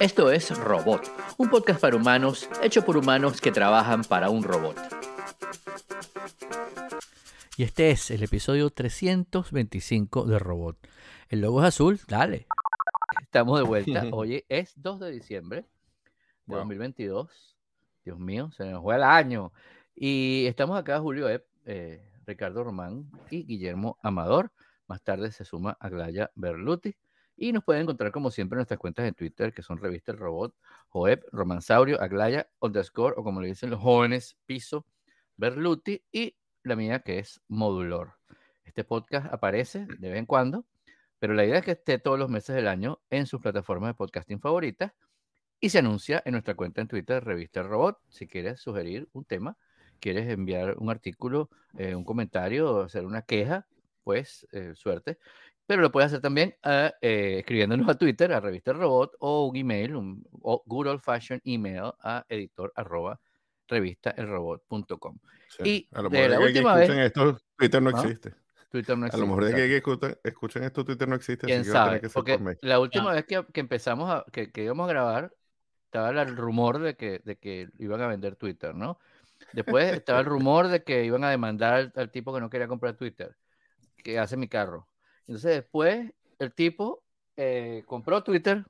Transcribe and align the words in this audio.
Esto 0.00 0.30
es 0.30 0.56
Robot, 0.58 1.10
un 1.38 1.48
podcast 1.48 1.80
para 1.80 1.96
humanos 1.96 2.48
hecho 2.62 2.84
por 2.84 2.96
humanos 2.96 3.40
que 3.40 3.52
trabajan 3.52 4.02
para 4.02 4.30
un 4.30 4.42
robot. 4.42 4.76
Y 7.56 7.64
este 7.64 7.90
es 7.90 8.10
el 8.10 8.22
episodio 8.22 8.70
325 8.70 10.24
de 10.24 10.38
Robot. 10.38 10.76
El 11.28 11.42
logo 11.42 11.60
es 11.60 11.68
azul, 11.68 12.00
dale. 12.08 12.46
Estamos 13.20 13.60
de 13.60 13.66
vuelta. 13.66 14.04
Hoy 14.12 14.44
es 14.48 14.72
2 14.76 15.00
de 15.00 15.10
diciembre 15.10 15.66
de 16.46 16.56
2022. 16.56 17.56
Dios 18.04 18.18
mío, 18.18 18.50
se 18.56 18.64
nos 18.64 18.82
fue 18.82 18.96
el 18.96 19.02
año. 19.02 19.52
Y 19.94 20.46
estamos 20.46 20.78
acá, 20.78 20.98
Julio 20.98 21.28
Epp, 21.28 21.46
eh, 21.66 22.02
Ricardo 22.26 22.64
Román 22.64 23.10
y 23.30 23.44
Guillermo 23.44 23.98
Amador. 24.02 24.50
Más 24.88 25.02
tarde 25.02 25.30
se 25.30 25.44
suma 25.44 25.76
Aglaya 25.78 26.30
Berluti. 26.34 26.96
Y 27.42 27.50
nos 27.50 27.64
pueden 27.64 27.82
encontrar 27.82 28.12
como 28.12 28.30
siempre 28.30 28.54
en 28.54 28.58
nuestras 28.58 28.78
cuentas 28.78 29.04
de 29.04 29.10
Twitter, 29.10 29.52
que 29.52 29.62
son 29.62 29.78
Revista 29.78 30.12
El 30.12 30.18
Robot, 30.18 30.54
Joeb, 30.90 31.24
Romansaurio, 31.32 32.00
Aglaya, 32.00 32.48
underscore, 32.60 33.16
o 33.16 33.24
como 33.24 33.40
le 33.40 33.48
dicen 33.48 33.68
los 33.68 33.80
jóvenes, 33.80 34.36
Piso, 34.46 34.86
Berluti, 35.36 36.04
y 36.12 36.36
la 36.62 36.76
mía 36.76 37.00
que 37.00 37.18
es 37.18 37.42
Modulor. 37.48 38.12
Este 38.62 38.84
podcast 38.84 39.26
aparece 39.34 39.86
de 39.98 40.10
vez 40.10 40.20
en 40.20 40.26
cuando, 40.26 40.66
pero 41.18 41.34
la 41.34 41.44
idea 41.44 41.58
es 41.58 41.64
que 41.64 41.72
esté 41.72 41.98
todos 41.98 42.16
los 42.16 42.30
meses 42.30 42.54
del 42.54 42.68
año 42.68 43.00
en 43.10 43.26
sus 43.26 43.40
plataformas 43.40 43.88
de 43.88 43.94
podcasting 43.94 44.38
favoritas 44.38 44.92
y 45.58 45.70
se 45.70 45.80
anuncia 45.80 46.22
en 46.24 46.34
nuestra 46.34 46.54
cuenta 46.54 46.80
en 46.80 46.86
Twitter, 46.86 47.24
Revista 47.24 47.58
El 47.58 47.66
Robot. 47.66 47.98
Si 48.08 48.28
quieres 48.28 48.60
sugerir 48.60 49.08
un 49.14 49.24
tema, 49.24 49.56
quieres 49.98 50.28
enviar 50.30 50.76
un 50.78 50.90
artículo, 50.90 51.50
eh, 51.76 51.96
un 51.96 52.04
comentario 52.04 52.82
hacer 52.82 53.04
una 53.04 53.22
queja, 53.22 53.66
pues 54.04 54.46
eh, 54.52 54.74
suerte 54.76 55.18
pero 55.66 55.82
lo 55.82 55.92
puedes 55.92 56.08
hacer 56.08 56.20
también 56.20 56.54
ah, 56.62 56.92
eh, 57.00 57.36
escribiéndonos 57.40 57.88
a 57.88 57.94
Twitter, 57.96 58.32
a 58.32 58.40
Revista 58.40 58.72
Robot, 58.72 59.16
o 59.20 59.46
un 59.46 59.56
email, 59.56 59.96
un 59.96 60.24
good 60.66 60.86
old 60.86 61.00
fashion 61.00 61.40
email 61.44 61.92
a 62.02 62.24
editor 62.28 62.72
arroba 62.76 63.20
revistaelrobot.com. 63.68 65.18
Y 65.64 65.88
a 65.92 66.02
lo 66.02 66.10
mejor 66.10 66.30
de 66.30 66.36
la 66.36 66.40
última 66.40 66.74
vez. 66.74 66.90
Esto, 66.90 67.38
Twitter 67.56 67.82
no 67.82 67.90
existe. 67.90 68.34
Twitter 68.70 68.96
no 68.96 69.06
existe. 69.06 69.22
A 69.22 69.26
lo 69.26 69.26
mejor 69.26 69.44
de 69.44 69.54
que, 69.54 69.82
que 69.82 70.18
escuchen, 70.24 70.64
esto, 70.64 70.84
Twitter 70.84 71.08
no 71.08 71.14
existe. 71.14 71.46
¿Quién 71.46 71.64
sabe? 71.64 72.00
Porque 72.12 72.38
la 72.62 72.80
última 72.80 73.12
vez 73.12 73.24
que, 73.24 73.44
que 73.52 73.60
empezamos, 73.60 74.10
a, 74.10 74.24
que, 74.32 74.50
que, 74.50 74.64
íbamos 74.64 74.88
a 74.88 74.92
grabar, 74.92 75.34
estaba 75.84 76.10
el 76.22 76.36
rumor 76.36 76.78
de 76.78 76.96
que, 76.96 77.20
de 77.24 77.36
que 77.36 77.68
iban 77.78 78.00
a 78.00 78.06
vender 78.06 78.36
Twitter, 78.36 78.74
¿no? 78.74 78.98
Después 79.52 79.92
estaba 79.92 80.20
el 80.20 80.26
rumor 80.26 80.68
de 80.68 80.82
que 80.82 81.04
iban 81.04 81.24
a 81.24 81.30
demandar 81.30 81.74
al, 81.74 81.92
al 81.96 82.10
tipo 82.10 82.32
que 82.32 82.40
no 82.40 82.48
quería 82.50 82.68
comprar 82.68 82.96
Twitter, 82.96 83.36
que 84.02 84.18
hace 84.18 84.36
mi 84.36 84.48
carro. 84.48 84.88
Entonces 85.26 85.56
después 85.56 86.12
el 86.38 86.52
tipo 86.52 87.02
eh, 87.36 87.84
compró 87.86 88.22
Twitter 88.22 88.64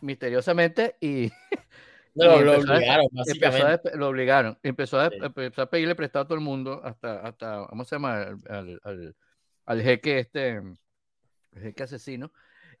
misteriosamente 0.00 0.96
y... 1.00 1.30
No, 2.14 2.40
lo 2.40 2.58
obligaron, 2.58 3.06
básicamente. 3.12 3.96
lo 3.96 4.08
obligaron. 4.08 4.58
Empezó 4.62 5.00
a, 5.00 5.10
empezó 5.12 5.62
a 5.62 5.70
pedirle 5.70 5.94
prestado 5.94 6.24
a 6.24 6.28
todo 6.28 6.38
el 6.38 6.44
mundo, 6.44 6.80
hasta, 6.84 7.20
hasta 7.20 7.66
¿cómo 7.68 7.84
se 7.84 7.96
llama? 7.96 8.38
Al, 8.48 8.80
al, 8.82 9.16
al 9.66 9.82
jeque 9.82 10.18
este, 10.18 10.56
el 10.56 11.62
jeque 11.62 11.82
asesino. 11.82 12.32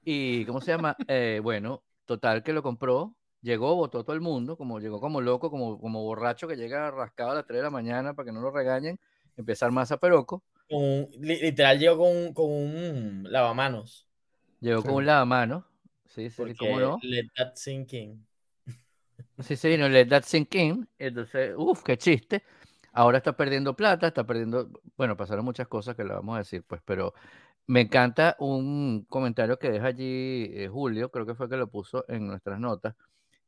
Y, 0.04 0.44
¿cómo 0.46 0.60
se 0.60 0.72
llama? 0.72 0.96
Eh, 1.08 1.40
bueno, 1.42 1.82
total 2.04 2.42
que 2.42 2.52
lo 2.52 2.62
compró, 2.62 3.14
llegó, 3.42 3.74
votó 3.76 4.04
todo 4.04 4.14
el 4.14 4.22
mundo, 4.22 4.56
como 4.56 4.80
llegó 4.80 5.00
como 5.00 5.20
loco, 5.20 5.50
como, 5.50 5.80
como 5.80 6.02
borracho 6.02 6.48
que 6.48 6.56
llega 6.56 6.90
rascado 6.90 7.32
a 7.32 7.34
las 7.34 7.46
3 7.46 7.58
de 7.58 7.62
la 7.64 7.70
mañana 7.70 8.14
para 8.14 8.26
que 8.26 8.32
no 8.32 8.40
lo 8.40 8.50
regañen, 8.50 8.98
empezar 9.36 9.70
más 9.72 9.92
a 9.92 9.98
peroco 9.98 10.42
literal 10.68 11.78
llegó 11.78 11.98
con, 11.98 12.34
con, 12.34 12.50
un 12.50 13.26
lavamanos. 13.30 14.06
Llegó 14.60 14.82
con 14.82 14.94
un 14.94 15.06
lavamanos. 15.06 15.64
Sí, 16.06 16.30
sí, 16.30 16.54
¿cómo 16.58 16.80
no? 16.80 16.98
Let 17.02 17.26
that 17.36 17.54
sink 17.56 17.92
in. 17.92 18.26
Sí, 19.40 19.56
sí, 19.56 19.76
no, 19.76 19.88
let 19.88 20.06
that 20.06 20.24
sink 20.24 20.54
in. 20.54 20.88
Entonces, 20.98 21.54
uff, 21.56 21.82
qué 21.82 21.98
chiste. 21.98 22.42
Ahora 22.92 23.18
está 23.18 23.36
perdiendo 23.36 23.76
plata, 23.76 24.08
está 24.08 24.24
perdiendo. 24.24 24.70
Bueno, 24.96 25.16
pasaron 25.16 25.44
muchas 25.44 25.68
cosas 25.68 25.94
que 25.94 26.04
le 26.04 26.14
vamos 26.14 26.36
a 26.36 26.38
decir, 26.38 26.64
pues, 26.66 26.80
pero 26.84 27.12
me 27.66 27.82
encanta 27.82 28.36
un 28.38 29.04
comentario 29.08 29.58
que 29.58 29.70
deja 29.70 29.88
allí 29.88 30.50
eh, 30.54 30.68
Julio, 30.68 31.10
creo 31.10 31.26
que 31.26 31.34
fue 31.34 31.48
que 31.48 31.56
lo 31.56 31.68
puso 31.68 32.04
en 32.08 32.26
nuestras 32.26 32.58
notas, 32.60 32.94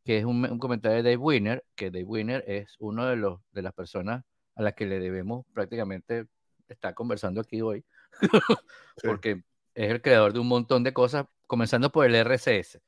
que 0.04 0.18
es 0.18 0.24
un, 0.24 0.44
un, 0.44 0.58
comentario 0.58 0.98
de 0.98 1.02
Dave 1.02 1.16
Winner, 1.16 1.64
que 1.74 1.90
Dave 1.90 2.04
Winner 2.04 2.44
es 2.46 2.76
uno 2.80 3.06
de 3.06 3.16
los 3.16 3.40
de 3.52 3.62
las 3.62 3.72
personas 3.72 4.24
a 4.56 4.62
las 4.62 4.74
que 4.74 4.86
le 4.86 4.98
debemos 5.00 5.46
prácticamente 5.54 6.26
está 6.74 6.94
conversando 6.94 7.40
aquí 7.40 7.60
hoy, 7.60 7.84
porque 9.02 9.42
es 9.74 9.90
el 9.90 10.02
creador 10.02 10.32
de 10.32 10.40
un 10.40 10.48
montón 10.48 10.82
de 10.82 10.92
cosas, 10.92 11.26
comenzando 11.46 11.90
por 11.90 12.06
el 12.06 12.14
RCS. 12.14 12.80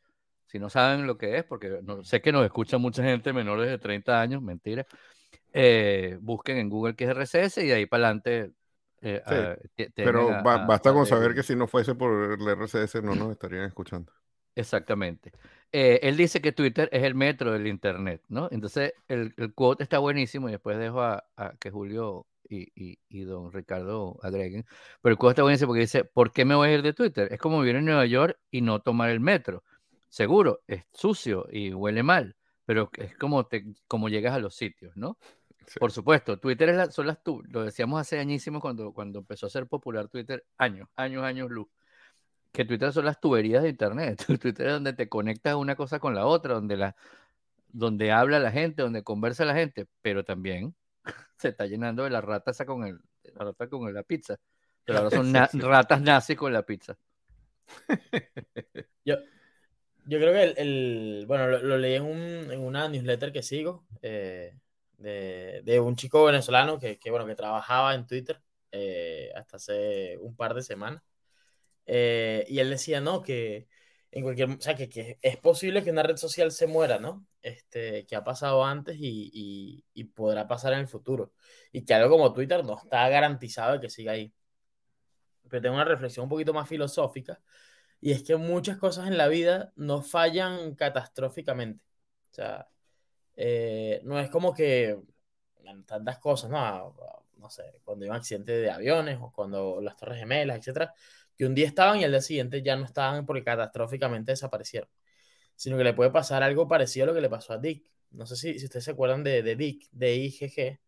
Si 0.46 0.58
no 0.58 0.68
saben 0.68 1.06
lo 1.06 1.16
que 1.16 1.38
es, 1.38 1.44
porque 1.44 1.78
no, 1.82 2.02
sé 2.02 2.20
que 2.20 2.32
nos 2.32 2.44
escucha 2.44 2.78
mucha 2.78 3.04
gente 3.04 3.32
menores 3.32 3.68
de 3.68 3.78
30 3.78 4.20
años, 4.20 4.42
mentira, 4.42 4.84
eh, 5.52 6.18
busquen 6.20 6.56
en 6.58 6.68
Google 6.68 6.96
qué 6.96 7.04
es 7.04 7.10
RCS 7.10 7.58
y 7.58 7.68
de 7.68 7.74
ahí 7.74 7.86
para 7.86 8.06
adelante. 8.06 8.52
Eh, 9.02 9.22
pero 9.94 10.42
basta 10.42 10.92
con 10.92 11.06
saber 11.06 11.34
que 11.34 11.42
si 11.42 11.54
no 11.54 11.66
fuese 11.66 11.94
por 11.94 12.32
el 12.32 12.48
RCS 12.48 13.02
no 13.02 13.14
nos 13.14 13.30
estarían 13.30 13.64
escuchando. 13.64 14.12
Exactamente. 14.54 15.32
Eh, 15.72 16.00
él 16.02 16.16
dice 16.16 16.40
que 16.42 16.52
Twitter 16.52 16.88
es 16.92 17.04
el 17.04 17.14
metro 17.14 17.52
del 17.52 17.68
Internet, 17.68 18.22
¿no? 18.28 18.48
Entonces 18.50 18.92
el, 19.06 19.32
el 19.36 19.54
quote 19.54 19.84
está 19.84 19.98
buenísimo 19.98 20.48
y 20.48 20.52
después 20.52 20.76
dejo 20.78 21.00
a, 21.00 21.24
a 21.36 21.54
que 21.58 21.70
Julio 21.70 22.26
y, 22.50 23.24
don 23.24 23.52
Ricardo 23.52 24.18
agreguen. 24.22 24.66
Pero 25.00 25.12
el 25.12 25.18
cuento 25.18 25.30
está 25.30 25.42
buenísimo 25.42 25.68
porque 25.68 25.82
dice, 25.82 26.04
¿por 26.04 26.32
qué 26.32 26.44
me 26.44 26.54
voy 26.54 26.68
a 26.68 26.74
ir 26.74 26.82
de 26.82 26.92
Twitter? 26.92 27.32
Es 27.32 27.38
como 27.38 27.60
vivir 27.60 27.76
en 27.76 27.84
Nueva 27.84 28.06
York 28.06 28.38
y 28.50 28.60
no 28.60 28.80
tomar 28.80 29.10
el 29.10 29.20
metro. 29.20 29.62
Seguro, 30.08 30.62
es 30.66 30.84
sucio 30.92 31.46
y 31.50 31.72
huele 31.72 32.02
mal, 32.02 32.36
pero 32.64 32.90
es 32.98 33.16
como, 33.16 33.46
te, 33.46 33.64
como 33.86 34.08
llegas 34.08 34.34
a 34.34 34.40
los 34.40 34.56
sitios, 34.56 34.96
¿no? 34.96 35.18
Por 35.78 35.92
supuesto, 35.92 36.38
Twitter 36.38 36.70
es 36.70 36.76
la, 36.76 36.90
son 36.90 37.06
las 37.06 37.22
tú, 37.22 37.42
lo 37.48 37.62
decíamos 37.62 38.00
hace 38.00 38.18
añísimos 38.18 38.60
cuando, 38.60 38.92
cuando 38.92 39.20
empezó 39.20 39.46
a 39.46 39.50
ser 39.50 39.68
popular 39.68 40.08
Twitter, 40.08 40.44
años, 40.58 40.88
años, 40.96 41.22
años 41.22 41.48
luz, 41.50 41.68
que 42.50 42.64
Twitter 42.64 42.92
son 42.92 43.04
las 43.04 43.20
tuberías 43.20 43.62
de 43.62 43.68
Internet. 43.68 44.24
Twitter 44.40 44.66
es 44.66 44.72
donde 44.72 44.92
te 44.94 45.08
conectas 45.08 45.54
una 45.54 45.76
cosa 45.76 46.00
con 46.00 46.14
la 46.14 46.26
otra, 46.26 46.54
donde, 46.54 46.76
la, 46.76 46.96
donde 47.68 48.10
habla 48.10 48.40
la 48.40 48.50
gente, 48.50 48.82
donde 48.82 49.04
conversa 49.04 49.44
la 49.44 49.54
gente, 49.54 49.86
pero 50.02 50.24
también 50.24 50.74
se 51.36 51.48
está 51.48 51.66
llenando 51.66 52.04
de 52.04 52.10
la 52.10 52.20
rata 52.20 52.50
esa 52.50 52.66
con 52.66 52.84
el, 52.84 53.00
la 53.34 53.44
rata 53.44 53.68
con 53.68 53.92
la 53.92 54.02
pizza. 54.02 54.38
Pero 54.84 54.98
ahora 54.98 55.10
son 55.10 55.32
ratas 55.62 56.00
nazis 56.00 56.36
con 56.36 56.52
la 56.52 56.64
pizza. 56.64 56.96
yo, 59.04 59.16
yo 60.06 60.18
creo 60.18 60.32
que 60.32 60.60
el, 60.60 61.24
bueno, 61.26 61.46
lo, 61.46 61.78
leí 61.78 61.94
en, 61.94 62.04
un, 62.04 62.50
en, 62.50 62.60
una 62.60 62.88
newsletter 62.88 63.32
que 63.32 63.42
sigo 63.42 63.84
eh, 64.02 64.56
de, 64.96 65.62
de, 65.64 65.80
un 65.80 65.96
chico 65.96 66.24
venezolano 66.24 66.78
que, 66.78 66.98
que, 66.98 67.10
bueno, 67.10 67.26
que 67.26 67.36
trabajaba 67.36 67.94
en 67.94 68.06
Twitter 68.06 68.42
eh, 68.72 69.30
hasta 69.34 69.56
hace 69.56 70.16
un 70.18 70.36
par 70.36 70.54
de 70.54 70.62
semanas. 70.62 71.02
Eh, 71.86 72.44
y 72.48 72.60
él 72.60 72.70
decía, 72.70 73.00
no, 73.00 73.22
que 73.22 73.66
en 74.12 74.22
cualquier, 74.24 74.50
o 74.50 74.60
sea, 74.60 74.74
que, 74.74 74.88
que, 74.88 75.18
es 75.22 75.36
posible 75.38 75.84
que 75.84 75.90
una 75.90 76.02
red 76.02 76.16
social 76.16 76.50
se 76.52 76.66
muera, 76.66 76.98
¿no? 76.98 77.26
Este, 77.42 78.06
que 78.06 78.16
ha 78.16 78.24
pasado 78.24 78.64
antes 78.64 78.96
y, 78.98 79.30
y, 79.32 79.84
y, 79.94 80.04
podrá 80.04 80.48
pasar 80.48 80.72
en 80.72 80.80
el 80.80 80.88
futuro. 80.88 81.32
Y 81.72 81.84
que 81.84 81.94
algo 81.94 82.10
como 82.10 82.32
Twitter 82.32 82.64
no 82.64 82.78
está 82.78 83.08
garantizado 83.08 83.74
de 83.74 83.80
que 83.80 83.90
siga 83.90 84.12
ahí. 84.12 84.32
Pero 85.48 85.62
tengo 85.62 85.74
una 85.76 85.84
reflexión 85.84 86.24
un 86.24 86.30
poquito 86.30 86.52
más 86.54 86.68
filosófica, 86.68 87.40
y 88.00 88.12
es 88.12 88.22
que 88.22 88.36
muchas 88.36 88.78
cosas 88.78 89.08
en 89.08 89.18
la 89.18 89.28
vida 89.28 89.72
no 89.76 90.02
fallan 90.02 90.74
catastróficamente. 90.74 91.84
O 92.30 92.34
sea, 92.34 92.68
eh, 93.36 94.00
no 94.04 94.18
es 94.20 94.30
como 94.30 94.54
que 94.54 94.98
tantas 95.86 96.18
cosas, 96.18 96.50
¿no? 96.50 96.94
No 97.36 97.50
sé, 97.50 97.80
cuando 97.84 98.04
hay 98.04 98.10
un 98.10 98.16
accidente 98.16 98.52
de 98.52 98.70
aviones 98.70 99.18
o 99.20 99.32
cuando 99.32 99.80
las 99.80 99.96
torres 99.96 100.18
gemelas, 100.18 100.58
etcétera, 100.58 100.94
que 101.40 101.46
un 101.46 101.54
día 101.54 101.66
estaban 101.66 101.98
y 101.98 102.04
al 102.04 102.10
día 102.10 102.20
siguiente 102.20 102.60
ya 102.60 102.76
no 102.76 102.84
estaban 102.84 103.24
porque 103.24 103.42
catastróficamente 103.42 104.32
desaparecieron, 104.32 104.90
sino 105.56 105.78
que 105.78 105.84
le 105.84 105.94
puede 105.94 106.10
pasar 106.10 106.42
algo 106.42 106.68
parecido 106.68 107.04
a 107.04 107.06
lo 107.06 107.14
que 107.14 107.22
le 107.22 107.30
pasó 107.30 107.54
a 107.54 107.58
Dick. 107.58 107.90
No 108.10 108.26
sé 108.26 108.36
si, 108.36 108.58
si 108.58 108.66
ustedes 108.66 108.84
se 108.84 108.90
acuerdan 108.90 109.24
de, 109.24 109.42
de 109.42 109.56
Dick, 109.56 109.88
de 109.90 110.16
IGG, 110.16 110.78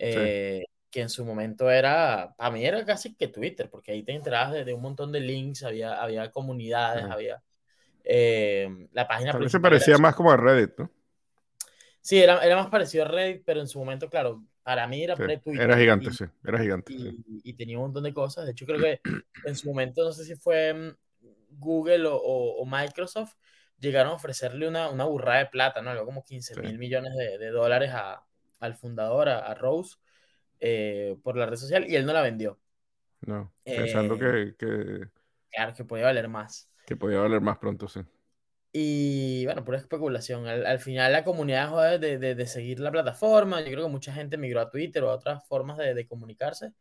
eh, 0.00 0.64
que 0.90 1.00
en 1.00 1.08
su 1.08 1.24
momento 1.24 1.70
era, 1.70 2.34
para 2.36 2.50
mí 2.50 2.66
era 2.66 2.84
casi 2.84 3.14
que 3.14 3.28
Twitter, 3.28 3.70
porque 3.70 3.92
ahí 3.92 4.02
te 4.02 4.10
enterabas 4.10 4.64
de, 4.64 4.74
un 4.74 4.82
montón 4.82 5.12
de 5.12 5.20
links, 5.20 5.62
había, 5.62 6.02
había 6.02 6.28
comunidades, 6.32 7.04
había 7.04 7.40
eh, 8.02 8.88
la 8.90 9.06
página. 9.06 9.30
Tal 9.30 9.48
se 9.48 9.60
parecía 9.60 9.96
más 9.98 10.16
como 10.16 10.32
a 10.32 10.36
Reddit, 10.36 10.76
¿no? 10.76 10.90
Sí, 12.00 12.20
era, 12.20 12.44
era 12.44 12.56
más 12.56 12.66
parecido 12.66 13.04
a 13.04 13.06
Reddit, 13.06 13.44
pero 13.46 13.60
en 13.60 13.68
su 13.68 13.78
momento, 13.78 14.10
claro, 14.10 14.42
para 14.64 14.86
mí 14.88 15.04
era 15.04 15.14
pre-Twitter. 15.14 15.62
Era 15.62 15.76
gigante, 15.76 16.10
sí, 16.10 16.24
era 16.42 16.58
gigante. 16.58 16.92
Y, 16.92 17.52
tenía 17.52 17.76
un 17.76 17.84
montón 17.84 18.04
de 18.04 18.14
cosas. 18.14 18.46
De 18.46 18.52
hecho, 18.52 18.66
creo 18.66 18.80
que 18.80 19.00
en 19.44 19.54
su 19.54 19.68
momento, 19.68 20.02
no 20.02 20.12
sé 20.12 20.24
si 20.24 20.34
fue 20.34 20.74
mm, 20.74 21.28
Google 21.58 22.06
o, 22.08 22.64
Microsoft, 22.66 23.34
llegaron 23.78 24.12
a 24.12 24.16
ofrecerle 24.16 24.66
una, 24.66 24.88
una 24.88 25.04
burrada 25.04 25.40
de 25.40 25.46
plata, 25.46 25.82
¿no? 25.82 25.90
Algo 25.90 26.06
como 26.06 26.24
15 26.24 26.60
mil 26.62 26.78
millones 26.78 27.12
de, 27.38 27.50
dólares 27.50 27.90
a, 27.92 28.24
al 28.58 28.74
fundador, 28.74 29.28
a, 29.28 29.54
Rose, 29.54 29.96
eh, 30.60 31.16
por 31.22 31.36
la 31.36 31.46
red 31.46 31.56
social, 31.56 31.84
y 31.86 31.96
él 31.96 32.06
no 32.06 32.12
la 32.14 32.22
vendió. 32.22 32.58
No, 33.20 33.52
pensando 33.64 34.14
eh, 34.16 34.54
que, 34.58 34.66
que, 34.66 35.08
Claro, 35.50 35.74
que 35.74 35.84
podía 35.84 36.04
valer 36.06 36.28
más. 36.28 36.70
Que 36.86 36.96
podía 36.96 37.20
valer 37.20 37.40
más 37.40 37.58
pronto, 37.58 37.86
sí. 37.86 38.00
Y 38.76 39.44
bueno, 39.44 39.64
pura 39.64 39.78
especulación. 39.78 40.48
Al, 40.48 40.80
final 40.80 41.12
la 41.12 41.22
comunidad 41.22 42.00
de, 42.00 42.18
de, 42.18 42.34
de, 42.34 42.46
seguir 42.48 42.80
la 42.80 42.90
plataforma. 42.90 43.60
Yo 43.60 43.70
creo 43.70 43.84
que 43.84 43.92
mucha 43.92 44.12
gente 44.12 44.36
migró 44.36 44.60
a 44.60 44.68
Twitter 44.68 45.04
o 45.04 45.10
a 45.10 45.14
otras 45.14 45.46
formas 45.46 45.78
de, 45.78 45.94
de 45.94 46.06
comunicarse. 46.08 46.72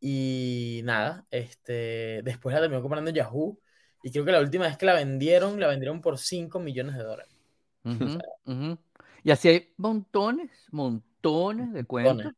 Y 0.00 0.80
nada, 0.82 1.24
este, 1.30 2.22
después 2.24 2.52
la 2.52 2.60
terminó 2.60 2.82
comprando 2.82 3.12
Yahoo. 3.12 3.56
Y 4.02 4.10
creo 4.10 4.24
que 4.24 4.32
la 4.32 4.40
última 4.40 4.64
vez 4.66 4.76
que 4.76 4.84
la 4.84 4.94
vendieron, 4.94 5.60
la 5.60 5.68
vendieron 5.68 6.00
por 6.00 6.18
5 6.18 6.58
millones 6.58 6.96
de 6.96 7.04
dólares. 7.04 7.36
Y 9.24 9.30
así 9.30 9.48
hay 9.48 9.72
montones, 9.76 10.50
montones 10.72 11.72
de 11.72 11.84
cuentos. 11.84 12.32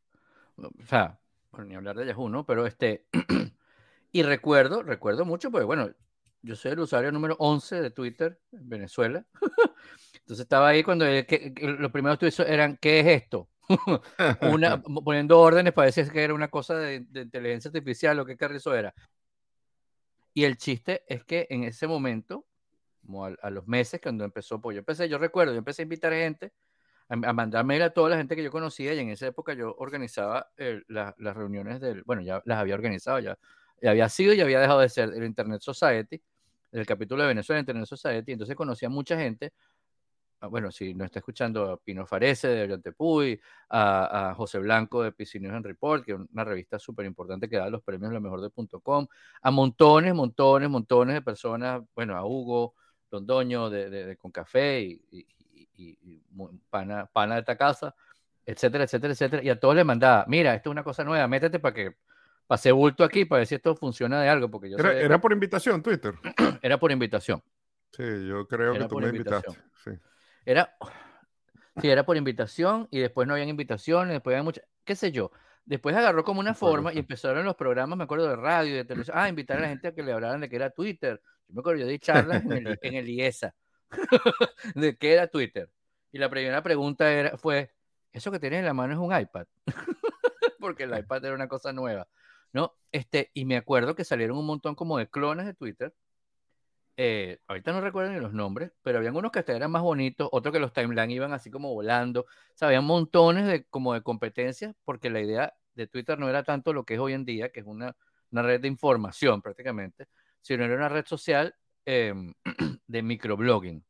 O 0.58 0.70
sea, 0.86 1.18
por 1.50 1.64
ni 1.64 1.74
hablar 1.74 1.96
de 1.96 2.04
Yahoo, 2.04 2.28
¿no? 2.28 2.44
Pero 2.44 2.66
este, 2.66 3.06
y 4.12 4.22
recuerdo, 4.22 4.82
recuerdo 4.82 5.24
mucho, 5.24 5.50
porque 5.50 5.64
bueno, 5.64 5.90
yo 6.44 6.54
soy 6.54 6.72
el 6.72 6.80
usuario 6.80 7.10
número 7.10 7.36
11 7.38 7.80
de 7.80 7.90
Twitter 7.90 8.38
en 8.52 8.68
Venezuela. 8.68 9.24
Entonces 10.20 10.44
estaba 10.44 10.68
ahí 10.68 10.82
cuando 10.82 11.06
los 11.06 11.90
primeros 11.90 12.18
tweets 12.18 12.40
eran, 12.40 12.76
¿qué 12.76 13.00
es 13.00 13.22
esto? 13.22 13.48
Una, 14.42 14.82
poniendo 15.04 15.40
órdenes 15.40 15.72
para 15.72 15.86
decir 15.86 16.10
que 16.10 16.22
era 16.22 16.34
una 16.34 16.48
cosa 16.48 16.76
de, 16.76 16.96
inteligencia 17.14 17.68
artificial 17.68 18.18
o 18.20 18.26
qué 18.26 18.36
carrizo 18.36 18.74
era. 18.74 18.94
Y 20.34 20.44
el 20.44 20.56
chiste 20.56 21.04
es 21.08 21.24
que 21.24 21.46
en 21.48 21.64
ese 21.64 21.86
momento, 21.86 22.44
como 23.00 23.24
a, 23.24 23.50
los 23.50 23.66
meses 23.66 24.00
cuando 24.02 24.24
empezó, 24.24 24.60
pues 24.60 24.74
yo 24.74 24.80
empecé, 24.80 25.08
yo 25.08 25.16
recuerdo, 25.18 25.52
yo 25.52 25.58
empecé 25.58 25.82
a 25.82 25.84
invitar 25.84 26.12
gente, 26.12 26.52
a, 27.08 27.14
a 27.14 27.32
mandar 27.32 27.64
mail 27.64 27.82
a 27.82 27.90
toda 27.90 28.10
la 28.10 28.16
gente 28.16 28.36
que 28.36 28.42
yo 28.42 28.50
conocía 28.50 28.92
y 28.94 28.98
en 28.98 29.10
esa 29.10 29.26
época 29.26 29.54
yo 29.54 29.74
organizaba 29.78 30.50
las 30.88 31.36
reuniones 31.36 31.80
del, 31.80 32.02
bueno, 32.04 32.22
ya 32.22 32.42
las 32.44 32.58
había 32.58 32.74
organizado, 32.74 33.18
ya, 33.20 33.38
ya 33.80 33.90
había 33.90 34.08
sido 34.08 34.34
y 34.34 34.40
había 34.40 34.60
dejado 34.60 34.80
de 34.80 34.88
ser 34.88 35.10
el 35.14 35.24
Internet 35.24 35.60
Society, 35.60 36.20
el 36.80 36.86
capítulo 36.86 37.22
de 37.22 37.28
Venezuela 37.28 37.60
Internet 37.60 37.86
Society, 37.86 38.32
entonces 38.32 38.56
conocía 38.56 38.88
mucha 38.88 39.16
gente, 39.16 39.52
ah, 40.40 40.48
bueno, 40.48 40.70
si 40.72 40.94
nos 40.94 41.06
está 41.06 41.20
escuchando 41.20 41.70
a 41.72 41.76
Pino 41.76 42.06
Farese 42.06 42.48
de 42.48 42.62
Oriente 42.62 42.92
Puy, 42.92 43.40
a, 43.68 44.30
a, 44.30 44.34
José 44.34 44.58
Blanco 44.58 45.02
de 45.02 45.14
News 45.40 45.54
and 45.54 45.66
Report, 45.66 46.04
que 46.04 46.12
es 46.12 46.18
una 46.32 46.44
revista 46.44 46.78
súper 46.78 47.06
importante 47.06 47.48
que 47.48 47.56
da 47.56 47.70
los 47.70 47.82
premios 47.82 48.12
lo 48.12 48.20
mejor 48.20 48.40
de 48.40 48.50
.com, 48.82 49.06
a 49.42 49.50
montones, 49.50 50.14
montones, 50.14 50.68
montones 50.68 51.14
de 51.14 51.22
personas, 51.22 51.82
bueno, 51.94 52.16
a 52.16 52.26
Hugo 52.26 52.74
Londoño 53.10 53.70
de, 53.70 53.90
de, 53.90 54.06
de 54.06 54.16
Concafé 54.16 54.80
y, 54.80 55.00
y, 55.12 55.26
y, 55.76 56.22
pana, 56.70 57.06
pana 57.06 57.34
de 57.34 57.40
esta 57.40 57.56
casa, 57.56 57.94
etcétera, 58.44 58.84
etcétera, 58.84 59.12
etcétera, 59.12 59.42
y 59.44 59.48
a 59.48 59.58
todos 59.58 59.76
les 59.76 59.84
mandaba, 59.84 60.24
mira, 60.28 60.54
esto 60.54 60.70
es 60.70 60.72
una 60.72 60.84
cosa 60.84 61.04
nueva, 61.04 61.26
métete 61.28 61.60
para 61.60 61.74
que 61.74 61.96
pase 62.46 62.72
bulto 62.72 63.04
aquí 63.04 63.24
para 63.24 63.40
ver 63.40 63.46
si 63.46 63.54
esto 63.54 63.74
funciona 63.74 64.20
de 64.20 64.28
algo. 64.28 64.50
Porque 64.50 64.70
yo 64.70 64.76
era, 64.76 64.92
era 64.92 65.20
por 65.20 65.32
invitación, 65.32 65.82
Twitter. 65.82 66.14
Era 66.62 66.78
por 66.78 66.90
invitación. 66.90 67.42
Sí, 67.92 68.02
yo 68.26 68.46
creo 68.48 68.72
que 68.72 68.86
tú 68.86 68.98
me 68.98 69.08
invitaste. 69.08 69.52
Sí. 69.84 69.90
Era, 70.44 70.74
sí, 71.80 71.88
era 71.88 72.04
por 72.04 72.16
invitación 72.16 72.88
y 72.90 72.98
después 72.98 73.28
no 73.28 73.34
habían 73.34 73.48
invitaciones, 73.48 74.14
después 74.14 74.34
había 74.34 74.42
muchas, 74.42 74.64
qué 74.84 74.96
sé 74.96 75.12
yo. 75.12 75.30
Después 75.64 75.94
agarró 75.94 76.24
como 76.24 76.40
una 76.40 76.54
forma 76.54 76.92
y 76.92 76.98
empezaron 76.98 77.44
los 77.44 77.54
programas, 77.54 77.96
me 77.96 78.04
acuerdo 78.04 78.28
de 78.28 78.36
radio 78.36 78.74
de 78.74 78.84
televisión, 78.84 79.16
ah, 79.18 79.28
invitar 79.28 79.58
a 79.58 79.60
la 79.60 79.68
gente 79.68 79.88
a 79.88 79.94
que 79.94 80.02
le 80.02 80.12
hablaran 80.12 80.40
de 80.40 80.48
qué 80.48 80.56
era 80.56 80.70
Twitter. 80.70 81.20
Yo 81.48 81.54
me 81.54 81.60
acuerdo, 81.60 81.80
yo 81.80 81.86
di 81.86 81.98
charlas 81.98 82.44
en 82.44 82.52
el, 82.52 82.78
en 82.82 82.94
el 82.94 83.08
IESA 83.08 83.54
de 84.74 84.96
qué 84.96 85.12
era 85.12 85.28
Twitter. 85.28 85.70
Y 86.12 86.18
la 86.18 86.28
primera 86.28 86.62
pregunta 86.62 87.10
era, 87.10 87.38
fue, 87.38 87.70
¿eso 88.12 88.30
que 88.30 88.38
tienes 88.38 88.58
en 88.58 88.66
la 88.66 88.74
mano 88.74 88.92
es 88.92 88.98
un 88.98 89.16
iPad? 89.16 89.46
Porque 90.60 90.82
el 90.82 90.98
iPad 90.98 91.24
era 91.24 91.34
una 91.34 91.48
cosa 91.48 91.72
nueva. 91.72 92.08
¿No? 92.54 92.74
Este, 92.92 93.30
y 93.34 93.44
me 93.44 93.56
acuerdo 93.56 93.94
que 93.94 94.04
salieron 94.04 94.38
un 94.38 94.46
montón 94.46 94.74
como 94.74 94.96
de 94.96 95.08
clones 95.08 95.44
de 95.44 95.54
Twitter. 95.54 95.94
Eh, 96.96 97.40
ahorita 97.48 97.72
no 97.72 97.80
recuerdo 97.80 98.12
ni 98.12 98.20
los 98.20 98.32
nombres, 98.32 98.70
pero 98.82 98.98
habían 98.98 99.16
unos 99.16 99.32
que 99.32 99.40
hasta 99.40 99.54
eran 99.54 99.72
más 99.72 99.82
bonitos, 99.82 100.28
otros 100.30 100.52
que 100.52 100.60
los 100.60 100.72
timeline 100.72 101.10
iban 101.10 101.32
así 101.32 101.50
como 101.50 101.74
volando. 101.74 102.20
O 102.22 102.26
sea, 102.54 102.68
había 102.68 102.80
montones 102.80 103.46
de, 103.46 103.64
como 103.64 103.92
de 103.92 104.02
competencias, 104.02 104.74
porque 104.84 105.10
la 105.10 105.20
idea 105.20 105.52
de 105.74 105.88
Twitter 105.88 106.18
no 106.18 106.28
era 106.28 106.44
tanto 106.44 106.72
lo 106.72 106.84
que 106.84 106.94
es 106.94 107.00
hoy 107.00 107.12
en 107.14 107.24
día, 107.24 107.50
que 107.50 107.60
es 107.60 107.66
una, 107.66 107.96
una 108.30 108.42
red 108.42 108.60
de 108.60 108.68
información 108.68 109.42
prácticamente, 109.42 110.06
sino 110.40 110.64
era 110.64 110.76
una 110.76 110.88
red 110.88 111.04
social 111.06 111.54
em, 111.84 112.32
de 112.86 113.02
microblogging. 113.02 113.84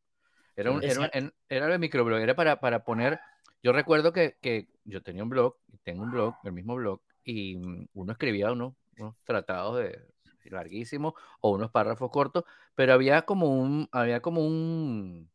Era, 0.57 0.71
un, 0.71 0.83
era, 0.83 1.11
era, 1.49 1.67
de 1.67 1.79
microblog, 1.79 2.21
era 2.21 2.35
para, 2.35 2.61
para 2.61 2.85
poner, 2.85 3.21
yo 3.63 3.73
recuerdo 3.73 4.13
que, 4.13 4.39
que 4.41 4.69
yo 4.85 5.03
tenía 5.03 5.23
un 5.25 5.29
blog, 5.29 5.57
tengo 5.83 6.05
un 6.05 6.13
blog, 6.13 6.37
el 6.45 6.53
mismo 6.53 6.77
blog, 6.77 7.03
y 7.25 7.57
mm, 7.57 7.89
uno 7.95 8.13
escribía 8.13 8.53
unos, 8.53 8.75
unos 8.99 9.17
tratados 9.25 9.79
de 9.79 10.15
larguísimos 10.51 11.15
o 11.41 11.51
unos 11.51 11.71
párrafos 11.71 12.11
cortos, 12.11 12.45
pero 12.75 12.93
había 12.93 13.23
como 13.23 13.49
un, 13.49 13.89
había 13.93 14.21
como 14.21 14.47
un, 14.47 15.31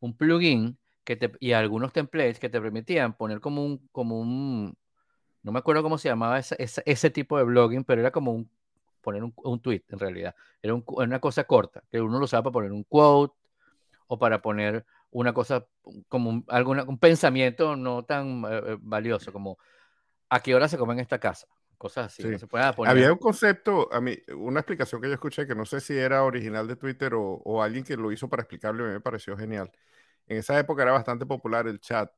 un 0.00 0.16
plugin 0.16 0.78
que 1.04 1.16
te, 1.16 1.32
y 1.40 1.52
algunos 1.52 1.92
templates 1.92 2.38
que 2.38 2.48
te 2.48 2.60
permitían 2.60 3.14
poner 3.16 3.40
como 3.40 3.64
un, 3.64 3.88
como 3.92 4.20
un, 4.20 4.76
no 5.42 5.52
me 5.52 5.58
acuerdo 5.58 5.82
cómo 5.82 5.98
se 5.98 6.08
llamaba 6.08 6.38
ese, 6.38 6.56
ese, 6.58 7.10
tipo 7.10 7.38
de 7.38 7.44
blogging, 7.44 7.84
pero 7.84 8.00
era 8.00 8.10
como 8.10 8.32
un, 8.32 8.50
poner 9.00 9.24
un, 9.24 9.34
un 9.36 9.60
tweet 9.60 9.82
en 9.88 9.98
realidad. 9.98 10.34
Era 10.62 10.74
una 10.74 11.20
cosa 11.20 11.44
corta, 11.44 11.82
que 11.90 12.00
uno 12.00 12.18
lo 12.18 12.24
usaba 12.24 12.44
para 12.44 12.52
poner 12.52 12.72
un 12.72 12.84
quote 12.84 13.34
o 14.06 14.18
para 14.18 14.40
poner 14.42 14.84
una 15.10 15.32
cosa 15.34 15.66
como 16.08 16.30
un, 16.30 16.44
alguna, 16.48 16.84
un 16.84 16.98
pensamiento 16.98 17.76
no 17.76 18.04
tan 18.04 18.44
eh, 18.44 18.62
eh, 18.66 18.78
valioso 18.80 19.32
como 19.32 19.58
¿a 20.32 20.40
qué 20.40 20.54
hora 20.54 20.68
se 20.68 20.78
come 20.78 20.94
en 20.94 21.00
esta 21.00 21.18
casa? 21.18 21.46
Cosas 21.76 22.06
así. 22.06 22.22
Había 22.86 23.12
un 23.12 23.18
concepto, 23.18 23.92
a 23.92 24.00
mí, 24.00 24.16
una 24.36 24.60
explicación 24.60 25.00
que 25.00 25.08
yo 25.08 25.14
escuché 25.14 25.46
que 25.46 25.54
no 25.54 25.64
sé 25.64 25.80
si 25.80 25.96
era 25.96 26.22
original 26.22 26.66
de 26.68 26.76
Twitter 26.76 27.12
o, 27.14 27.62
alguien 27.62 27.84
que 27.84 27.96
lo 27.96 28.12
hizo 28.12 28.28
para 28.28 28.42
explicarlo 28.42 28.88
y 28.88 28.92
me 28.92 29.00
pareció 29.00 29.36
genial. 29.36 29.70
En 30.26 30.38
esa 30.38 30.58
época 30.58 30.82
era 30.82 30.92
bastante 30.92 31.26
popular 31.26 31.66
el 31.66 31.80
chat, 31.80 32.10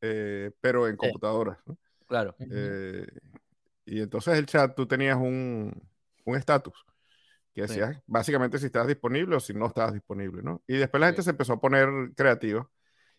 eh, 0.00 0.50
pero 0.60 0.88
en 0.88 0.96
computadoras. 0.96 1.58
Claro. 2.08 2.34
Eh, 2.38 3.06
y 3.84 4.00
entonces 4.00 4.38
el 4.38 4.46
chat, 4.46 4.74
tú 4.74 4.86
tenías 4.86 5.16
un 5.16 5.72
estatus 6.26 6.84
que 7.54 7.62
decías 7.62 8.00
básicamente 8.06 8.58
si 8.58 8.66
estabas 8.66 8.88
disponible 8.88 9.36
o 9.36 9.40
si 9.40 9.52
no 9.54 9.66
estabas 9.66 9.92
disponible, 9.92 10.42
¿no? 10.42 10.62
Y 10.66 10.76
después 10.76 11.00
la 11.00 11.08
gente 11.08 11.22
se 11.22 11.30
empezó 11.30 11.54
a 11.54 11.60
poner 11.60 11.88
creativa. 12.16 12.68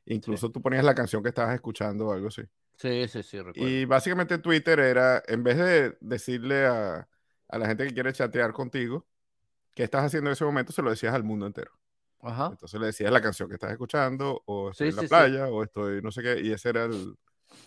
Incluso 0.06 0.52
tú 0.52 0.62
ponías 0.62 0.84
la 0.84 0.96
canción 0.96 1.22
que 1.22 1.30
estabas 1.30 1.54
escuchando 1.54 2.08
o 2.08 2.14
algo 2.14 2.28
así. 2.30 2.42
Sí, 2.82 3.08
sí, 3.08 3.22
sí, 3.22 3.38
recuerdo. 3.38 3.70
Y 3.70 3.86
básicamente 3.86 4.40
Twitter 4.40 4.80
era, 4.80 5.22
en 5.28 5.44
vez 5.44 5.58
de 5.58 5.98
decirle 6.02 6.66
a, 6.66 7.08
a, 7.48 7.58
la 7.60 7.68
gente 7.68 7.86
que 7.86 7.94
quiere 7.94 8.12
chatear 8.12 8.54
contigo, 8.54 9.06
qué 9.76 9.84
estás 9.84 10.06
haciendo 10.06 10.32
en 10.32 10.34
ese 10.34 10.46
momento, 10.46 10.74
se 10.74 10.82
lo 10.82 10.90
decías 10.90 11.14
al 11.14 11.24
mundo 11.24 11.46
entero. 11.46 11.72
Ajá. 12.22 12.48
Entonces 12.48 12.80
le 12.80 12.88
decías 12.88 13.12
la 13.12 13.22
canción 13.22 13.48
que 13.50 13.54
estás 13.54 13.72
escuchando, 13.72 14.42
o 14.46 14.72
estoy 14.72 14.90
en 14.90 14.96
la 14.96 15.04
playa, 15.04 15.48
o 15.50 15.62
estoy 15.62 16.02
no 16.02 16.12
sé 16.12 16.24
qué, 16.24 16.42
y 16.42 16.52
ese 16.52 16.70
era 16.70 16.86
el 16.86 17.16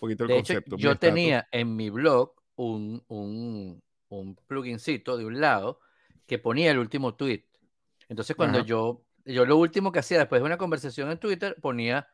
poquito 0.01 0.25
el 0.25 0.31
concepto. 0.31 0.75
yo 0.75 0.97
tenía 0.97 1.47
en 1.49 1.73
mi 1.77 1.89
blog 1.89 2.33
un, 2.55 3.01
un, 3.07 3.81
un 4.09 4.35
plugincito 4.47 5.15
de 5.15 5.23
un 5.23 5.39
lado 5.39 5.79
que 6.27 6.39
ponía 6.39 6.71
el 6.71 6.77
último 6.77 7.15
tweet. 7.15 7.45
Entonces 8.09 8.35
cuando 8.35 8.65
yo, 8.65 9.05
yo 9.23 9.45
lo 9.45 9.55
último 9.55 9.93
que 9.93 9.99
hacía 9.99 10.17
después 10.17 10.41
de 10.41 10.45
una 10.45 10.57
conversación 10.57 11.09
en 11.09 11.19
Twitter, 11.19 11.55
ponía, 11.61 12.09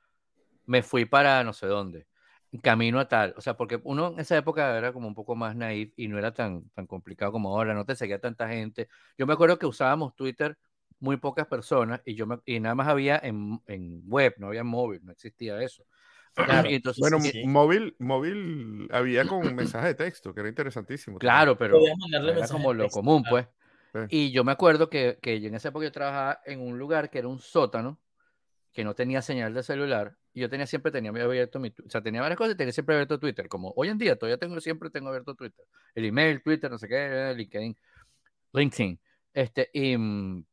me 0.68 0.84
fui 0.84 1.06
para 1.06 1.44
no 1.44 1.54
sé 1.54 1.66
dónde 1.66 2.11
camino 2.60 3.00
a 3.00 3.08
tal, 3.08 3.34
o 3.38 3.42
sea, 3.42 3.56
porque 3.56 3.80
uno 3.84 4.10
en 4.10 4.20
esa 4.20 4.38
época 4.38 4.78
era 4.78 4.92
como 4.92 5.08
un 5.08 5.16
poco 5.16 5.36
más 5.36 5.56
naif 5.56 5.94
y 5.96 6.08
no 6.10 6.18
era 6.18 6.34
tan, 6.34 6.70
tan 6.72 6.86
complicado 6.86 7.32
como 7.32 7.50
ahora, 7.50 7.74
no 7.74 7.86
te 7.86 7.96
seguía 7.96 8.20
tanta 8.20 8.50
gente. 8.50 8.90
Yo 9.18 9.26
me 9.26 9.34
acuerdo 9.34 9.58
que 9.58 9.66
usábamos 9.66 10.16
Twitter 10.16 10.58
muy 11.00 11.18
pocas 11.18 11.48
personas 11.48 12.02
y 12.06 12.16
yo 12.16 12.26
y 12.46 12.60
nada 12.60 12.76
más 12.76 12.88
había 12.88 13.20
en, 13.24 13.62
en 13.68 14.02
web, 14.06 14.36
no 14.38 14.48
había 14.48 14.64
móvil, 14.64 15.02
no 15.04 15.12
existía 15.12 15.62
eso. 15.62 15.86
bueno, 16.98 17.18
móvil, 17.46 17.96
móvil 18.00 18.88
había 18.92 19.26
con 19.26 19.46
un 19.46 19.56
mensaje 19.56 19.88
de 19.88 19.96
texto, 19.96 20.34
que 20.34 20.42
era 20.42 20.50
interesantísimo. 20.50 21.18
Claro, 21.20 21.58
pero 21.58 21.80
era 21.80 22.48
como 22.48 22.74
lo 22.74 22.90
común, 22.90 23.24
pues. 23.30 23.48
Y 24.10 24.32
yo 24.32 24.44
me 24.44 24.52
acuerdo 24.52 24.90
que, 24.90 25.20
que 25.22 25.36
en 25.36 25.56
esa 25.56 25.70
época 25.70 25.86
yo 25.86 25.92
trabajaba 25.92 26.42
en 26.46 26.62
un 26.62 26.78
lugar 26.78 27.10
que 27.10 27.20
era 27.20 27.28
un 27.28 27.40
sótano, 27.40 28.00
que 28.74 28.84
no 28.84 28.96
tenía 28.96 29.22
señal 29.22 29.54
de 29.54 29.64
celular, 29.64 30.18
y 30.34 30.42
yo 30.42 30.50
tenía 30.50 30.66
siempre 30.66 30.92
tenía 30.92 31.12
abierto 31.12 31.60
mi, 31.60 31.70
o 31.70 31.90
sea, 31.90 32.02
tenía 32.02 32.22
varias 32.22 32.38
cosas 32.38 32.54
y 32.56 32.58
tenía 32.58 32.74
siempre 32.74 32.96
abierto 32.96 33.20
Twitter, 33.20 33.50
como 33.50 33.74
hoy 33.76 33.90
en 33.90 33.98
día 33.98 34.16
todavía 34.18 34.38
tengo 34.38 34.60
siempre 34.62 34.90
tengo 34.90 35.10
abierto 35.10 35.36
Twitter, 35.36 35.66
el 35.96 36.06
email, 36.06 36.42
Twitter, 36.42 36.72
no 36.72 36.78
sé 36.78 36.88
qué, 36.88 37.34
LinkedIn, 37.36 37.78
LinkedIn, 38.54 39.00
este 39.34 39.70
y, 39.74 39.98
mm, 39.98 40.46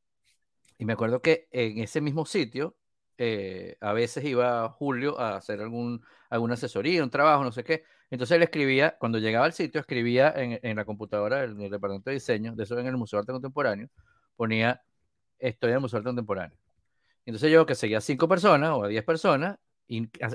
y 0.78 0.84
me 0.84 0.92
acuerdo 0.92 1.22
que 1.22 1.48
en 1.52 1.78
ese 1.78 2.00
mismo 2.00 2.26
sitio 2.26 2.76
eh, 3.18 3.76
a 3.80 3.92
veces 3.92 4.24
iba 4.24 4.68
Julio 4.70 5.18
a 5.20 5.36
hacer 5.36 5.60
algún 5.60 6.02
alguna 6.30 6.54
asesoría, 6.54 7.02
un 7.02 7.10
trabajo, 7.10 7.42
no 7.44 7.52
sé 7.52 7.64
qué. 7.64 7.84
Entonces 8.10 8.36
él 8.36 8.42
escribía, 8.42 8.96
cuando 8.98 9.18
llegaba 9.18 9.46
al 9.46 9.52
sitio, 9.52 9.80
escribía 9.80 10.32
en, 10.36 10.58
en 10.62 10.76
la 10.76 10.84
computadora 10.84 11.40
del, 11.42 11.56
departamento 11.70 12.10
de 12.10 12.14
diseño, 12.14 12.54
de 12.54 12.64
eso 12.64 12.78
en 12.78 12.86
el 12.86 12.96
Museo 12.96 13.18
de 13.18 13.22
Arte 13.22 13.32
Contemporáneo, 13.32 13.88
ponía, 14.36 14.82
estoy 15.38 15.70
en 15.70 15.76
el 15.76 15.80
Museo 15.80 15.98
de 15.98 16.00
Arte 16.00 16.08
Contemporáneo 16.08 16.58
entonces 17.28 17.52
yo 17.52 17.66
que 17.66 17.74
seguía 17.74 17.98
a 17.98 18.00
cinco 18.00 18.26
personas 18.26 18.70
o 18.70 18.84
a 18.84 18.88
diez 18.88 19.04
personas, 19.04 19.58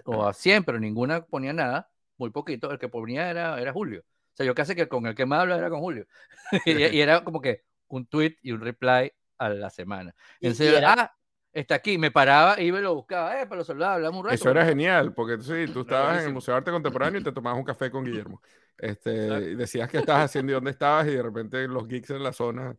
o 0.05 0.27
a 0.27 0.31
cien, 0.31 0.63
pero 0.63 0.79
ninguna 0.79 1.25
ponía 1.25 1.51
nada, 1.51 1.89
muy 2.17 2.29
poquito, 2.29 2.69
el 2.69 2.77
que 2.77 2.87
ponía 2.87 3.31
era, 3.31 3.59
era 3.59 3.73
Julio. 3.73 4.01
O 4.01 4.35
sea, 4.35 4.45
yo 4.45 4.53
casi 4.53 4.75
que 4.75 4.87
con 4.87 5.07
el 5.07 5.15
que 5.15 5.25
más 5.25 5.39
hablaba 5.39 5.59
era 5.59 5.71
con 5.71 5.79
Julio. 5.79 6.05
y, 6.67 7.01
era 7.01 7.23
como 7.23 7.41
que 7.41 7.63
un 7.87 8.05
tweet 8.05 8.37
y 8.43 8.51
un 8.51 8.61
reply 8.61 9.11
a 9.39 9.49
la 9.49 9.71
semana. 9.71 10.13
Entonces, 10.39 10.83
ah, 10.85 11.11
está 11.51 11.73
aquí, 11.73 11.97
me 11.97 12.11
paraba, 12.11 12.61
iba 12.61 12.77
y 12.77 12.83
lo 12.83 12.93
buscaba, 12.93 13.41
eh, 13.41 13.47
para 13.47 13.57
los 13.57 13.65
soldados, 13.65 13.95
hablamos 13.95 14.19
un 14.19 14.25
rato. 14.25 14.35
Eso 14.35 14.51
era 14.51 14.63
genial, 14.63 15.15
porque 15.15 15.41
sí, 15.41 15.73
tú 15.73 15.81
estabas 15.81 16.19
en 16.19 16.27
el 16.27 16.33
Museo 16.33 16.53
de 16.53 16.57
Arte 16.59 16.69
Contemporáneo 16.69 17.21
y 17.21 17.23
te 17.23 17.31
tomabas 17.31 17.57
un 17.57 17.65
café 17.65 17.89
con 17.89 18.05
Guillermo. 18.05 18.39
Este, 18.77 19.49
y 19.49 19.55
decías 19.55 19.89
qué 19.89 19.97
estabas 19.97 20.25
haciendo 20.25 20.51
y 20.51 20.53
dónde 20.53 20.69
estabas, 20.69 21.07
y 21.07 21.15
de 21.15 21.23
repente 21.23 21.67
los 21.67 21.87
geeks 21.87 22.11
en 22.11 22.21
la 22.21 22.33
zona. 22.33 22.77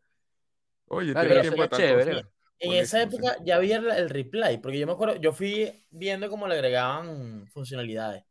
Oye, 0.86 1.12
tienes 1.12 1.40
tiempo 1.42 1.62
de 1.62 1.68
chévere. 1.68 2.33
En 2.58 2.72
esa 2.72 3.02
época 3.02 3.36
ya 3.44 3.56
había 3.56 3.76
el, 3.76 4.08
reply, 4.08 4.58
porque 4.58 4.78
yo 4.78 4.86
me 4.86 4.92
acuerdo, 4.92 5.16
yo 5.16 5.32
fui 5.32 5.70
viendo 5.90 6.30
cómo 6.30 6.46
le 6.48 6.54
agregaban 6.54 7.46
funcionalidades. 7.48 8.24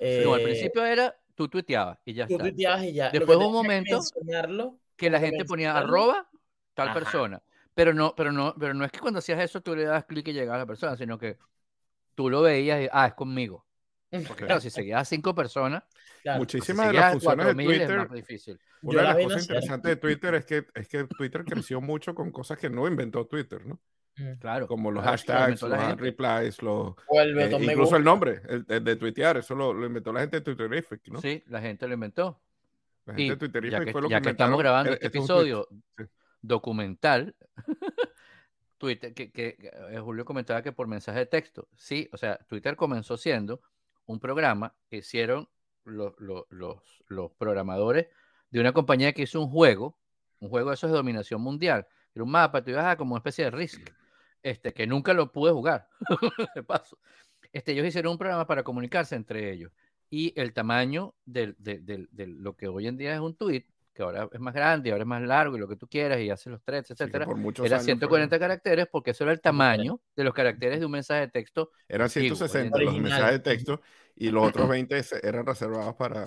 no, 0.00 0.34
al 0.34 0.40
eh, 0.40 0.44
principio 0.44 0.84
era 0.84 1.16
tú 1.34 1.48
tuiteabas 1.48 1.98
y 2.04 2.14
ya 2.14 2.26
tú 2.26 2.38
tuiteabas 2.38 2.84
y 2.84 2.92
ya. 2.92 3.10
Después 3.10 3.38
hubo 3.38 3.48
un 3.48 3.54
momento 3.54 4.00
que 4.96 5.10
la 5.10 5.20
gente 5.20 5.44
ponía 5.44 5.76
arroba 5.76 6.28
tal 6.74 6.92
persona. 6.92 7.42
Pero 7.74 7.92
no, 7.92 8.14
pero 8.14 8.30
no, 8.30 8.54
pero 8.58 8.72
no 8.72 8.84
es 8.84 8.92
que 8.92 9.00
cuando 9.00 9.18
hacías 9.18 9.40
eso 9.40 9.60
tú 9.60 9.74
le 9.74 9.84
das 9.84 10.04
clic 10.04 10.28
y 10.28 10.32
llegaba 10.32 10.56
a 10.56 10.60
la 10.60 10.66
persona, 10.66 10.96
sino 10.96 11.18
que 11.18 11.38
tú 12.14 12.30
lo 12.30 12.42
veías 12.42 12.82
y 12.82 12.88
ah, 12.92 13.08
es 13.08 13.14
conmigo. 13.14 13.66
Porque 14.28 14.46
claro, 14.46 14.60
si 14.60 14.70
seguías 14.70 15.02
a 15.02 15.04
cinco 15.04 15.34
personas, 15.34 15.82
muchísimas 16.36 16.88
de 16.88 16.92
las 16.94 17.12
funciones 17.12 17.56
de 17.56 17.64
Twitter. 17.64 18.58
Una 18.82 19.00
de 19.00 19.08
las 19.08 19.16
cosas 19.16 19.42
interesantes 19.42 19.88
de 19.90 19.96
Twitter 19.96 20.34
es 20.34 20.44
que, 20.44 20.66
es 20.74 20.88
que 20.88 21.04
Twitter 21.04 21.44
creció 21.44 21.80
mucho 21.80 22.14
con 22.14 22.30
cosas 22.30 22.58
que 22.58 22.68
no 22.68 22.86
inventó 22.86 23.26
Twitter, 23.26 23.64
¿no? 23.66 23.80
Mm. 24.16 24.34
Claro. 24.38 24.68
Como 24.68 24.90
los 24.90 25.02
hashtags, 25.02 25.62
los 25.62 25.96
replies, 25.96 26.62
los, 26.62 26.94
eh, 27.12 27.58
incluso 27.60 27.96
el 27.96 28.04
nombre 28.04 28.42
el, 28.48 28.84
de 28.84 28.96
tuitear, 28.96 29.38
eso 29.38 29.54
lo, 29.54 29.72
lo, 29.72 29.86
inventó 29.86 30.12
la 30.12 30.20
gente 30.20 30.36
de 30.36 30.42
Twitterific, 30.42 31.08
¿no? 31.08 31.20
Sí, 31.20 31.42
la 31.48 31.60
gente 31.60 31.88
lo 31.88 31.94
inventó. 31.94 32.40
La 33.06 33.14
gente 33.14 33.32
de 33.32 33.36
Twitterific 33.36 33.90
fue 33.90 34.02
lo 34.02 34.08
ya 34.08 34.20
que 34.20 34.30
estamos 34.30 34.58
grabando 34.58 34.92
e, 34.92 34.94
este 34.94 35.06
episodio 35.08 35.68
documental, 36.40 37.34
Twitter, 38.78 39.14
que, 39.14 39.32
que, 39.32 39.56
eh, 39.90 39.98
Julio 39.98 40.24
comentaba 40.24 40.62
que 40.62 40.72
por 40.72 40.86
mensaje 40.86 41.20
de 41.20 41.26
texto, 41.26 41.68
sí, 41.76 42.08
o 42.12 42.16
sea, 42.16 42.36
Twitter 42.46 42.76
comenzó 42.76 43.16
siendo 43.16 43.62
un 44.06 44.20
programa 44.20 44.74
que 44.88 44.98
hicieron 44.98 45.48
los, 45.84 46.14
los, 46.18 46.44
los, 47.08 47.30
programadores 47.32 48.08
de 48.50 48.60
una 48.60 48.72
compañía 48.72 49.12
que 49.12 49.22
hizo 49.22 49.40
un 49.40 49.50
juego, 49.50 49.98
un 50.40 50.48
juego 50.48 50.70
de 50.70 50.74
esos 50.74 50.90
dominación 50.90 51.40
mundial, 51.40 51.86
era 52.14 52.24
un 52.24 52.30
mapa, 52.30 52.62
tú 52.62 52.70
ibas 52.70 52.86
a 52.86 52.96
como 52.96 53.14
una 53.14 53.18
especie 53.18 53.44
de 53.44 53.50
Risk, 53.50 53.90
este, 54.42 54.72
que 54.72 54.86
nunca 54.86 55.12
lo 55.14 55.32
pude 55.32 55.52
jugar. 55.52 55.88
Este, 57.52 57.70
ellos 57.70 57.86
hicieron 57.86 58.10
un 58.10 58.18
programa 58.18 58.48
para 58.48 58.64
comunicarse 58.64 59.14
entre 59.14 59.52
ellos 59.52 59.70
y 60.10 60.32
el 60.40 60.52
tamaño 60.52 61.14
de, 61.24 61.54
de, 61.58 61.78
de, 61.80 62.26
lo 62.26 62.56
que 62.56 62.68
hoy 62.68 62.86
en 62.86 62.96
día 62.96 63.14
es 63.14 63.20
un 63.20 63.36
tweet 63.36 63.64
que 63.94 64.02
ahora 64.02 64.28
es 64.30 64.40
más 64.40 64.52
grande 64.52 64.88
y 64.88 64.92
ahora 64.92 65.04
es 65.04 65.08
más 65.08 65.22
largo 65.22 65.56
y 65.56 65.60
lo 65.60 65.68
que 65.68 65.76
tú 65.76 65.86
quieras 65.86 66.20
y 66.20 66.28
hace 66.28 66.50
los 66.50 66.62
threads, 66.62 66.90
etcétera, 66.90 67.26
era 67.62 67.78
140 67.78 68.38
caracteres 68.38 68.88
porque 68.90 69.12
eso 69.12 69.24
era 69.24 69.32
el 69.32 69.40
tamaño 69.40 70.00
de 70.16 70.24
los 70.24 70.34
caracteres 70.34 70.80
de 70.80 70.86
un 70.86 70.92
mensaje 70.92 71.20
de 71.22 71.28
texto. 71.28 71.70
Eran 71.88 72.10
160 72.10 72.78
los 72.80 72.98
mensajes 72.98 73.32
de 73.32 73.38
texto 73.38 73.80
y 74.16 74.30
los 74.30 74.48
otros 74.48 74.68
20 74.68 75.02
eran 75.22 75.46
reservados 75.46 75.94
para, 75.94 76.26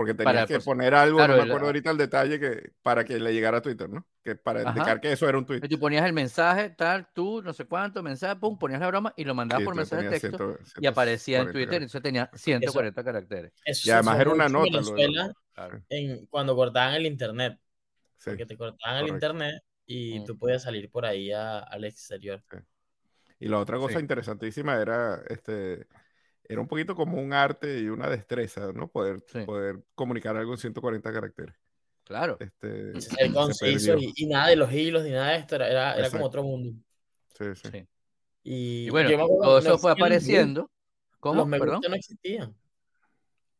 porque 0.00 0.14
tenías 0.14 0.46
que 0.46 0.60
poner 0.60 0.94
algo, 0.94 1.18
no 1.18 1.36
me 1.36 1.42
acuerdo 1.42 1.66
ahorita 1.66 1.90
el 1.90 1.98
detalle, 1.98 2.40
que, 2.40 2.72
para 2.80 3.04
que 3.04 3.20
le 3.20 3.34
llegara 3.34 3.58
a 3.58 3.60
Twitter, 3.60 3.86
¿no? 3.86 4.06
Que 4.24 4.34
para 4.34 4.62
indicar 4.62 4.98
que 4.98 5.12
eso 5.12 5.28
era 5.28 5.36
un 5.36 5.44
tweet. 5.44 5.60
tú 5.60 5.78
ponías 5.78 6.06
el 6.06 6.14
mensaje, 6.14 6.70
tal, 6.70 7.06
tú, 7.12 7.42
no 7.42 7.52
sé 7.52 7.66
cuánto, 7.66 8.02
mensaje, 8.02 8.34
pum, 8.36 8.58
ponías 8.58 8.80
la 8.80 8.86
broma 8.86 9.12
y 9.14 9.24
lo 9.24 9.34
mandabas 9.34 9.62
por 9.62 9.74
mensaje 9.74 10.08
de 10.08 10.18
texto 10.18 10.58
y 10.80 10.86
aparecía 10.86 11.40
en 11.40 11.52
Twitter, 11.52 11.82
y 11.82 11.84
eso 11.84 12.00
tenía 12.00 12.30
140 12.32 13.04
caracteres. 13.04 13.52
y 13.84 13.90
además 13.90 14.20
era 14.20 14.30
una 14.30 14.48
nota. 14.48 14.80
en, 15.90 16.24
cuando 16.28 16.56
cortaban 16.56 16.94
el 16.94 17.04
internet. 17.04 17.58
porque 18.24 18.46
te 18.46 18.56
cortaban 18.56 19.04
el 19.04 19.08
internet 19.08 19.62
y 19.84 20.24
tú 20.24 20.38
podías 20.38 20.62
salir 20.62 20.90
por 20.90 21.04
ahí 21.04 21.30
al 21.30 21.84
exterior. 21.84 22.42
Y 23.38 23.48
la 23.48 23.58
otra 23.58 23.76
cosa 23.76 24.00
interesantísima 24.00 24.80
era 24.80 25.22
este 25.28 25.86
era 26.50 26.60
un 26.60 26.66
poquito 26.66 26.96
como 26.96 27.20
un 27.22 27.32
arte 27.32 27.78
y 27.78 27.88
una 27.88 28.08
destreza, 28.08 28.72
¿no? 28.72 28.88
Poder, 28.88 29.24
poder 29.46 29.84
comunicar 29.94 30.36
algo 30.36 30.52
en 30.52 30.58
140 30.58 31.12
caracteres. 31.12 31.54
Claro. 32.02 32.38
Este, 32.40 32.92
y, 34.16 34.26
nada 34.26 34.48
de 34.48 34.56
los 34.56 34.72
hilos 34.72 35.04
ni 35.04 35.10
nada 35.10 35.30
de 35.30 35.36
esto, 35.36 35.54
era, 35.54 35.94
era 35.94 36.10
como 36.10 36.24
otro 36.24 36.42
mundo. 36.42 36.76
Sí, 37.38 37.44
sí. 37.54 37.86
Y, 38.42 38.90
bueno, 38.90 39.10
todo 39.26 39.58
eso 39.58 39.78
fue 39.78 39.92
apareciendo. 39.92 40.68
¿Cómo? 41.20 41.46
Los 41.46 41.60
Perdón? 41.60 41.82
no 41.88 41.94
existían. 41.94 42.56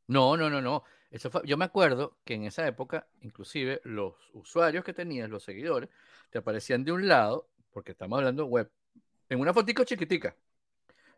No, 0.09 0.37
no, 0.37 0.50
no, 0.50 0.61
no. 0.61 0.82
Eso 1.12 1.30
fue, 1.30 1.42
yo 1.44 1.56
me 1.56 1.64
acuerdo 1.64 2.16
que 2.25 2.35
en 2.35 2.44
esa 2.44 2.66
época, 2.66 3.06
inclusive, 3.20 3.80
los 3.85 4.14
usuarios 4.32 4.82
que 4.82 4.94
tenías, 4.94 5.30
los 5.30 5.44
seguidores, 5.44 5.88
te 6.30 6.38
aparecían 6.38 6.82
de 6.82 6.90
un 6.90 7.06
lado, 7.06 7.49
porque 7.70 7.92
estamos 7.92 8.18
hablando 8.18 8.47
web, 8.47 8.68
en 9.28 9.38
una 9.38 9.54
fotico 9.54 9.85
chiquitica. 9.85 10.35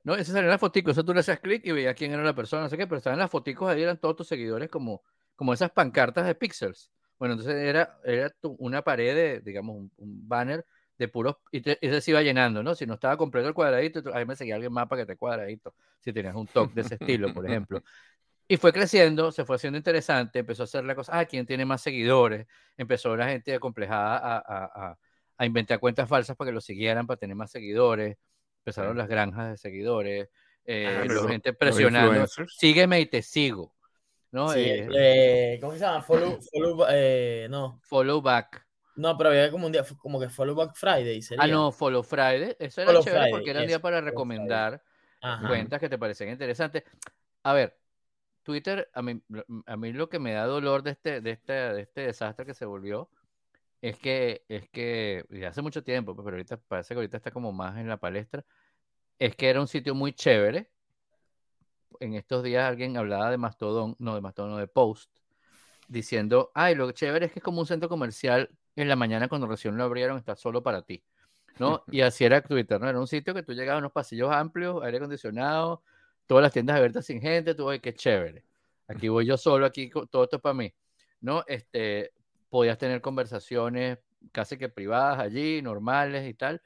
No, 0.04 0.14
esa 0.16 0.32
salía 0.32 0.46
en 0.46 0.50
la 0.50 0.58
fotico, 0.58 0.90
eso 0.90 1.04
tú 1.04 1.14
le 1.14 1.20
hacías 1.20 1.38
clic 1.38 1.64
y 1.64 1.72
veías 1.72 1.94
quién 1.94 2.12
era 2.12 2.24
la 2.24 2.34
persona, 2.34 2.62
no 2.62 2.68
sé 2.68 2.76
qué, 2.76 2.86
pero 2.86 2.98
estaban 2.98 3.18
las 3.18 3.30
foticos 3.30 3.70
ahí, 3.70 3.82
eran 3.82 3.98
todos 3.98 4.16
tus 4.16 4.26
seguidores 4.26 4.68
como, 4.68 5.02
como 5.36 5.52
esas 5.52 5.70
pancartas 5.70 6.26
de 6.26 6.34
pixels. 6.34 6.90
Bueno, 7.18 7.34
entonces 7.34 7.54
era, 7.54 8.00
era 8.04 8.32
una 8.58 8.82
pared 8.82 9.14
de, 9.14 9.40
digamos, 9.40 9.76
un, 9.76 9.92
banner 10.28 10.66
de 10.98 11.06
puros, 11.06 11.36
y, 11.52 11.62
ese 11.80 12.00
se 12.00 12.10
iba 12.10 12.20
llenando, 12.20 12.64
¿no? 12.64 12.74
Si 12.74 12.84
no 12.84 12.94
estaba 12.94 13.16
completo 13.16 13.46
el 13.48 13.54
cuadradito, 13.54 14.02
ahí 14.12 14.26
me 14.26 14.34
seguía 14.34 14.56
alguien 14.56 14.72
más 14.72 14.88
para 14.88 15.02
que 15.02 15.06
te 15.06 15.16
cuadradito, 15.16 15.72
si 16.00 16.12
tenías 16.12 16.34
un 16.34 16.48
talk 16.48 16.72
de 16.74 16.80
ese 16.80 16.94
estilo, 16.94 17.32
por 17.32 17.46
ejemplo. 17.46 17.82
Y 18.48 18.58
fue 18.58 18.70
creciendo, 18.70 19.32
se 19.32 19.46
fue 19.46 19.56
haciendo 19.56 19.78
interesante, 19.78 20.40
empezó 20.40 20.64
a 20.64 20.64
hacer 20.64 20.84
la 20.84 20.94
cosa, 20.94 21.18
ah, 21.18 21.24
¿quién 21.24 21.46
tiene 21.46 21.64
más 21.64 21.80
seguidores? 21.80 22.46
Empezó 22.76 23.16
la 23.16 23.28
gente 23.28 23.54
acomplejada 23.54 24.18
a, 24.18 24.36
a, 24.36 24.90
a, 24.90 24.98
a 25.38 25.46
inventar 25.46 25.78
cuentas 25.78 26.06
falsas 26.06 26.36
para 26.36 26.50
que 26.50 26.54
lo 26.54 26.60
siguieran, 26.60 27.06
para 27.06 27.16
tener 27.16 27.34
más 27.34 27.50
seguidores 27.50 28.18
empezaron 28.62 28.96
las 28.96 29.08
granjas 29.08 29.50
de 29.50 29.56
seguidores, 29.56 30.28
eh, 30.64 31.04
la 31.08 31.28
gente 31.28 31.52
presionando, 31.52 32.26
sígueme 32.48 33.00
y 33.00 33.06
te 33.06 33.22
sigo. 33.22 33.74
¿no? 34.30 34.54
Eh, 34.54 34.88
eh, 34.94 35.58
¿Cómo 35.60 35.72
se 35.72 35.80
llama? 35.80 36.00
Follow, 36.02 36.38
follow, 36.40 36.86
no. 37.48 37.80
follow 37.82 38.22
back. 38.22 38.66
No, 38.94 39.16
pero 39.16 39.30
había 39.30 39.50
como 39.50 39.66
un 39.66 39.72
día, 39.72 39.84
como 39.98 40.20
que 40.20 40.28
Follow 40.28 40.54
Back 40.54 40.74
Friday. 40.74 41.18
Ah, 41.18 41.22
sería. 41.22 41.44
Ah, 41.44 41.46
no, 41.46 41.72
Follow 41.72 42.02
Friday. 42.02 42.56
Eso 42.58 42.82
era 42.82 43.00
chévere 43.00 43.30
porque 43.30 43.50
era 43.50 43.60
un 43.60 43.66
día 43.66 43.80
para 43.80 44.00
recomendar 44.02 44.82
cuentas 45.46 45.80
que 45.80 45.88
te 45.88 45.98
parecían 45.98 46.30
interesantes. 46.30 46.84
A 47.42 47.54
ver, 47.54 47.76
Twitter, 48.42 48.90
a 48.92 49.02
mí, 49.02 49.20
a 49.66 49.76
mí 49.76 49.92
lo 49.92 50.08
que 50.08 50.18
me 50.18 50.32
da 50.32 50.44
dolor 50.44 50.82
de 50.82 50.90
este, 50.90 51.20
de 51.20 51.30
este, 51.30 51.52
de 51.52 51.80
este 51.82 52.02
desastre 52.02 52.44
que 52.44 52.54
se 52.54 52.66
volvió 52.66 53.08
es 53.82 53.98
que, 53.98 54.44
es 54.48 54.68
que, 54.70 55.24
hace 55.46 55.60
mucho 55.60 55.82
tiempo, 55.82 56.14
pues, 56.14 56.24
pero 56.24 56.36
ahorita 56.36 56.56
parece 56.56 56.94
que 56.94 56.98
ahorita 56.98 57.16
está 57.16 57.32
como 57.32 57.52
más 57.52 57.76
en 57.78 57.88
la 57.88 57.98
palestra, 57.98 58.44
es 59.18 59.36
que 59.36 59.50
era 59.50 59.60
un 59.60 59.68
sitio 59.68 59.94
muy 59.94 60.12
chévere. 60.12 60.70
En 62.00 62.14
estos 62.14 62.44
días 62.44 62.64
alguien 62.64 62.96
hablaba 62.96 63.30
de 63.30 63.38
Mastodon, 63.38 63.96
no 63.98 64.14
de 64.14 64.20
Mastodon, 64.20 64.52
no 64.52 64.58
de 64.58 64.68
Post, 64.68 65.10
diciendo, 65.88 66.52
ay, 66.54 66.76
lo 66.76 66.90
chévere 66.92 67.26
es 67.26 67.32
que 67.32 67.40
es 67.40 67.44
como 67.44 67.60
un 67.60 67.66
centro 67.66 67.88
comercial 67.88 68.50
en 68.76 68.88
la 68.88 68.96
mañana 68.96 69.28
cuando 69.28 69.48
recién 69.48 69.76
lo 69.76 69.84
abrieron, 69.84 70.16
está 70.16 70.36
solo 70.36 70.62
para 70.62 70.82
ti. 70.82 71.02
¿no? 71.58 71.82
Y 71.90 72.02
así 72.02 72.24
era 72.24 72.40
Twitter, 72.40 72.80
¿no? 72.80 72.88
Era 72.88 73.00
un 73.00 73.08
sitio 73.08 73.34
que 73.34 73.42
tú 73.42 73.52
llegabas 73.52 73.78
a 73.78 73.80
unos 73.80 73.92
pasillos 73.92 74.30
amplios, 74.32 74.82
aire 74.84 74.98
acondicionado, 74.98 75.82
todas 76.26 76.42
las 76.42 76.52
tiendas 76.52 76.76
abiertas 76.76 77.04
sin 77.04 77.20
gente, 77.20 77.54
tú, 77.54 77.68
ay, 77.68 77.80
qué 77.80 77.92
chévere. 77.92 78.44
Aquí 78.86 79.08
voy 79.08 79.26
yo 79.26 79.36
solo, 79.36 79.66
aquí 79.66 79.90
todo 80.10 80.24
esto 80.24 80.36
es 80.36 80.42
para 80.42 80.54
mí, 80.54 80.72
¿no? 81.20 81.44
Este, 81.48 82.12
podías 82.52 82.76
tener 82.76 83.00
conversaciones 83.00 83.98
casi 84.30 84.58
que 84.58 84.68
privadas 84.68 85.18
allí, 85.20 85.62
normales 85.62 86.28
y 86.28 86.34
tal. 86.34 86.60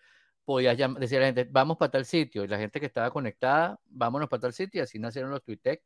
Podías 0.45 0.77
decir 0.99 1.19
a 1.19 1.21
la 1.21 1.27
gente, 1.27 1.47
vamos 1.49 1.77
para 1.77 1.93
tal 1.93 2.05
sitio, 2.05 2.43
y 2.43 2.49
la 2.49 2.59
gente 2.59 2.81
que 2.81 2.87
estaba 2.87 3.09
conectada, 3.13 3.79
vámonos 3.87 4.29
para 4.29 4.41
tal 4.41 4.53
sitio, 4.53 4.81
y 4.81 4.83
así 4.83 4.99
nacieron 4.99 5.31
los 5.31 5.45
Twitter, 5.45 5.81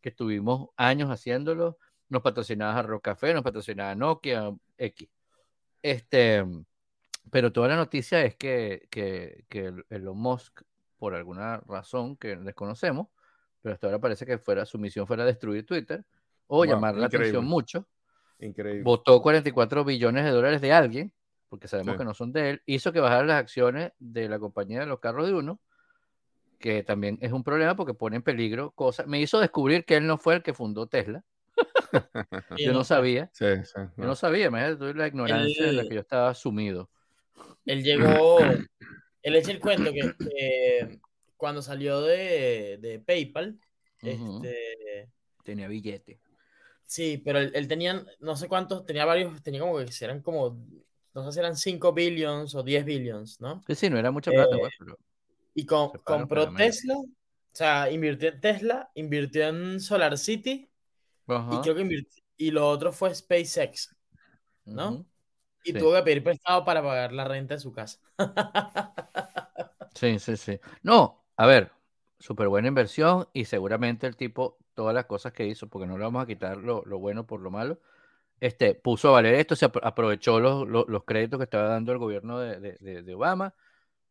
que 0.00 0.08
estuvimos 0.08 0.70
años 0.78 1.10
haciéndolo. 1.10 1.76
Nos 2.08 2.22
patrocinaba 2.22 2.80
a 2.80 3.00
Café, 3.00 3.34
nos 3.34 3.42
patrocinaba 3.42 3.94
Nokia, 3.94 4.54
X. 4.78 5.10
Este, 5.82 6.46
pero 7.30 7.52
toda 7.52 7.68
la 7.68 7.76
noticia 7.76 8.24
es 8.24 8.36
que, 8.36 8.88
que, 8.90 9.44
que 9.50 9.74
Elon 9.90 10.16
Musk, 10.16 10.62
por 10.96 11.14
alguna 11.14 11.58
razón 11.66 12.16
que 12.16 12.36
desconocemos, 12.36 13.08
pero 13.60 13.74
hasta 13.74 13.86
ahora 13.86 13.98
parece 13.98 14.24
que 14.24 14.38
fuera, 14.38 14.64
su 14.64 14.78
misión 14.78 15.06
fuera 15.06 15.26
destruir 15.26 15.66
Twitter 15.66 16.06
o 16.46 16.64
llamar 16.64 16.96
la 16.96 17.04
atención 17.08 17.44
mucho 17.44 17.86
Increíble. 18.42 18.82
Votó 18.82 19.22
44 19.22 19.84
billones 19.84 20.24
de 20.24 20.30
dólares 20.30 20.60
de 20.60 20.72
alguien, 20.72 21.12
porque 21.48 21.68
sabemos 21.68 21.96
que 21.96 22.04
no 22.04 22.14
son 22.14 22.32
de 22.32 22.50
él. 22.50 22.62
Hizo 22.66 22.92
que 22.92 23.00
bajaran 23.00 23.28
las 23.28 23.38
acciones 23.38 23.92
de 23.98 24.28
la 24.28 24.38
compañía 24.38 24.80
de 24.80 24.86
los 24.86 25.00
carros 25.00 25.26
de 25.26 25.34
uno, 25.34 25.60
que 26.58 26.82
también 26.82 27.18
es 27.20 27.32
un 27.32 27.44
problema 27.44 27.76
porque 27.76 27.94
pone 27.94 28.16
en 28.16 28.22
peligro 28.22 28.72
cosas. 28.72 29.06
Me 29.06 29.20
hizo 29.20 29.38
descubrir 29.38 29.84
que 29.84 29.96
él 29.96 30.06
no 30.06 30.18
fue 30.18 30.34
el 30.34 30.42
que 30.42 30.54
fundó 30.54 30.86
Tesla. 30.86 31.24
yo 32.58 32.72
no 32.72 32.84
sabía. 32.84 33.30
Yo 33.38 33.86
no 33.96 34.14
sabía, 34.14 34.50
me 34.50 34.74
tuve 34.76 34.94
la 34.94 35.06
ignorancia 35.06 35.68
en 35.68 35.76
la 35.76 35.82
que 35.84 35.94
yo 35.94 36.00
estaba 36.00 36.34
sumido. 36.34 36.90
Él 37.64 37.82
llegó, 37.82 38.38
él 39.22 39.36
echa 39.36 39.52
el 39.52 39.60
cuento 39.60 39.92
que 39.92 40.98
cuando 41.36 41.60
salió 41.62 42.02
de, 42.02 43.02
PayPal, 43.04 43.58
este, 44.00 45.10
tenía 45.44 45.68
billete. 45.68 46.20
Sí, 46.86 47.22
pero 47.24 47.38
él, 47.38 47.68
tenía, 47.68 48.04
no 48.20 48.36
sé 48.36 48.48
cuántos, 48.48 48.84
tenía 48.84 49.04
varios, 49.04 49.42
tenía 49.42 49.60
como 49.60 49.78
que 49.78 49.86
eran 50.00 50.20
como 50.20 50.58
no 51.14 51.24
sé 51.24 51.32
si 51.32 51.38
eran 51.40 51.56
5 51.56 51.92
billions 51.92 52.54
o 52.54 52.62
10 52.62 52.84
billions, 52.84 53.40
¿no? 53.40 53.62
Sí, 53.66 53.74
sí, 53.74 53.90
no 53.90 53.98
era 53.98 54.10
mucha 54.10 54.30
plata, 54.30 54.56
pues, 54.58 54.72
Y 55.54 55.66
compró 55.66 56.52
Tesla, 56.54 56.94
o 56.96 57.06
sea, 57.52 57.90
invirtió 57.90 58.30
en 58.30 58.40
Tesla, 58.40 58.90
invirtió 58.94 59.48
en 59.48 59.80
Solar 59.80 60.16
City, 60.16 60.70
y 61.28 61.60
creo 61.62 61.74
que 61.74 61.82
invirtió, 61.82 62.22
y 62.36 62.50
lo 62.50 62.68
otro 62.68 62.92
fue 62.92 63.14
SpaceX, 63.14 63.94
¿no? 64.64 65.04
Y 65.64 65.72
tuvo 65.74 65.94
que 65.94 66.02
pedir 66.02 66.24
prestado 66.24 66.64
para 66.64 66.82
pagar 66.82 67.12
la 67.12 67.24
renta 67.24 67.54
de 67.54 67.60
su 67.60 67.72
casa. 67.72 68.00
sí, 69.94 70.18
sí, 70.18 70.36
sí. 70.36 70.60
No, 70.82 71.24
a 71.36 71.46
ver, 71.46 71.70
súper 72.18 72.48
buena 72.48 72.68
inversión 72.68 73.28
y 73.32 73.44
seguramente 73.44 74.06
el 74.06 74.16
tipo, 74.16 74.58
todas 74.74 74.94
las 74.94 75.06
cosas 75.06 75.32
que 75.32 75.46
hizo, 75.46 75.68
porque 75.68 75.86
no 75.86 75.98
le 75.98 76.04
vamos 76.04 76.22
a 76.22 76.26
quitar 76.26 76.58
lo, 76.58 76.82
bueno 76.98 77.26
por 77.26 77.40
lo 77.40 77.50
malo, 77.50 77.80
este, 78.40 78.74
puso 78.74 79.08
a 79.08 79.12
valer 79.12 79.34
esto, 79.34 79.56
se 79.56 79.66
aprovechó 79.66 80.40
los, 80.40 80.66
los, 80.68 81.04
créditos 81.04 81.38
que 81.38 81.44
estaba 81.44 81.68
dando 81.68 81.92
el 81.92 81.98
gobierno 81.98 82.38
de, 82.40 82.60
de, 82.78 83.14
Obama, 83.14 83.54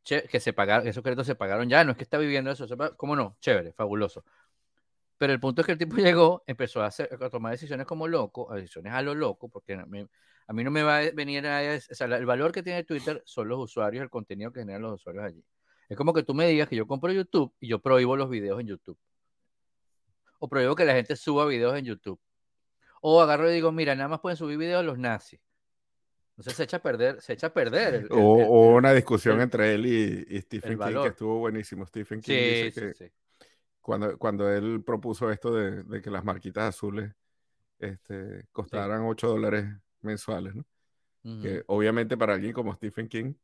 que 0.03 0.39
se 0.39 0.53
pagaron, 0.53 0.88
esos 0.88 1.03
créditos 1.03 1.27
se 1.27 1.36
pagaron 1.36 1.70
ya, 1.70 1.84
no 1.84 1.91
es 1.91 1.98
que 1.98 2.03
está 2.03 2.18
viviendo 2.18 2.51
eso, 2.51 2.65
¿cómo 2.98 3.15
no? 3.15 3.38
Chévere, 3.41 3.74
fabuloso. 3.74 4.24
Pero 5.22 5.34
el 5.34 5.39
punto 5.39 5.62
es 5.62 5.68
que 5.68 5.74
el 5.74 5.77
tipo 5.77 5.96
llegó, 5.98 6.44
empezó 6.48 6.82
a, 6.82 6.88
hacer, 6.88 7.10
a 7.22 7.30
tomar 7.30 7.51
decisiones 7.51 7.86
como 7.86 8.08
loco, 8.08 8.51
decisiones 8.56 8.94
a 8.94 9.03
lo 9.03 9.13
loco, 9.13 9.50
porque 9.50 9.74
a 9.75 9.86
mí, 9.86 10.63
no 10.63 10.72
me 10.72 10.82
va 10.82 10.98
a 10.98 11.12
venir 11.12 11.46
a... 11.46 11.75
O 11.75 11.94
sea, 11.94 12.08
el 12.08 12.25
valor 12.25 12.51
que 12.51 12.63
tiene 12.63 12.84
Twitter 12.84 13.22
son 13.24 13.48
los 13.48 13.60
usuarios, 13.60 14.01
el 14.01 14.10
contenido 14.10 14.51
que 14.51 14.62
generan 14.62 14.82
los 14.82 14.96
usuarios 14.96 15.25
allí. 15.25 15.46
Es 15.88 15.96
como 15.96 16.12
que 16.13 16.24
tú 16.24 16.34
me 16.34 16.48
digas 16.48 16.68
que 16.68 16.75
yo 16.75 16.88
compro 16.88 17.12
YouTube 17.12 17.53
y 17.60 17.68
yo 17.68 17.77
prohíbo 17.77 18.18
los 18.18 18.32
videos 18.32 18.60
en 18.62 18.68
YouTube. 18.68 18.98
O 20.43 20.50
prohíbo 20.50 20.75
que 20.75 20.86
la 20.86 20.93
gente 20.93 21.15
suba 21.15 21.45
videos 21.45 21.77
en 21.77 21.86
YouTube. 21.86 22.19
O 23.01 23.21
agarro 23.21 23.50
y 23.50 23.53
digo, 23.53 23.71
mira, 23.71 23.95
nada 23.95 24.10
más 24.10 24.19
pueden 24.19 24.38
subir 24.38 24.57
videos 24.57 24.83
los 24.83 24.98
nazis. 24.98 25.39
Entonces 26.31 26.55
se 26.55 26.63
echa 26.63 26.77
a 26.77 26.81
perder, 26.81 27.21
se 27.21 27.33
echa 27.33 27.48
a 27.48 27.53
perder. 27.53 28.07
o, 28.10 28.75
una 28.75 28.91
discusión 28.93 29.39
entre 29.39 29.75
él 29.75 29.86
y, 29.86 30.41
Stephen 30.41 30.79
King 30.79 31.01
que 31.03 31.07
estuvo 31.10 31.38
buenísimo. 31.38 31.86
Stephen 31.86 32.21
King 32.21 32.33
dice 32.33 32.93
que, 32.98 33.12
cuando, 33.79 34.17
cuando 34.17 34.50
él 34.50 34.83
propuso 34.83 35.29
esto 35.29 35.53
de, 35.53 36.01
que 36.01 36.10
las 36.10 36.24
marquitas 36.24 36.69
azules 36.69 37.12
este, 37.77 38.48
costaran 38.51 39.03
8 39.03 39.27
dólares 39.27 39.65
mensuales, 40.01 40.55
¿no? 40.55 40.65
Que 41.24 41.63
obviamente 41.67 42.17
para 42.17 42.33
alguien 42.33 42.51
como 42.51 42.74
Stephen 42.74 43.07
King 43.07 43.36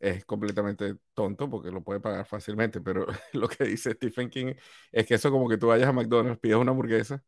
es 0.00 0.24
completamente 0.24 0.96
tonto 1.14 1.48
porque 1.48 1.70
lo 1.70 1.82
puede 1.82 2.00
pagar 2.00 2.26
fácilmente, 2.26 2.80
pero 2.80 3.06
lo 3.34 3.48
que 3.48 3.64
dice 3.64 3.92
Stephen 3.92 4.30
King 4.30 4.54
es 4.90 5.06
que 5.06 5.14
eso 5.14 5.30
como 5.30 5.48
que 5.48 5.58
tú 5.58 5.68
vayas 5.68 5.88
a 5.88 5.92
McDonald's, 5.92 6.40
pidas 6.40 6.58
una 6.58 6.72
hamburguesa 6.72 7.22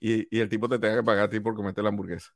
y, 0.00 0.36
y 0.36 0.40
el 0.40 0.48
tipo 0.48 0.68
te 0.68 0.78
tenga 0.78 0.96
que 0.96 1.02
pagar 1.02 1.24
a 1.24 1.30
ti 1.30 1.38
por 1.38 1.54
comerte 1.54 1.82
la 1.82 1.90
hamburguesa. 1.90 2.34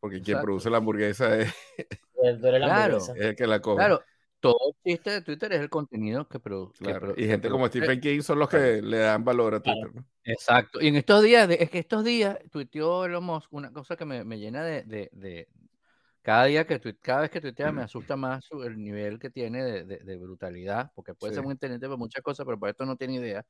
Porque 0.00 0.20
quien 0.20 0.40
produce 0.40 0.70
la 0.70 0.78
hamburguesa 0.78 1.38
es, 1.38 1.52
el, 2.22 2.44
es 2.44 3.08
el 3.16 3.36
que 3.36 3.46
la 3.46 3.60
cobra. 3.60 3.86
Claro, 3.86 4.02
todo 4.40 4.76
chiste 4.84 5.10
de 5.10 5.22
Twitter 5.22 5.52
es 5.52 5.60
el 5.60 5.70
contenido 5.70 6.28
que 6.28 6.38
produce. 6.38 6.84
y 7.16 7.26
gente 7.26 7.48
como 7.48 7.66
Stephen 7.66 8.00
King 8.00 8.20
son 8.20 8.38
los 8.38 8.48
que 8.48 8.80
le 8.82 8.98
dan 8.98 9.24
valor 9.24 9.54
a 9.54 9.60
Twitter. 9.60 9.90
Exacto. 10.24 10.80
Y 10.80 10.88
en 10.88 10.96
estos 10.96 11.22
días, 11.22 11.48
es 11.50 11.70
que 11.70 11.78
estos 11.78 12.04
días 12.04 12.38
tuiteó 12.50 13.04
Elon 13.04 13.24
Musk 13.24 13.52
una 13.52 13.72
cosa 13.72 13.96
que 13.96 14.04
me, 14.04 14.24
me 14.24 14.38
llena 14.38 14.62
de, 14.62 14.82
de, 14.84 15.10
de, 15.12 15.48
cada 16.28 16.44
día 16.44 16.66
que 16.66 16.78
cada 17.00 17.22
vez 17.22 17.30
que 17.30 17.40
tuitea 17.40 17.72
me 17.72 17.80
asusta 17.80 18.14
más 18.14 18.46
el 18.62 18.76
nivel 18.76 19.18
que 19.18 19.30
tiene 19.30 19.62
de, 19.64 20.16
brutalidad, 20.18 20.92
porque 20.94 21.14
puede 21.14 21.32
ser 21.32 21.42
muy 21.42 21.52
inteligente 21.52 21.88
por 21.88 21.96
muchas 21.96 22.22
cosas, 22.22 22.44
pero 22.44 22.58
por 22.58 22.68
esto 22.68 22.84
no 22.84 22.96
tiene 22.96 23.14
idea. 23.14 23.46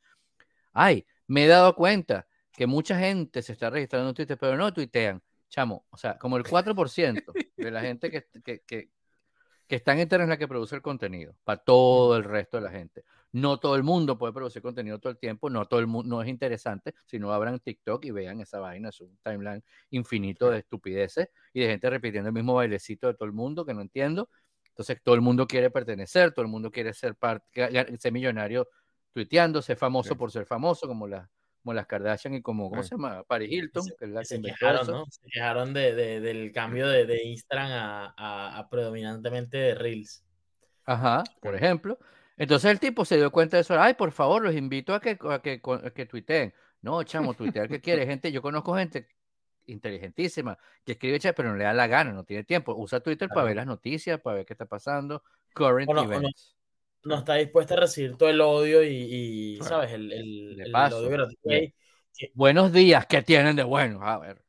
Ay, 0.73 1.05
me 1.27 1.45
he 1.45 1.49
dado 1.49 1.75
cuenta 1.75 2.29
que 2.53 2.69
mucha 2.69 2.97
gente 2.97 3.43
se 3.43 3.55
está 3.55 3.69
registrando 3.69 4.11
en 4.11 4.15
Twitter, 4.15 4.39
pero 4.41 4.57
no 4.57 4.73
tuitean. 4.73 5.21
Chamo, 5.49 5.87
o 5.91 5.97
sea, 5.97 6.19
como 6.19 6.37
el 6.37 6.45
4% 6.45 7.25
de 7.57 7.71
la 7.73 7.81
gente 7.81 8.13
que, 8.13 8.29
que, 8.45 8.61
que, 8.61 8.91
que 9.67 9.75
está 9.75 9.95
en 9.95 9.99
Internet 9.99 10.27
es 10.27 10.29
la 10.29 10.37
que 10.39 10.47
produce 10.47 10.77
el 10.77 10.83
contenido 10.83 11.35
para 11.43 11.61
todo 11.61 12.17
el 12.17 12.23
resto 12.23 12.59
de 12.59 12.63
la 12.63 12.71
gente. 12.71 13.03
No 13.33 13.59
todo 13.59 13.77
el 13.77 13.83
mundo 13.83 14.17
puede 14.17 14.33
producir 14.33 14.63
contenido 14.63 14.99
todo 14.99 15.11
el 15.11 15.19
tiempo, 15.19 15.51
no 15.51 15.67
todo 15.67 15.81
el 15.81 15.87
mundo 15.87 16.17
no 16.17 16.23
es 16.23 16.29
interesante, 16.29 16.95
si 17.05 17.19
no 17.19 17.33
abran 17.33 17.61
TikTok 17.61 18.05
y 18.07 18.11
vean 18.11 18.41
esa 18.41 18.59
vaina, 18.59 18.89
es 18.89 19.01
un 19.01 19.19
timeline 19.23 19.63
infinito 19.91 20.51
de 20.51 20.59
estupideces 20.59 21.29
y 21.53 21.61
de 21.61 21.67
gente 21.69 21.91
repitiendo 21.91 22.29
el 22.29 22.35
mismo 22.35 22.55
bailecito 22.55 23.07
de 23.07 23.15
todo 23.15 23.27
el 23.27 23.35
mundo 23.35 23.67
que 23.67 23.75
no 23.75 23.83
entiendo. 23.83 24.31
Entonces 24.71 25.03
todo 25.03 25.15
el 25.15 25.21
mundo 25.21 25.47
quiere 25.47 25.71
pertenecer, 25.71 26.33
todo 26.33 26.45
el 26.45 26.51
mundo 26.51 26.71
quiere 26.71 26.95
ser 26.95 27.17
parte, 27.17 27.45
ser 27.99 28.13
millonario 28.13 28.69
tuiteando, 29.13 29.61
ser 29.61 29.77
famoso 29.77 30.17
por 30.17 30.31
ser 30.31 30.47
famoso, 30.47 30.87
como 30.87 31.09
la, 31.09 31.29
como 31.63 31.75
las 31.75 31.87
Kardashian 31.87 32.35
y 32.35 32.43
como, 32.43 32.71
¿cómo 32.71 32.83
se 32.83 32.91
llama? 32.91 33.25
Paris 33.25 33.51
Hilton, 33.51 33.85
que 33.99 34.05
es 34.05 34.11
la 34.11 34.21
que 34.21 34.27
se 34.27 34.41
quejaron, 34.41 34.87
¿no? 34.87 35.05
Se 35.11 35.21
quejaron 35.29 35.75
de, 35.75 35.95
de, 35.95 36.21
del 36.21 36.53
cambio 36.53 36.89
de, 36.89 37.05
de 37.07 37.25
Instagram 37.25 37.71
a, 37.73 38.59
a, 38.59 38.69
predominantemente 38.71 39.59
de 39.59 39.75
Reels. 39.75 40.25
Ajá, 40.85 41.25
por 41.41 41.55
ejemplo. 41.55 41.99
Entonces 42.39 42.71
el 42.71 42.81
tipo 42.81 43.05
se 43.05 43.17
dio 43.17 43.31
cuenta 43.31 43.57
de 43.57 43.63
eso. 43.63 43.79
Ay, 43.79 43.95
por 43.95 44.13
favor, 44.13 44.43
los 44.43 44.55
invito 44.55 44.95
a 44.95 45.01
que, 45.01 45.19
a 45.29 45.41
que, 45.41 45.61
a 45.63 45.91
que 45.91 46.07
tuiteen. 46.07 46.55
No, 46.81 47.03
chamo, 47.03 47.35
tuitear 47.35 47.69
que 47.69 47.81
quiere. 47.81 48.07
Gente, 48.07 48.33
yo 48.33 48.41
conozco 48.41 48.75
gente 48.75 49.09
inteligentísima 49.67 50.59
que 50.85 50.93
escribe 50.93 51.19
chat, 51.19 51.37
pero 51.37 51.51
no 51.51 51.57
le 51.57 51.65
da 51.65 51.75
la 51.75 51.87
gana, 51.87 52.13
no 52.13 52.25
tiene 52.25 52.45
tiempo. 52.45 52.75
Usa 52.75 53.01
Twitter 53.01 53.29
para 53.29 53.45
ver 53.45 53.57
las 53.57 53.67
noticias, 53.67 54.19
para 54.21 54.37
ver 54.37 54.47
qué 54.47 54.55
está 54.55 54.65
pasando. 54.65 55.23
Current 55.53 55.91
events 55.91 56.59
no 57.05 57.17
está 57.19 57.35
dispuesta 57.35 57.75
a 57.75 57.79
recibir 57.79 58.17
todo 58.17 58.29
el 58.29 58.41
odio 58.41 58.83
y, 58.83 59.59
¿sabes? 59.63 59.93
El, 59.93 60.13
el, 60.13 60.75
odio 60.75 61.29
Buenos 62.35 62.73
días, 62.73 63.07
¿qué 63.07 63.23
tienen 63.23 63.57
de 63.57 63.63
bueno? 63.63 64.03
A 64.03 64.19
ver. 64.19 64.43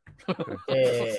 Eh, 0.67 1.17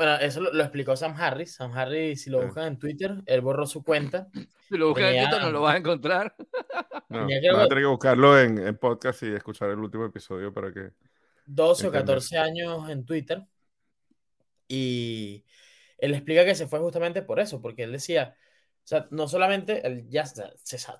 bueno, 0.00 0.16
eso 0.16 0.40
lo, 0.40 0.62
explicó 0.62 0.96
Sam 0.96 1.14
Harris. 1.14 1.56
Sam 1.56 1.72
Harris, 1.76 2.22
si 2.22 2.30
lo 2.30 2.42
buscan 2.42 2.68
en 2.68 2.78
Twitter, 2.78 3.16
él 3.26 3.42
borró 3.42 3.66
su 3.66 3.84
cuenta. 3.84 4.28
Si 4.66 4.78
lo 4.78 4.88
buscan 4.88 5.14
en 5.14 5.24
Twitter, 5.24 5.42
no 5.42 5.50
lo 5.50 5.60
vas 5.60 5.74
a 5.74 5.78
encontrar. 5.78 6.34
No, 7.10 7.26
vas 7.26 7.64
a 7.64 7.68
tener 7.68 7.82
que 7.82 7.86
buscarlo 7.86 8.38
en, 8.38 8.56
en, 8.58 8.78
podcast 8.78 9.24
y 9.24 9.34
escuchar 9.34 9.68
el 9.70 9.80
último 9.80 10.06
episodio 10.06 10.54
para 10.54 10.72
que. 10.72 10.92
12 11.44 11.88
o 11.88 11.90
14 11.90 12.38
años 12.38 12.88
en 12.88 13.04
Twitter. 13.04 13.44
Y 14.68 15.44
él 15.98 16.14
explica 16.14 16.44
que 16.44 16.54
se 16.54 16.68
fue 16.68 16.78
justamente 16.78 17.22
por 17.22 17.40
eso, 17.40 17.60
porque 17.60 17.82
él 17.82 17.90
decía 17.90 18.36
o 18.84 18.88
sea, 18.90 19.08
no 19.10 19.26
solamente, 19.26 19.84
el, 19.84 20.08
ya 20.08 20.24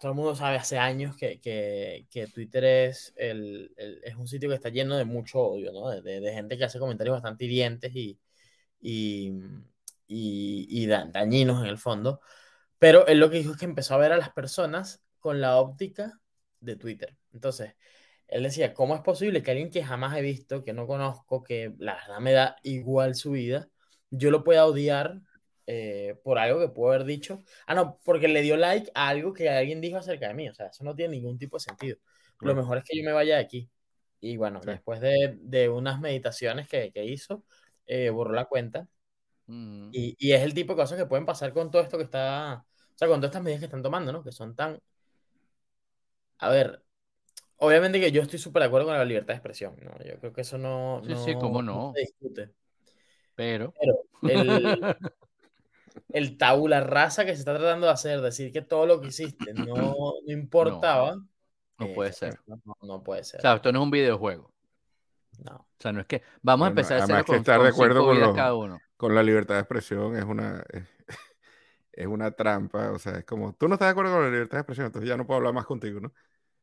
todo 0.00 0.10
el 0.10 0.16
mundo 0.16 0.34
sabe 0.34 0.56
hace 0.56 0.78
años 0.78 1.16
que, 1.16 1.40
que, 1.40 2.06
que 2.10 2.26
Twitter 2.26 2.64
es, 2.64 3.14
el, 3.16 3.72
es 3.76 4.16
un 4.16 4.26
sitio 4.26 4.48
que 4.48 4.56
está 4.56 4.68
lleno 4.68 4.96
de 4.96 5.04
mucho 5.04 5.40
odio, 5.40 5.72
¿no? 5.72 5.88
De, 5.90 6.20
de, 6.20 6.32
gente 6.32 6.58
que 6.58 6.64
hace 6.64 6.80
comentarios 6.80 7.14
bastante 7.14 7.44
hirientes 7.44 7.94
y, 7.94 8.18
y, 8.81 9.33
y, 10.07 10.66
y 10.69 10.87
dañinos 10.87 11.62
en 11.62 11.69
el 11.69 11.79
fondo. 11.79 12.21
Pero 12.79 13.07
él 13.07 13.21
lo 13.21 13.31
que 13.31 13.38
dijo 13.38 13.53
es 13.53 13.59
que 13.59 13.66
empezó 13.66 13.95
a 13.95 13.99
ver 13.99 14.12
a 14.12 14.16
las 14.16 14.31
personas 14.33 15.03
con 15.19 15.40
la 15.40 15.59
óptica 15.59 16.21
de 16.61 16.77
Twitter. 16.77 17.16
Entonces, 17.33 17.75
él 18.29 18.43
decía, 18.45 18.75
¿cómo 18.75 18.95
es 18.95 19.03
posible 19.03 19.43
que 19.43 19.51
alguien 19.51 19.71
que 19.71 19.85
jamás 19.85 20.16
he 20.16 20.23
visto, 20.23 20.64
que 20.64 20.73
no 20.73 20.87
conozco, 20.87 21.43
que 21.43 21.75
la 21.79 21.97
verdad 21.97 22.21
me 22.21 22.33
da 22.33 22.57
igual 22.62 23.14
su 23.14 23.33
vida, 23.33 23.69
yo 24.11 24.31
lo 24.31 24.45
pueda 24.45 24.66
odiar 24.66 25.21
eh, 25.73 26.16
por 26.25 26.38
algo 26.38 26.59
que 26.59 26.69
puedo 26.69 26.93
haber 26.93 27.07
dicho. 27.07 27.45
Ah, 27.64 27.77
no, 27.77 28.01
porque 28.05 28.27
le 28.27 28.43
dio 28.43 28.57
like 28.57 28.90
a 28.93 29.09
algo 29.09 29.33
que 29.33 29.49
alguien 29.49 29.81
dijo 29.81 29.99
acerca 29.99 30.27
de 30.27 30.35
mí. 30.35 30.49
O 30.49 30.55
sea, 30.55 30.66
eso 30.66 30.83
no 30.83 30.97
tiene 30.97 31.12
ningún 31.12 31.38
tipo 31.38 31.59
de 31.59 31.61
sentido. 31.61 31.97
Lo 32.40 32.57
mejor 32.57 32.79
es 32.79 32.85
que 32.85 32.99
yo 32.99 33.05
me 33.05 33.12
vaya 33.12 33.37
de 33.37 33.43
aquí. 33.43 33.71
Y 34.19 34.37
bueno, 34.37 34.61
después 34.64 35.01
de, 35.01 35.38
de, 35.40 35.69
unas 35.69 36.01
meditaciones 36.01 36.69
que, 36.69 36.90
que 36.90 37.05
hizo, 37.05 37.45
eh, 37.90 38.09
borró 38.11 38.33
la 38.33 38.44
cuenta. 38.44 38.87
Mm. 39.46 39.90
Y, 39.92 40.14
y, 40.16 40.33
es 40.33 40.42
el 40.42 40.55
tipo 40.55 40.74
de 40.74 40.83
cosas 40.83 40.96
que 40.96 41.07
pueden 41.07 41.26
pasar 41.26 41.53
con 41.53 41.72
todo 41.72 41.83
esto 41.83 41.98
que 41.98 42.05
está, 42.05 42.64
o 42.64 42.98
sea, 42.98 43.09
con 43.09 43.18
todas 43.18 43.31
estas 43.31 43.42
medidas 43.42 43.59
que 43.59 43.66
están 43.66 43.83
tomando, 43.83 44.12
¿no? 44.12 44.22
Que 44.22 44.31
son 44.31 44.55
tan... 44.55 44.81
A 46.38 46.48
ver, 46.50 46.85
obviamente 47.57 47.98
que 47.98 48.12
yo 48.12 48.22
estoy 48.22 48.38
súper 48.38 48.62
de 48.62 48.68
acuerdo 48.68 48.87
con 48.87 48.96
la 48.96 49.05
libertad 49.05 49.35
de 49.35 49.38
expresión, 49.38 49.74
¿no? 49.83 49.92
Yo 50.05 50.20
creo 50.20 50.33
que 50.33 50.42
eso 50.42 50.57
no, 50.57 51.03
sí, 51.05 51.14
sí, 51.24 51.35
cómo 51.35 51.62
no. 51.62 51.88
no 51.88 51.92
se 51.94 52.00
discute. 52.00 52.50
Pero, 53.35 53.74
Pero 53.81 54.05
el, 54.22 54.96
el 56.11 56.38
tabula 56.38 56.81
rasa 56.81 57.24
que 57.24 57.35
se 57.35 57.40
está 57.40 57.59
tratando 57.59 57.88
de 57.88 57.92
hacer, 57.92 58.20
decir 58.20 58.53
que 58.53 58.62
todo 58.62 58.87
lo 58.87 59.00
que 59.00 59.09
hiciste 59.09 59.53
no, 59.53 59.74
no 60.24 60.33
importaba. 60.33 61.16
No, 61.76 61.92
puede 61.92 62.12
ser. 62.12 62.38
No, 62.83 63.03
puede 63.03 63.24
ser. 63.24 63.40
O 63.40 63.42
sea, 63.42 63.55
esto 63.57 63.72
no 63.72 63.81
es 63.81 63.85
un 63.85 63.90
videojuego. 63.90 64.53
No. 65.44 65.57
O 65.57 65.76
sea, 65.79 65.92
no 65.92 66.00
es 66.00 66.07
que 66.07 66.22
vamos 66.42 66.66
a 66.66 66.68
empezar 66.70 67.00
a 67.00 67.05
hacer 67.05 67.24
con, 67.24 67.37
estar 67.37 67.62
de 67.62 67.68
acuerdo 67.68 68.05
con, 68.05 68.81
con 68.96 69.14
la 69.14 69.22
libertad 69.22 69.55
de 69.55 69.61
expresión 69.61 70.16
es 70.16 70.24
una 70.24 70.62
es, 71.92 72.07
una 72.07 72.31
trampa, 72.33 72.90
o 72.90 72.98
sea, 72.98 73.18
es 73.18 73.24
como 73.24 73.55
tú 73.55 73.68
no 73.68 73.74
estás 73.74 73.88
de 73.88 73.92
acuerdo 73.92 74.12
con 74.12 74.22
la 74.22 74.31
libertad 74.31 74.59
de 74.59 74.61
expresión, 74.61 74.87
entonces 74.87 75.09
ya 75.09 75.16
no 75.16 75.26
puedo 75.26 75.38
hablar 75.38 75.55
más 75.55 75.66
contigo, 75.66 76.00
¿no? 76.00 76.12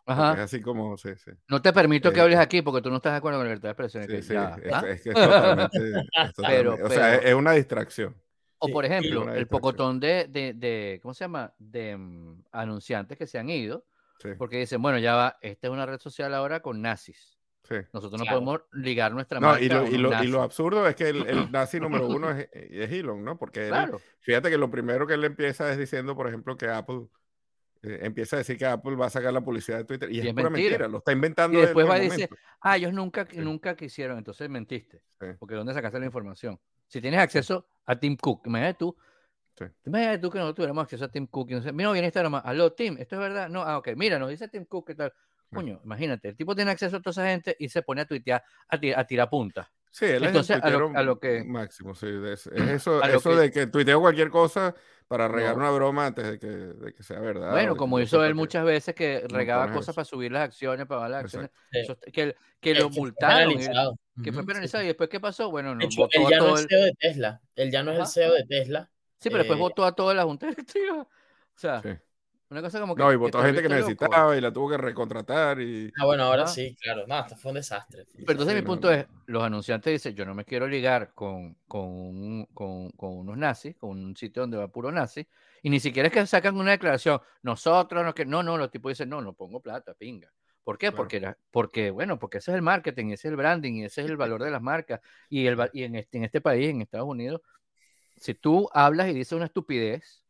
Ajá. 0.05 0.33
Es 0.33 0.39
así 0.39 0.61
como, 0.61 0.97
sí, 0.97 1.09
sí. 1.17 1.31
No 1.49 1.61
te 1.61 1.73
permito 1.73 2.13
que 2.13 2.21
hables 2.21 2.39
eh, 2.39 2.41
aquí 2.41 2.61
porque 2.61 2.81
tú 2.81 2.89
no 2.89 2.97
estás 2.97 3.11
de 3.11 3.17
acuerdo 3.17 3.39
con 3.39 3.47
la 3.47 3.53
libertad 3.53 3.69
de 3.69 3.71
expresión. 3.71 4.03
Sí, 4.03 4.21
sí, 4.21 4.35
es, 4.35 5.01
que 5.01 5.09
es 5.09 5.15
totalmente, 5.15 5.77
o 6.83 6.89
sea, 6.89 7.15
es, 7.15 7.33
una 7.33 7.51
distracción. 7.51 8.15
O 8.59 8.69
por 8.69 8.85
ejemplo, 8.85 9.31
el 9.33 9.47
pocotón 9.47 9.99
de, 9.99 10.27
de, 10.29 10.53
de, 10.53 10.99
¿cómo 11.01 11.13
se 11.13 11.25
llama? 11.25 11.53
De 11.59 11.97
anunciantes 12.51 13.17
que 13.17 13.27
se 13.27 13.37
han 13.37 13.49
ido, 13.49 13.85
porque 14.37 14.57
dicen, 14.57 14.81
bueno, 14.81 14.97
ya 14.97 15.15
va, 15.15 15.37
esta 15.41 15.67
es 15.67 15.73
una 15.73 15.85
red 15.85 15.99
social 15.99 16.33
ahora 16.33 16.61
con 16.61 16.81
nazis. 16.81 17.36
Nosotros 17.91 18.21
no 18.21 18.25
podemos 18.25 18.61
ligar 18.71 19.11
nuestra 19.11 19.39
no, 19.39 19.59
y 19.59 19.67
lo, 19.67 19.85
y, 19.87 19.97
lo, 19.97 20.23
y 20.23 20.27
lo, 20.27 20.41
absurdo 20.41 20.87
es 20.87 20.95
que 20.95 21.09
el, 21.09 21.27
el 21.27 21.51
nazi 21.51 21.79
número 21.79 22.07
uno 22.07 22.31
es, 22.31 22.47
es, 22.53 22.91
Elon, 22.91 23.23
¿no? 23.23 23.37
Porque 23.37 23.69
fíjate 24.21 24.49
que 24.49 24.57
lo 24.57 24.71
primero 24.71 25.05
que 25.05 25.15
él 25.15 25.23
empieza 25.25 25.69
es 25.71 25.77
diciendo, 25.77 26.15
por 26.15 26.27
ejemplo, 26.27 26.55
que 26.55 26.67
Apple 26.69 27.07
eh, 27.83 27.99
empieza 28.03 28.37
a 28.37 28.39
decir 28.39 28.57
que 28.57 28.65
Apple 28.65 28.95
va 28.95 29.07
a 29.07 29.09
sacar 29.09 29.33
la 29.33 29.41
publicidad 29.41 29.77
de 29.77 29.85
Twitter. 29.85 30.11
Y, 30.11 30.19
es, 30.19 30.33
pura 30.33 30.49
mentira. 30.49 30.87
lo 30.87 30.99
está 30.99 31.11
inventando. 31.11 31.57
Y 31.57 31.61
después 31.61 31.87
va 31.87 31.95
a 31.95 31.99
decir, 31.99 32.29
ah, 32.61 32.77
ellos 32.77 32.93
nunca, 32.93 33.27
nunca 33.35 33.75
quisieron, 33.75 34.17
entonces 34.17 34.49
mentiste. 34.49 35.01
Porque 35.39 35.55
¿dónde 35.55 35.73
sacaste 35.73 35.99
la 35.99 36.05
información? 36.05 36.59
Si 36.87 37.01
tienes 37.01 37.19
acceso 37.19 37.67
a 37.85 37.99
Tim 37.99 38.15
Cook, 38.15 38.43
imagínate 38.45 38.79
tú. 38.79 38.95
Imagínate 39.85 40.19
tú 40.19 40.29
que 40.29 40.37
nosotros 40.37 40.55
tuviéramos 40.55 40.83
acceso 40.83 41.05
a 41.05 41.09
Tim 41.09 41.27
Cook. 41.27 41.51
Y 41.51 41.55
no 41.55 41.61
sé, 41.61 41.71
mira, 41.71 41.91
viene 41.91 42.07
esta 42.07 42.23
nomás. 42.23 42.43
Aló, 42.45 42.73
Tim, 42.73 42.97
¿esto 42.99 43.15
es 43.15 43.21
verdad? 43.21 43.49
No, 43.49 43.63
ah, 43.63 43.77
ok. 43.77 43.89
Mira, 43.95 44.19
nos 44.19 44.29
dice 44.29 44.47
Tim 44.47 44.65
Cook, 44.65 44.87
¿qué 44.87 44.95
tal? 44.95 45.13
Coño, 45.53 45.79
imagínate, 45.83 46.29
el 46.29 46.35
tipo 46.35 46.55
tiene 46.55 46.71
acceso 46.71 46.97
a 46.97 47.01
toda 47.01 47.11
esa 47.11 47.27
gente 47.27 47.55
y 47.59 47.69
se 47.69 47.81
pone 47.81 48.01
a 48.01 48.05
tuitear, 48.05 48.43
a, 48.67 49.05
tirar 49.05 49.29
punta. 49.29 49.71
Sí, 49.89 50.05
él 50.05 50.23
Entonces, 50.25 50.57
es 50.57 50.63
el 50.63 50.95
a, 50.95 51.03
lo, 51.03 51.19
que 51.19 51.43
máximo, 51.43 51.95
sí, 51.95 52.07
es, 52.25 52.47
eso, 52.47 53.01
eso 53.03 53.35
de 53.35 53.49
que 53.51 53.67
tuiteo 53.67 53.99
cualquier 53.99 54.29
cosa 54.29 54.75
para 55.07 55.27
regar 55.29 55.55
una 55.55 55.71
broma 55.71 56.07
antes 56.07 56.31
de 56.31 56.39
que, 56.39 56.47
de 56.47 56.93
que 56.93 57.01
sea 57.01 57.19
verdad. 57.19 57.51
Bueno, 57.51 57.77
como 57.77 57.99
hizo 57.99 58.23
él 58.25 58.35
muchas 58.35 58.65
veces 58.65 58.93
que 58.93 59.23
regaba 59.29 59.71
cosas 59.71 59.95
para 59.95 60.05
subir 60.05 60.31
las 60.31 60.43
acciones, 60.43 60.85
para 60.85 60.99
bajar 60.99 61.11
las 61.11 61.23
acciones, 61.23 61.51
que, 62.11 62.35
que 62.59 62.75
lo 62.75 62.89
multaron, 62.89 63.57
que 64.21 64.33
fue 64.33 64.45
penalizado 64.45 64.83
y 64.83 64.87
después 64.87 65.09
qué 65.09 65.19
pasó, 65.19 65.49
bueno, 65.49 65.73
no, 65.73 65.85
hecho, 65.85 66.07
él 66.11 66.23
ya 66.29 66.39
no 66.39 66.55
es 66.55 66.61
el 66.61 66.67
CEO 66.67 66.83
de 66.83 66.93
Tesla, 66.99 67.41
él 67.55 67.71
ya 67.71 67.83
no 67.83 67.91
es 67.93 67.99
el 67.99 68.07
CEO 68.07 68.33
de 68.33 68.45
Tesla. 68.45 68.91
Sí, 69.19 69.29
pero 69.29 69.39
después 69.39 69.57
eh, 69.57 69.61
votó 69.61 69.85
a 69.85 69.93
toda 69.93 70.13
la 70.13 70.23
junta 70.23 70.47
directiva. 70.47 71.01
O 71.01 71.59
sea, 71.59 71.81
una 72.49 72.61
cosa 72.61 72.79
como 72.79 72.95
que. 72.95 73.03
No, 73.03 73.11
y 73.11 73.15
votó 73.15 73.41
gente 73.41 73.61
que 73.61 73.69
necesitaba 73.69 74.37
y 74.37 74.41
la 74.41 74.51
tuvo 74.51 74.69
que 74.69 74.77
recontratar. 74.77 75.59
Y... 75.59 75.91
Ah, 75.99 76.05
bueno, 76.05 76.23
ahora 76.23 76.47
sí, 76.47 76.75
claro. 76.81 77.05
No, 77.07 77.19
esto 77.19 77.35
fue 77.35 77.51
un 77.51 77.55
desastre. 77.55 78.05
Pero 78.13 78.31
entonces 78.31 78.55
mi 78.55 78.61
punto 78.61 78.89
es: 78.91 79.05
los 79.25 79.43
anunciantes 79.43 79.91
dicen, 79.91 80.15
yo 80.15 80.25
no 80.25 80.33
me 80.33 80.45
quiero 80.45 80.67
ligar 80.67 81.13
con, 81.13 81.55
con, 81.67 82.45
con, 82.53 82.89
con, 82.91 83.17
unos 83.17 83.37
nazis, 83.37 83.75
con 83.75 83.91
un 83.91 84.15
sitio 84.15 84.43
donde 84.43 84.57
va 84.57 84.67
puro 84.69 84.91
nazi, 84.91 85.27
y 85.61 85.69
ni 85.69 85.79
siquiera 85.79 86.07
es 86.07 86.13
que 86.13 86.25
sacan 86.25 86.55
una 86.55 86.71
declaración, 86.71 87.19
nosotros, 87.41 88.05
no, 88.05 88.13
que 88.15 88.25
no, 88.25 88.43
no, 88.43 88.57
los 88.57 88.71
tipos 88.71 88.91
dicen, 88.91 89.09
no, 89.09 89.21
no 89.21 89.33
pongo 89.33 89.59
plata, 89.61 89.93
pinga. 89.93 90.31
¿Por 90.63 90.77
qué? 90.77 90.91
Porque, 90.91 91.33
porque, 91.49 91.91
bueno, 91.91 92.19
porque 92.19 92.39
ese 92.39 92.51
es 92.51 92.55
el 92.55 92.61
marketing, 92.61 93.05
ese 93.07 93.27
es 93.27 93.31
el 93.31 93.37
branding, 93.37 93.73
y 93.75 93.85
ese 93.85 94.01
es 94.01 94.09
el 94.09 94.17
valor 94.17 94.43
de 94.43 94.51
las 94.51 94.61
marcas. 94.61 94.99
Y, 95.29 95.47
el, 95.47 95.57
y 95.71 95.83
en, 95.83 95.95
este, 95.95 96.17
en 96.17 96.25
este 96.25 96.41
país, 96.41 96.69
en 96.69 96.81
Estados 96.81 97.07
Unidos, 97.07 97.41
si 98.17 98.33
tú 98.33 98.69
hablas 98.73 99.07
y 99.09 99.13
dices 99.13 99.31
una 99.33 99.45
estupidez, 99.45 100.26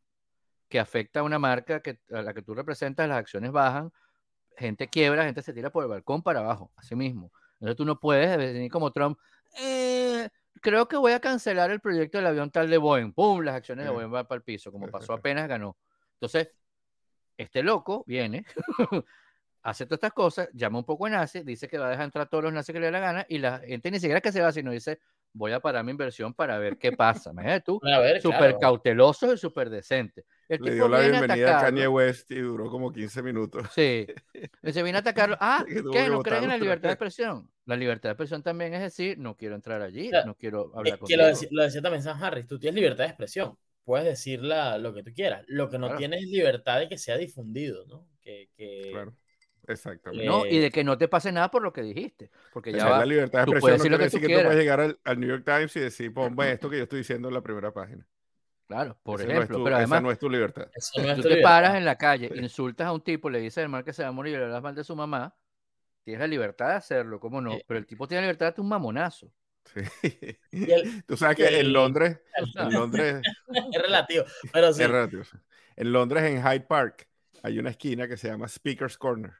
que 0.68 0.78
afecta 0.78 1.20
a 1.20 1.22
una 1.22 1.38
marca 1.38 1.80
que, 1.80 1.98
a 2.12 2.22
la 2.22 2.34
que 2.34 2.42
tú 2.42 2.54
representas, 2.54 3.08
las 3.08 3.18
acciones 3.18 3.52
bajan, 3.52 3.92
gente 4.56 4.88
quiebra, 4.88 5.24
gente 5.24 5.42
se 5.42 5.52
tira 5.52 5.70
por 5.70 5.84
el 5.84 5.90
balcón 5.90 6.22
para 6.22 6.40
abajo, 6.40 6.70
así 6.76 6.94
mismo. 6.94 7.32
Entonces 7.54 7.76
tú 7.76 7.84
no 7.84 7.98
puedes 7.98 8.36
venir 8.36 8.70
como 8.70 8.92
Trump, 8.92 9.18
eh, 9.58 10.28
creo 10.60 10.86
que 10.88 10.96
voy 10.96 11.12
a 11.12 11.20
cancelar 11.20 11.70
el 11.70 11.80
proyecto 11.80 12.18
del 12.18 12.26
avión 12.26 12.50
tal 12.50 12.68
de 12.68 12.78
Boeing, 12.78 13.12
¡pum! 13.12 13.40
Las 13.40 13.56
acciones 13.56 13.84
de 13.84 13.90
Boeing 13.90 14.10
van 14.10 14.26
para 14.26 14.36
el 14.36 14.42
piso, 14.42 14.70
como 14.70 14.88
pasó 14.88 15.14
apenas 15.14 15.48
ganó. 15.48 15.76
Entonces, 16.14 16.50
este 17.36 17.62
loco 17.62 18.04
viene, 18.06 18.44
hace 19.62 19.86
todas 19.86 19.98
estas 19.98 20.12
cosas, 20.12 20.48
llama 20.52 20.78
un 20.78 20.84
poco 20.84 21.06
a 21.06 21.10
nazis, 21.10 21.44
dice 21.44 21.68
que 21.68 21.78
va 21.78 21.86
a 21.86 21.90
dejar 21.90 22.04
entrar 22.04 22.26
a 22.26 22.28
todos 22.28 22.44
los 22.44 22.52
nazis 22.52 22.72
que 22.72 22.80
le 22.80 22.86
dé 22.86 22.92
la 22.92 23.00
gana, 23.00 23.26
y 23.28 23.38
la 23.38 23.60
gente 23.60 23.90
ni 23.90 24.00
siquiera 24.00 24.20
que 24.20 24.32
se 24.32 24.40
va, 24.42 24.52
sino 24.52 24.70
dice, 24.70 24.98
voy 25.32 25.52
a 25.52 25.60
parar 25.60 25.84
mi 25.84 25.92
inversión 25.92 26.34
para 26.34 26.58
ver 26.58 26.76
qué 26.76 26.92
pasa. 26.92 27.30
Imagínate 27.30 27.60
tú, 27.62 27.80
súper 28.22 28.58
cauteloso 28.58 29.32
y 29.32 29.38
súper 29.38 29.70
decente. 29.70 30.24
Le 30.48 30.74
dio 30.74 30.88
la 30.88 31.00
bienvenida 31.00 31.58
a, 31.58 31.62
Kanye 31.62 31.88
West 31.88 32.30
y 32.30 32.40
duró 32.40 32.70
como 32.70 32.90
15 32.90 33.22
minutos. 33.22 33.66
Sí. 33.74 34.06
Se 34.64 34.82
viene 34.82 34.98
a 34.98 35.00
atacarlo. 35.00 35.36
Ah, 35.40 35.64
¿qué? 35.66 36.08
¿No 36.08 36.22
creen 36.22 36.44
en 36.44 36.48
la 36.50 36.58
libertad 36.58 36.88
de 36.88 36.92
expresión? 36.94 37.50
La 37.66 37.76
libertad 37.76 38.08
de 38.08 38.12
expresión 38.12 38.42
también 38.42 38.74
es 38.74 38.80
decir, 38.80 39.18
no 39.18 39.36
quiero 39.36 39.54
entrar 39.54 39.82
allí, 39.82 40.10
no 40.24 40.34
quiero 40.34 40.72
hablar 40.74 40.98
con 40.98 41.08
lo, 41.10 41.16
lo, 41.50 41.62
decía 41.62 41.82
también 41.82 42.02
San 42.02 42.22
Harris, 42.22 42.46
tú 42.46 42.58
tienes 42.58 42.76
libertad 42.76 43.04
de 43.04 43.10
expresión. 43.10 43.56
Puedes 43.84 44.06
decir 44.06 44.40
lo 44.42 44.94
que 44.94 45.02
tú 45.02 45.12
quieras. 45.14 45.44
Lo 45.46 45.70
que 45.70 45.78
no 45.78 45.96
tienes 45.96 46.22
es 46.22 46.28
libertad 46.28 46.78
de 46.80 46.88
que 46.88 46.98
sea 46.98 47.16
difundido, 47.16 47.86
¿no? 47.86 48.06
Que, 48.20 48.50
que... 48.54 48.90
Claro. 48.92 49.14
Exactamente. 49.68 50.26
No, 50.26 50.46
y 50.46 50.58
de 50.58 50.70
que 50.70 50.82
no 50.82 50.96
te 50.96 51.08
pase 51.08 51.30
nada 51.30 51.50
por 51.50 51.62
lo 51.62 51.72
que 51.72 51.82
dijiste. 51.82 52.30
Porque 52.52 52.72
ya 52.72 52.88
va, 52.88 52.98
la 53.00 53.06
libertad 53.06 53.46
de 53.46 53.52
expresión 53.52 53.92
no 53.92 53.98
quiere 53.98 54.04
decir 54.04 54.20
que 54.20 54.34
tú 54.34 54.42
puedes 54.42 54.58
llegar 54.58 54.98
al, 55.04 55.20
New 55.20 55.28
York 55.28 55.44
Times 55.44 55.76
y 55.76 55.80
decir, 55.80 56.12
ponme 56.12 56.52
esto 56.52 56.70
que 56.70 56.78
yo 56.78 56.82
estoy 56.84 57.00
diciendo 57.00 57.28
en 57.28 57.34
la 57.34 57.42
primera 57.42 57.72
página. 57.72 58.06
Claro, 58.68 58.98
por 59.02 59.22
ejemplo. 59.22 59.64
pero 59.64 59.76
además, 59.76 59.96
esa 59.96 60.02
no 60.02 60.10
es 60.10 60.18
tu 60.18 60.28
libertad. 60.28 60.68
tú 61.16 61.22
te 61.22 61.40
paras 61.40 61.74
en 61.74 61.86
la 61.86 61.96
calle, 61.96 62.30
insultas 62.34 62.86
a 62.86 62.92
un 62.92 63.00
tipo, 63.00 63.30
le 63.30 63.40
dices 63.40 63.64
al 63.64 63.70
mal 63.70 63.82
que 63.82 63.94
se 63.94 64.02
va 64.02 64.10
a 64.10 64.12
morir 64.12 64.34
y 64.34 64.36
le 64.36 64.44
hablas 64.44 64.62
mal 64.62 64.74
de 64.74 64.84
su 64.84 64.94
mamá, 64.94 65.34
tienes 66.04 66.20
la 66.20 66.26
libertad 66.26 66.68
de 66.68 66.74
hacerlo, 66.74 67.18
¿cómo 67.18 67.40
no? 67.40 67.56
Pero 67.66 67.78
el 67.78 67.86
tipo 67.86 68.06
tiene 68.06 68.20
la 68.20 68.26
libertad 68.26 68.54
de 68.54 68.60
un 68.60 68.68
mamonazo. 68.68 69.32
Sí. 69.64 70.38
tú 71.06 71.16
sabes 71.16 71.38
que 71.38 71.60
en 71.60 71.72
Londres, 71.72 72.20
en 72.56 72.72
Londres 72.74 73.22
es 73.54 73.82
relativo, 73.82 74.24
pero 74.52 74.70
sí. 74.74 74.82
Es 74.82 74.90
relativo. 74.90 75.22
En 75.74 75.92
Londres, 75.92 76.24
en 76.24 76.42
Hyde 76.42 76.66
Park, 76.66 77.08
hay 77.42 77.58
una 77.58 77.70
esquina 77.70 78.06
que 78.06 78.18
se 78.18 78.28
llama 78.28 78.48
Speaker's 78.48 78.98
Corner, 78.98 79.32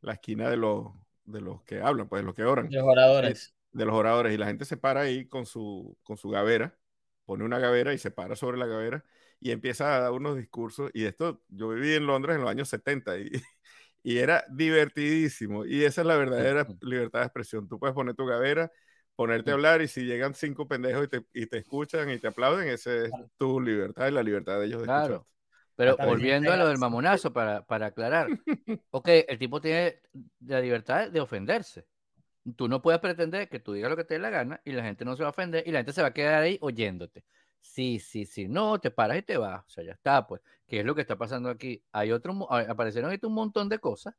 la 0.00 0.14
esquina 0.14 0.50
de 0.50 0.56
los, 0.56 0.88
de 1.24 1.40
los 1.40 1.62
que 1.62 1.80
hablan, 1.80 2.08
pues 2.08 2.22
de 2.22 2.26
los 2.26 2.34
que 2.34 2.42
oran. 2.42 2.68
De 2.68 2.78
los 2.78 2.88
oradores. 2.88 3.54
De 3.70 3.84
los 3.84 3.94
oradores. 3.94 4.34
Y 4.34 4.38
la 4.38 4.46
gente 4.46 4.64
se 4.64 4.76
para 4.76 5.02
ahí 5.02 5.28
con 5.28 5.46
su, 5.46 5.96
con 6.02 6.16
su 6.16 6.30
gavera 6.30 6.76
pone 7.24 7.44
una 7.44 7.58
gavera 7.58 7.92
y 7.92 7.98
se 7.98 8.10
para 8.10 8.36
sobre 8.36 8.58
la 8.58 8.66
gavera 8.66 9.04
y 9.40 9.50
empieza 9.50 9.96
a 9.96 10.00
dar 10.00 10.12
unos 10.12 10.36
discursos. 10.36 10.90
Y 10.94 11.04
esto, 11.04 11.42
yo 11.48 11.68
viví 11.70 11.94
en 11.94 12.06
Londres 12.06 12.36
en 12.36 12.42
los 12.42 12.50
años 12.50 12.68
70 12.68 13.18
y, 13.18 13.30
y 14.02 14.18
era 14.18 14.44
divertidísimo. 14.50 15.64
Y 15.64 15.84
esa 15.84 16.02
es 16.02 16.06
la 16.06 16.16
verdadera 16.16 16.66
libertad 16.80 17.20
de 17.20 17.26
expresión. 17.26 17.68
Tú 17.68 17.78
puedes 17.78 17.94
poner 17.94 18.14
tu 18.14 18.26
gavera, 18.26 18.70
ponerte 19.16 19.50
a 19.50 19.54
hablar 19.54 19.82
y 19.82 19.88
si 19.88 20.04
llegan 20.04 20.34
cinco 20.34 20.66
pendejos 20.68 21.04
y 21.04 21.08
te, 21.08 21.26
y 21.32 21.46
te 21.46 21.58
escuchan 21.58 22.10
y 22.10 22.18
te 22.18 22.28
aplauden, 22.28 22.68
esa 22.68 22.94
es 22.94 23.10
tu 23.36 23.60
libertad 23.60 24.08
y 24.08 24.12
la 24.12 24.22
libertad 24.22 24.60
de 24.60 24.66
ellos 24.66 24.80
de 24.80 24.86
claro. 24.86 25.26
Pero 25.74 25.96
volviendo 25.96 26.52
a 26.52 26.56
lo 26.56 26.68
del 26.68 26.78
mamonazo, 26.78 27.32
para, 27.32 27.62
para 27.64 27.86
aclarar, 27.86 28.28
ok, 28.90 29.08
el 29.26 29.38
tipo 29.38 29.60
tiene 29.60 30.00
la 30.40 30.60
libertad 30.60 31.10
de 31.10 31.20
ofenderse. 31.20 31.86
Tú 32.56 32.68
no 32.68 32.82
puedes 32.82 33.00
pretender 33.00 33.48
que 33.48 33.60
tú 33.60 33.72
digas 33.72 33.90
lo 33.90 33.96
que 33.96 34.04
te 34.04 34.14
dé 34.14 34.20
la 34.20 34.30
gana 34.30 34.60
y 34.64 34.72
la 34.72 34.82
gente 34.82 35.04
no 35.04 35.16
se 35.16 35.22
va 35.22 35.28
a 35.28 35.30
ofender 35.30 35.62
y 35.66 35.70
la 35.70 35.78
gente 35.78 35.92
se 35.92 36.02
va 36.02 36.08
a 36.08 36.12
quedar 36.12 36.42
ahí 36.42 36.58
oyéndote. 36.60 37.24
Sí, 37.60 38.00
sí, 38.00 38.26
sí, 38.26 38.48
no, 38.48 38.80
te 38.80 38.90
paras 38.90 39.18
y 39.18 39.22
te 39.22 39.36
vas. 39.36 39.64
O 39.64 39.70
sea, 39.70 39.84
ya 39.84 39.92
está, 39.92 40.26
pues. 40.26 40.42
¿Qué 40.66 40.80
es 40.80 40.84
lo 40.84 40.94
que 40.94 41.02
está 41.02 41.16
pasando 41.16 41.48
aquí? 41.48 41.82
Hay 41.92 42.10
otro, 42.10 42.50
aparecieron 42.50 43.10
ahí 43.10 43.18
un 43.22 43.34
montón 43.34 43.68
de 43.68 43.78
cosas. 43.78 44.14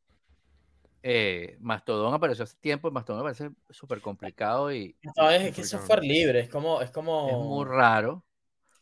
Eh, 1.01 1.57
Mastodon 1.59 2.13
apareció 2.13 2.45
hace 2.45 2.55
tiempo, 2.57 2.89
Mastodon 2.89 3.21
me 3.21 3.31
parece 3.31 3.51
súper 3.69 3.99
complicado 3.99 4.71
y... 4.71 4.95
No, 5.17 5.29
es, 5.29 5.53
que 5.53 5.62
es 5.62 5.69
software 5.69 6.01
libre, 6.01 6.39
es 6.39 6.49
como... 6.49 6.81
Es, 6.81 6.91
como... 6.91 7.27
es 7.29 7.36
muy 7.36 7.65
raro. 7.65 8.23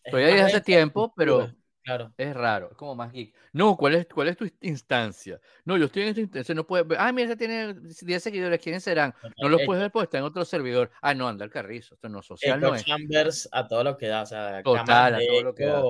Estoy 0.04 0.24
ahí 0.24 0.40
hace 0.40 0.62
tiempo, 0.62 1.12
pero 1.16 1.52
Claro. 1.84 2.14
Es 2.16 2.34
raro, 2.36 2.70
es 2.72 2.78
como 2.78 2.96
más 2.96 3.12
geek. 3.12 3.36
No, 3.54 3.76
¿cuál 3.76 3.96
es, 3.96 4.08
cuál 4.08 4.28
es 4.28 4.38
tu 4.38 4.48
instancia? 4.62 5.40
No, 5.66 5.78
yo 5.78 5.86
estoy 5.86 6.04
en 6.04 6.10
esta 6.10 6.22
instancia, 6.22 6.54
no 6.54 6.68
puedes 6.68 6.88
ver. 6.88 7.00
Ah, 7.02 7.12
mira, 7.12 7.26
ese 7.28 7.36
tiene 7.36 7.74
10 7.74 8.22
seguidores, 8.22 8.60
¿quiénes 8.60 8.84
serán? 8.84 9.16
No 9.42 9.50
los 9.50 9.64
puedes 9.66 9.82
ver 9.82 9.92
porque 9.92 10.06
está 10.06 10.20
en 10.20 10.26
otro 10.26 10.46
servidor. 10.46 10.92
Ah, 11.02 11.16
no, 11.16 11.28
anda 11.28 11.44
el 11.44 11.50
carrizo, 11.50 11.96
esto 11.96 12.08
no 12.08 12.20
es 12.20 12.26
social. 12.26 12.60
No 12.60 12.76
es. 12.76 12.86
Chambers 12.86 13.50
a 13.52 13.68
todo 13.68 13.84
lo 13.84 13.98
que 13.98 14.08
da, 14.08 14.22
o 14.22 14.26
sea, 14.28 14.62
Total, 14.62 15.16
a 15.16 15.20
todo 15.20 15.44
lo 15.44 15.56
que 15.56 15.66
da. 15.66 15.82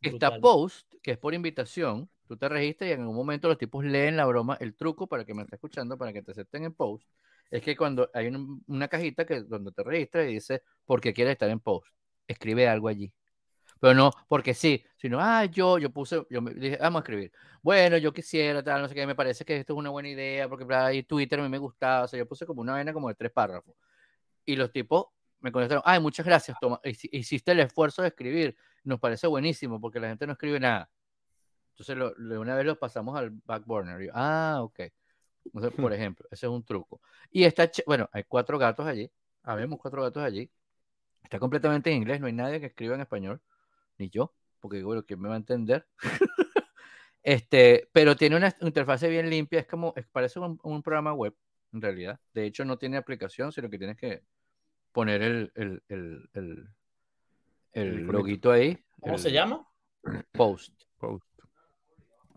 Está 0.00 0.40
Post, 0.40 0.94
que 1.00 1.12
es 1.12 1.18
por 1.18 1.32
invitación. 1.32 2.10
Tú 2.26 2.36
te 2.36 2.48
registras 2.48 2.90
y 2.90 2.92
en 2.92 3.00
algún 3.00 3.16
momento 3.16 3.48
los 3.48 3.58
tipos 3.58 3.84
leen 3.84 4.16
la 4.16 4.24
broma, 4.24 4.56
el 4.60 4.74
truco 4.74 5.06
para 5.08 5.24
que 5.24 5.34
me 5.34 5.42
esté 5.42 5.56
escuchando, 5.56 5.96
para 5.96 6.12
que 6.12 6.22
te 6.22 6.32
acepten 6.32 6.64
en 6.64 6.74
Post. 6.74 7.08
Es 7.50 7.62
que 7.62 7.76
cuando 7.76 8.10
hay 8.14 8.32
una 8.66 8.88
cajita 8.88 9.24
que 9.24 9.42
donde 9.42 9.72
te 9.72 9.82
registras 9.82 10.28
y 10.28 10.34
dice, 10.34 10.62
¿por 10.84 11.00
qué 11.00 11.12
quieres 11.12 11.32
estar 11.32 11.50
en 11.50 11.60
Post? 11.60 11.92
Escribe 12.26 12.68
algo 12.68 12.88
allí 12.88 13.12
pero 13.80 13.94
no 13.94 14.12
porque 14.28 14.54
sí, 14.54 14.84
sino, 14.96 15.18
ah, 15.20 15.46
yo, 15.46 15.78
yo 15.78 15.90
puse, 15.90 16.24
yo 16.28 16.42
me 16.42 16.52
dije, 16.52 16.76
vamos 16.80 17.00
a 17.00 17.02
escribir. 17.02 17.32
Bueno, 17.62 17.96
yo 17.96 18.12
quisiera, 18.12 18.62
tal, 18.62 18.82
no 18.82 18.88
sé 18.88 18.94
qué, 18.94 19.06
me 19.06 19.14
parece 19.14 19.44
que 19.44 19.56
esto 19.56 19.72
es 19.72 19.78
una 19.78 19.90
buena 19.90 20.10
idea, 20.10 20.48
porque 20.48 20.72
ahí 20.74 21.02
Twitter 21.02 21.40
a 21.40 21.42
mí 21.42 21.48
me 21.48 21.58
gustaba, 21.58 22.04
o 22.04 22.08
sea, 22.08 22.18
yo 22.18 22.26
puse 22.26 22.46
como 22.46 22.60
una 22.60 22.72
vaina 22.74 22.92
como 22.92 23.08
de 23.08 23.14
tres 23.14 23.32
párrafos. 23.32 23.74
Y 24.44 24.56
los 24.56 24.70
tipos 24.70 25.06
me 25.40 25.50
contestaron, 25.50 25.82
ay, 25.86 26.00
muchas 26.00 26.26
gracias, 26.26 26.58
toma, 26.60 26.80
hiciste 26.84 27.52
el 27.52 27.60
esfuerzo 27.60 28.02
de 28.02 28.08
escribir, 28.08 28.56
nos 28.84 29.00
parece 29.00 29.26
buenísimo, 29.26 29.80
porque 29.80 29.98
la 29.98 30.08
gente 30.08 30.26
no 30.26 30.34
escribe 30.34 30.60
nada. 30.60 30.90
Entonces, 31.72 31.96
lo, 31.96 32.40
una 32.40 32.54
vez 32.56 32.66
los 32.66 32.76
pasamos 32.76 33.16
al 33.18 33.30
back 33.30 33.64
burner. 33.64 34.10
ah, 34.12 34.58
ok. 34.62 34.80
Entonces, 35.46 35.72
por 35.80 35.92
ejemplo, 35.94 36.26
ese 36.30 36.46
es 36.46 36.52
un 36.52 36.62
truco. 36.64 37.00
Y 37.30 37.44
está, 37.44 37.70
bueno, 37.86 38.08
hay 38.12 38.24
cuatro 38.24 38.58
gatos 38.58 38.86
allí, 38.86 39.10
habemos 39.42 39.78
cuatro 39.80 40.02
gatos 40.02 40.22
allí. 40.22 40.50
Está 41.22 41.38
completamente 41.38 41.90
en 41.90 41.98
inglés, 41.98 42.20
no 42.20 42.26
hay 42.26 42.32
nadie 42.34 42.60
que 42.60 42.66
escriba 42.66 42.94
en 42.94 43.02
español 43.02 43.40
ni 44.00 44.10
yo, 44.10 44.34
porque 44.58 44.82
bueno, 44.82 45.04
¿quién 45.04 45.20
me 45.20 45.28
va 45.28 45.34
a 45.34 45.38
entender? 45.38 45.86
este, 47.22 47.88
pero 47.92 48.16
tiene 48.16 48.36
una 48.36 48.54
interfase 48.60 49.08
bien 49.08 49.30
limpia, 49.30 49.60
es 49.60 49.66
como, 49.66 49.94
parece 50.10 50.40
un, 50.40 50.82
programa 50.82 51.12
web, 51.12 51.36
en 51.72 51.82
realidad. 51.82 52.18
De 52.34 52.46
hecho, 52.46 52.64
no 52.64 52.78
tiene 52.78 52.96
aplicación, 52.96 53.52
sino 53.52 53.70
que 53.70 53.78
tienes 53.78 53.96
que 53.96 54.24
poner 54.90 55.22
el, 55.22 55.52
el, 55.54 55.82
el, 55.88 56.68
el, 57.72 58.02
loguito 58.06 58.50
ahí. 58.50 58.76
¿Cómo 59.00 59.18
se 59.18 59.30
llama? 59.30 59.64
Post. 60.32 60.82
Post. 60.98 61.26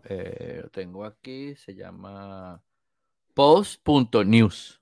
Eh, 0.04 0.60
lo 0.62 0.68
tengo 0.68 1.04
aquí, 1.04 1.56
se 1.56 1.74
llama 1.74 2.62
post.news. 3.32 4.80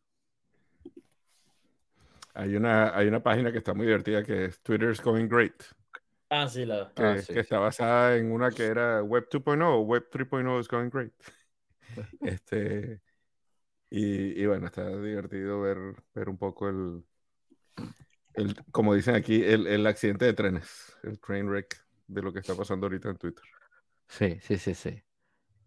Hay 2.34 2.56
una, 2.56 2.96
hay 2.96 3.08
una 3.08 3.22
página 3.22 3.52
que 3.52 3.58
está 3.58 3.74
muy 3.74 3.86
divertida 3.86 4.22
que 4.22 4.46
es 4.46 4.60
Twitter's 4.62 5.00
Going 5.00 5.28
Great. 5.28 5.62
Ah, 6.34 6.48
sí, 6.48 6.64
la. 6.64 6.90
Que, 6.96 7.02
Ah, 7.02 7.16
que 7.26 7.40
está 7.40 7.58
basada 7.58 8.16
en 8.16 8.32
una 8.32 8.50
que 8.50 8.64
era 8.64 9.02
Web 9.02 9.28
2.0 9.30 9.68
o 9.68 9.80
Web 9.82 10.08
3.0 10.10 10.60
is 10.60 10.66
going 10.66 10.88
great. 10.88 11.12
este, 12.22 13.02
y, 13.90 14.42
y, 14.42 14.46
bueno, 14.46 14.64
está 14.64 14.88
divertido 14.88 15.60
ver, 15.60 15.76
ver 16.14 16.30
un 16.30 16.38
poco 16.38 16.70
el, 16.70 17.04
el, 18.32 18.56
como 18.70 18.94
dicen 18.94 19.14
aquí, 19.14 19.44
el, 19.44 19.66
el 19.66 19.86
accidente 19.86 20.24
de 20.24 20.32
trenes, 20.32 20.96
el 21.02 21.20
train 21.20 21.46
wreck 21.46 21.84
de 22.06 22.22
lo 22.22 22.32
que 22.32 22.38
está 22.38 22.54
pasando 22.54 22.86
ahorita 22.86 23.10
en 23.10 23.18
Twitter. 23.18 23.44
Sí, 24.08 24.38
sí, 24.40 24.56
sí, 24.56 24.74
sí. 24.74 25.02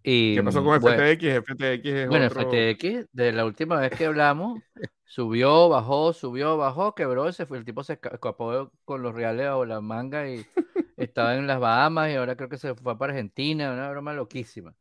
Y, 0.06 0.34
¿Qué 0.34 0.44
pasó 0.44 0.64
con 0.64 0.76
bueno, 0.78 1.08
FTX? 1.08 1.24
FTX 1.36 1.86
es 1.96 2.10
Bueno, 2.10 2.28
otro... 2.28 2.28
FTX, 2.28 3.08
de 3.14 3.32
la 3.34 3.46
última 3.46 3.80
vez 3.80 3.94
que 3.94 4.06
hablamos, 4.06 4.64
subió, 5.06 5.70
bajó, 5.70 6.14
subió, 6.14 6.58
bajó, 6.58 6.96
quebró, 6.96 7.32
se 7.34 7.46
fue, 7.46 7.58
el 7.58 7.66
tipo 7.66 7.84
se 7.84 7.94
esca- 8.00 8.14
escapó 8.14 8.72
con 8.86 9.02
los 9.04 9.16
reales 9.16 9.50
o 9.50 9.66
la 9.66 9.82
manga 9.82 10.30
y 10.30 10.48
estaba 10.98 11.36
en 11.36 11.48
las 11.48 11.60
Bahamas 11.60 12.12
y 12.12 12.16
ahora 12.16 12.36
creo 12.38 12.50
que 12.50 12.58
se 12.58 12.76
fue 12.76 12.98
para 12.98 13.14
Argentina, 13.14 13.74
una 13.74 13.90
broma 13.92 14.14
loquísima. 14.14 14.76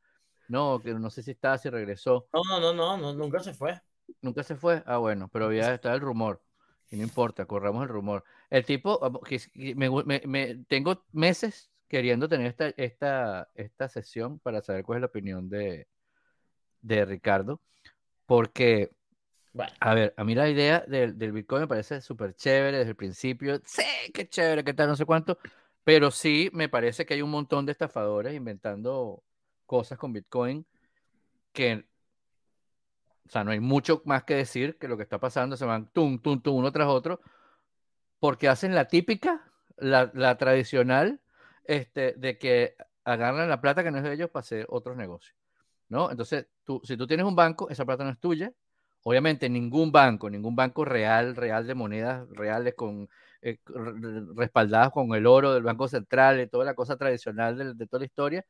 No, 0.49 0.81
que 0.83 0.95
no 0.95 1.11
sé 1.11 1.23
si 1.23 1.33
estaba, 1.33 1.59
si 1.59 1.71
regresó. 1.71 2.29
No, 2.35 2.43
no, 2.49 2.61
no, 2.61 2.73
no, 2.75 2.97
no, 2.99 3.15
nunca 3.15 3.41
se 3.41 3.55
fue. 3.55 3.81
Nunca 4.23 4.43
se 4.43 4.57
fue. 4.57 4.83
Ah, 4.87 4.99
bueno, 4.99 5.29
pero 5.33 5.53
ya 5.53 5.75
está 5.75 5.93
el 5.95 6.01
rumor. 6.01 6.43
Y 6.91 6.97
no 6.97 7.03
importa, 7.03 7.47
corramos 7.47 7.83
el 7.83 7.89
rumor. 7.89 8.25
El 8.51 8.65
tipo, 8.65 9.01
me, 9.55 9.91
me- 10.05 10.23
me- 10.27 10.65
tengo 10.69 11.05
meses 11.13 11.71
queriendo 11.95 12.29
tener 12.29 12.49
esta, 12.49 12.69
esta, 12.77 13.49
esta 13.55 13.89
sesión 13.89 14.41
para 14.41 14.61
saber 14.63 14.85
cuál 14.85 14.99
es 14.99 15.01
la 15.03 15.07
opinión 15.07 15.49
de, 15.49 15.87
de 16.83 17.05
Ricardo. 17.05 17.61
Porque, 18.27 18.91
Bueno, 19.53 19.73
a 19.81 19.95
ver, 19.95 20.15
a 20.17 20.25
mí 20.25 20.35
la 20.35 20.49
idea 20.49 20.85
del, 20.89 21.19
del 21.19 21.33
Bitcoin 21.33 21.63
me 21.63 21.69
parece 21.69 22.01
súper 22.01 22.35
chévere 22.35 22.79
desde 22.79 22.91
el 22.91 22.97
principio. 22.97 23.61
Sí, 23.65 23.85
qué 24.13 24.29
chévere, 24.29 24.65
qué 24.65 24.75
tal, 24.75 24.89
no 24.89 24.97
sé 24.97 25.05
cuánto. 25.07 25.39
Pero 25.85 26.11
sí 26.11 26.51
me 26.53 26.69
parece 26.69 27.07
que 27.07 27.15
hay 27.15 27.23
un 27.23 27.31
montón 27.31 27.67
de 27.67 27.73
estafadores 27.73 28.35
inventando 28.35 29.23
cosas 29.67 29.99
con 29.99 30.13
Bitcoin 30.13 30.67
que 31.53 31.87
o 33.27 33.31
sea, 33.31 33.45
no 33.45 33.53
hay 33.53 33.61
mucho 33.61 34.03
más 34.05 34.25
que 34.25 34.35
decir 34.35 34.77
que 34.79 34.89
lo 34.89 34.97
que 34.97 35.03
está 35.03 35.19
pasando, 35.19 35.57
se 35.57 35.65
van 35.65 35.89
tum, 35.93 36.19
tum, 36.21 36.41
tum, 36.43 36.57
uno 36.57 36.73
tras 36.73 36.89
otro, 36.89 37.21
porque 38.19 38.49
hacen 38.49 38.75
la 38.75 38.87
típica, 38.89 39.51
la, 39.77 40.11
la 40.15 40.37
tradicional, 40.37 41.21
este, 41.65 42.15
de 42.15 42.39
que 42.39 42.77
agarran 43.05 43.49
la 43.49 43.61
plata 43.61 43.83
que 43.85 43.91
no 43.91 43.99
es 43.99 44.05
de 44.05 44.13
ellos 44.15 44.31
para 44.31 44.43
hacer 44.43 44.67
otros 44.71 44.97
negocios, 44.97 45.37
¿no? 45.89 46.11
Entonces, 46.11 46.47
tú, 46.65 46.81
si 46.85 46.97
tú 46.97 47.07
tienes 47.07 47.27
un 47.27 47.37
banco, 47.37 47.69
esa 47.71 47.85
plata 47.85 48.05
no 48.05 48.11
es 48.11 48.19
tuya. 48.21 48.53
Obviamente, 49.05 49.49
ningún 49.51 49.93
banco, 49.93 50.31
ningún 50.31 50.57
banco 50.57 50.85
real, 50.85 51.37
real 51.37 51.67
de 51.67 51.75
monedas 51.75 52.29
reales, 52.31 52.75
con, 52.75 53.09
eh, 53.43 53.59
re- 53.67 54.25
respaldadas 54.37 54.91
con 54.93 55.15
el 55.15 55.27
oro 55.27 55.53
del 55.55 55.63
Banco 55.63 55.89
Central 55.89 56.41
y 56.41 56.47
toda 56.49 56.65
la 56.65 56.75
cosa 56.75 56.97
tradicional 56.97 57.57
de, 57.59 57.75
de 57.75 57.87
toda 57.87 58.01
la 58.01 58.07
historia, 58.07 58.47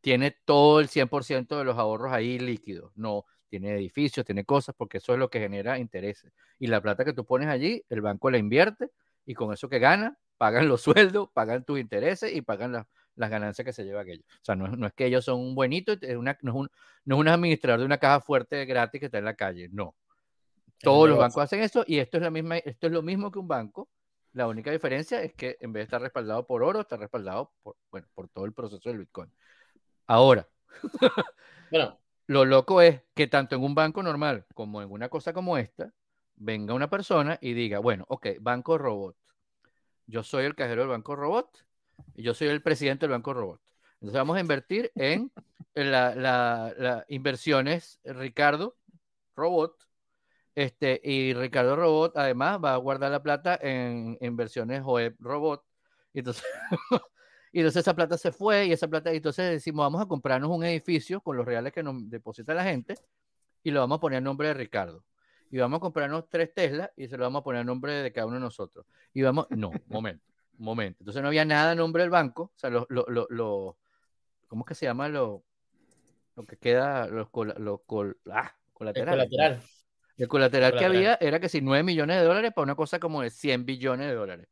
tiene 0.00 0.30
todo 0.44 0.80
el 0.80 0.88
100% 0.88 1.58
de 1.58 1.64
los 1.64 1.78
ahorros 1.78 2.12
ahí 2.12 2.38
líquidos. 2.38 2.92
No, 2.96 3.24
tiene 3.48 3.74
edificios, 3.74 4.24
tiene 4.26 4.44
cosas, 4.44 4.74
porque 4.76 4.98
eso 4.98 5.12
es 5.12 5.18
lo 5.18 5.30
que 5.30 5.40
genera 5.40 5.78
intereses. 5.78 6.32
Y 6.58 6.68
la 6.68 6.80
plata 6.80 7.04
que 7.04 7.12
tú 7.12 7.24
pones 7.24 7.48
allí, 7.48 7.82
el 7.88 8.00
banco 8.00 8.30
la 8.30 8.38
invierte 8.38 8.90
y 9.24 9.34
con 9.34 9.52
eso 9.52 9.68
que 9.68 9.78
gana, 9.78 10.16
pagan 10.38 10.68
los 10.68 10.82
sueldos, 10.82 11.28
pagan 11.32 11.64
tus 11.64 11.78
intereses 11.80 12.32
y 12.34 12.42
pagan 12.42 12.72
las, 12.72 12.86
las 13.14 13.30
ganancias 13.30 13.64
que 13.64 13.72
se 13.72 13.84
lleva 13.84 14.02
aquello. 14.02 14.22
O 14.26 14.44
sea, 14.44 14.56
no, 14.56 14.66
es- 14.66 14.78
no 14.78 14.86
es 14.86 14.92
que 14.92 15.06
ellos 15.06 15.24
son 15.24 15.40
un 15.40 15.54
buenito, 15.54 15.92
es 15.92 16.16
una, 16.16 16.38
no, 16.42 16.50
es 16.52 16.56
un, 16.56 16.68
no 17.04 17.14
es 17.16 17.20
un 17.20 17.28
administrador 17.28 17.80
de 17.80 17.86
una 17.86 17.98
caja 17.98 18.20
fuerte 18.20 18.64
gratis 18.66 19.00
que 19.00 19.06
está 19.06 19.18
en 19.18 19.24
la 19.24 19.34
calle, 19.34 19.68
no. 19.72 19.94
Todos 20.82 21.08
los 21.08 21.18
bancos 21.18 21.42
hacen 21.42 21.60
eso 21.62 21.84
y 21.86 21.98
esto 21.98 22.18
es, 22.18 22.22
la 22.22 22.30
misma, 22.30 22.58
esto 22.58 22.86
es 22.86 22.92
lo 22.92 23.02
mismo 23.02 23.30
que 23.30 23.38
un 23.38 23.48
banco. 23.48 23.88
La 24.32 24.46
única 24.46 24.70
diferencia 24.70 25.22
es 25.22 25.32
que 25.34 25.56
en 25.60 25.72
vez 25.72 25.80
de 25.80 25.84
estar 25.84 26.02
respaldado 26.02 26.46
por 26.46 26.62
oro, 26.62 26.80
está 26.80 26.96
respaldado 26.96 27.52
por, 27.62 27.76
bueno, 27.90 28.06
por 28.14 28.28
todo 28.28 28.44
el 28.44 28.52
proceso 28.52 28.88
del 28.90 28.98
Bitcoin. 28.98 29.32
Ahora, 30.06 30.46
bueno, 31.70 31.98
lo 32.26 32.44
loco 32.44 32.82
es 32.82 33.00
que 33.14 33.26
tanto 33.26 33.56
en 33.56 33.62
un 33.62 33.74
banco 33.74 34.02
normal 34.02 34.46
como 34.54 34.82
en 34.82 34.90
una 34.90 35.08
cosa 35.08 35.32
como 35.32 35.56
esta, 35.58 35.92
venga 36.34 36.74
una 36.74 36.90
persona 36.90 37.38
y 37.40 37.54
diga, 37.54 37.78
bueno, 37.78 38.04
ok, 38.08 38.26
banco 38.40 38.76
robot. 38.78 39.16
Yo 40.06 40.22
soy 40.22 40.44
el 40.44 40.54
cajero 40.54 40.82
del 40.82 40.90
banco 40.90 41.16
robot 41.16 41.64
y 42.14 42.22
yo 42.22 42.34
soy 42.34 42.48
el 42.48 42.62
presidente 42.62 43.06
del 43.06 43.12
banco 43.12 43.34
robot. 43.34 43.60
Entonces 43.94 44.14
vamos 44.18 44.36
a 44.36 44.40
invertir 44.40 44.92
en 44.96 45.32
la, 45.74 46.14
la- 46.14 46.74
la 46.78 47.04
inversiones 47.08 48.00
Ricardo 48.04 48.76
Robot. 49.36 49.76
Este, 50.54 51.00
y 51.04 51.34
Ricardo 51.34 51.76
Robot 51.76 52.16
además 52.16 52.60
va 52.64 52.74
a 52.74 52.78
guardar 52.78 53.10
la 53.12 53.22
plata 53.22 53.58
en, 53.62 54.16
en 54.20 54.28
inversiones 54.32 54.82
web 54.82 55.16
Robot. 55.20 55.64
Y 56.14 56.20
entonces, 56.20 56.44
y 57.52 57.60
entonces 57.60 57.80
esa 57.82 57.94
plata 57.94 58.18
se 58.18 58.32
fue 58.32 58.66
y 58.66 58.72
esa 58.72 58.88
plata, 58.88 59.12
y 59.12 59.16
entonces 59.18 59.50
decimos, 59.50 59.84
vamos 59.84 60.02
a 60.02 60.06
comprarnos 60.06 60.50
un 60.50 60.64
edificio 60.64 61.20
con 61.20 61.36
los 61.36 61.46
reales 61.46 61.72
que 61.72 61.82
nos 61.82 62.08
deposita 62.10 62.54
la 62.54 62.64
gente 62.64 62.94
y 63.64 63.70
lo 63.72 63.80
vamos 63.80 63.98
a 63.98 64.00
poner 64.00 64.18
a 64.18 64.20
nombre 64.22 64.48
de 64.48 64.54
Ricardo. 64.54 65.04
Y 65.50 65.58
vamos 65.58 65.78
a 65.78 65.80
comprarnos 65.80 66.28
tres 66.28 66.52
Teslas 66.54 66.90
y 66.96 67.06
se 67.08 67.16
lo 67.16 67.24
vamos 67.24 67.40
a 67.40 67.44
poner 67.44 67.60
a 67.60 67.64
nombre 67.64 67.92
de 67.92 68.12
cada 68.12 68.26
uno 68.26 68.36
de 68.36 68.40
nosotros. 68.40 68.84
Y 69.14 69.22
vamos, 69.22 69.46
no, 69.50 69.70
momento, 69.88 70.24
momento. 70.58 70.98
Entonces 71.00 71.22
no 71.22 71.28
había 71.28 71.44
nada 71.44 71.72
a 71.72 71.74
nombre 71.74 72.02
del 72.02 72.10
banco, 72.10 72.44
o 72.54 72.58
sea, 72.58 72.70
lo, 72.70 72.86
lo, 72.90 73.04
lo, 73.08 73.26
lo- 73.30 73.76
¿cómo 74.48 74.64
es 74.64 74.68
que 74.68 74.74
se 74.74 74.86
llama 74.86 75.08
lo, 75.08 75.44
lo 76.36 76.44
que 76.44 76.56
queda, 76.56 77.06
los, 77.06 77.28
col- 77.30 77.54
los 77.58 77.80
col- 77.86 78.18
ah, 78.30 78.52
el 78.56 78.72
colaterales? 78.72 79.24
colateral. 79.28 79.62
El 80.18 80.28
colateral 80.28 80.72
que 80.72 80.78
Colateral. 80.78 80.96
había 80.96 81.28
era 81.28 81.40
que 81.40 81.48
si 81.50 81.60
9 81.60 81.82
millones 81.82 82.16
de 82.18 82.24
dólares 82.24 82.52
para 82.54 82.62
una 82.64 82.74
cosa 82.74 82.98
como 82.98 83.20
de 83.22 83.28
100 83.30 83.66
billones 83.66 84.06
de 84.08 84.14
dólares. 84.14 84.48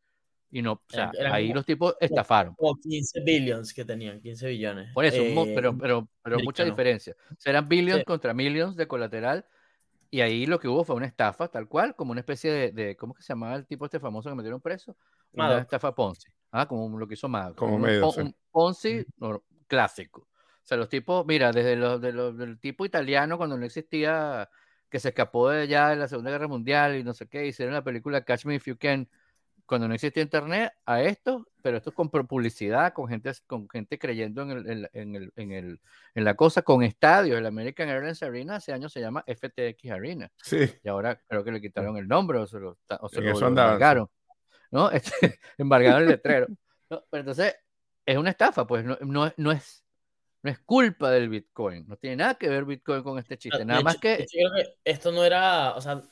Y 0.50 0.60
no, 0.62 0.72
o 0.74 0.82
sea, 0.88 1.10
Eran- 1.18 1.32
ahí 1.32 1.46
como- 1.48 1.54
los 1.56 1.66
tipos 1.66 1.96
estafaron. 2.00 2.54
Como 2.54 2.76
15 2.76 3.20
billions 3.22 3.72
que 3.74 3.84
tenían, 3.84 4.20
15 4.20 4.46
billones. 4.46 4.92
Por 4.92 5.04
eso, 5.06 5.16
Eh, 5.22 5.52
pero, 5.54 5.76
pero, 5.76 6.08
pero 6.22 6.38
mucha 6.40 6.64
diferencia. 6.64 7.16
O 7.32 7.34
sea, 7.40 7.50
eran 7.50 7.66
billions 7.68 8.00
Sí. 8.00 8.04
contra 8.04 8.32
millions 8.34 8.76
de 8.76 8.86
colateral. 8.86 9.44
Y 10.14 10.20
ahí 10.20 10.46
lo 10.46 10.60
que 10.60 10.68
hubo 10.68 10.84
fue 10.84 10.94
una 10.94 11.06
estafa, 11.06 11.48
tal 11.48 11.66
cual, 11.66 11.96
como 11.96 12.12
una 12.12 12.20
especie 12.20 12.52
de, 12.52 12.70
de- 12.70 12.96
¿cómo 12.96 13.14
que 13.14 13.22
se 13.24 13.32
llamaba 13.32 13.56
el 13.56 13.66
tipo 13.66 13.84
este 13.84 13.98
famoso 13.98 14.28
que 14.28 14.36
metieron 14.36 14.60
preso? 14.60 14.96
Una 15.32 15.48
Madoff. 15.48 15.62
estafa 15.62 15.92
Ponzi. 15.92 16.30
Ah, 16.52 16.68
como 16.68 16.96
lo 16.96 17.08
que 17.08 17.14
hizo 17.14 17.28
Madoff. 17.28 17.56
Como 17.56 17.74
un, 17.74 17.82
medio, 17.82 18.12
sí. 18.12 18.20
un 18.20 18.36
Ponzi 18.52 19.04
no, 19.16 19.42
clásico. 19.66 20.20
O 20.20 20.62
sea, 20.62 20.76
los 20.76 20.88
tipos, 20.88 21.26
mira, 21.26 21.50
desde 21.50 21.74
los, 21.74 22.00
de 22.00 22.12
los- 22.12 22.38
del 22.38 22.60
tipo 22.60 22.84
italiano, 22.86 23.36
cuando 23.38 23.58
no 23.58 23.64
existía, 23.64 24.48
que 24.88 25.00
se 25.00 25.08
escapó 25.08 25.48
de 25.50 25.66
ya 25.66 25.88
de 25.88 25.96
la 25.96 26.06
Segunda 26.06 26.30
Guerra 26.30 26.46
Mundial 26.46 26.94
y 26.94 27.02
no 27.02 27.12
sé 27.12 27.26
qué, 27.26 27.44
hicieron 27.48 27.74
la 27.74 27.82
película 27.82 28.22
Catch 28.24 28.44
Me 28.44 28.54
If 28.54 28.66
You 28.68 28.78
Can, 28.78 29.08
cuando 29.66 29.88
no 29.88 29.94
existía 29.94 30.22
internet, 30.22 30.74
a 30.86 31.02
esto, 31.02 31.48
pero 31.64 31.78
esto 31.78 31.88
es 31.88 31.96
con 31.96 32.10
publicidad, 32.10 32.92
con 32.92 33.08
gente, 33.08 33.32
con 33.46 33.66
gente 33.70 33.98
creyendo 33.98 34.42
en, 34.42 34.50
el, 34.50 34.68
en, 34.70 34.82
la- 34.82 34.90
en 34.92 35.14
el, 35.16 35.32
en, 35.34 35.52
el, 35.52 35.80
en 36.14 36.24
la 36.24 36.34
cosa, 36.36 36.60
con 36.60 36.82
estadios. 36.82 37.38
El 37.38 37.46
American 37.46 37.88
Airlines 37.88 38.22
Arena 38.22 38.56
hace 38.56 38.74
años 38.74 38.92
se 38.92 39.00
llama 39.00 39.24
FTX 39.26 39.90
Arena. 39.90 40.30
Sí, 40.42 40.58
Y 40.84 40.88
ahora 40.90 41.18
creo 41.26 41.42
que 41.42 41.52
le 41.52 41.62
quitaron 41.62 41.96
el 41.96 42.06
nombre 42.06 42.38
o 42.38 42.46
se 42.46 42.60
lo, 42.60 42.76
o 43.00 43.08
se 43.08 43.22
lo- 43.22 43.30
eso 43.30 43.40
lo 43.40 43.48
embargaron. 43.48 44.10
¿no? 44.70 44.90
Este, 44.92 45.40
embargaron 45.56 46.02
el 46.02 46.08
letrero. 46.10 46.48
No, 46.90 47.02
pero 47.10 47.20
entonces, 47.22 47.56
es 48.04 48.18
una 48.18 48.28
estafa, 48.28 48.66
pues 48.66 48.84
no, 48.84 48.98
no, 49.00 49.26
es- 49.26 49.34
no, 49.38 49.50
es, 49.50 49.82
no 50.42 50.50
es 50.50 50.58
culpa 50.58 51.10
del 51.10 51.30
Bitcoin. 51.30 51.88
No 51.88 51.96
tiene 51.96 52.16
nada 52.16 52.34
que 52.34 52.50
ver 52.50 52.66
Bitcoin 52.66 53.02
con 53.02 53.18
este 53.18 53.38
chiste. 53.38 53.64
Nada 53.64 53.80
más 53.80 53.94
hecho- 53.94 54.08
de 54.08 54.16
que. 54.18 54.22
hecho, 54.24 54.36
creo 54.36 54.52
que 54.54 54.74
esto 54.84 55.12
no 55.12 55.24
era, 55.24 55.74
o 55.76 55.80
sea, 55.80 56.02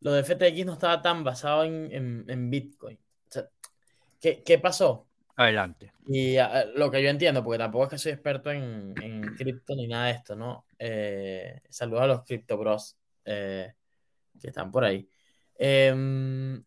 lo 0.00 0.12
de 0.12 0.22
FTX 0.24 0.64
no 0.64 0.72
estaba 0.72 1.02
tan 1.02 1.24
basado 1.24 1.64
en, 1.64 1.92
en- 1.92 2.24
en 2.26 2.48
Bitcoin. 2.50 2.98
¿Qué, 4.20 4.42
qué 4.42 4.58
pasó? 4.58 5.08
Adelante. 5.36 5.92
Y 6.06 6.36
lo 6.74 6.90
que 6.90 7.02
yo 7.02 7.10
entiendo, 7.10 7.44
porque 7.44 7.58
tampoco 7.58 7.84
es 7.84 7.90
que 7.90 7.98
soy 7.98 8.12
experto 8.12 8.50
en, 8.50 8.94
en 9.00 9.22
cripto 9.36 9.76
ni 9.76 9.86
nada 9.86 10.06
de 10.06 10.12
esto, 10.12 10.34
¿no? 10.34 10.66
Eh, 10.78 11.60
saludos 11.68 12.02
a 12.02 12.06
los 12.06 12.24
Crypto 12.24 12.56
Bros 12.56 12.98
eh, 13.24 13.72
que 14.40 14.48
están 14.48 14.72
por 14.72 14.84
ahí. 14.84 15.08
Em, 15.54 16.64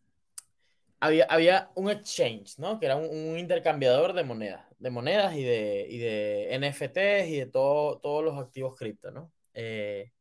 había, 1.00 1.24
había 1.24 1.70
un 1.74 1.90
exchange, 1.90 2.58
¿no? 2.58 2.78
Que 2.78 2.86
era 2.86 2.96
un, 2.96 3.04
un 3.10 3.38
intercambiador 3.38 4.12
de 4.12 4.24
monedas, 4.24 4.64
de 4.78 4.90
monedas 4.90 5.34
y 5.34 5.42
de, 5.42 5.86
y 5.90 5.98
de 5.98 6.58
NFTs 6.58 7.28
y 7.28 7.36
de 7.38 7.46
todo, 7.46 7.98
todos 7.98 8.24
los 8.24 8.38
activos 8.38 8.74
cripto, 8.74 9.10
¿no? 9.10 9.32
Eh, 9.54 10.12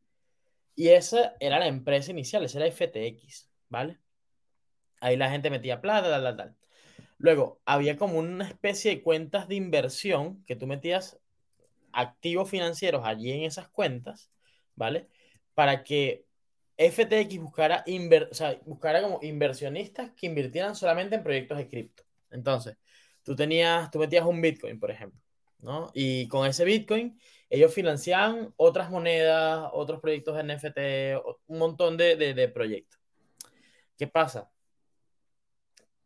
y 0.76 0.90
esa 0.90 1.36
era 1.40 1.60
la 1.60 1.68
empresa 1.68 2.12
inicial, 2.12 2.44
esa 2.44 2.60
era 2.60 2.72
FTX, 2.72 3.50
¿vale? 3.70 4.00
Ahí 5.00 5.16
la 5.16 5.30
gente 5.30 5.50
metía 5.50 5.80
plata, 5.80 6.10
tal, 6.10 6.24
tal, 6.24 6.38
tal. 6.38 6.61
Luego, 7.22 7.62
había 7.66 7.98
como 7.98 8.18
una 8.20 8.48
especie 8.48 8.92
de 8.96 9.02
cuentas 9.04 9.48
de 9.48 9.56
inversión 9.56 10.44
que 10.46 10.56
tú 10.56 10.66
metías 10.68 11.20
activos 11.94 12.50
financieros 12.50 13.04
allí 13.06 13.32
en 13.32 13.44
esas 13.44 13.70
cuentas, 13.70 14.32
¿vale? 14.76 15.10
Para 15.56 15.84
que 15.84 16.26
FTX 16.78 17.40
buscara, 17.40 17.86
o 18.32 18.34
sea, 18.34 18.60
buscara 18.66 19.02
como 19.04 19.20
inversionistas 19.24 20.12
que 20.14 20.28
invirtieran 20.28 20.76
solamente 20.76 21.16
en 21.16 21.24
proyectos 21.24 21.58
de 21.60 21.70
cripto. 21.70 22.04
Entonces, 22.32 22.78
tú 23.24 23.36
tenías, 23.36 23.92
tú 23.92 24.00
metías 24.00 24.26
un 24.26 24.42
Bitcoin, 24.42 24.80
por 24.80 24.92
ejemplo, 24.92 25.22
¿no? 25.60 25.92
Y 25.94 26.28
con 26.28 26.48
ese 26.48 26.66
Bitcoin, 26.66 27.20
ellos 27.50 27.74
financiaban 27.74 28.54
otras 28.58 28.90
monedas, 28.92 29.70
otros 29.74 30.02
proyectos 30.02 30.36
de 30.36 30.42
NFT, 30.42 30.80
un 31.48 31.60
montón 31.60 31.98
de, 31.98 32.16
de- 32.18 32.34
de 32.34 32.50
proyectos. 32.50 33.00
¿Qué 33.98 34.08
pasa? 34.08 34.51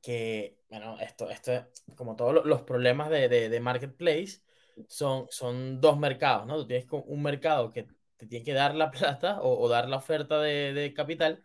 Que, 0.06 0.60
bueno, 0.70 1.00
esto, 1.00 1.30
esto 1.32 1.52
como 1.96 2.15
todos 2.15 2.46
los 2.46 2.62
problemas 2.62 3.10
de, 3.10 3.28
de, 3.28 3.60
marketplace, 3.60 4.41
son, 4.88 5.26
son 5.32 5.82
dos 5.82 5.98
mercados, 5.98 6.46
¿no? 6.46 6.58
Tú 6.58 6.68
tienes 6.68 6.86
un 6.91 7.24
mercado 7.24 7.72
que 7.72 7.88
te 8.18 8.28
tiene 8.28 8.46
que 8.46 8.54
dar 8.54 8.76
la 8.76 8.91
plata 8.91 9.39
o, 9.41 9.68
dar 9.68 9.89
la 9.89 9.98
oferta 9.98 10.39
de, 10.39 10.74
de, 10.74 10.94
capital 10.94 11.44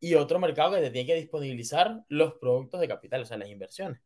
y 0.00 0.14
otro 0.14 0.40
mercado 0.40 0.72
que 0.74 0.80
te 0.80 0.90
tiene 0.90 1.06
que 1.06 1.14
disponibilizar 1.14 2.04
los 2.08 2.34
productos 2.34 2.80
de 2.80 2.88
capital, 2.88 3.22
o 3.22 3.26
sea, 3.26 3.38
las 3.38 3.48
inversiones. 3.48 4.00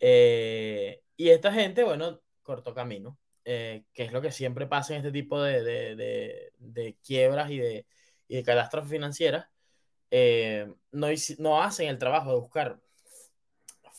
Eh, 0.00 1.02
y 1.16 1.28
esta 1.30 1.52
gente, 1.52 1.84
bueno, 1.84 2.20
cortó 2.42 2.74
camino, 2.74 3.18
eh, 3.44 3.84
que 3.94 4.04
es 4.04 4.12
lo 4.12 4.20
que 4.20 4.32
siempre 4.32 4.66
pasa 4.66 4.94
en 4.94 4.98
este 4.98 5.12
tipo 5.12 5.40
de, 5.40 5.62
de, 5.62 6.52
de 6.58 6.96
quiebras 7.04 7.50
y 7.52 7.58
de, 7.58 7.86
y 8.26 8.36
de 8.36 8.42
catástrofes 8.42 8.90
financieras. 8.90 9.46
Eh, 10.10 10.66
no, 10.90 11.06
no 11.38 11.62
hacen 11.62 11.88
el 11.88 11.98
trabajo 11.98 12.30
de 12.30 12.40
buscar 12.40 12.81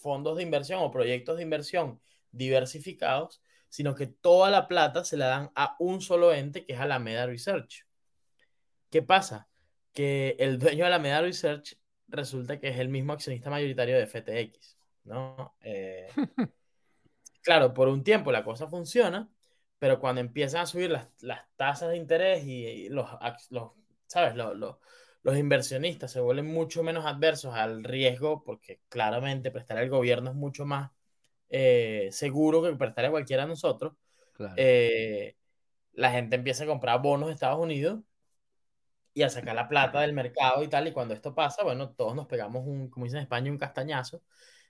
fondos 0.04 0.38
de 0.38 0.44
inversión 0.44 0.82
o 0.82 0.92
proyectos 0.92 1.38
de 1.38 1.44
inversión 1.44 2.02
diversificados, 2.32 3.42
sino 3.70 3.96
que 3.96 4.06
toda 4.06 4.52
la 4.52 4.68
plata 4.68 5.04
se 5.04 5.18
la 5.18 5.28
dan 5.28 5.52
a 5.56 5.76
un 5.80 6.02
solo 6.02 6.34
ente, 6.34 6.66
que 6.66 6.74
es 6.74 6.80
Alameda 6.80 7.26
Research. 7.26 7.88
¿Qué 8.92 9.02
pasa? 9.02 9.48
Que 9.94 10.36
el 10.38 10.60
dueño 10.60 10.84
de 10.84 10.88
Alameda 10.88 11.22
Research 11.22 11.80
resulta 12.08 12.60
que 12.60 12.68
es 12.68 12.78
el 12.78 12.90
mismo 12.90 13.14
accionista 13.14 13.50
mayoritario 13.50 13.98
de 13.98 14.06
FTX, 14.06 14.78
¿no? 15.06 15.56
Eh, 15.62 16.08
claro, 17.42 17.74
por 17.74 17.88
un 17.88 18.04
tiempo 18.04 18.32
la 18.32 18.44
cosa 18.44 18.68
funciona, 18.68 19.32
pero 19.80 20.00
cuando 20.00 20.22
empiezan 20.22 20.62
a 20.62 20.66
subir 20.68 20.92
las, 20.92 21.08
tasas 21.56 21.90
de 21.90 21.98
interés 21.98 22.46
y, 22.46 22.90
los, 22.90 23.10
los, 23.50 23.72
¿sabes? 24.06 24.36
Los, 24.36 24.56
los 24.56 24.78
inversionistas 25.26 26.12
se 26.12 26.20
vuelven 26.20 26.48
mucho 26.48 26.84
menos 26.84 27.06
adversos 27.06 27.56
al 27.56 27.84
riesgo, 27.84 28.44
porque 28.44 28.82
claramente 28.90 29.52
prestar 29.52 29.78
al 29.78 29.90
gobierno 29.90 30.32
es 30.32 30.36
mucho 30.36 30.66
más 30.66 30.92
eh, 31.50 32.10
seguro 32.12 32.62
que 32.62 32.76
prestar 32.76 33.06
a 33.06 33.12
cualquiera 33.12 33.44
de 33.44 33.50
nosotros. 33.50 33.94
Eh, 34.58 35.36
la 35.94 36.12
gente 36.12 36.36
empieza 36.36 36.64
a 36.66 36.68
comprar 36.68 37.02
bonos 37.02 37.28
de 37.28 37.34
Estados 37.34 37.60
Unidos 37.60 38.00
y 39.14 39.22
a 39.22 39.30
sacar 39.30 39.56
la 39.56 39.70
plata 39.70 40.02
del 40.02 40.14
mercado 40.14 40.64
y 40.64 40.68
tal. 40.68 40.88
Y 40.88 40.92
cuando 40.92 41.14
esto 41.14 41.34
pasa, 41.36 41.64
bueno, 41.64 41.92
todos 41.92 42.16
nos 42.16 42.28
pegamos 42.28 42.66
un, 42.66 42.90
como 42.90 43.06
dicen 43.06 43.20
en 43.20 43.24
España, 43.24 43.52
un 43.52 43.58
castañazo 43.58 44.24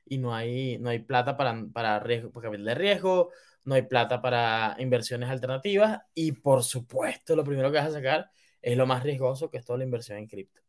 y 0.05 0.17
no 0.17 0.35
hay, 0.35 0.77
no 0.79 0.89
hay 0.89 0.99
plata 0.99 1.37
para, 1.37 1.65
para 1.73 1.99
riesgo, 1.99 2.31
para 2.31 2.45
capital 2.49 2.65
de 2.65 2.75
riesgo, 2.75 3.29
no 3.63 3.75
hay 3.75 3.83
plata 3.83 4.21
para 4.21 4.75
inversiones 4.79 5.29
alternativas 5.29 6.01
y 6.13 6.33
por 6.33 6.63
supuesto 6.63 7.35
lo 7.35 7.43
primero 7.43 7.71
que 7.71 7.77
vas 7.77 7.87
a 7.87 7.93
sacar 7.93 8.29
es 8.63 8.77
lo 8.77 8.87
más 8.87 9.03
riesgoso 9.03 9.51
que 9.51 9.57
es 9.57 9.65
toda 9.65 9.77
la 9.77 9.83
inversión 9.83 10.17
en 10.17 10.27
cripto. 10.27 10.61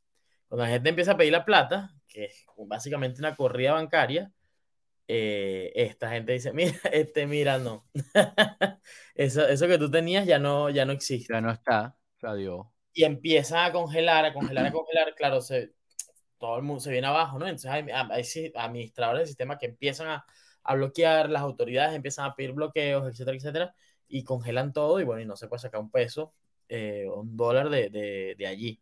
Cuando 0.49 0.65
la 0.65 0.71
gente 0.71 0.89
empieza 0.89 1.13
a 1.13 1.17
pedir 1.17 1.33
la 1.33 1.45
plata, 1.45 1.95
que 2.09 2.25
es 2.27 2.45
básicamente 2.59 3.21
una 3.21 3.37
corrida 3.37 3.73
bancaria, 3.73 4.31
eh, 5.07 5.73
esta 5.75 6.11
gente 6.11 6.33
dice, 6.33 6.53
mira, 6.53 6.77
este, 6.93 7.27
mira, 7.27 7.59
no. 7.59 7.87
eso, 9.15 9.47
eso 9.47 9.69
que 9.69 9.79
tú 9.79 9.91
tenías 9.91 10.27
ya 10.27 10.39
no, 10.39 10.71
ya 10.71 10.85
no 10.85 10.93
existe. 10.93 11.33
Ya 11.33 11.41
no 11.41 11.53
está, 11.53 11.97
adiós. 12.21 12.67
Y 12.93 13.05
empieza 13.05 13.65
a 13.65 13.73
congelar, 13.73 14.25
a 14.25 14.33
congelar, 14.33 14.67
a 14.67 14.73
congelar, 14.73 15.15
claro, 15.15 15.41
se, 15.41 15.73
todo 16.39 16.57
el 16.57 16.63
mundo 16.63 16.81
se 16.81 16.91
viene 16.91 17.07
abajo, 17.07 17.39
¿no? 17.39 17.47
Entonces 17.47 17.71
hay, 17.71 17.85
hay 17.91 18.25
administradores 18.55 19.21
del 19.21 19.29
sistema 19.29 19.57
que 19.57 19.67
empiezan 19.67 20.09
a, 20.09 20.27
a, 20.65 20.75
bloquear, 20.75 21.31
las 21.31 21.43
autoridades 21.43 21.95
empiezan 21.95 22.27
a 22.27 22.35
pedir 22.35 22.53
bloqueos, 22.53 23.07
etcétera, 23.09 23.37
etcétera, 23.37 23.75
y 24.09 24.25
congelan 24.25 24.73
todo 24.73 25.01
y 25.01 25.05
bueno, 25.05 25.23
y 25.23 25.27
no 25.27 25.37
se 25.37 25.49
puede 25.49 25.61
sacar 25.61 25.81
un 25.81 25.91
peso 25.91 26.35
eh, 26.69 27.07
un 27.09 27.37
dólar 27.37 27.71
de, 27.71 27.91
de, 28.37 28.47
allí. 28.47 28.81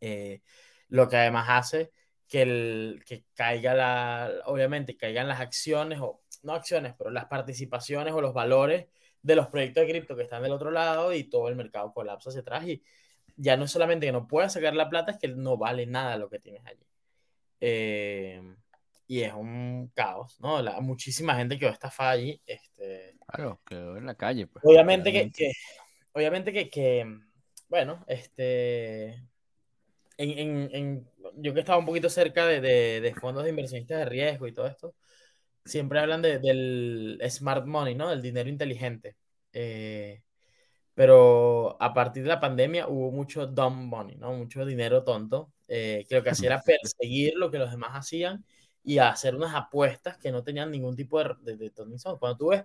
Eh, 0.00 0.42
lo 0.88 1.08
que 1.08 1.16
además 1.16 1.46
hace 1.48 1.92
que, 2.28 2.42
el, 2.42 3.02
que 3.06 3.24
caiga 3.34 3.74
la, 3.74 4.32
obviamente, 4.46 4.96
caigan 4.96 5.28
las 5.28 5.40
acciones, 5.40 6.00
o 6.00 6.22
no 6.42 6.54
acciones, 6.54 6.94
pero 6.96 7.10
las 7.10 7.26
participaciones 7.26 8.14
o 8.14 8.20
los 8.20 8.34
valores 8.34 8.86
de 9.22 9.36
los 9.36 9.48
proyectos 9.48 9.84
de 9.84 9.90
cripto 9.90 10.16
que 10.16 10.22
están 10.22 10.42
del 10.42 10.52
otro 10.52 10.70
lado 10.70 11.12
y 11.12 11.24
todo 11.24 11.48
el 11.48 11.56
mercado 11.56 11.92
colapsa 11.92 12.30
hacia 12.30 12.42
atrás 12.42 12.66
y 12.66 12.82
ya 13.36 13.56
no 13.56 13.64
es 13.64 13.70
solamente 13.70 14.06
que 14.06 14.12
no 14.12 14.26
puedas 14.26 14.52
sacar 14.52 14.74
la 14.74 14.88
plata, 14.88 15.12
es 15.12 15.18
que 15.18 15.28
no 15.28 15.56
vale 15.56 15.86
nada 15.86 16.16
lo 16.16 16.28
que 16.28 16.38
tienes 16.38 16.64
allí. 16.66 16.86
Eh, 17.60 18.42
y 19.06 19.22
es 19.22 19.32
un 19.32 19.90
caos, 19.94 20.38
¿no? 20.40 20.60
La, 20.60 20.80
muchísima 20.80 21.34
gente 21.36 21.58
quedó 21.58 21.70
estafada 21.70 22.10
allí. 22.10 22.40
Este, 22.44 23.16
claro, 23.26 23.60
quedó 23.64 23.96
en 23.96 24.06
la 24.06 24.14
calle. 24.14 24.46
Pues, 24.46 24.64
obviamente 24.64 25.12
que, 25.12 25.30
que, 25.30 25.52
obviamente 26.18 26.52
que, 26.52 27.18
bueno, 27.68 28.04
este, 28.08 29.24
en, 30.16 31.08
yo 31.36 31.54
que 31.54 31.60
estaba 31.60 31.78
un 31.78 31.86
poquito 31.86 32.10
cerca 32.10 32.44
de, 32.46 32.60
de, 32.60 33.14
fondos 33.14 33.44
de 33.44 33.50
inversionistas 33.50 33.98
de 34.00 34.04
riesgo 34.04 34.48
y 34.48 34.52
todo 34.52 34.66
esto, 34.66 34.94
siempre 35.64 36.00
hablan 36.00 36.22
de, 36.22 36.38
del 36.40 37.20
smart 37.30 37.66
money, 37.66 37.94
¿no? 37.94 38.10
Del 38.10 38.22
dinero 38.22 38.48
inteligente. 38.48 39.16
Eh, 39.52 40.22
pero 40.94 41.80
a 41.80 41.94
partir 41.94 42.24
de 42.24 42.30
la 42.30 42.40
pandemia 42.40 42.88
hubo 42.88 43.12
mucho 43.12 43.46
dumb 43.46 43.86
money, 43.86 44.16
¿no? 44.16 44.32
Mucho 44.32 44.66
dinero 44.66 45.04
tonto, 45.04 45.52
eh, 45.68 46.04
que 46.08 46.20
lo 46.20 46.28
hacía 46.28 46.48
era 46.48 46.62
perseguir 46.62 47.34
lo 47.36 47.50
que 47.50 47.58
los 47.58 47.70
demás 47.70 47.90
hacían 47.92 48.44
y 48.82 48.98
hacer 48.98 49.36
unas 49.36 49.54
apuestas 49.54 50.18
que 50.18 50.32
no 50.32 50.42
tenían 50.42 50.72
ningún 50.72 50.96
tipo 50.96 51.22
de, 51.22 51.34
de, 51.42 51.56
de 51.56 51.72
Cuando 52.18 52.36
tú 52.36 52.48
ves, 52.48 52.64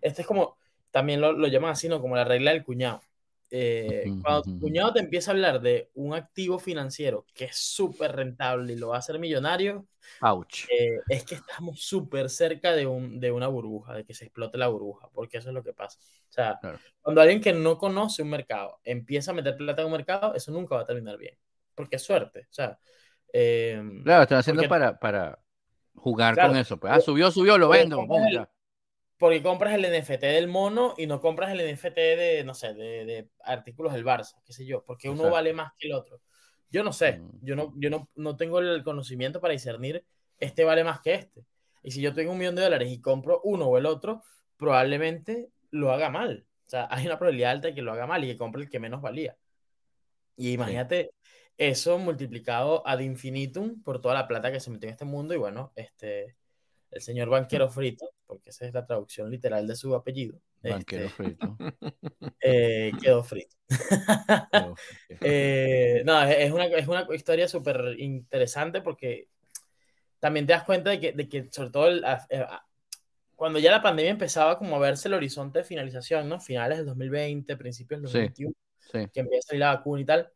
este 0.00 0.22
es 0.22 0.28
como, 0.28 0.56
también 0.94 1.20
lo, 1.20 1.32
lo 1.32 1.48
llaman 1.48 1.72
así, 1.72 1.88
¿no? 1.88 2.00
Como 2.00 2.14
la 2.14 2.22
regla 2.22 2.52
del 2.52 2.62
cuñado. 2.62 3.00
Eh, 3.50 4.04
cuando 4.22 4.42
tu 4.42 4.60
cuñado 4.60 4.92
te 4.92 5.00
empieza 5.00 5.32
a 5.32 5.34
hablar 5.34 5.60
de 5.60 5.90
un 5.94 6.14
activo 6.14 6.60
financiero 6.60 7.26
que 7.34 7.46
es 7.46 7.56
súper 7.56 8.14
rentable 8.14 8.72
y 8.72 8.76
lo 8.76 8.90
va 8.90 8.96
a 8.96 8.98
hacer 9.00 9.18
millonario, 9.18 9.88
eh, 10.70 11.00
es 11.08 11.24
que 11.24 11.34
estamos 11.34 11.80
súper 11.80 12.30
cerca 12.30 12.72
de, 12.76 12.86
un, 12.86 13.18
de 13.18 13.32
una 13.32 13.48
burbuja, 13.48 13.94
de 13.94 14.04
que 14.04 14.14
se 14.14 14.26
explote 14.26 14.56
la 14.56 14.68
burbuja, 14.68 15.08
porque 15.12 15.38
eso 15.38 15.48
es 15.48 15.54
lo 15.54 15.64
que 15.64 15.72
pasa. 15.72 15.98
O 16.00 16.32
sea, 16.32 16.60
cuando 17.02 17.20
alguien 17.20 17.40
que 17.40 17.52
no 17.52 17.76
conoce 17.76 18.22
un 18.22 18.30
mercado 18.30 18.78
empieza 18.84 19.32
a 19.32 19.34
meter 19.34 19.56
plata 19.56 19.82
en 19.82 19.86
un 19.86 19.94
mercado, 19.94 20.32
eso 20.36 20.52
nunca 20.52 20.76
va 20.76 20.82
a 20.82 20.86
terminar 20.86 21.18
bien, 21.18 21.36
porque 21.74 21.96
es 21.96 22.02
suerte. 22.02 22.46
O 22.48 22.54
sea, 22.54 22.78
eh, 23.32 23.82
claro, 24.04 24.22
están 24.22 24.38
haciendo 24.38 24.68
para, 24.68 24.96
para 24.96 25.40
jugar 25.96 26.36
con 26.36 26.56
eso. 26.56 26.78
Pues, 26.78 26.92
ah, 26.92 27.00
subió, 27.00 27.32
subió, 27.32 27.58
lo 27.58 27.68
vendo 27.68 28.06
porque 29.24 29.42
compras 29.42 29.72
el 29.72 29.90
NFT 29.90 30.20
del 30.20 30.48
mono 30.48 30.92
y 30.98 31.06
no 31.06 31.18
compras 31.18 31.50
el 31.50 31.72
NFT 31.72 31.96
de, 31.96 32.42
no 32.44 32.52
sé, 32.52 32.74
de, 32.74 33.30
artículos 33.42 33.94
del 33.94 34.04
Barça, 34.04 34.34
qué 34.44 34.52
sé 34.52 34.66
yo, 34.66 34.84
porque 34.84 35.08
uno 35.08 35.30
vale 35.30 35.54
más 35.54 35.72
que 35.78 35.86
el 35.86 35.94
otro. 35.94 36.20
Yo 36.68 36.84
no 36.84 36.92
sé, 36.92 37.20
mm. 37.20 37.38
yo 37.40 37.56
no, 37.56 37.72
yo 37.76 37.88
no, 37.88 38.10
no 38.16 38.36
tengo 38.36 38.58
el 38.58 38.84
conocimiento 38.84 39.40
para 39.40 39.52
discernir 39.52 40.04
este 40.38 40.64
vale 40.64 40.84
más 40.84 41.00
que 41.00 41.14
este. 41.14 41.46
Y 41.82 41.92
si 41.92 42.02
yo 42.02 42.12
tengo 42.12 42.32
un 42.32 42.38
millón 42.38 42.54
de 42.54 42.64
dólares 42.64 42.90
y 42.92 43.00
compro 43.00 43.40
uno 43.44 43.64
o 43.64 43.78
el 43.78 43.86
otro, 43.86 44.22
probablemente 44.58 45.48
lo 45.70 45.90
haga 45.90 46.10
mal. 46.10 46.44
O 46.66 46.68
sea, 46.68 46.86
hay 46.90 47.06
una 47.06 47.16
probabilidad 47.18 47.52
alta 47.52 47.68
de 47.68 47.74
que 47.74 47.80
lo 47.80 47.92
haga 47.92 48.06
mal 48.06 48.22
y 48.24 48.26
que 48.26 48.36
compre 48.36 48.60
el 48.60 48.68
que 48.68 48.78
menos 48.78 49.00
valía. 49.00 49.38
Y 50.36 50.52
imagínate 50.52 51.12
eso 51.56 51.96
multiplicado 51.96 52.86
ad 52.86 52.98
infinitum 52.98 53.82
por 53.82 54.02
toda 54.02 54.16
la 54.16 54.28
plata 54.28 54.52
que 54.52 54.60
se 54.60 54.70
metió 54.70 54.86
en 54.86 54.92
este 54.92 55.06
mundo 55.06 55.32
y 55.32 55.38
bueno, 55.38 55.72
este, 55.76 56.36
el 56.94 57.02
señor 57.02 57.28
banquero 57.28 57.68
frito, 57.68 58.08
porque 58.26 58.50
esa 58.50 58.66
es 58.66 58.72
la 58.72 58.86
traducción 58.86 59.30
literal 59.30 59.66
de 59.66 59.74
su 59.74 59.94
apellido. 59.94 60.40
Banquero 60.62 61.06
este, 61.06 61.16
frito. 61.16 61.56
Eh, 62.40 62.92
quedó 63.02 63.22
frito. 63.22 63.56
Eh, 65.20 66.02
no, 66.04 66.22
es 66.22 66.52
una, 66.52 66.66
es 66.66 66.86
una 66.86 67.06
historia 67.14 67.48
súper 67.48 67.96
interesante 67.98 68.80
porque 68.80 69.28
también 70.20 70.46
te 70.46 70.52
das 70.52 70.64
cuenta 70.64 70.90
de 70.90 71.00
que, 71.00 71.12
de 71.12 71.28
que 71.28 71.48
sobre 71.50 71.70
todo, 71.70 71.88
eh, 71.88 72.46
cuando 73.34 73.58
ya 73.58 73.70
la 73.70 73.82
pandemia 73.82 74.10
empezaba 74.10 74.58
como 74.58 74.76
a 74.76 74.78
verse 74.78 75.08
el 75.08 75.14
horizonte 75.14 75.60
de 75.60 75.64
finalización, 75.64 76.28
¿no? 76.28 76.40
Finales 76.40 76.78
del 76.78 76.86
2020, 76.86 77.56
principios 77.56 78.00
del 78.02 78.12
2021, 78.12 78.54
que 79.12 79.20
empieza 79.20 79.46
a 79.46 79.48
salir 79.48 79.60
la 79.60 79.74
vacuna 79.74 80.00
y 80.02 80.04
tal, 80.04 80.32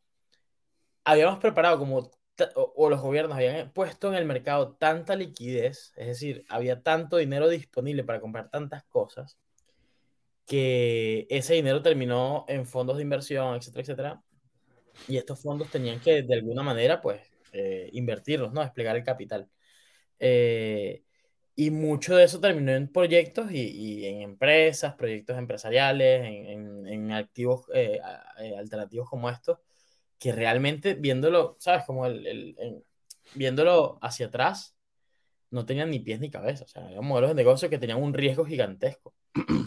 habíamos 1.05 1.39
preparado 1.39 1.79
como 1.79 2.11
o, 2.55 2.89
los 2.91 3.01
gobiernos 3.01 3.37
habían 3.37 3.73
puesto 3.73 4.09
en 4.09 4.15
el 4.15 4.25
mercado 4.25 4.77
tanta 4.77 5.17
liquidez, 5.17 5.93
es 5.97 6.07
decir, 6.07 6.45
había 6.49 6.83
tanto 6.83 7.17
dinero 7.17 7.49
disponible 7.49 8.05
para 8.05 8.21
comprar 8.21 8.51
tantas 8.51 8.85
cosas, 8.85 9.39
que 10.47 11.27
ese 11.31 11.55
dinero 11.55 11.83
terminó 11.83 12.45
en 12.49 12.67
fondos 12.67 12.97
de 12.97 13.03
inversión, 13.03 13.57
etcétera, 13.57 13.83
etcétera. 13.83 14.23
Y 15.09 15.17
estos 15.19 15.41
fondos 15.43 15.71
tenían 15.71 16.01
que, 16.01 16.23
de 16.23 16.35
alguna 16.35 16.63
manera, 16.63 17.01
pues, 17.03 17.21
eh, 17.53 17.91
invertirlos, 17.93 18.53
¿no? 18.53 18.63
Desplegar 18.63 18.97
el 18.97 19.05
capital. 19.05 19.49
Eh, 20.19 21.05
y 21.55 21.71
mucho 21.71 22.17
de 22.17 22.25
eso 22.25 22.41
terminó 22.41 22.73
en 22.73 22.91
proyectos 22.91 23.51
y, 23.53 24.07
en 24.07 24.23
empresas, 24.23 24.95
proyectos 24.95 25.39
empresariales, 25.39 26.25
en, 26.25 27.13
activos 27.13 27.67
eh, 27.75 28.01
alternativos 28.59 29.09
como 29.11 29.29
estos, 29.31 29.59
que 30.19 30.33
realmente 30.33 30.95
viéndolo, 30.95 31.57
¿sabes? 31.59 31.85
Como 31.85 32.07
el, 32.07 32.85
viéndolo 33.35 33.99
hacia 34.03 34.27
atrás, 34.27 34.77
no 35.51 35.65
tenían 35.65 35.91
ni 35.91 36.01
pies 36.01 36.21
ni 36.21 36.31
cabeza. 36.31 36.65
O 36.65 36.69
sea, 36.69 36.91
eran 36.91 37.05
modelos 37.05 37.31
de 37.31 37.37
negocio 37.37 37.71
que 37.71 37.79
tenían 37.79 38.03
un 38.03 38.15
riesgo 38.15 38.45
gigantesco. 38.45 39.15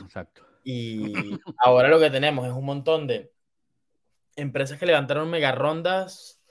Exacto. 0.03 0.45
Y 0.63 1.13
ahora 1.57 1.87
lo 1.87 1.99
que 1.99 2.11
tenemos 2.11 2.45
es 2.45 2.53
un 2.53 2.65
montón 2.65 3.07
de 3.07 3.31
empresas 4.35 4.77
que 4.77 4.85
levantaron 4.85 5.29
mega 5.29 5.51
rondas, 5.51 6.41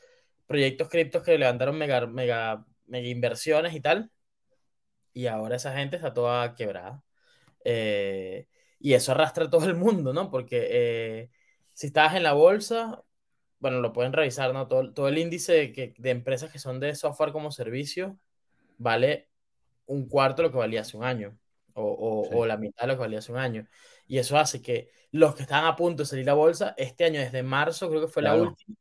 proyectos 0.46 0.88
criptos 0.88 1.22
que 1.22 1.38
levantaron 1.38 1.78
mega, 1.78 2.06
mega, 2.06 2.66
mega 2.86 3.08
inversiones 3.08 3.74
y 3.74 3.80
tal. 3.80 4.10
Y 5.12 5.26
ahora 5.26 5.56
esa 5.56 5.74
gente 5.76 5.96
está 5.96 6.12
toda 6.12 6.54
quebrada. 6.54 7.02
Eh, 7.64 8.46
y 8.78 8.94
eso 8.94 9.12
arrastra 9.12 9.44
a 9.44 9.50
todo 9.50 9.66
el 9.66 9.76
mundo, 9.76 10.12
¿no? 10.12 10.30
Porque 10.30 10.68
eh, 10.70 11.30
si 11.74 11.88
estás 11.88 12.14
en 12.14 12.22
la 12.22 12.32
bolsa, 12.32 13.02
bueno, 13.60 13.80
lo 13.80 13.92
pueden 13.92 14.12
revisar, 14.12 14.52
¿no? 14.52 14.66
Todo, 14.66 14.92
todo 14.92 15.08
el 15.08 15.18
índice 15.18 15.52
de, 15.52 15.94
de, 15.96 16.10
empresas 16.10 16.50
que 16.50 16.58
son 16.58 16.80
de 16.80 16.94
software 16.94 17.32
como 17.32 17.52
servicio 17.52 18.18
vale 18.78 19.28
un 19.86 20.08
cuarto 20.08 20.42
de 20.42 20.48
lo 20.48 20.52
que 20.52 20.58
valía 20.58 20.80
hace 20.80 20.96
un 20.96 21.04
año, 21.04 21.38
o, 21.74 22.28
o, 22.32 22.46
la 22.46 22.56
mitad 22.56 22.82
de 22.82 22.88
lo 22.88 22.94
que 22.94 23.00
valía 23.00 23.18
hace 23.18 23.32
un 23.32 23.38
año. 23.38 23.68
Y 24.06 24.18
eso 24.18 24.38
hace 24.38 24.62
que 24.62 24.90
los 25.12 25.34
que 25.34 25.42
están 25.42 25.64
a 25.64 25.76
punto 25.76 26.02
de 26.02 26.08
salir 26.08 26.24
a 26.24 26.32
la 26.32 26.34
bolsa, 26.34 26.74
este 26.76 27.04
año, 27.04 27.20
desde 27.20 27.42
marzo, 27.42 27.88
creo 27.88 28.00
que 28.00 28.08
fue 28.08 28.22
la 28.22 28.34
última, 28.34 28.76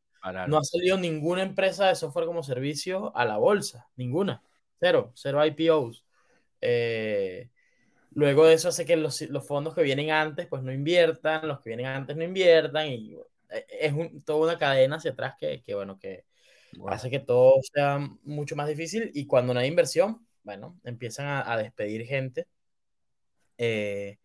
no 0.47 0.57
ha 0.57 0.63
salido 0.63 0.97
ninguna 0.97 1.43
empresa 1.43 1.87
de 1.87 1.95
software 1.95 2.25
como 2.25 2.43
servicio 2.43 3.15
a 3.15 3.25
la 3.25 3.37
bolsa, 3.37 3.87
ninguna. 3.95 4.43
Cero, 4.79 5.11
cero 5.15 5.45
IPOs. 5.45 6.05
Eh, 6.61 7.49
luego 8.11 8.45
de 8.45 8.53
eso 8.53 8.69
hace 8.69 8.85
que 8.85 8.97
los, 8.97 9.21
los, 9.23 9.45
fondos 9.45 9.73
que 9.73 9.83
vienen 9.83 10.11
antes, 10.11 10.47
pues 10.47 10.61
no 10.63 10.71
inviertan, 10.71 11.47
los 11.47 11.59
que 11.59 11.69
vienen 11.69 11.87
antes 11.87 12.15
no 12.15 12.23
inviertan, 12.23 12.87
y 12.87 13.17
es 13.49 13.93
toda 14.25 14.51
una 14.51 14.57
cadena 14.57 14.97
hacia 14.97 15.11
atrás 15.11 15.35
que, 15.39 15.61
que 15.63 15.75
bueno, 15.75 15.97
que 15.99 16.25
hace 16.87 17.09
que 17.09 17.19
todo 17.19 17.55
sea 17.73 17.99
mucho 18.23 18.55
más 18.55 18.67
difícil, 18.67 19.11
y 19.13 19.25
cuando 19.25 19.53
no 19.53 19.59
hay 19.59 19.67
inversión, 19.67 20.27
bueno, 20.43 20.79
empiezan 20.83 21.27
a, 21.27 21.51
a 21.51 21.57
despedir 21.57 22.05
gente. 22.05 22.47
Eh, 23.57 24.19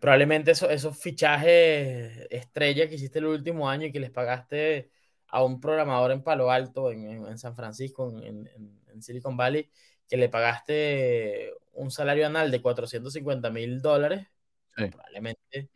probablemente 0.00 0.52
eso, 0.52 0.70
esos 0.70 0.98
fichajes 0.98 2.26
estrella 2.30 2.88
que 2.88 2.94
hiciste 2.96 3.18
el 3.18 3.26
último 3.26 3.68
año 3.68 3.86
y 3.86 3.92
que 3.92 4.00
les 4.00 4.10
pagaste 4.10 4.90
a 5.28 5.44
un 5.44 5.60
programador 5.60 6.12
en 6.12 6.22
Palo 6.22 6.50
Alto, 6.50 6.90
en, 6.90 7.26
en 7.26 7.38
San 7.38 7.54
Francisco, 7.54 8.10
en, 8.22 8.48
en, 8.48 9.02
Silicon 9.02 9.36
Valley, 9.36 9.70
que 10.08 10.16
le 10.16 10.28
pagaste 10.28 11.52
un 11.72 11.90
salario 11.90 12.26
anual 12.26 12.50
de 12.50 12.60
450 12.60 13.50
mil 13.50 13.80
dólares, 13.80 14.26
probablemente 14.74 15.70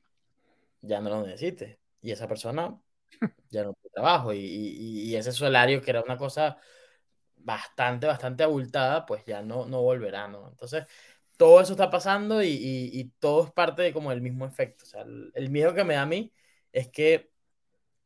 ya 0.82 1.01
no 1.01 1.11
lo 1.11 1.26
necesites. 1.26 1.78
Y 2.03 2.11
esa 2.11 2.28
persona 2.28 2.78
ya 3.50 3.64
no 3.64 3.76
trabajo. 3.92 4.32
Y, 4.34 5.14
ese 5.16 5.32
salario, 5.32 5.80
que 5.82 5.90
era 5.90 6.02
una 6.02 6.16
cosa 6.16 6.59
bastante, 7.36 8.07
bastante 8.07 8.42
abultada, 8.44 9.07
pues 9.07 9.24
ya 9.26 9.42
no, 9.42 9.66
no 9.66 9.82
volverá, 9.82 10.28
¿no? 10.28 10.48
Entonces, 10.50 10.84
todo 11.36 11.61
eso 11.61 11.72
está 11.72 11.90
pasando 11.90 12.42
y, 12.42 13.12
todo 13.18 13.44
es 13.46 13.52
parte 13.52 13.82
de 13.82 13.92
como 13.92 14.12
el 14.12 14.20
mismo 14.22 14.46
efecto. 14.46 14.84
O 14.84 14.86
sea, 14.86 15.02
el, 15.34 15.50
miedo 15.50 15.74
que 15.74 15.84
me 15.84 15.94
da 15.94 16.02
a 16.02 16.07
mí 16.07 16.32
es 16.72 16.88
que 16.90 17.30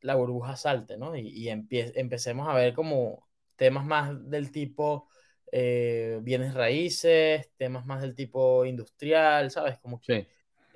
la 0.01 0.14
burbuja 0.16 0.57
salte, 0.57 0.96
¿no? 0.99 1.16
Y, 1.16 1.49
empecemos 1.49 2.49
a 2.49 2.55
ver 2.55 2.74
como 2.74 3.28
temas 3.57 3.84
más 3.84 4.30
del 4.30 4.53
tipo 4.53 5.09
eh, 5.53 6.20
bienes 6.22 6.55
raíces, 6.55 7.51
temas 7.57 7.86
más 7.86 8.03
del 8.03 8.14
tipo 8.14 8.64
industrial, 8.64 9.51
¿sabes? 9.51 9.78
Como 9.78 10.01
que 10.01 10.28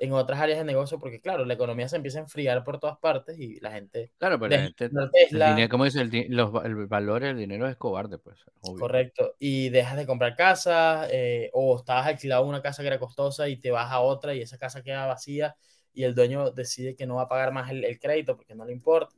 en 0.02 0.12
otras 0.12 0.40
áreas 0.40 0.58
de 0.58 0.64
negocio, 0.64 0.98
porque 0.98 1.20
claro, 1.20 1.44
la 1.44 1.54
economía 1.54 1.88
se 1.88 1.94
empieza 1.94 2.18
a 2.18 2.22
enfriar 2.22 2.64
por 2.64 2.80
todas 2.80 2.98
partes 2.98 3.38
y 3.38 3.60
la 3.60 3.70
gente... 3.70 4.10
Claro, 4.18 4.36
pero 4.36 4.56
la 4.56 4.62
gente, 4.64 4.90
Tesla, 5.12 5.68
como 5.68 5.84
dice, 5.84 6.00
el, 6.00 6.26
los, 6.28 6.52
el 6.64 6.74
valor 6.86 7.22
del 7.22 7.36
dinero 7.36 7.68
es 7.68 7.76
cobarde, 7.76 8.18
pues. 8.18 8.40
Correcto, 8.60 9.36
y 9.38 9.68
dejas 9.68 9.96
de 9.96 10.04
comprar 10.04 10.34
casas 10.34 11.08
eh, 11.12 11.50
o 11.52 11.76
estabas 11.76 12.08
alquilado 12.08 12.44
una 12.44 12.60
casa 12.60 12.82
que 12.82 12.88
era 12.88 12.98
costosa 12.98 13.48
y 13.48 13.58
te 13.58 13.70
vas 13.70 13.92
a 13.92 14.00
otra 14.00 14.34
y 14.34 14.40
esa 14.40 14.58
casa 14.58 14.82
queda 14.82 15.06
vacía 15.06 15.54
y 15.94 16.02
el 16.02 16.16
dueño 16.16 16.50
decide 16.50 16.96
que 16.96 17.06
no 17.06 17.14
va 17.14 17.22
a 17.22 17.28
pagar 17.28 17.52
más 17.52 17.70
el, 17.70 17.84
el 17.84 18.00
crédito 18.00 18.34
porque 18.34 18.56
no 18.56 18.64
le 18.64 18.72
importa. 18.72 19.14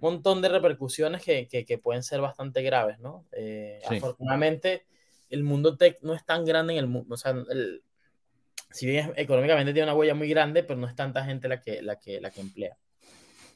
Un 0.00 0.14
montón 0.14 0.42
de 0.42 0.48
repercusiones 0.48 1.22
que, 1.22 1.46
que, 1.46 1.64
que 1.64 1.78
pueden 1.78 2.02
ser 2.02 2.20
bastante 2.20 2.60
graves, 2.62 2.98
¿no? 2.98 3.24
Eh, 3.30 3.80
afortunadamente, 3.88 4.84
el 5.30 5.44
mundo 5.44 5.76
tech 5.76 6.02
no 6.02 6.12
es 6.12 6.26
tan 6.26 6.44
grande 6.44 6.72
en 6.72 6.80
el 6.80 6.88
mundo, 6.88 7.14
o 7.14 7.16
sea, 7.16 7.30
el, 7.30 7.84
si 8.74 8.86
bien 8.86 9.12
económicamente 9.14 9.72
tiene 9.72 9.86
una 9.86 9.94
huella 9.94 10.16
muy 10.16 10.28
grande, 10.28 10.64
pero 10.64 10.80
no 10.80 10.88
es 10.88 10.96
tanta 10.96 11.24
gente 11.24 11.46
la 11.46 11.60
que, 11.60 11.80
la 11.80 11.96
que, 11.96 12.20
la 12.20 12.30
que 12.32 12.40
emplea. 12.40 12.76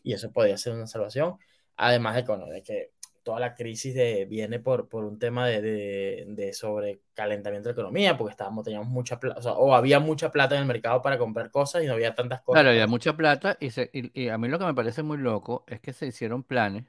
Y 0.05 0.13
eso 0.13 0.31
podría 0.31 0.57
ser 0.57 0.75
una 0.75 0.87
salvación. 0.87 1.39
Además 1.77 2.15
de, 2.15 2.23
bueno, 2.23 2.47
de 2.47 2.63
que 2.63 2.93
toda 3.25 3.41
la 3.41 3.57
crisis 3.57 3.97
de, 3.97 4.27
viene 4.27 4.61
por, 4.61 4.89
por 4.89 5.05
un 5.05 5.19
tema 5.19 5.45
de, 5.49 5.61
de, 5.61 6.25
de 6.29 6.53
sobrecalentamiento 6.53 7.69
de 7.69 7.73
la 7.73 7.81
economía, 7.81 8.17
porque 8.17 8.31
estábamos, 8.31 8.65
teníamos 8.65 8.87
mucha 8.87 9.19
plata, 9.19 9.41
o, 9.41 9.43
sea, 9.43 9.53
o, 9.55 9.75
había 9.75 9.99
mucha 9.99 10.31
plata 10.31 10.55
en 10.55 10.61
el 10.61 10.69
mercado 10.69 11.03
para 11.03 11.19
comprar 11.19 11.51
cosas 11.51 11.83
y 11.83 11.87
no 11.89 11.95
había 11.95 12.15
tantas 12.15 12.41
cosas. 12.43 12.61
Claro, 12.61 12.71
había 12.71 12.87
mucha 12.87 13.17
plata 13.17 13.57
y, 13.59 13.71
se, 13.71 13.91
y, 13.93 14.23
y 14.23 14.29
a 14.29 14.39
mí 14.39 14.47
lo 14.47 14.61
que 14.61 14.67
me 14.67 14.75
parece 14.75 15.03
muy 15.03 15.19
loco 15.19 15.65
es 15.67 15.81
que 15.81 15.93
se 15.93 16.07
hicieron 16.07 16.45
planes, 16.45 16.85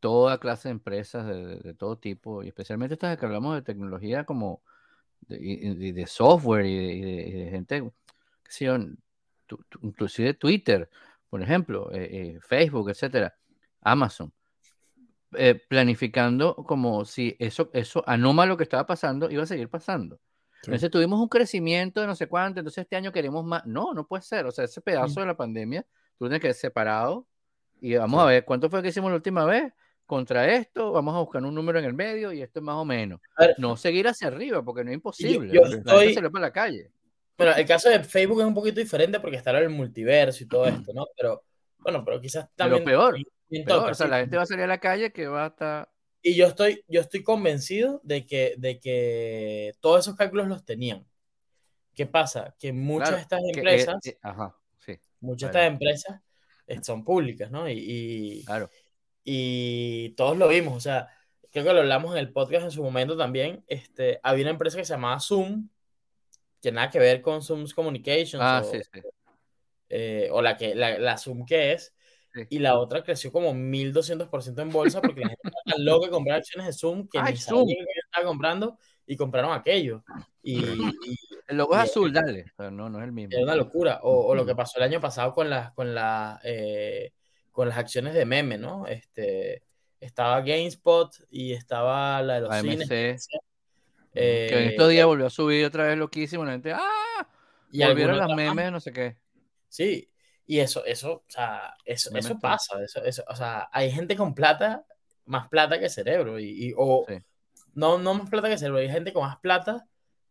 toda 0.00 0.38
clase 0.38 0.66
de 0.66 0.72
empresas 0.72 1.28
de, 1.28 1.60
de 1.60 1.74
todo 1.74 1.96
tipo, 1.96 2.42
y 2.42 2.48
especialmente 2.48 2.94
estas 2.94 3.16
que 3.16 3.24
hablamos 3.24 3.54
de 3.54 3.62
tecnología 3.62 4.24
como 4.24 4.62
de, 5.20 5.92
de 5.92 6.06
software 6.06 6.66
y 6.66 7.00
de, 7.34 7.50
gente, 7.50 7.90
que 8.42 8.50
sé 8.52 8.66
inclusive 9.82 10.34
Twitter, 10.34 10.88
por 11.28 11.42
ejemplo, 11.42 11.90
eh, 11.92 12.08
eh, 12.10 12.38
Facebook, 12.40 12.90
etcétera, 12.90 13.36
Amazon, 13.80 14.32
eh, 15.34 15.54
planificando 15.68 16.54
como 16.56 17.04
si 17.04 17.36
eso, 17.38 17.70
eso 17.72 18.02
anómalo 18.06 18.56
que 18.56 18.62
estaba 18.62 18.86
pasando 18.86 19.30
iba 19.30 19.42
a 19.42 19.46
seguir 19.46 19.68
pasando. 19.68 20.20
Entonces 20.64 20.90
tuvimos 20.90 21.20
un 21.20 21.28
crecimiento 21.28 22.00
de 22.00 22.06
no 22.06 22.16
sé 22.16 22.26
cuánto, 22.26 22.60
entonces 22.60 22.82
este 22.82 22.96
año 22.96 23.12
queremos 23.12 23.44
más. 23.44 23.64
No, 23.64 23.94
no 23.94 24.06
puede 24.06 24.22
ser. 24.22 24.44
O 24.46 24.50
sea, 24.50 24.64
ese 24.64 24.80
pedazo 24.80 25.20
de 25.20 25.26
la 25.26 25.36
pandemia, 25.36 25.86
tú 26.18 26.24
tienes 26.24 26.40
que 26.40 26.48
ser 26.48 26.70
separado 26.70 27.26
y 27.80 27.94
vamos 27.94 28.20
a 28.20 28.26
ver 28.26 28.44
cuánto 28.44 28.68
fue 28.68 28.82
que 28.82 28.88
hicimos 28.88 29.10
la 29.10 29.16
última 29.16 29.44
vez 29.44 29.72
contra 30.08 30.54
esto, 30.54 30.90
vamos 30.90 31.14
a 31.14 31.18
buscar 31.18 31.44
un 31.44 31.54
número 31.54 31.78
en 31.78 31.84
el 31.84 31.92
medio 31.92 32.32
y 32.32 32.40
esto 32.40 32.60
es 32.60 32.64
más 32.64 32.76
o 32.76 32.84
menos. 32.84 33.20
no 33.58 33.76
seguir 33.76 34.08
hacia 34.08 34.28
arriba 34.28 34.64
porque 34.64 34.82
no 34.82 34.90
es 34.90 34.94
imposible. 34.94 35.54
Yo, 35.54 35.62
estoy... 35.62 36.14
se 36.14 36.30
para 36.30 36.46
la 36.46 36.52
calle. 36.52 36.90
Bueno, 37.36 37.54
el 37.54 37.66
caso 37.66 37.90
de 37.90 38.02
Facebook 38.02 38.40
es 38.40 38.46
un 38.46 38.54
poquito 38.54 38.80
diferente 38.80 39.20
porque 39.20 39.36
está 39.36 39.50
en 39.50 39.64
el 39.64 39.68
multiverso 39.68 40.42
y 40.42 40.48
todo 40.48 40.64
esto, 40.64 40.92
¿no? 40.94 41.06
Pero 41.14 41.44
bueno, 41.76 42.02
pero 42.06 42.20
quizás 42.22 42.48
también. 42.56 42.82
Pero 42.84 43.12
peor. 43.12 43.18
peor. 43.66 43.90
o 43.90 43.94
sea, 43.94 44.08
la 44.08 44.20
gente 44.20 44.38
va 44.38 44.44
a 44.44 44.46
salir 44.46 44.64
a 44.64 44.68
la 44.68 44.80
calle 44.80 45.12
que 45.12 45.28
va 45.28 45.44
a 45.44 45.48
estar. 45.48 45.90
Y 46.22 46.34
yo 46.34 46.46
estoy, 46.46 46.82
yo 46.88 47.02
estoy 47.02 47.22
convencido 47.22 48.00
de 48.02 48.24
que, 48.26 48.54
de 48.56 48.80
que 48.80 49.74
todos 49.80 50.00
esos 50.00 50.16
cálculos 50.16 50.48
los 50.48 50.64
tenían. 50.64 51.06
¿Qué 51.94 52.06
pasa? 52.06 52.56
Que 52.58 52.72
muchas 52.72 53.14
de 53.14 53.20
estas 53.20 53.40
empresas, 53.54 53.96
que, 54.02 54.10
eh, 54.10 54.18
ajá, 54.22 54.56
sí, 54.78 54.98
muchas 55.20 55.52
de 55.52 55.58
estas 55.58 55.72
empresas 55.72 56.20
son 56.82 57.04
públicas, 57.04 57.50
¿no? 57.50 57.68
Y, 57.68 57.74
y, 57.76 58.44
claro 58.44 58.70
y 59.30 60.14
todos 60.16 60.38
lo 60.38 60.48
vimos, 60.48 60.74
o 60.74 60.80
sea, 60.80 61.08
creo 61.52 61.62
que 61.62 61.74
lo 61.74 61.80
hablamos 61.80 62.12
en 62.12 62.18
el 62.18 62.32
podcast 62.32 62.64
en 62.64 62.70
su 62.70 62.82
momento 62.82 63.14
también, 63.14 63.62
este, 63.66 64.20
había 64.22 64.44
una 64.44 64.52
empresa 64.52 64.78
que 64.78 64.86
se 64.86 64.94
llamaba 64.94 65.20
Zoom, 65.20 65.68
que 66.62 66.72
nada 66.72 66.88
que 66.88 66.98
ver 66.98 67.20
con 67.20 67.42
Zoom's 67.42 67.74
Communications, 67.74 68.40
ah, 68.40 68.62
o, 68.64 68.70
sí, 68.70 68.78
sí. 68.90 69.00
Eh, 69.90 70.30
o 70.32 70.40
la, 70.40 70.56
que, 70.56 70.74
la, 70.74 70.98
la, 70.98 71.18
Zoom 71.18 71.44
que 71.44 71.72
es, 71.72 71.94
sí. 72.32 72.46
y 72.48 72.58
la 72.58 72.78
otra 72.78 73.04
creció 73.04 73.30
como 73.30 73.52
1200% 73.52 74.62
en 74.62 74.70
bolsa 74.70 75.02
porque 75.02 75.20
la 75.20 75.28
gente 75.28 75.42
estaba 75.52 75.76
tan 75.76 75.84
loca 75.84 76.06
de 76.06 76.12
comprar 76.12 76.38
acciones 76.38 76.66
de 76.66 76.72
Zoom 76.72 77.06
que 77.06 77.18
Ay, 77.18 77.34
ni 77.34 77.38
Zoom. 77.38 77.66
que 77.66 77.76
estaba 78.06 78.26
comprando 78.26 78.78
y 79.06 79.14
compraron 79.14 79.52
aquello. 79.52 80.04
Y, 80.42 80.60
y 80.60 81.18
el 81.48 81.58
logo 81.58 81.74
es 81.74 81.80
azul, 81.80 82.14
dale, 82.14 82.46
pero 82.56 82.70
no, 82.70 82.88
no 82.88 82.98
es 82.98 83.04
el 83.04 83.12
mismo. 83.12 83.36
Es 83.36 83.42
una 83.42 83.56
locura. 83.56 84.00
O, 84.04 84.28
o, 84.28 84.34
lo 84.34 84.46
que 84.46 84.54
pasó 84.54 84.78
el 84.78 84.84
año 84.84 85.02
pasado 85.02 85.34
con 85.34 85.50
la, 85.50 85.74
con 85.74 85.94
la 85.94 86.40
eh, 86.42 87.12
con 87.58 87.68
las 87.68 87.78
acciones 87.78 88.14
de 88.14 88.24
meme, 88.24 88.56
¿no? 88.56 88.86
Este, 88.86 89.64
estaba 89.98 90.42
GameSpot 90.42 91.12
y 91.28 91.54
estaba 91.54 92.22
la 92.22 92.34
de 92.34 92.40
los 92.42 92.50
AMC, 92.52 92.70
cines. 92.70 93.28
Eh, 94.14 94.46
que 94.48 94.62
en 94.62 94.68
estos 94.68 94.88
días 94.90 95.04
volvió 95.04 95.26
a 95.26 95.30
subir 95.30 95.64
otra 95.64 95.88
vez 95.88 95.98
loquísimo, 95.98 96.44
la 96.44 96.52
gente, 96.52 96.72
¡ah! 96.72 97.28
Y 97.72 97.84
volvieron 97.84 98.16
las 98.16 98.32
memes, 98.32 98.70
no 98.70 98.78
sé 98.78 98.92
qué. 98.92 99.16
Sí, 99.66 100.08
y 100.46 100.60
eso, 100.60 100.84
eso, 100.84 101.14
o 101.14 101.24
sea, 101.26 101.74
eso, 101.84 102.14
eso 102.14 102.38
pasa, 102.38 102.80
eso, 102.80 103.02
eso, 103.02 103.24
o 103.26 103.34
sea, 103.34 103.68
hay 103.72 103.90
gente 103.90 104.14
con 104.14 104.36
plata, 104.36 104.86
más 105.24 105.48
plata 105.48 105.80
que 105.80 105.88
cerebro, 105.88 106.38
y, 106.38 106.68
y 106.68 106.74
o, 106.76 107.06
sí. 107.08 107.16
no, 107.74 107.98
no 107.98 108.14
más 108.14 108.30
plata 108.30 108.48
que 108.48 108.56
cerebro, 108.56 108.78
hay 108.78 108.88
gente 108.88 109.12
con 109.12 109.24
más 109.24 109.38
plata 109.38 109.84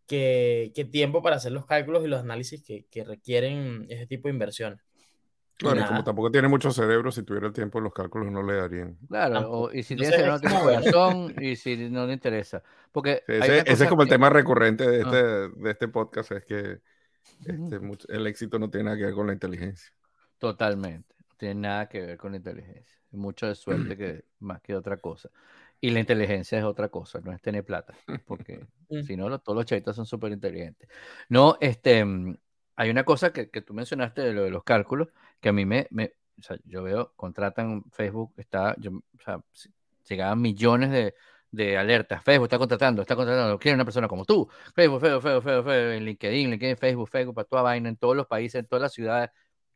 que, 0.06 0.72
que 0.74 0.86
tiempo 0.86 1.22
para 1.22 1.36
hacer 1.36 1.52
los 1.52 1.66
cálculos 1.66 2.06
y 2.06 2.08
los 2.08 2.22
análisis 2.22 2.64
que, 2.64 2.86
que 2.86 3.04
requieren 3.04 3.86
ese 3.90 4.08
tipo 4.08 4.30
de 4.30 4.34
inversiones. 4.34 4.87
Claro, 5.58 5.82
y 5.82 5.86
como 5.86 6.04
tampoco 6.04 6.30
tiene 6.30 6.48
mucho 6.48 6.72
cerebro, 6.72 7.12
si 7.12 7.24
tuviera 7.24 7.48
el 7.48 7.54
tiempo, 7.54 7.80
los 7.80 7.92
cálculos 7.92 8.32
no 8.32 8.44
le 8.44 8.56
darían. 8.56 8.96
Claro, 9.08 9.52
o, 9.52 9.74
y 9.74 9.82
si 9.82 9.96
tiene 9.96 10.12
cerebro, 10.12 10.34
no 10.34 10.40
tiene 10.40 10.60
corazón, 10.60 11.34
y 11.42 11.56
si 11.56 11.90
no 11.90 12.06
le 12.06 12.14
interesa. 12.14 12.62
Porque 12.92 13.24
sí, 13.26 13.34
ese, 13.34 13.60
ese 13.66 13.84
es 13.84 13.90
como 13.90 14.02
que... 14.02 14.04
el 14.04 14.10
tema 14.10 14.30
recurrente 14.30 14.88
de 14.88 15.02
este, 15.02 15.18
ah. 15.18 15.50
de 15.56 15.72
este 15.72 15.88
podcast, 15.88 16.32
es 16.32 16.46
que 16.46 16.80
este, 17.46 17.80
mucho, 17.80 18.08
el 18.10 18.28
éxito 18.28 18.60
no 18.60 18.70
tiene 18.70 18.86
nada 18.86 18.98
que 18.98 19.06
ver 19.06 19.14
con 19.14 19.28
la 19.28 19.34
inteligencia. 19.34 19.92
Totalmente, 20.38 21.16
no 21.28 21.36
tiene 21.38 21.56
nada 21.56 21.90
que 21.90 22.02
ver 22.02 22.18
con 22.18 22.32
la 22.32 22.38
inteligencia. 22.38 22.98
Mucho 23.12 23.48
de 23.48 23.56
suerte 23.56 23.98
que 23.98 24.26
más 24.40 24.62
que 24.62 24.76
otra 24.76 24.98
cosa. 24.98 25.30
Y 25.80 25.92
la 25.92 26.00
inteligencia 26.00 26.58
es 26.58 26.64
otra 26.64 26.90
cosa, 26.90 27.20
no 27.22 27.32
es 27.32 27.42
tener 27.42 27.64
plata, 27.64 27.94
porque 28.26 28.66
si 29.08 29.16
no, 29.16 29.40
todos 29.40 29.56
los 29.56 29.66
chavitos 29.66 29.96
son 29.96 30.06
súper 30.06 30.32
inteligentes. 30.32 30.90
No, 31.30 31.58
este, 31.62 32.04
hay 32.76 32.90
una 32.90 33.04
cosa 33.04 33.32
que, 33.32 33.50
que, 33.50 33.62
tú 33.62 33.74
mencionaste 33.74 34.22
de 34.22 34.34
lo 34.34 34.44
de 34.44 34.50
los 34.50 34.64
cálculos, 34.64 35.10
que 35.40 35.50
a 35.50 35.54
mí 35.54 35.66
me, 35.66 35.88
me 35.92 36.14
o 36.40 36.42
sea, 36.42 36.58
yo 36.66 36.84
veo, 36.84 37.14
contratan 37.16 37.84
Facebook, 37.92 38.34
está, 38.38 38.76
yo, 38.78 38.92
o 38.92 39.24
sea, 39.24 39.42
llegaban 40.08 40.40
millones 40.40 40.92
de, 40.92 41.16
de 41.52 41.78
alertas. 41.78 42.24
Facebook 42.24 42.46
está 42.46 42.58
contratando, 42.58 43.02
está 43.02 43.16
contratando, 43.16 43.58
quiere 43.58 43.76
una 43.76 43.86
persona 43.86 44.08
como 44.08 44.26
tú. 44.26 44.48
Facebook, 44.76 45.02
Facebook, 45.02 45.22
Facebook, 45.22 45.44
Facebook, 45.44 45.74
en 45.74 46.06
LinkedIn, 46.06 46.50
LinkedIn, 46.52 46.78
Facebook, 46.78 47.10
Facebook, 47.10 47.36
para 47.36 47.48
toda 47.48 47.62
vaina, 47.64 47.90
en 47.90 47.98
todos 47.98 48.16
los 48.16 48.28
países, 48.28 48.60
en 48.60 48.68
todas 48.68 48.82
las 48.82 48.94
ciudades, 48.94 49.32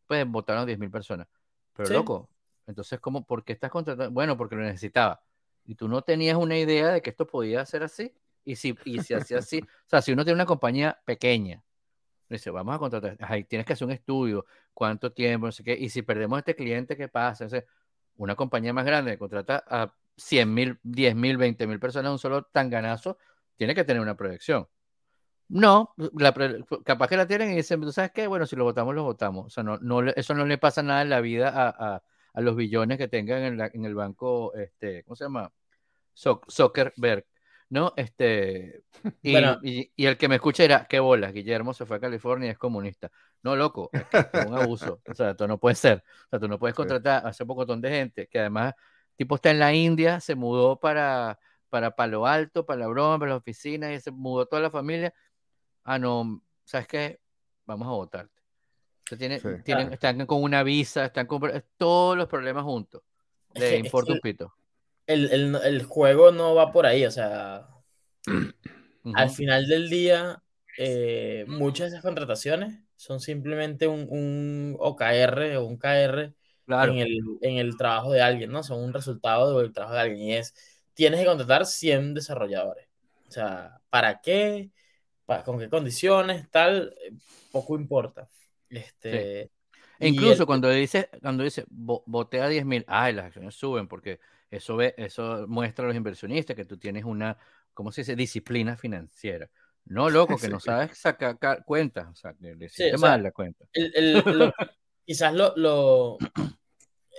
pues 0.06 0.28
votaron 0.28 0.68
10.000 0.68 0.92
personas. 0.92 1.28
Pero 1.74 1.90
loco, 1.90 2.30
entonces, 2.68 3.00
¿cómo, 3.00 3.26
¿por 3.26 3.44
qué 3.44 3.54
estás 3.54 3.72
contratando? 3.72 4.12
Bueno, 4.12 4.38
porque 4.38 4.56
lo 4.56 4.62
necesitaba. 4.62 5.24
Y 5.66 5.76
tú 5.76 5.88
no 5.88 6.02
tenías 6.02 6.38
una 6.38 6.58
idea 6.58 6.90
de 6.90 7.02
que 7.02 7.12
esto 7.12 7.28
podía 7.28 7.66
ser 7.66 7.84
así. 7.84 8.14
Y 8.44 8.56
si, 8.56 8.76
y 8.86 9.02
si 9.02 9.14
hacía 9.14 9.38
así, 9.38 9.60
o 9.62 9.90
sea, 9.90 10.02
si 10.02 10.12
uno 10.12 10.24
tiene 10.24 10.36
una 10.36 10.46
compañía 10.46 11.00
pequeña, 11.06 11.64
dice, 12.36 12.52
vamos 12.52 12.76
a 12.76 12.80
contratar, 12.80 13.18
ahí 13.22 13.44
tienes 13.44 13.66
que 13.66 13.74
hacer 13.74 13.86
un 13.86 13.92
estudio, 13.92 14.46
cuánto 14.74 15.12
tiempo, 15.12 15.48
no 15.48 15.52
sé 15.52 15.64
qué, 15.64 15.74
y 15.74 15.90
si 15.90 16.02
perdemos 16.02 16.38
a 16.38 16.40
este 16.40 16.56
cliente, 16.56 16.98
¿qué 16.98 17.08
pasa? 17.08 17.48
una 18.18 18.36
compañía 18.36 18.74
más 18.74 18.86
grande 18.86 19.18
contrata 19.18 19.64
a 19.68 19.94
100 20.18 20.54
mil, 20.54 20.80
10 20.84 21.16
mil, 21.16 21.38
20 21.38 21.68
mil 21.68 21.80
personas 21.80 22.12
un 22.12 22.20
solo 22.20 22.44
tanganazo, 22.44 23.18
tiene 23.56 23.74
que 23.76 23.84
tener 23.84 24.02
una 24.02 24.16
proyección. 24.16 24.68
No, 25.50 25.94
capaz 26.86 27.10
que 27.10 27.18
la 27.18 27.28
tienen 27.28 27.52
y 27.52 27.58
dicen, 27.58 27.82
¿tú 27.82 27.92
sabes 27.92 28.12
qué? 28.12 28.26
Bueno, 28.26 28.46
si 28.46 28.56
lo 28.56 28.64
votamos, 28.64 28.96
lo 28.96 29.04
votamos. 29.04 29.48
O 29.48 29.50
sea, 29.50 29.64
eso 30.16 30.34
no 30.34 30.46
le 30.46 30.58
pasa 30.58 30.82
nada 30.82 31.02
en 31.02 31.10
la 31.10 31.20
vida 31.20 31.50
a, 31.50 32.02
a, 32.34 32.42
los 32.42 32.56
billones 32.56 32.98
que 32.98 33.10
tengan 33.10 33.60
en, 33.60 33.86
el 33.86 33.96
banco, 33.96 34.54
este, 34.54 35.04
¿cómo 35.04 35.16
se 35.18 35.26
llama? 35.26 35.52
Zuckerberg, 36.16 37.26
¿no? 37.72 37.94
Este, 37.96 38.84
y, 39.24 39.92
y, 39.96 40.06
el 40.06 40.18
que 40.18 40.28
me 40.28 40.36
escucha 40.36 40.64
dirá, 40.64 40.86
qué 40.90 41.00
bolas, 41.00 41.34
Guillermo 41.34 41.74
se 41.74 41.86
fue 41.86 41.98
a 41.98 42.00
California 42.02 42.48
y 42.48 42.52
es 42.52 42.58
comunista. 42.58 43.10
No, 43.42 43.56
loco, 43.56 43.90
es, 43.94 44.06
un 44.46 44.54
abuso. 44.54 45.02
O 45.08 45.16
sea, 45.16 45.36
tú 45.36 45.48
no 45.48 45.58
puedes 45.58 45.80
ser. 45.80 46.04
O 46.26 46.30
sea, 46.30 46.40
tú 46.40 46.50
no 46.50 46.60
puedes 46.60 46.76
contratar 47.00 47.26
a 47.26 47.30
ese 47.30 47.46
montón 47.46 47.82
de 47.82 47.90
gente 47.90 48.28
que 48.28 48.40
además, 48.40 48.74
tipo, 49.16 49.36
está 49.36 49.52
en 49.52 49.60
la 49.60 49.74
India, 49.74 50.20
se 50.20 50.36
mudó 50.36 50.80
para, 50.80 51.40
para 51.70 51.96
Palo 51.96 52.28
Alto, 52.28 52.66
para 52.66 52.82
la 52.82 52.88
broma, 52.88 53.18
para 53.20 53.32
la 53.32 53.38
oficina, 53.38 53.94
y 53.94 54.02
se 54.02 54.12
mudó 54.12 54.46
toda 54.46 54.62
la 54.62 54.70
familia. 54.70 55.14
Ah, 55.86 55.98
no, 55.98 56.44
¿sabes 56.66 56.88
qué? 56.88 57.22
Vamos 57.66 57.88
a 57.88 57.92
votarte. 57.92 58.42
tiene, 59.18 59.40
tienen, 59.64 59.94
Están 59.94 60.26
con 60.26 60.44
una 60.44 60.62
visa, 60.64 61.06
están 61.06 61.26
con 61.26 61.42
todos 61.78 62.18
los 62.18 62.28
problemas 62.28 62.66
juntos. 62.66 63.02
De 63.54 63.78
importa 63.78 64.12
un 64.12 64.20
pito. 64.20 64.54
El, 65.08 65.32
el, 65.32 65.56
el, 65.64 65.84
juego 65.84 66.32
no 66.32 66.56
va 66.56 66.72
por 66.72 66.86
ahí, 66.86 67.06
o 67.06 67.12
sea, 67.12 67.68
al 69.16 69.30
final 69.30 69.68
del 69.68 69.90
día, 69.90 70.42
eh, 70.78 71.46
muchas 71.48 71.92
de 71.92 71.98
esas 71.98 72.04
contrataciones 72.04 72.80
son 72.96 73.20
simplemente 73.20 73.88
un, 73.88 74.08
un 74.10 74.76
OKR 74.80 75.58
o 75.58 75.66
un 75.66 75.78
KR 75.78 76.34
en, 76.68 76.98
el, 76.98 77.20
en, 77.42 77.58
el, 77.58 77.76
trabajo 77.78 78.12
de 78.12 78.22
alguien, 78.22 78.52
¿no? 78.52 78.64
Son 78.64 78.80
un 78.80 78.94
resultado 78.94 79.60
del 79.60 79.74
trabajo 79.74 79.96
de 79.96 80.02
alguien 80.02 80.22
y 80.22 80.34
es, 80.34 80.54
tienes 80.94 81.20
que 81.20 81.26
contratar 81.26 81.66
100 81.66 82.14
desarrolladores. 82.14 82.88
O 83.28 83.32
sea, 83.32 83.82
¿para 83.90 84.22
qué? 84.22 84.70
¿Para, 85.26 85.44
¿Con 85.44 85.60
qué 85.60 85.70
condiciones? 85.70 86.50
Tal, 86.50 86.96
poco 87.52 87.76
importa. 87.76 88.30
Este, 88.70 89.52
incluso 90.00 90.46
cuando 90.46 90.70
dice, 90.70 91.10
cuando 91.22 91.44
dice, 91.44 91.66
botea 91.70 92.48
10 92.48 92.66
mil, 92.66 92.86
ay, 92.88 93.14
las 93.14 93.26
acciones 93.26 93.56
suben 93.56 93.88
porque 93.88 94.20
eso, 94.52 94.76
ve, 94.76 94.94
eso 94.98 95.46
muestra 95.48 95.86
a 95.86 95.88
los 95.88 95.96
inversionistas 95.98 96.56
que 96.56 96.66
tú 96.66 96.78
tienes 96.78 97.06
una, 97.06 97.38
¿cómo 97.74 97.92
se 97.92 98.02
dice? 98.02 98.16
Disciplina 98.16 98.76
financiera. 98.76 99.50
No, 99.86 100.10
loco, 100.12 100.38
que 100.38 100.50
no 100.50 100.60
sabes 100.60 100.98
sacar 100.98 101.38
cuentas, 101.66 102.08
o 102.10 102.16
sea, 102.16 102.34
que 102.34 102.54
le 102.54 102.70
sí, 102.70 102.84
mal 103.00 103.24
la 103.24 103.32
cuenta. 103.32 103.66
quizás 105.06 105.34
lo, 105.34 105.54
lo, 105.56 106.18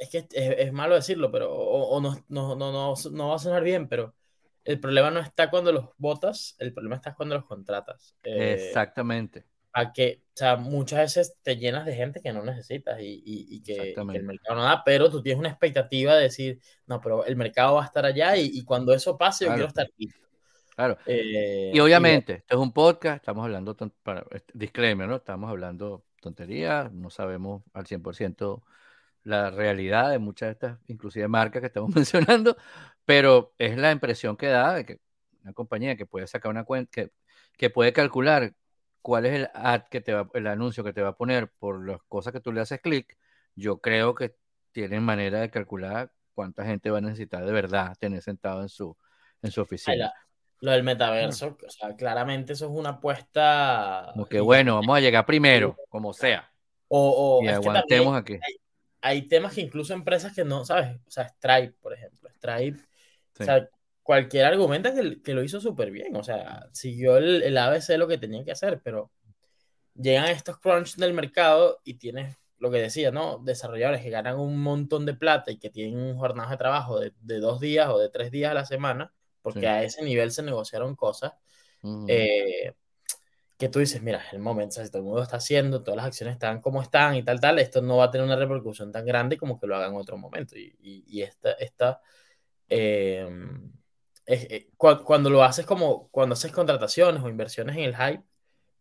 es 0.01 0.11
que 0.11 0.27
es, 0.31 0.73
malo 0.73 0.95
decirlo, 0.95 1.31
pero, 1.31 1.53
o, 1.53 2.01
no, 2.01 2.23
no, 2.29 2.55
no, 2.55 2.73
no, 2.73 3.29
va 3.29 3.35
a 3.35 3.39
sonar 3.39 3.63
bien, 3.63 3.89
pero 3.89 4.15
el 4.65 4.79
problema 4.79 5.11
no 5.11 5.21
está 5.21 5.51
cuando 5.51 5.73
los 5.73 5.89
votas, 5.97 6.55
el 6.59 6.73
problema 6.73 6.97
está 6.97 7.15
cuando 7.15 7.35
los 7.35 7.47
contratas. 7.47 8.17
Eh, 8.23 8.67
Exactamente. 8.69 9.47
A 9.73 9.93
que, 9.93 10.23
o 10.29 10.37
sea, 10.37 10.57
muchas 10.57 10.99
veces 10.99 11.37
te 11.43 11.57
llenas 11.57 11.87
de 11.87 11.95
gente 11.95 12.21
que 12.21 12.33
no 12.33 12.43
necesitas 12.43 13.01
y, 13.01 13.23
y, 13.25 13.63
que, 13.63 13.95
el 13.95 14.23
mercado 14.25 14.59
no 14.59 14.65
da, 14.65 14.83
pero 14.85 15.11
tú 15.11 15.23
tienes 15.23 15.39
una 15.39 15.49
expectativa 15.49 16.15
de 16.15 16.25
decir, 16.25 16.61
no, 16.87 17.01
pero 17.01 17.25
el 17.25 17.37
mercado 17.37 17.77
va 17.77 17.83
a 17.83 17.87
estar 17.87 18.05
allá 18.05 18.37
y, 18.37 18.63
cuando 18.65 18.93
eso 18.93 19.17
pase, 19.17 19.47
yo 19.47 19.53
quiero 19.53 19.69
estar 19.69 19.87
aquí. 19.87 20.11
Claro. 20.75 20.99
Eh, 21.07 21.71
y 21.73 21.81
obviamente, 21.81 22.35
esto 22.35 22.57
es 22.57 22.61
un 22.61 22.73
podcast, 22.73 23.17
estamos 23.17 23.45
hablando, 23.45 23.77
para, 24.03 24.25
disclaimer, 24.53 25.09
¿no? 25.09 25.17
Estamos 25.17 25.51
hablando 25.51 26.05
tonterías, 26.21 26.93
no 26.93 27.11
sabemos 27.11 27.63
al 27.73 27.85
100% 27.85 28.63
la 29.25 29.51
realidad 29.51 30.11
de 30.11 30.19
muchas 30.19 30.49
de 30.49 30.53
estas, 30.53 30.79
inclusive 30.87 31.29
marcas 31.29 31.61
que 31.61 31.67
estamos 31.67 31.95
mencionando, 31.95 32.57
pero 33.05 33.55
es 33.59 33.77
la 33.77 33.93
impresión 33.93 34.37
que 34.37 34.47
da 34.49 34.75
de 34.75 34.85
que 34.87 35.01
una 35.43 35.53
compañía 35.53 35.97
que 35.97 36.07
puede 36.07 36.27
sacar 36.27 36.51
una 36.51 36.65
cuenta, 36.65 36.91
que, 36.93 37.13
que 37.57 37.71
puede 37.71 37.93
calcular 37.93 38.55
cuál 39.03 39.27
es 39.27 39.35
el 39.35 39.51
ad 39.55 39.83
que 39.91 40.01
te 40.01 40.15
va, 40.15 40.29
el 40.35 40.47
anuncio 40.47 40.85
que 40.85 40.93
te 40.93 41.03
va 41.03 41.11
a 41.11 41.17
poner 41.17 41.51
por 41.59 41.87
las 41.87 42.03
cosas 42.09 42.33
que 42.33 42.41
tú 42.41 42.53
le 42.53 42.61
haces 42.61 42.81
clic, 42.81 43.19
yo 43.55 43.81
creo 43.81 44.15
que 44.15 44.37
tienen 44.73 45.03
manera 45.03 45.41
de 45.41 45.51
calcular 45.51 46.13
cuánta 46.35 46.65
gente 46.65 46.91
va 46.91 46.99
a 46.99 47.03
necesitar 47.03 47.45
de 47.45 47.53
verdad 47.53 47.97
tener 47.99 48.23
sentado 48.23 48.63
en 48.63 48.69
su, 48.69 48.97
en 49.43 49.51
su 49.51 49.61
oficina 49.61 50.13
lo 50.63 50.71
del 50.71 50.85
metaverso, 50.85 51.59
o 51.67 51.71
sea, 51.71 51.97
claramente 51.97 52.53
eso 52.53 52.67
es 52.67 52.71
una 52.73 52.91
apuesta. 52.91 54.11
Como 54.13 54.27
que 54.27 54.41
bueno, 54.41 54.77
vamos 54.77 54.97
a 54.97 55.01
llegar 55.01 55.27
primero, 55.27 55.77
como 55.89 56.13
sea. 56.13 56.49
O, 56.87 57.41
y 57.43 57.49
aguantemos 57.49 58.17
aquí. 58.17 58.39
Hay, 59.01 59.23
temas 59.23 59.55
que 59.55 59.63
incluso 59.63 59.93
empresas 59.93 60.33
que 60.33 60.45
no, 60.45 60.65
¿sabes? 60.65 61.01
O 61.05 61.11
sea, 61.11 61.29
Stripe, 61.29 61.75
por 61.81 61.93
ejemplo. 61.93 62.31
Stripe, 62.31 62.79
o 63.41 63.45
sea, 63.45 63.69
cualquier 64.03 64.45
argumento 64.47 64.93
que, 64.95 65.23
que 65.23 65.35
lo 65.35 65.43
hizo 65.43 65.61
súper 65.61 65.91
bien, 65.91 66.17
o 66.17 66.23
sea, 66.23 66.69
siguió 66.73 67.17
el, 67.17 67.43
el 67.43 67.57
ABC 67.57 67.97
lo 67.97 68.09
que 68.09 68.19
tenía 68.19 68.45
que 68.45 68.53
hacer, 68.53 68.81
pero 68.83 69.11
llegan 69.95 70.29
estos 70.29 70.59
crunch 70.59 70.97
del 70.97 71.15
mercado 71.15 71.81
y 71.85 71.95
tienes 71.95 72.37
lo 72.59 72.71
que 72.71 72.79
decía, 72.79 73.11
¿no? 73.11 73.39
Desarrolladores 73.39 74.03
que 74.03 74.11
ganan 74.11 74.39
un 74.39 74.59
montón 74.61 75.05
de 75.07 75.15
plata 75.15 75.51
y 75.51 75.59
que 75.59 75.71
tienen 75.71 76.17
jornadas 76.17 76.51
de 76.51 76.57
trabajo 76.57 77.01
de, 77.01 77.13
de 77.21 77.41
dos 77.41 77.61
días 77.61 77.89
o 77.89 77.99
de 77.99 78.09
tres 78.09 78.31
días 78.31 78.53
a 78.53 78.55
la 78.55 78.65
semana 78.65 79.13
porque 79.43 79.67
a 79.67 79.83
ese 79.83 80.03
nivel 80.03 80.31
se 80.31 80.43
negociaron 80.43 80.95
cosas 80.95 81.33
eh, 82.07 82.75
que 83.59 83.69
tú 83.69 83.81
dices, 83.81 84.03
mira, 84.03 84.23
el 84.33 84.39
momento, 84.39 84.83
si 84.83 84.89
todo 84.89 84.99
el 84.99 85.05
mundo 85.05 85.23
está 85.23 85.37
haciendo, 85.37 85.83
todas 85.83 85.97
las 85.97 86.07
acciones 86.07 86.35
están 86.35 86.61
como 86.61 86.81
están 86.81 87.17
y 87.17 87.25
tal, 87.25 87.41
tal, 87.41 87.59
esto 87.59 87.83
no 87.83 87.99
va 87.99 88.05
a 88.05 88.11
tener 88.11 88.25
una 88.25 88.37
repercusión 88.37 88.93
tan 88.93 89.05
grande 89.05 89.37
como 89.37 89.59
que 89.59 89.67
lo 89.67 89.77
hagan 89.77 89.93
en 89.93 90.01
otro 90.01 90.17
momento. 90.17 90.57
Y, 90.57 90.75
y, 90.81 91.23
esta, 91.23 91.53
esta 91.53 92.01
em, 94.27 94.47
eh, 94.51 94.71
cuando 94.77 95.31
lo 95.31 95.43
haces 95.43 95.67
como, 95.67 96.09
cuando 96.09 96.35
haces 96.35 96.53
contrataciones 96.53 97.23
o 97.23 97.29
inversiones 97.29 97.77
en 97.77 97.85
el 97.85 97.97
hype, 97.97 98.23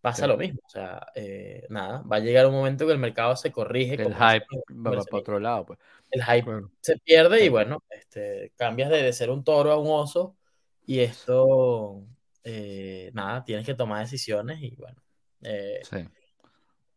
pasa 0.02 0.28
lo 0.28 0.38
mismo. 0.38 0.60
O 0.66 0.70
sea, 0.70 1.08
eh, 1.16 1.66
nada, 1.70 2.02
va 2.02 2.18
a 2.18 2.20
llegar 2.20 2.48
un 2.48 2.54
momento 2.54 2.86
que 2.86 2.94
el 2.94 3.00
mercado 3.00 3.36
se 3.36 3.52
corrige. 3.52 3.94
El 3.94 4.14
hype 4.14 4.46
va 4.72 4.92
para 4.92 5.20
otro 5.20 5.39
lado. 5.39 5.68
Pues. 5.68 5.80
El 6.10 6.24
hype 6.24 6.52
se 6.82 6.98
pierde 6.98 7.46
y 7.46 7.50
bueno, 7.50 7.84
este, 7.89 8.52
cambias 8.56 8.89
de, 8.89 9.04
de, 9.04 9.14
ser 9.14 9.30
un 9.30 9.44
toro 9.44 9.72
a 9.72 9.78
un 9.78 9.88
oso 9.88 10.36
y 10.86 11.00
esto, 11.00 12.04
eh, 12.44 13.12
nada, 13.14 13.46
tienes 13.46 13.66
que 13.66 13.76
tomar 13.76 14.02
decisiones 14.02 14.62
y 14.62 14.76
bueno. 14.76 15.02
Eh, 15.44 15.82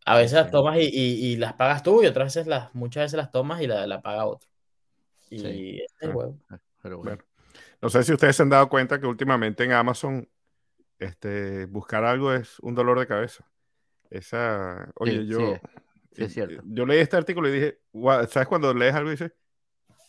a 0.07 0.17
veces 0.17 0.33
las 0.33 0.51
tomas 0.51 0.77
y, 0.79 0.83
y, 0.83 1.37
las 1.37 1.55
pagas 1.55 1.83
tú 1.83 2.03
y 2.03 2.07
otras 2.07 2.27
veces 2.27 2.47
las, 2.47 2.75
muchas 2.75 3.05
veces 3.05 3.17
las 3.17 3.31
tomas 3.31 3.63
y 3.63 3.67
la, 3.67 3.87
la 3.87 4.03
paga 4.03 4.27
otro. 4.27 4.49
Y 5.31 5.81
es 5.81 5.95
el 6.01 6.13
juego. 6.13 6.37
Pero 6.83 6.99
bueno. 6.99 7.19
No 7.85 7.91
sé 7.91 8.03
si 8.03 8.15
ustedes 8.15 8.35
se 8.35 8.43
han 8.43 8.49
dado 8.49 8.71
cuenta 8.71 8.99
que 8.99 9.07
últimamente 9.07 9.63
en 9.63 9.73
Amazon 9.73 10.27
este, 10.99 11.67
buscar 11.67 12.03
algo 12.03 12.33
es 12.33 12.59
un 12.61 12.75
dolor 12.75 12.99
de 12.99 13.07
cabeza. 13.07 13.47
Esa, 14.09 14.91
oye, 14.95 15.27
yo, 15.27 15.61
yo 16.65 16.87
leí 16.87 17.01
este 17.01 17.19
artículo 17.19 17.47
y 17.51 17.53
dije, 17.53 17.81
¿sabes 18.31 18.49
cuando 18.49 18.73
lees 18.73 18.95
algo 18.95 19.11
y 19.11 19.13
dices, 19.13 19.33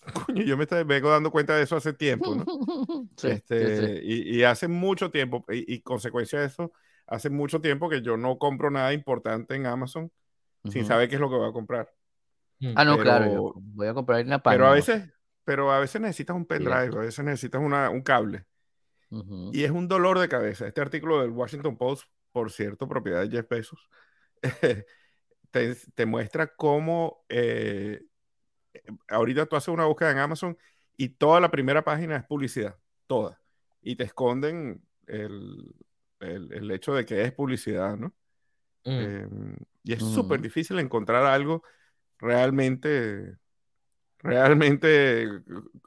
Coño, 0.26 0.44
yo 0.44 0.56
me 0.56 0.66
vengo 0.86 1.10
dando 1.10 1.32
cuenta 1.32 1.58
de 1.58 1.64
eso 1.64 1.76
hace 1.76 1.92
tiempo, 1.92 2.34
¿no? 2.34 2.46
este, 3.24 4.00
Y, 4.06 4.42
hace 4.44 4.70
mucho 4.70 5.12
tiempo, 5.12 5.44
y, 5.50 5.82
consecuencia 5.82 6.40
de 6.40 6.46
eso, 6.46 6.72
hace 7.08 7.30
mucho 7.30 7.60
tiempo 7.60 7.90
que 7.90 8.02
yo 8.02 8.16
no 8.16 8.38
compro 8.38 8.72
nada 8.72 8.94
importante 8.94 9.54
en 9.54 9.66
Amazon 9.66 10.10
sin 10.64 10.86
saber 10.86 11.10
qué 11.10 11.16
es 11.16 11.22
lo 11.22 11.30
que 11.30 11.36
voy 11.36 11.50
a 11.50 11.52
comprar. 11.52 11.92
Mm. 12.60 12.74
Ah, 12.78 12.86
no, 12.86 12.98
claro, 12.98 13.54
voy 13.58 13.88
a 13.88 13.94
comprar 13.94 14.22
en 14.22 14.30
la 14.30 14.40
página. 14.40 14.64
Pero 14.64 14.72
a 14.72 14.76
veces, 14.76 15.12
pero 15.46 15.72
a 15.72 15.80
veces 15.80 16.02
necesitas 16.02 16.36
un 16.36 16.46
pendrive, 16.46 16.98
a 16.98 17.02
veces 17.02 17.24
necesitas 17.24 17.62
una, 17.62 17.90
un 17.90 18.02
cable. 18.02 18.46
Y 19.54 19.64
es 19.64 19.72
un 19.72 19.88
dolor 19.88 20.20
de 20.20 20.28
cabeza. 20.28 20.68
Este 20.68 20.82
artículo 20.82 21.22
del 21.22 21.30
Washington 21.30 21.78
Post, 21.78 22.10
por 22.34 22.52
cierto, 22.52 22.90
propiedad 22.90 23.22
de 23.22 23.30
Jeff 23.30 23.48
Bezos, 23.48 23.90
te, 25.52 25.76
te, 25.76 26.06
muestra 26.06 26.54
cómo 26.54 27.24
eh, 27.30 28.04
ahorita 29.08 29.46
tú 29.46 29.56
haces 29.56 29.70
una 29.70 29.86
búsqueda 29.86 30.12
en 30.12 30.18
Amazon 30.18 30.58
y 30.98 31.10
toda 31.10 31.40
la 31.40 31.52
primera 31.52 31.84
página 31.84 32.18
es 32.18 32.26
publicidad, 32.26 32.78
toda. 33.08 33.42
Y 33.82 33.96
te 33.96 34.04
esconden 34.04 34.84
el, 35.08 35.76
el, 36.20 36.72
hecho 36.72 36.94
de 36.94 37.06
que 37.06 37.22
es 37.22 37.32
publicidad, 37.32 37.98
¿no? 37.98 38.14
Mm. 38.86 38.92
Em, 38.92 39.56
y 39.84 39.94
es 39.94 40.04
súper 40.04 40.40
mm. 40.40 40.44
difícil 40.44 40.80
encontrar 40.80 41.26
algo 41.26 41.64
realmente, 42.18 43.38
realmente 44.26 45.30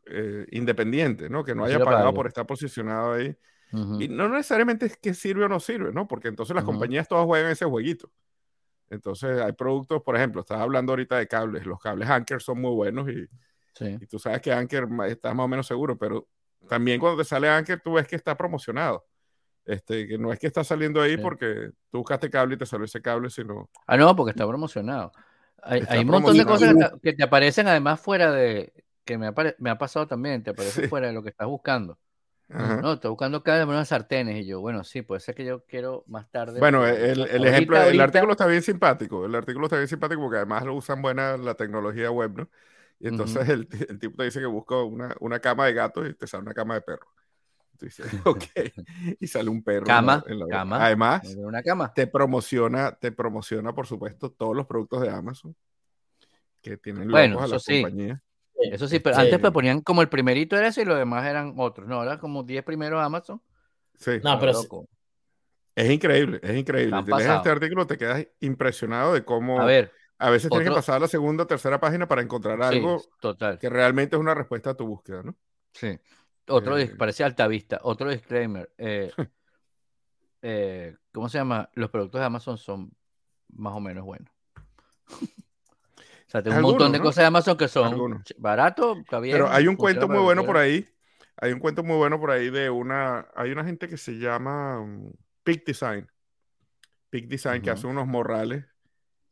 eh, 0.07 0.47
independiente, 0.51 1.29
¿no? 1.29 1.45
Que 1.45 1.55
no 1.55 1.65
haya 1.65 1.79
pagado 1.81 2.15
por 2.15 2.27
estar 2.27 2.47
posicionado 2.47 3.15
ahí. 3.15 3.37
Y 3.73 4.09
no 4.09 4.31
necesariamente 4.31 4.87
es 4.87 4.97
que 4.97 5.13
sirve 5.13 5.45
o 5.45 5.49
no 5.49 5.61
sirve, 5.61 5.93
¿no? 5.93 6.09
Porque 6.09 6.29
entonces 6.29 6.55
las 6.57 6.65
compañías 6.65 7.07
todas 7.07 7.27
juegan 7.27 7.51
ese 7.51 7.67
jueguito. 7.67 8.11
Entonces 8.89 9.41
hay 9.43 9.53
productos, 9.53 10.03
por 10.03 10.17
ejemplo, 10.17 10.41
estaba 10.41 10.63
hablando 10.63 10.93
ahorita 10.93 11.19
de 11.19 11.29
cables. 11.29 11.67
Los 11.67 11.79
cables 11.79 12.09
Anker 12.09 12.41
son 12.41 12.61
muy 12.61 12.75
buenos 12.75 13.09
y, 13.11 13.29
y 13.85 14.07
tú 14.07 14.19
sabes 14.19 14.41
que 14.41 14.53
Anker 14.53 14.89
está 15.07 15.35
más 15.35 15.45
o 15.45 15.49
menos 15.49 15.67
seguro, 15.67 15.99
pero 15.99 16.27
también 16.67 16.99
cuando 16.99 17.23
te 17.23 17.29
sale 17.29 17.49
Anker 17.49 17.81
tú 17.81 17.95
ves 17.95 18.09
que 18.09 18.17
está 18.17 18.37
promocionado. 18.37 19.07
Este, 19.67 20.09
que 20.09 20.17
no 20.17 20.33
es 20.33 20.39
que 20.39 20.47
está 20.47 20.65
saliendo 20.65 21.03
ahí 21.03 21.19
porque 21.19 21.73
tú 21.91 21.99
buscaste 21.99 22.31
cable 22.31 22.55
y 22.55 22.59
te 22.59 22.65
salió 22.65 22.87
ese 22.87 23.03
cable, 23.03 23.29
sino... 23.29 23.69
Ah, 23.87 23.99
no, 23.99 24.17
porque 24.17 24.31
está 24.31 24.49
promocionado. 24.49 25.13
Hay, 25.63 25.83
hay 25.89 26.01
un 26.01 26.07
montón 26.09 26.37
de 26.37 26.45
cosas 26.45 26.75
que 27.03 27.13
te, 27.13 27.23
aparecen 27.23 27.69
además 27.69 28.01
fuera 28.01 28.33
de... 28.33 28.73
que 29.05 29.19
me 29.19 29.27
ha, 29.27 29.35
me 29.59 29.71
ha 29.71 29.79
pasado 29.79 30.07
también, 30.07 30.43
te 30.43 30.51
aparecen 30.51 30.89
fuera 30.89 31.09
de 31.09 31.13
lo 31.13 31.23
que 31.23 31.31
estás 31.31 31.47
buscando. 31.47 31.99
No, 32.49 32.95
estoy 32.95 33.11
buscando 33.11 33.43
cada 33.43 33.59
vez 33.59 33.69
unas 33.69 33.89
sartenes 33.89 34.43
y 34.43 34.47
yo, 34.47 34.61
bueno, 34.61 34.83
sí, 34.83 35.03
puede 35.03 35.21
ser 35.21 35.35
que 35.35 35.45
yo 35.45 35.65
quiero 35.67 36.05
más 36.07 36.31
tarde. 36.31 36.59
Bueno, 36.59 36.87
el, 36.87 37.21
el 37.21 37.47
ejemplo, 37.47 37.79
el 37.83 38.01
artículo 38.01 38.33
está 38.33 38.47
bien 38.47 38.63
simpático, 38.63 39.27
el 39.27 39.35
artículo 39.35 39.67
está 39.67 39.77
bien 39.77 39.89
simpático 39.89 40.23
porque 40.23 40.39
además 40.39 40.65
lo 40.65 40.75
usan 40.75 41.03
buena 41.03 41.37
la 41.37 41.55
tecnología 41.55 42.11
web, 42.11 42.33
¿no? 42.39 42.49
Y 43.01 43.09
entonces 43.09 43.49
el, 43.49 43.69
el, 43.89 43.99
tipo 43.99 44.17
te 44.17 44.25
dice 44.25 44.41
que 44.41 44.47
busca 44.47 44.83
una, 44.83 45.15
una, 45.21 45.41
cama 45.41 45.67
de 45.67 45.75
gatos 45.75 46.09
y 46.09 46.15
te 46.15 46.27
sale 46.27 46.43
una 46.43 46.55
cama 46.55 46.75
de 46.75 46.81
perro. 46.81 47.07
ok, 48.25 48.45
y 49.21 49.27
sale 49.27 49.51
un 49.51 49.63
perro. 49.63 49.87
Cama, 49.87 50.25
en 50.27 50.39
la, 50.41 50.47
cama. 50.47 50.85
Además, 50.85 51.37
una 51.37 51.63
cama. 51.63 51.93
te 51.95 52.07
promociona, 52.07 52.93
te 52.93 53.13
promociona, 53.13 53.75
por 53.75 53.87
supuesto, 53.87 54.31
todos 54.31 54.57
los 54.57 54.67
productos 54.67 55.03
de 55.03 55.11
Amazon 55.11 55.55
que 56.61 56.77
tienen 56.77 57.09
bueno, 57.09 57.41
a 57.41 57.47
la 57.47 57.59
compañía. 57.59 58.23
Eso 58.61 58.89
sí, 58.89 58.99
pero 58.99 59.17
antes 59.17 59.41
me 59.41 59.53
ponían 59.53 59.81
como 59.83 60.03
el 60.03 60.09
primerito 60.09 60.57
era 60.57 60.69
ese 60.69 60.83
y 60.83 60.85
los 60.85 60.99
demás 60.99 61.27
eran 61.27 61.55
otros. 61.57 61.87
No, 61.87 62.03
era 62.03 62.19
como 62.19 62.43
10 62.43 62.65
primeros 62.65 63.03
Amazon. 63.03 63.41
Sí. 63.95 64.21
No, 64.23 64.39
pero 64.39 64.53
Es 65.75 65.91
increíble, 65.91 66.41
es 66.43 66.57
increíble. 66.57 67.01
Si 67.05 67.13
lees 67.13 67.31
este 67.31 67.51
artículo, 67.51 67.87
te 67.87 67.97
quedas 67.97 68.27
impresionado 68.41 69.15
de 69.15 69.25
cómo. 69.25 69.61
A 69.61 69.65
ver. 69.65 69.93
A 70.21 70.31
veces 70.31 70.51
tienes 70.51 70.69
que 70.69 70.75
pasar 70.75 70.97
a 70.97 71.01
la 71.01 71.09
segunda 71.09 71.45
o 71.45 71.47
tercera 71.47 71.79
página 71.79 72.09
para 72.09 72.23
encontrar 72.23 72.61
algo 72.61 73.01
que 73.61 73.71
realmente 73.71 74.17
es 74.17 74.21
una 74.21 74.35
respuesta 74.35 74.71
a 74.71 74.75
tu 74.75 74.85
búsqueda, 74.85 75.23
¿no? 75.23 75.37
Sí. 75.73 75.97
Otro, 76.49 76.79
eh, 76.79 76.89
parecía 76.97 77.27
altavista. 77.27 77.81
Otro 77.83 78.11
disclaimer. 78.11 78.71
Eh, 78.79 79.11
eh, 80.43 80.97
¿Cómo 81.13 81.29
se 81.29 81.39
llama? 81.39 81.69
Los 81.75 81.91
productos 81.91 82.21
de 82.21 82.27
Amazon 82.27 82.59
son 82.59 82.93
más 83.51 83.75
o 83.75 83.81
menos 83.81 84.05
buenos. 84.05 84.33
O 86.29 86.31
sea, 86.31 86.43
tengo 86.43 86.57
un 86.59 86.63
montón 86.63 86.93
de 86.93 87.01
cosas 87.01 87.23
de 87.23 87.27
Amazon 87.29 87.57
que 87.57 87.69
son 87.69 88.23
baratos, 88.37 88.99
Pero 89.09 89.49
hay 89.49 89.67
un 89.67 89.77
cuento 89.77 90.07
muy 90.07 90.19
bueno 90.19 90.45
por 90.45 90.59
ahí. 90.59 90.87
Hay 91.41 91.53
un 91.53 91.59
cuento 91.59 91.83
muy 91.83 91.97
bueno 91.97 92.21
por 92.21 92.31
ahí 92.31 92.51
de 92.51 92.69
una. 92.69 93.29
Hay 93.35 93.51
una 93.51 93.65
gente 93.65 93.89
que 93.89 93.97
se 93.97 94.19
llama 94.19 94.79
um, 94.79 95.11
Peak 95.43 95.65
Design. 95.65 96.07
Peak 97.09 97.29
Design, 97.29 97.63
que 97.63 97.71
hace 97.71 97.87
unos 97.87 98.07
morrales 98.07 98.67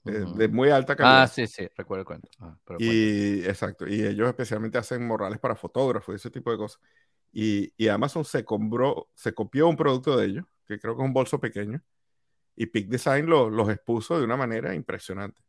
eh, 0.07 0.25
de 0.37 0.49
muy 0.49 0.71
alta 0.71 0.97
calidad. 0.97 1.23
Ah, 1.25 1.27
sí, 1.27 1.47
sí, 1.47 1.69
recuerdo 1.77 2.01
el 2.01 2.07
cuento. 2.07 2.29
Ah, 2.41 2.57
y 2.79 3.45
exacto. 3.45 3.87
Y 3.87 4.07
ellos 4.07 4.29
especialmente 4.29 4.79
hacen 4.79 5.07
morrales 5.07 5.39
para 5.39 5.57
fotógrafos 5.57 6.15
y 6.15 6.17
ese 6.17 6.31
tipo 6.31 6.51
de 6.51 6.57
cosas. 6.57 6.81
Y, 7.33 7.73
y, 7.77 7.89
Amazon 7.89 8.25
se 8.25 8.45
compró, 8.45 9.09
se 9.15 9.35
copió 9.35 9.69
un 9.69 9.77
producto 9.77 10.17
de 10.17 10.27
ellos, 10.27 10.47
que 10.67 10.79
creo 10.79 10.97
que 10.97 11.03
es 11.03 11.07
un 11.07 11.13
bolso 11.13 11.39
pequeño. 11.41 11.83
Y 12.57 12.67
Peak 12.67 12.89
Design 12.89 13.27
los 13.27 13.69
expuso 13.69 14.19
de 14.19 14.25
una 14.25 14.37
manera 14.37 14.75
impresionante. 14.75 15.43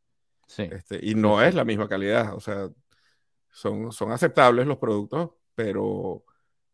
Este, 0.57 0.99
y 1.01 1.15
no 1.15 1.41
es 1.41 1.55
la 1.55 1.65
misma 1.65 1.87
calidad, 1.89 2.33
o 2.33 2.39
sea, 2.39 2.69
son, 3.51 3.91
son 3.91 4.11
aceptables 4.11 4.65
los 4.65 4.77
productos, 4.77 5.31
pero, 5.55 6.23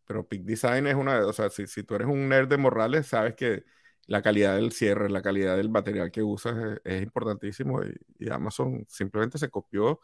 pero 0.06 0.28
Peak 0.28 0.44
Design 0.44 0.88
es 0.88 0.96
una, 0.96 1.26
o 1.26 1.34
sea, 1.34 1.50
si, 1.50 1.66
si 1.68 1.84
tú 1.84 1.96
eres 1.96 2.08
un 2.08 2.30
nerd 2.30 2.48
de 2.48 2.58
Morrales, 2.58 3.08
sabes 3.08 3.36
que 3.36 3.64
la 4.06 4.22
calidad 4.22 4.56
del 4.56 4.72
cierre, 4.72 5.10
la 5.10 5.22
calidad 5.22 5.58
del 5.58 5.70
material 5.70 6.12
que 6.12 6.22
usas 6.24 6.80
es, 6.84 7.02
importantísimo 7.02 7.82
y, 8.20 8.30
Amazon 8.30 8.86
simplemente 8.90 9.38
se 9.38 9.50
copió 9.50 10.00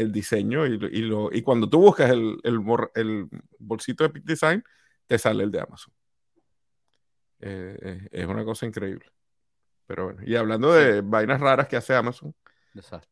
el 0.00 0.12
diseño 0.12 0.66
y, 0.66 0.74
y, 0.92 1.02
lo, 1.02 1.30
y 1.32 1.42
cuando 1.42 1.68
tú 1.68 1.80
buscas 1.80 2.10
el, 2.10 2.38
el, 2.42 2.60
el, 2.94 3.28
bolsito 3.58 4.04
de 4.04 4.10
Peak 4.10 4.24
Design, 4.24 4.64
te 5.06 5.18
sale 5.18 5.44
el 5.44 5.50
de 5.50 5.60
Amazon. 5.60 5.92
Eh, 7.40 7.78
eh, 7.80 8.08
es 8.12 8.26
una 8.26 8.44
cosa 8.44 8.66
increíble. 8.66 9.06
Pero 9.86 10.04
bueno, 10.04 10.22
y 10.24 10.36
hablando 10.36 10.72
de 10.72 11.00
vainas 11.00 11.40
raras 11.40 11.68
que 11.68 11.76
hace 11.76 11.94
Amazon, 11.94 12.34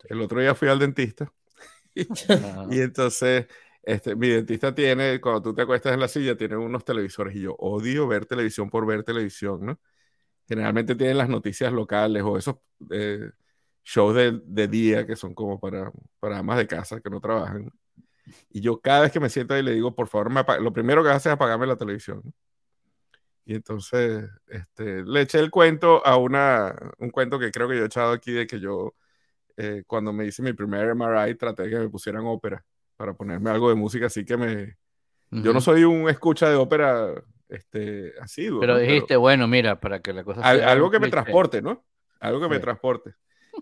el 0.09 0.21
otro 0.21 0.41
día 0.41 0.55
fui 0.55 0.69
al 0.69 0.79
dentista 0.79 1.33
y, 1.95 2.81
entonces 2.81 3.47
este, 3.83 4.15
mi 4.15 4.29
dentista 4.29 4.73
tiene, 4.73 5.21
cuando 5.21 5.43
tú 5.43 5.55
te 5.55 5.63
acuestas 5.63 5.95
en 5.95 6.01
la 6.01 6.07
silla, 6.09 6.37
tiene 6.37 6.57
unos 6.57 6.85
televisores 6.85 7.35
y 7.35 7.41
yo 7.41 7.55
odio 7.59 8.07
ver 8.07 8.27
televisión 8.27 8.71
por 8.71 8.87
ver 8.87 9.03
televisión, 9.03 9.67
¿no? 9.67 9.81
Generalmente 10.47 10.95
tienen 10.95 11.19
las 11.19 11.29
noticias 11.29 11.73
locales 11.73 12.23
o 12.23 12.39
esos 12.39 12.57
eh, 12.91 13.31
shows 13.89 14.15
de, 14.15 14.41
de, 14.45 14.69
día 14.69 15.07
que 15.07 15.17
son 15.17 15.35
como 15.35 15.59
para, 15.59 15.91
para 16.21 16.39
amas 16.39 16.59
de 16.59 16.67
casa 16.67 17.01
que 17.01 17.09
no 17.09 17.21
trabajan. 17.21 17.73
Y 18.51 18.61
yo 18.61 18.81
cada 18.81 19.01
vez 19.01 19.13
que 19.13 19.21
me 19.21 19.31
siento 19.31 19.55
ahí 19.55 19.63
le 19.63 19.73
digo, 19.73 19.95
por 19.95 20.09
favor, 20.09 20.31
me 20.31 20.45
lo 20.61 20.73
primero 20.73 21.03
que 21.03 21.09
hace 21.09 21.31
es 21.31 21.33
apagarme 21.33 21.67
la 21.67 21.77
televisión. 21.77 22.23
Y 23.47 23.55
entonces 23.55 24.29
este, 24.47 25.03
le 25.05 25.23
eché 25.23 25.39
el 25.39 25.51
cuento 25.51 26.07
a 26.07 26.19
una, 26.19 26.77
un 26.99 27.09
cuento 27.09 27.39
que 27.39 27.51
creo 27.51 27.67
que 27.67 27.77
yo 27.77 27.85
he 27.85 27.87
echado 27.87 28.13
aquí 28.13 28.31
de 28.31 28.47
que 28.47 28.61
yo 28.61 28.95
eh, 29.57 29.85
cuando 29.87 30.13
me 30.13 30.27
hice 30.27 30.43
mi 30.43 30.53
primer 30.53 30.95
MRI, 30.95 31.35
traté 31.37 31.63
de 31.63 31.71
que 31.71 31.79
me 31.79 31.89
pusieran 31.89 32.27
ópera 32.27 32.63
para 32.97 33.15
ponerme 33.15 33.49
algo 33.49 33.71
de 33.71 33.75
música, 33.75 34.07
así 34.07 34.25
que 34.25 34.37
me... 34.37 34.77
Yo 35.31 35.53
no 35.53 35.61
soy 35.61 35.85
un 35.85 36.09
escucha 36.09 36.49
de 36.49 36.57
ópera 36.57 37.13
este, 37.49 38.15
así. 38.21 38.49
Pero 38.61 38.79
dijiste, 38.79 39.17
bueno, 39.17 39.47
mira, 39.47 39.79
para 39.79 40.01
que 40.01 40.15
la 40.15 40.25
cosa 40.25 40.41
sea 40.41 40.71
Algo 40.71 40.91
que 40.91 40.99
me 40.99 41.11
transporte, 41.11 41.61
¿no? 41.61 41.85
Algo 42.19 42.41
que 42.41 42.49
me 42.49 42.59
transporte. 42.59 43.15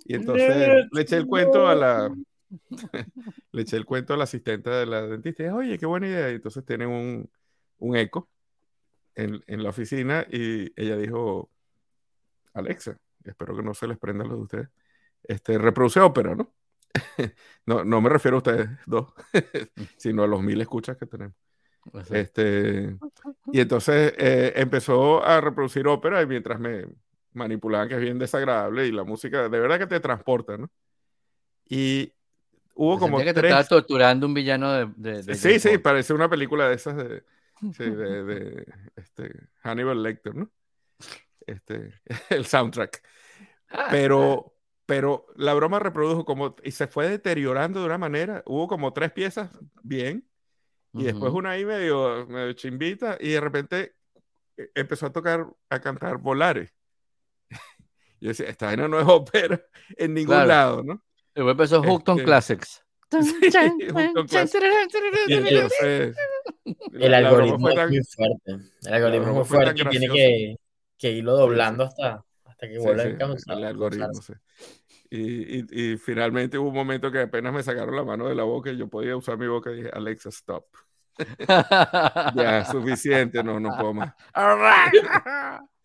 Y 0.05 0.15
entonces 0.15 0.87
le 0.91 1.01
eché 1.01 1.17
el 1.17 1.27
cuento 1.27 1.69
a 1.69 1.75
la... 1.75 2.15
le 3.53 3.63
eché 3.63 3.77
el 3.77 3.85
cuento 3.85 4.15
al 4.15 4.23
asistente 4.23 4.71
de 4.71 4.87
la 4.87 5.03
dentista 5.03 5.43
y 5.43 5.47
dije, 5.47 5.57
oye, 5.57 5.79
qué 5.79 5.87
buena 5.87 6.07
idea. 6.07 6.31
Y 6.31 6.37
entonces 6.37 6.65
tienen 6.65 6.89
un, 6.89 7.31
un 7.79 7.97
eco 7.97 8.29
en, 9.15 9.43
en, 9.47 9.63
la 9.63 9.71
oficina 9.71 10.27
y 10.31 10.73
ella 10.81 10.97
dijo, 10.97 11.51
Alexa, 12.55 12.99
espero 13.25 13.57
que 13.57 13.63
no 13.63 13.75
se 13.75 13.89
les 13.89 13.99
prenda 13.99 14.25
lo 14.25 14.37
de 14.37 14.43
ustedes 14.43 14.69
este, 15.29 15.59
reproduce 15.59 16.01
ópera, 16.01 16.35
¿no? 16.35 16.53
no, 17.67 17.85
no 17.85 18.01
me 18.01 18.09
refiero 18.09 18.37
a 18.37 18.39
ustedes 18.39 18.69
dos, 18.87 19.13
sino 19.97 20.23
a 20.23 20.27
los 20.27 20.43
mil 20.43 20.61
escuchas 20.61 20.97
que 20.97 21.07
tenemos. 21.07 21.37
Este, 22.11 22.97
y 23.53 23.61
entonces 23.61 24.13
eh, 24.19 24.53
empezó 24.57 25.25
a 25.25 25.41
reproducir 25.41 25.87
ópera 25.87 26.21
y 26.21 26.27
mientras 26.27 26.59
me 26.59 26.85
manipulaban, 27.37 27.89
que 27.89 27.95
es 27.95 28.01
bien 28.01 28.19
desagradable, 28.19 28.87
y 28.87 28.93
la 28.93 29.05
música 29.05 29.49
de 29.49 29.61
verdad 29.61 29.79
que 29.79 29.87
te 29.87 30.01
transporta, 30.01 30.57
¿no? 30.57 30.71
Y 31.69 32.13
hubo 32.75 32.99
como. 32.99 33.19
que 33.19 33.33
te 33.33 33.41
estaba 33.41 33.65
torturando 33.65 34.27
un 34.27 34.35
villano 34.35 34.87
de. 34.87 35.35
sí, 35.35 35.59
sí, 35.61 35.79
parece 35.79 36.13
una 36.13 36.29
película 36.29 36.69
de 36.69 36.75
esas 36.75 36.97
de, 36.97 37.23
de, 37.79 38.67
este, 38.97 39.33
Hannibal 39.63 40.03
Lecter, 40.03 40.35
¿no? 40.35 40.51
Este, 41.47 41.93
el 42.31 42.47
soundtrack. 42.47 43.03
Ah, 43.69 43.89
Pero, 43.91 44.55
pero 44.87 45.27
la 45.35 45.55
broma 45.55 45.79
reprodujo 45.79 46.25
como 46.25 46.57
y 46.63 46.71
se 46.71 46.87
fue 46.87 47.09
deteriorando 47.09 47.81
de 47.81 47.87
una 47.87 47.99
manera. 47.99 48.43
Hubo 48.47 48.69
como 48.69 48.93
tres 48.93 49.13
piezas 49.13 49.51
bien 49.83 50.29
y 50.93 51.05
después 51.05 51.33
una 51.33 51.51
ahí 51.51 51.65
medio, 51.65 52.27
medio 52.27 52.53
chimbita 52.55 53.19
y 53.21 53.31
de 53.31 53.41
repente 53.41 53.97
eh, 54.57 54.71
empezó 54.75 55.07
a 55.07 55.13
tocar, 55.13 55.47
a 55.69 55.81
cantar 55.81 56.19
Volares. 56.19 56.73
Yo 58.21 58.29
decía, 58.29 58.47
esta 58.49 58.67
vaina 58.67 58.89
no 58.89 58.99
es 58.99 59.07
ópera 59.07 59.61
en 59.97 60.15
ningún 60.15 60.49
lado, 60.49 60.83
¿no? 60.83 61.03
Y 61.35 61.41
luego 61.41 61.51
empezó 61.51 61.83
Hookton 61.83 62.19
este, 62.19 62.25
Classics. 62.25 62.83
el 66.93 67.15
algoritmo 67.15 67.69
es 67.71 67.89
muy 67.89 68.03
fuerte. 68.05 68.71
El 68.83 68.95
algoritmo 68.95 69.29
es 69.29 69.35
muy 69.35 69.45
fuerte 69.45 69.83
y 69.83 69.89
tiene 69.89 70.09
que, 70.09 70.57
que 70.99 71.11
irlo 71.13 71.37
doblando 71.37 71.85
hasta 71.85 72.25
hasta 72.57 72.69
que 72.69 72.79
vuelva 72.79 73.05
sí, 73.37 73.53
El 73.53 73.65
algoritmo, 73.65 74.09
Y, 75.11 75.59
y, 75.59 75.67
y, 75.71 75.97
finalmente 75.99 76.57
hubo 76.59 76.69
un 76.69 76.75
momento 76.75 77.13
que 77.13 77.21
apenas 77.21 77.53
me 77.53 77.63
sacaron 77.63 77.95
la 77.95 78.05
mano 78.05 78.29
de 78.29 78.35
la 78.35 78.45
boca 78.45 78.71
y 78.71 78.79
yo 78.79 78.89
podía 78.89 79.15
usar 79.17 79.37
mi 79.37 79.47
boca 79.47 79.71
y 79.71 79.77
dije, 79.77 79.91
Alexa, 79.93 80.31
stop. 80.31 80.65
ya, 82.35 82.65
suficiente, 82.65 83.43
no, 83.43 83.61
no 83.61 83.77
puedo 83.77 83.93
más. 83.95 84.15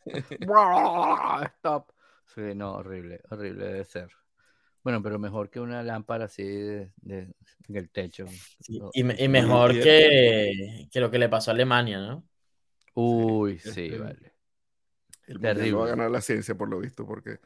stop. 1.58 1.92
Sí, 2.34 2.56
no, 2.56 2.74
horrible, 2.74 3.22
horrible 3.30 3.66
debe 3.66 3.86
ser. 3.86 4.10
Bueno, 4.84 5.04
pero 5.04 5.20
mejor 5.20 5.50
que 5.50 5.60
una 5.60 5.84
lámpara 5.84 6.26
así 6.26 6.44
de, 6.44 6.92
de 6.98 7.34
en 7.68 7.76
el 7.76 7.90
techo. 7.90 8.26
y, 8.68 8.82
y, 8.94 9.28
mejor 9.28 9.74
que, 9.74 10.88
que, 10.92 11.00
lo 11.00 11.12
que 11.12 11.20
le 11.20 11.30
pasó 11.30 11.52
a 11.52 11.54
Alemania, 11.54 12.00
¿no? 12.00 12.28
Uy, 12.94 13.60
sí, 13.60 13.86
este, 13.86 13.98
vale. 13.98 14.34
El 15.28 15.76
va 15.76 15.86
a 15.86 15.90
ganar 15.90 16.12
la 16.12 16.22
ciencia, 16.22 16.56
por 16.56 16.70
lo 16.70 16.80
visto, 16.80 17.06
porque 17.06 17.40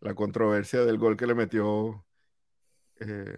la 0.00 0.14
controversia 0.14 0.84
del 0.84 0.98
gol 0.98 1.16
que 1.16 1.26
le 1.26 1.34
metió 1.34 2.04
eh, 3.00 3.36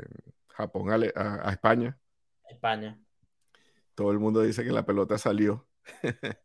Japón 0.48 0.90
a, 0.90 1.50
España 1.50 1.98
España. 2.48 3.00
Todo 3.94 4.10
el 4.10 4.18
mundo 4.18 4.42
dice 4.42 4.64
que 4.64 4.72
la 4.72 4.84
pelota 4.84 5.16
salió. 5.16 5.66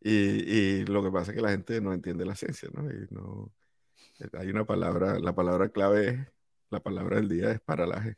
y, 0.00 0.84
lo 0.84 1.02
que 1.02 1.10
pasa 1.10 1.32
es 1.32 1.36
que 1.36 1.42
la 1.42 1.50
gente 1.50 1.80
no 1.80 1.92
entiende 1.92 2.24
la 2.24 2.36
ciencia, 2.36 2.68
¿no? 2.72 2.88
Y 2.90 3.06
no 3.10 3.52
hay 4.38 4.48
una 4.48 4.64
palabra, 4.64 5.18
la 5.18 5.34
palabra 5.34 5.68
clave 5.68 6.08
es, 6.08 6.32
la 6.70 6.80
palabra 6.80 7.16
del 7.16 7.28
día 7.28 7.50
es 7.50 7.60
paralaje. 7.60 8.16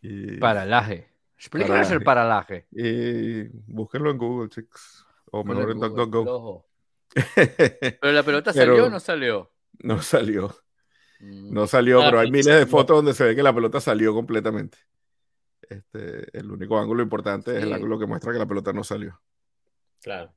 Y, 0.00 0.38
paralaje. 0.38 1.10
Explícanos 1.36 1.90
el 1.90 2.02
paralaje. 2.02 2.66
Y 2.70 3.44
búsquenlo 3.72 4.10
en 4.10 4.18
Google, 4.18 4.48
chicos. 4.48 5.06
O 5.30 5.44
mejor 5.44 5.70
en 5.70 5.80
DuckDuckGo. 5.80 6.66
Pero 8.00 8.12
la 8.12 8.22
pelota 8.22 8.52
salió 8.52 8.86
o 8.86 8.90
no 8.90 9.00
salió. 9.00 9.50
No 9.80 10.00
salió. 10.02 10.54
Mm. 11.20 11.52
No 11.52 11.66
salió, 11.66 12.00
pero 12.00 12.18
hay 12.18 12.30
miles 12.30 12.58
de 12.58 12.66
fotos 12.66 12.96
donde 12.96 13.14
se 13.14 13.24
ve 13.24 13.36
que 13.36 13.42
la 13.42 13.54
pelota 13.54 13.80
salió 13.80 14.12
completamente. 14.12 14.78
Este, 15.68 16.36
el 16.36 16.50
único 16.50 16.78
ángulo 16.78 17.02
importante 17.02 17.56
es 17.56 17.62
el 17.62 17.72
ángulo 17.72 17.98
que 17.98 18.06
muestra 18.06 18.32
que 18.32 18.38
la 18.38 18.46
pelota 18.46 18.72
no 18.72 18.82
salió. 18.82 19.20
Claro. 20.02 20.32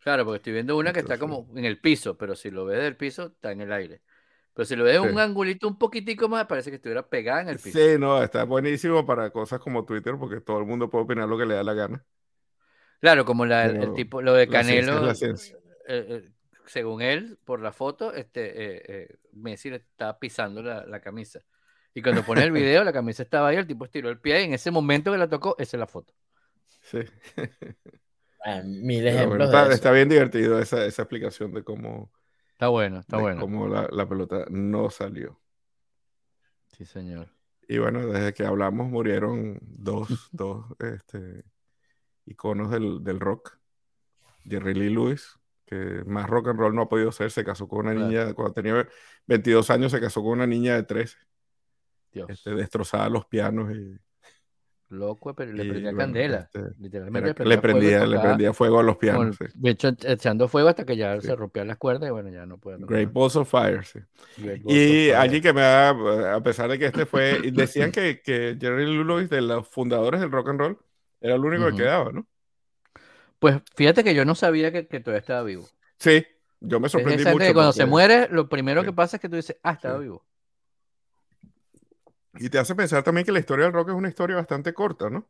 Claro, 0.00 0.24
porque 0.24 0.38
estoy 0.38 0.54
viendo 0.54 0.76
una 0.76 0.92
que 0.92 1.00
está 1.00 1.18
como 1.18 1.46
en 1.54 1.64
el 1.64 1.78
piso, 1.78 2.16
pero 2.16 2.34
si 2.34 2.50
lo 2.50 2.64
ves 2.64 2.82
del 2.82 2.96
piso, 2.96 3.26
está 3.26 3.52
en 3.52 3.60
el 3.60 3.72
aire. 3.72 4.00
Pero 4.54 4.66
si 4.66 4.74
lo 4.74 4.84
ves 4.84 4.98
un 4.98 5.18
angulito 5.18 5.68
un 5.68 5.78
poquitico 5.78 6.28
más, 6.28 6.46
parece 6.46 6.70
que 6.70 6.76
estuviera 6.76 7.06
pegada 7.06 7.42
en 7.42 7.48
el 7.50 7.58
piso. 7.58 7.78
Sí, 7.78 7.98
no, 7.98 8.22
está 8.22 8.44
buenísimo 8.44 9.04
para 9.06 9.30
cosas 9.30 9.60
como 9.60 9.84
Twitter, 9.84 10.16
porque 10.18 10.40
todo 10.40 10.58
el 10.58 10.64
mundo 10.64 10.88
puede 10.88 11.04
opinar 11.04 11.28
lo 11.28 11.38
que 11.38 11.46
le 11.46 11.54
da 11.54 11.62
la 11.62 11.74
gana. 11.74 12.04
Claro, 13.00 13.24
como 13.24 13.44
el 13.44 13.94
tipo, 13.94 14.20
lo 14.20 14.34
de 14.34 14.48
Canelo. 14.48 15.00
La 15.04 15.14
ciencia, 15.14 15.56
eh, 15.86 16.06
eh, 16.08 16.30
según 16.66 17.02
él, 17.02 17.38
por 17.44 17.60
la 17.60 17.72
foto, 17.72 18.12
este, 18.12 19.02
eh, 19.02 19.18
Messi 19.32 19.70
le 19.70 19.76
estaba 19.76 20.18
pisando 20.18 20.62
la, 20.62 21.00
camisa. 21.00 21.40
Y 21.94 22.02
cuando 22.02 22.22
pone 22.22 22.42
el 22.42 22.52
video, 22.52 22.84
la 22.84 22.92
camisa 22.92 23.22
estaba 23.22 23.48
ahí, 23.48 23.56
el 23.56 23.66
tipo 23.66 23.84
estiró 23.84 24.08
el 24.08 24.20
pie 24.20 24.42
y 24.42 24.44
en 24.44 24.54
ese 24.54 24.70
momento 24.70 25.12
que 25.12 25.18
la 25.18 25.28
tocó, 25.28 25.56
esa 25.58 25.76
es 25.76 25.80
la 25.80 25.86
foto. 25.86 26.14
Sí. 26.82 27.00
Ah, 28.44 28.62
mil 28.64 29.06
ejemplos. 29.06 29.52
está, 29.70 29.92
bien 29.92 30.08
divertido 30.08 30.58
esa, 30.58 30.86
explicación 30.86 31.52
de 31.52 31.62
cómo. 31.62 32.10
Está 32.52 32.68
bueno, 32.68 33.00
está 33.00 33.18
bueno. 33.18 33.40
Cómo 33.40 33.68
la, 33.68 34.08
pelota 34.08 34.46
no 34.50 34.90
salió. 34.90 35.40
Sí, 36.76 36.84
señor. 36.84 37.28
Y 37.68 37.78
bueno, 37.78 38.06
desde 38.06 38.32
que 38.34 38.44
hablamos 38.44 38.88
murieron 38.88 39.58
dos, 39.62 40.08
dos 40.32 40.66
este, 40.78 41.44
iconos 42.26 42.70
del, 42.70 43.04
del 43.04 43.20
rock. 43.20 43.58
Jerry 44.44 44.74
Lee 44.74 44.90
Lewis 44.90 45.40
que 45.70 46.02
más 46.04 46.28
rock 46.28 46.48
and 46.48 46.58
roll 46.58 46.74
no 46.74 46.82
ha 46.82 46.88
podido 46.88 47.12
ser. 47.12 47.30
Se 47.30 47.44
casó 47.44 47.68
con 47.68 47.86
una 47.86 47.94
niña, 47.94 48.34
cuando 48.34 48.52
tenía 48.52 48.88
22 49.26 49.70
años, 49.70 49.92
se 49.92 50.00
casó 50.00 50.20
con 50.20 50.32
una 50.32 50.46
niña 50.46 50.74
de 50.74 50.82
13. 50.82 51.16
Este, 52.28 52.50
destrozaba 52.50 53.08
los 53.08 53.26
pianos 53.26 53.72
y. 53.72 53.96
Loco, 54.90 55.34
pero 55.34 55.52
le 55.52 55.64
prendía 55.64 55.94
candela. 55.94 56.38
Este, 56.38 56.60
literalmente 56.80 57.44
le 57.44 57.58
prendía, 57.58 58.04
le 58.04 58.18
prendía 58.18 58.52
fuego 58.52 58.80
a 58.80 58.82
los 58.82 58.96
pianos. 58.96 59.38
De 59.54 59.70
hecho, 59.70 59.92
echando 60.02 60.48
fuego 60.48 60.68
hasta 60.68 60.84
que 60.84 60.96
ya 60.96 61.20
se 61.20 61.36
rompían 61.36 61.68
las 61.68 61.78
cuerdas 61.78 62.08
y 62.08 62.10
bueno, 62.10 62.28
ya 62.30 62.44
no 62.44 62.58
puede. 62.58 62.78
Great 62.84 63.12
Balls 63.12 63.36
of 63.36 63.48
Fire, 63.48 63.84
sí. 63.84 64.00
y 64.66 65.10
allí 65.10 65.40
que 65.40 65.52
me 65.52 65.60
da, 65.60 66.34
a 66.34 66.42
pesar 66.42 66.68
de 66.68 66.78
que 66.78 66.86
este 66.86 67.06
fue, 67.06 67.40
decían 67.52 67.92
que, 67.92 68.20
que 68.20 68.58
Jerry 68.60 68.86
Lewis, 68.86 69.30
de 69.30 69.40
los 69.42 69.68
fundadores 69.68 70.20
del 70.20 70.32
rock 70.32 70.48
and 70.48 70.58
roll, 70.60 70.78
era 71.20 71.36
el 71.36 71.44
único 71.44 71.70
que 71.70 71.76
quedaba, 71.76 72.10
¿no? 72.10 72.26
Pues 73.38 73.62
fíjate 73.76 74.02
que 74.02 74.14
yo 74.14 74.24
no 74.24 74.34
sabía 74.34 74.72
que, 74.72 74.82
todavía 74.82 75.20
estaba 75.20 75.44
vivo. 75.44 75.68
Sí, 75.98 76.26
yo 76.58 76.80
me 76.80 76.88
sorprendí 76.88 77.24
mucho. 77.24 77.38
Que 77.38 77.54
cuando 77.54 77.72
se 77.72 77.86
muere, 77.86 78.28
lo 78.28 78.48
primero 78.48 78.82
que 78.82 78.92
pasa 78.92 79.16
es 79.16 79.22
que 79.22 79.28
tú 79.28 79.36
dices, 79.36 79.56
ah, 79.62 79.72
estaba 79.72 79.98
vivo. 79.98 80.26
Y 82.34 82.48
te 82.48 82.58
hace 82.58 82.74
pensar 82.74 83.02
también 83.02 83.24
que 83.24 83.32
la 83.32 83.40
historia 83.40 83.64
del 83.64 83.74
rock 83.74 83.90
es 83.90 83.94
una 83.94 84.08
historia 84.08 84.36
bastante 84.36 84.72
corta, 84.72 85.10
¿no? 85.10 85.28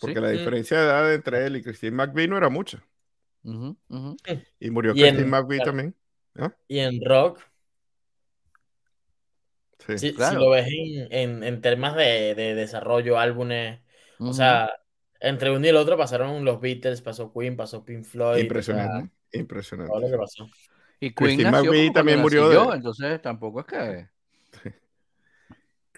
Porque 0.00 0.20
la 0.20 0.30
diferencia 0.30 0.78
de 0.78 0.84
edad 0.84 1.14
entre 1.14 1.46
él 1.46 1.56
y 1.56 1.62
Christine 1.62 1.96
McVie 1.96 2.28
no 2.28 2.36
era 2.36 2.48
mucha. 2.48 2.84
Y 3.42 4.70
murió 4.70 4.92
Christine 4.92 5.24
McVie 5.24 5.60
también. 5.60 5.94
¿ah? 6.36 6.54
Y 6.68 6.78
en 6.78 7.04
rock. 7.04 7.40
Sí. 9.86 9.98
Si, 9.98 10.12
lo 10.12 10.50
ves 10.50 10.66
en, 11.10 11.42
en, 11.42 11.60
temas 11.62 11.96
de, 11.96 12.34
de, 12.34 12.54
desarrollo, 12.54 13.18
álbumes, 13.18 13.80
o 14.18 14.34
sea, 14.34 14.70
entre 15.20 15.50
uno 15.50 15.64
y 15.64 15.68
el 15.70 15.76
otro 15.76 15.96
pasaron 15.96 16.44
los 16.44 16.60
Beatles, 16.60 17.00
pasó 17.00 17.32
Queen, 17.32 17.56
pasó 17.56 17.84
Pink 17.84 18.04
Floyd. 18.04 18.42
Impresionante, 18.42 19.10
impresionante. 19.32 19.90
Todo 19.90 20.00
lo 20.00 20.10
que 20.10 20.18
pasó. 20.18 20.48
Y 21.00 21.14
Queen 21.14 21.50
McVie 21.50 21.90
también 21.92 22.20
murió. 22.20 22.48
de... 22.48 22.76
Entonces 22.76 23.22
tampoco 23.22 23.60
es 23.60 23.66
que. 23.66 24.08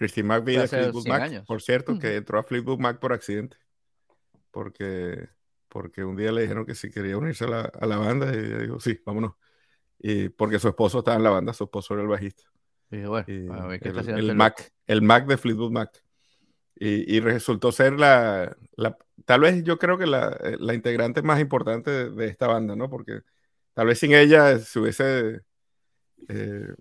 Christine 0.01 0.27
McVie 0.27 0.57
de 0.57 0.67
Fleetwood 0.67 1.07
Mac, 1.07 1.45
por 1.45 1.61
cierto, 1.61 1.99
que 1.99 2.15
entró 2.15 2.39
a 2.39 2.43
Fleetwood 2.43 2.79
Mac 2.79 2.97
por 2.97 3.13
accidente. 3.13 3.57
Porque, 4.49 5.29
porque 5.69 6.03
un 6.03 6.15
día 6.15 6.31
le 6.31 6.41
dijeron 6.41 6.65
que 6.65 6.73
si 6.73 6.89
quería 6.89 7.19
unirse 7.19 7.45
a 7.45 7.49
la, 7.49 7.61
a 7.61 7.85
la 7.85 7.97
banda 7.97 8.33
y 8.33 8.39
ella 8.39 8.57
dijo, 8.57 8.79
sí, 8.79 8.99
vámonos. 9.05 9.33
Y 9.99 10.29
porque 10.29 10.57
su 10.57 10.69
esposo 10.69 10.99
estaba 10.99 11.17
en 11.17 11.23
la 11.23 11.29
banda, 11.29 11.53
su 11.53 11.65
esposo 11.65 11.93
era 11.93 12.01
el 12.01 12.09
bajista. 12.09 12.41
Y 12.89 13.03
bueno, 13.03 13.19
a 13.53 13.77
¿qué 13.77 13.89
está 13.89 14.01
el, 14.01 14.31
el 14.31 14.35
Mac, 14.35 14.73
el 14.87 15.03
Mac 15.03 15.27
de 15.27 15.37
Fleetwood 15.37 15.71
Mac. 15.71 16.03
Y, 16.73 17.15
y 17.15 17.19
resultó 17.19 17.71
ser 17.71 17.93
la, 17.93 18.57
la, 18.75 18.97
tal 19.25 19.41
vez 19.41 19.63
yo 19.63 19.77
creo 19.77 19.99
que 19.99 20.07
la, 20.07 20.35
eh, 20.43 20.57
la 20.59 20.73
integrante 20.73 21.21
más 21.21 21.39
importante 21.39 22.09
de, 22.09 22.25
esta 22.25 22.47
banda, 22.47 22.75
¿no? 22.75 22.89
Porque 22.89 23.19
tal 23.75 23.85
vez 23.85 23.99
sin 23.99 24.15
ella 24.15 24.57
se 24.57 24.79
hubiese, 24.79 25.41
eh, 26.27 26.73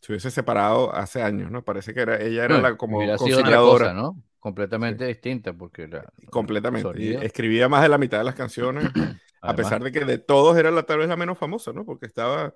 se 0.00 0.12
hubiese 0.12 0.30
separado 0.30 0.94
hace 0.94 1.22
años, 1.22 1.50
¿no? 1.50 1.62
Parece 1.62 1.92
que 1.92 2.00
era, 2.00 2.20
ella 2.20 2.44
era 2.44 2.60
la 2.60 2.76
como 2.76 2.98
conciliadora. 3.16 3.92
¿no? 3.92 4.22
Completamente 4.38 5.04
distinta, 5.04 5.52
porque 5.52 5.82
era 5.82 6.10
Completamente. 6.30 7.24
escribía 7.24 7.68
más 7.68 7.82
de 7.82 7.90
la 7.90 7.98
mitad 7.98 8.18
de 8.18 8.24
las 8.24 8.34
canciones, 8.34 8.84
a 9.42 9.54
pesar 9.54 9.82
de 9.82 9.92
que 9.92 10.04
de 10.04 10.18
todos 10.18 10.56
era 10.56 10.70
la, 10.70 10.84
tal 10.84 10.98
vez 10.98 11.08
la 11.08 11.16
menos 11.16 11.38
famosa, 11.38 11.72
¿no? 11.72 11.84
Porque 11.84 12.06
estaba 12.06 12.54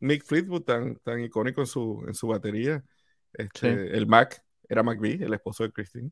Mick 0.00 0.24
Fleetwood 0.24 0.62
tan, 0.62 0.96
tan 0.96 1.20
icónico 1.20 1.60
en 1.60 1.66
su, 1.66 2.02
en 2.06 2.14
su 2.14 2.28
batería. 2.28 2.82
Este, 3.34 3.96
El 3.96 4.06
Mac 4.06 4.42
era 4.66 4.82
McVie, 4.82 5.22
el 5.24 5.34
esposo 5.34 5.64
de 5.64 5.72
Christine. 5.72 6.10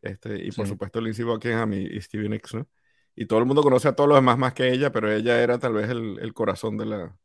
Este, 0.00 0.44
y 0.44 0.50
por 0.50 0.66
supuesto 0.66 1.00
Lindsey 1.00 1.24
Buckingham 1.24 1.74
y, 1.74 1.86
y 1.86 2.00
Stevie 2.00 2.28
Nicks, 2.28 2.54
¿no? 2.54 2.66
Y 3.14 3.26
todo 3.26 3.38
el 3.38 3.44
mundo 3.44 3.62
conoce 3.62 3.86
a 3.86 3.94
todos 3.94 4.08
los 4.08 4.16
demás 4.16 4.38
más 4.38 4.54
que 4.54 4.72
ella, 4.72 4.90
pero 4.90 5.12
ella 5.12 5.40
era 5.40 5.58
tal 5.58 5.74
vez 5.74 5.90
el, 5.90 6.18
el 6.18 6.32
corazón 6.32 6.76
de 6.78 6.86
la, 6.86 7.16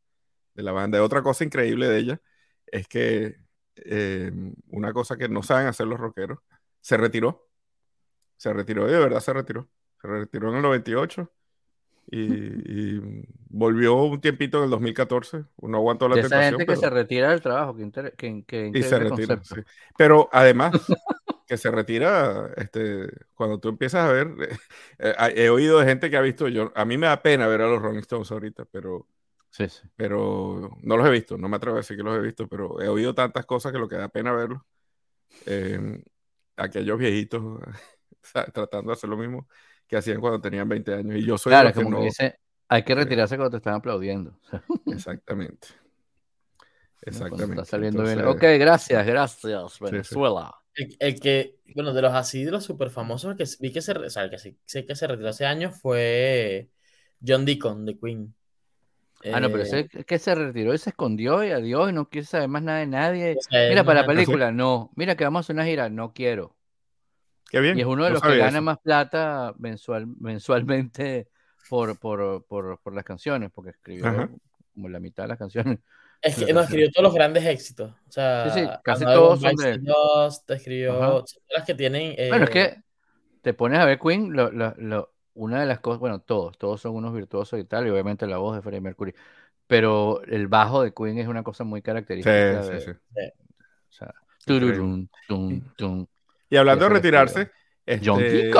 de 0.58 0.64
la 0.64 0.72
banda. 0.72 1.02
Otra 1.02 1.22
cosa 1.22 1.44
increíble 1.44 1.86
de 1.86 1.98
ella 1.98 2.20
es 2.66 2.88
que 2.88 3.36
eh, 3.76 4.32
una 4.70 4.92
cosa 4.92 5.16
que 5.16 5.28
no 5.28 5.44
saben 5.44 5.68
hacer 5.68 5.86
los 5.86 6.00
rockeros, 6.00 6.40
se 6.80 6.96
retiró. 6.96 7.48
Se 8.36 8.52
retiró, 8.52 8.86
de 8.86 8.98
verdad 8.98 9.20
se 9.20 9.32
retiró. 9.32 9.68
Se 10.02 10.08
retiró 10.08 10.50
en 10.50 10.56
el 10.56 10.62
98 10.62 11.30
y, 12.10 12.24
y 12.24 13.24
volvió 13.48 13.94
un 14.02 14.20
tiempito 14.20 14.58
en 14.58 14.64
el 14.64 14.70
2014. 14.70 15.44
No 15.62 15.76
aguantó 15.78 16.08
la 16.08 16.20
esa 16.20 16.42
gente 16.42 16.66
que 16.66 16.76
se 16.76 16.90
retira 16.90 17.30
del 17.30 17.40
trabajo, 17.40 17.76
que, 17.76 18.12
que, 18.16 18.44
que 18.44 18.72
y 18.74 18.82
se 18.82 18.98
retira, 18.98 19.40
sí. 19.44 19.60
Pero 19.96 20.28
además, 20.32 20.72
que 21.46 21.56
se 21.56 21.70
retira, 21.70 22.52
este, 22.56 23.08
cuando 23.34 23.60
tú 23.60 23.68
empiezas 23.68 24.08
a 24.08 24.12
ver, 24.12 24.28
eh, 24.98 25.14
he 25.36 25.50
oído 25.50 25.78
de 25.78 25.86
gente 25.86 26.10
que 26.10 26.16
ha 26.16 26.20
visto, 26.20 26.48
yo, 26.48 26.72
a 26.74 26.84
mí 26.84 26.98
me 26.98 27.06
da 27.06 27.22
pena 27.22 27.46
ver 27.46 27.62
a 27.62 27.68
los 27.68 27.80
Rolling 27.80 28.00
Stones 28.00 28.32
ahorita, 28.32 28.64
pero, 28.64 29.06
sí, 29.66 29.88
pero 29.96 30.76
no 30.82 30.96
los 30.96 31.06
he 31.06 31.10
visto, 31.10 31.36
no 31.38 31.48
me 31.48 31.56
atrevo 31.56 31.76
a 31.76 31.80
decir 31.80 31.96
que 31.96 32.02
los 32.02 32.16
he 32.16 32.20
visto, 32.20 32.46
pero 32.48 32.80
he 32.80 32.88
oído 32.88 33.14
tantas 33.14 33.46
cosas 33.46 33.72
que 33.72 33.78
lo 33.78 33.88
que 33.88 33.96
da 33.96 34.08
pena 34.08 34.32
verlos. 34.32 34.62
Eh, 35.46 36.02
aquellos 36.56 36.98
viejitos 36.98 37.42
tratando 38.52 38.88
de 38.88 38.92
hacer 38.92 39.10
lo 39.10 39.16
mismo 39.16 39.48
que 39.86 39.96
hacían 39.96 40.20
cuando 40.20 40.40
tenían 40.40 40.68
20 40.68 40.94
años. 40.94 41.16
Y 41.16 41.24
yo 41.24 41.38
soy 41.38 41.50
claro, 41.50 41.72
como 41.72 41.98
que 41.98 42.04
dice, 42.04 42.38
hay 42.68 42.82
que 42.82 42.94
retirarse 42.94 43.36
cuando 43.36 43.50
te 43.50 43.56
están 43.56 43.74
aplaudiendo. 43.74 44.38
Exactamente. 44.86 45.68
Exactamente. 47.02 47.52
Está 47.52 47.64
saliendo 47.64 48.02
bien. 48.02 48.24
Ok, 48.26 48.42
gracias, 48.58 49.06
gracias, 49.06 49.80
Venezuela. 49.80 50.54
El, 50.74 51.18
que, 51.18 51.58
bueno, 51.74 51.92
de 51.92 52.02
los 52.02 52.14
así, 52.14 52.44
de 52.44 52.52
los 52.52 52.64
súper 52.64 52.90
famosos 52.90 53.36
que 53.36 53.44
vi 53.58 53.72
que 53.72 53.80
se, 53.80 53.92
o 53.92 54.10
sea, 54.10 54.30
que 54.30 54.38
sé 54.38 54.86
que 54.86 54.94
se 54.94 55.06
retiró 55.08 55.28
hace 55.30 55.44
años 55.44 55.76
fue 55.80 56.70
John 57.26 57.44
Deacon 57.44 57.84
de 57.84 57.98
Queen. 57.98 58.34
Ah, 59.32 59.40
no, 59.40 59.50
pero 59.50 59.64
ese 59.64 59.80
eh, 59.80 60.04
que 60.04 60.18
se 60.18 60.34
retiró 60.34 60.72
y 60.72 60.78
se 60.78 60.90
escondió 60.90 61.42
y 61.42 61.50
adiós 61.50 61.90
y 61.90 61.92
no 61.92 62.08
quiere 62.08 62.26
saber 62.26 62.48
más 62.48 62.62
nada 62.62 62.78
de 62.78 62.86
nadie. 62.86 63.36
mira, 63.50 63.84
para 63.84 64.02
la 64.02 64.06
película, 64.06 64.52
no. 64.52 64.90
Mira 64.94 65.16
que 65.16 65.24
vamos 65.24 65.48
a 65.48 65.52
una 65.52 65.64
gira, 65.64 65.88
no 65.88 66.12
quiero. 66.12 66.56
Qué 67.50 67.60
bien. 67.60 67.78
Y 67.78 67.80
es 67.80 67.86
uno 67.86 68.04
de 68.04 68.10
los 68.10 68.22
que 68.22 68.36
gana 68.36 68.60
más 68.60 68.78
plata 68.78 69.54
mensual, 69.58 70.06
mensualmente 70.20 71.28
por, 71.68 71.98
por, 71.98 72.44
por, 72.46 72.78
por, 72.80 72.94
las 72.94 73.04
canciones, 73.04 73.50
porque 73.52 73.70
escribió 73.70 74.30
como 74.74 74.88
la 74.88 75.00
mitad 75.00 75.24
de 75.24 75.28
las 75.28 75.38
canciones. 75.38 75.78
Es 76.20 76.36
que 76.36 76.52
no, 76.52 76.60
escribió 76.60 76.90
todos 76.90 77.04
los 77.04 77.14
grandes 77.14 77.44
éxitos. 77.44 77.90
O 77.90 78.12
sea, 78.12 78.50
sí, 78.50 78.60
sí, 78.60 78.66
casi 78.82 79.04
todos 79.04 79.40
son 79.40 79.54
de... 79.56 79.80
te 80.46 80.54
escribió 80.54 81.24
las 81.50 81.64
que 81.64 81.74
tienen... 81.74 82.16
Bueno, 82.28 82.44
es 82.44 82.50
que 82.50 82.62
eh, 82.62 82.82
te 83.42 83.54
pones 83.54 83.78
a 83.78 83.84
ver 83.84 83.98
Queen, 83.98 84.32
lo, 84.32 84.50
lo, 84.50 85.12
una 85.38 85.60
de 85.60 85.66
las 85.66 85.78
cosas, 85.78 86.00
bueno, 86.00 86.20
todos, 86.20 86.58
todos 86.58 86.80
son 86.80 86.96
unos 86.96 87.14
virtuosos 87.14 87.60
y 87.60 87.64
tal, 87.64 87.86
y 87.86 87.90
obviamente 87.90 88.26
la 88.26 88.38
voz 88.38 88.56
de 88.56 88.62
Freddie 88.62 88.80
Mercury, 88.80 89.14
pero 89.66 90.20
el 90.24 90.48
bajo 90.48 90.82
de 90.82 90.92
Queen 90.92 91.18
es 91.18 91.28
una 91.28 91.44
cosa 91.44 91.62
muy 91.62 91.80
característica. 91.80 92.62
Sí, 92.64 92.72
sí, 92.72 92.84
sí. 92.86 92.90
O 92.90 93.92
sea, 93.92 94.14
tururun, 94.44 95.08
tum, 95.28 95.60
tum. 95.76 96.06
Y 96.50 96.56
hablando 96.56 96.86
de 96.86 96.90
retirarse, 96.90 97.50
este, 97.86 98.50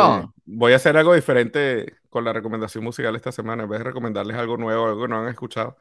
voy 0.44 0.72
a 0.72 0.76
hacer 0.76 0.96
algo 0.96 1.14
diferente 1.14 1.96
con 2.08 2.24
la 2.24 2.32
recomendación 2.32 2.84
musical 2.84 3.16
esta 3.16 3.32
semana. 3.32 3.64
En 3.64 3.68
vez 3.68 3.80
de 3.80 3.84
recomendarles 3.84 4.36
algo 4.36 4.56
nuevo, 4.56 4.86
algo 4.86 5.02
que 5.02 5.08
no 5.08 5.20
han 5.20 5.28
escuchado, 5.28 5.76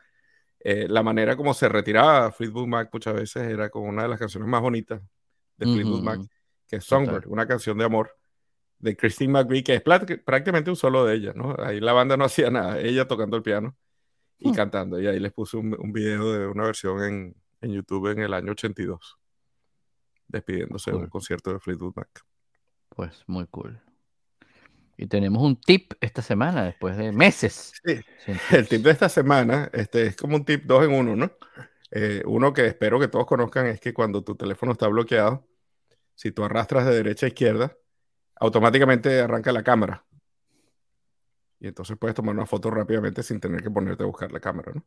eh, 0.59 0.87
la 0.89 1.03
manera 1.03 1.37
como 1.37 1.53
se 1.53 1.69
retiraba 1.69 2.31
Fleetwood 2.31 2.67
Mac 2.67 2.89
muchas 2.91 3.13
veces 3.13 3.43
era 3.43 3.69
con 3.69 3.83
una 3.83 4.03
de 4.03 4.09
las 4.09 4.19
canciones 4.19 4.49
más 4.49 4.61
bonitas 4.61 5.01
de 5.57 5.65
Fleetwood 5.65 6.01
Mac, 6.01 6.19
que 6.67 6.77
es 6.77 6.85
Songbird, 6.85 7.27
una 7.27 7.45
canción 7.45 7.77
de 7.77 7.85
amor 7.85 8.17
de 8.79 8.95
Christine 8.95 9.33
McVie, 9.33 9.63
que 9.63 9.75
es 9.75 9.81
prácticamente 9.81 10.69
un 10.69 10.75
solo 10.75 11.05
de 11.05 11.15
ella, 11.15 11.33
¿no? 11.35 11.55
Ahí 11.59 11.79
la 11.79 11.93
banda 11.93 12.17
no 12.17 12.25
hacía 12.25 12.49
nada, 12.51 12.79
ella 12.79 13.07
tocando 13.07 13.37
el 13.37 13.43
piano 13.43 13.75
y 14.37 14.49
hmm. 14.49 14.53
cantando. 14.53 15.01
Y 15.01 15.07
ahí 15.07 15.19
les 15.19 15.33
puse 15.33 15.57
un, 15.57 15.91
video 15.91 16.31
de 16.31 16.47
una 16.47 16.65
versión 16.65 17.03
en, 17.03 17.35
en, 17.61 17.71
YouTube 17.71 18.11
en 18.11 18.19
el 18.19 18.33
año 18.33 18.51
82, 18.51 19.17
despidiéndose 20.27 20.91
de 20.91 20.97
un 20.97 21.07
concierto 21.07 21.53
de 21.53 21.59
Fleetwood 21.59 21.93
Mac. 21.95 22.23
Pues 22.89 23.23
muy 23.27 23.45
cool. 23.47 23.79
Y 24.99 25.05
tenemos 25.05 25.43
un 25.43 25.55
tip 25.55 25.93
esta 26.01 26.23
semana, 26.23 26.63
después 26.63 26.97
de 26.97 27.11
meses. 27.11 27.73
Sí, 27.85 28.33
el 28.51 28.67
tip 28.67 28.81
de 28.81 28.91
esta 28.91 29.07
semana 29.07 29.69
este, 29.71 30.07
es 30.07 30.15
como 30.15 30.35
un 30.35 30.43
tip 30.43 30.65
dos 30.65 30.83
en 30.83 30.91
uno, 30.91 31.15
¿no? 31.15 31.31
Eh, 31.91 32.21
uno 32.25 32.51
que 32.51 32.65
espero 32.65 32.99
que 32.99 33.07
todos 33.07 33.25
conozcan 33.25 33.67
es 33.67 33.79
que 33.79 33.93
cuando 33.93 34.23
tu 34.23 34.35
teléfono 34.35 34.73
está 34.73 34.87
bloqueado, 34.87 35.47
si 36.15 36.31
tú 36.31 36.43
arrastras 36.43 36.85
de 36.85 36.95
derecha 36.95 37.27
a 37.27 37.29
izquierda, 37.29 37.77
automáticamente 38.39 39.21
arranca 39.21 39.51
la 39.51 39.63
cámara. 39.63 40.05
Y 41.59 41.67
entonces 41.67 41.97
puedes 41.97 42.15
tomar 42.15 42.35
una 42.35 42.45
foto 42.45 42.69
rápidamente 42.69 43.23
sin 43.23 43.39
tener 43.39 43.61
que 43.63 43.71
ponerte 43.71 44.03
a 44.03 44.05
buscar 44.05 44.31
la 44.31 44.39
cámara, 44.39 44.71
¿no? 44.75 44.85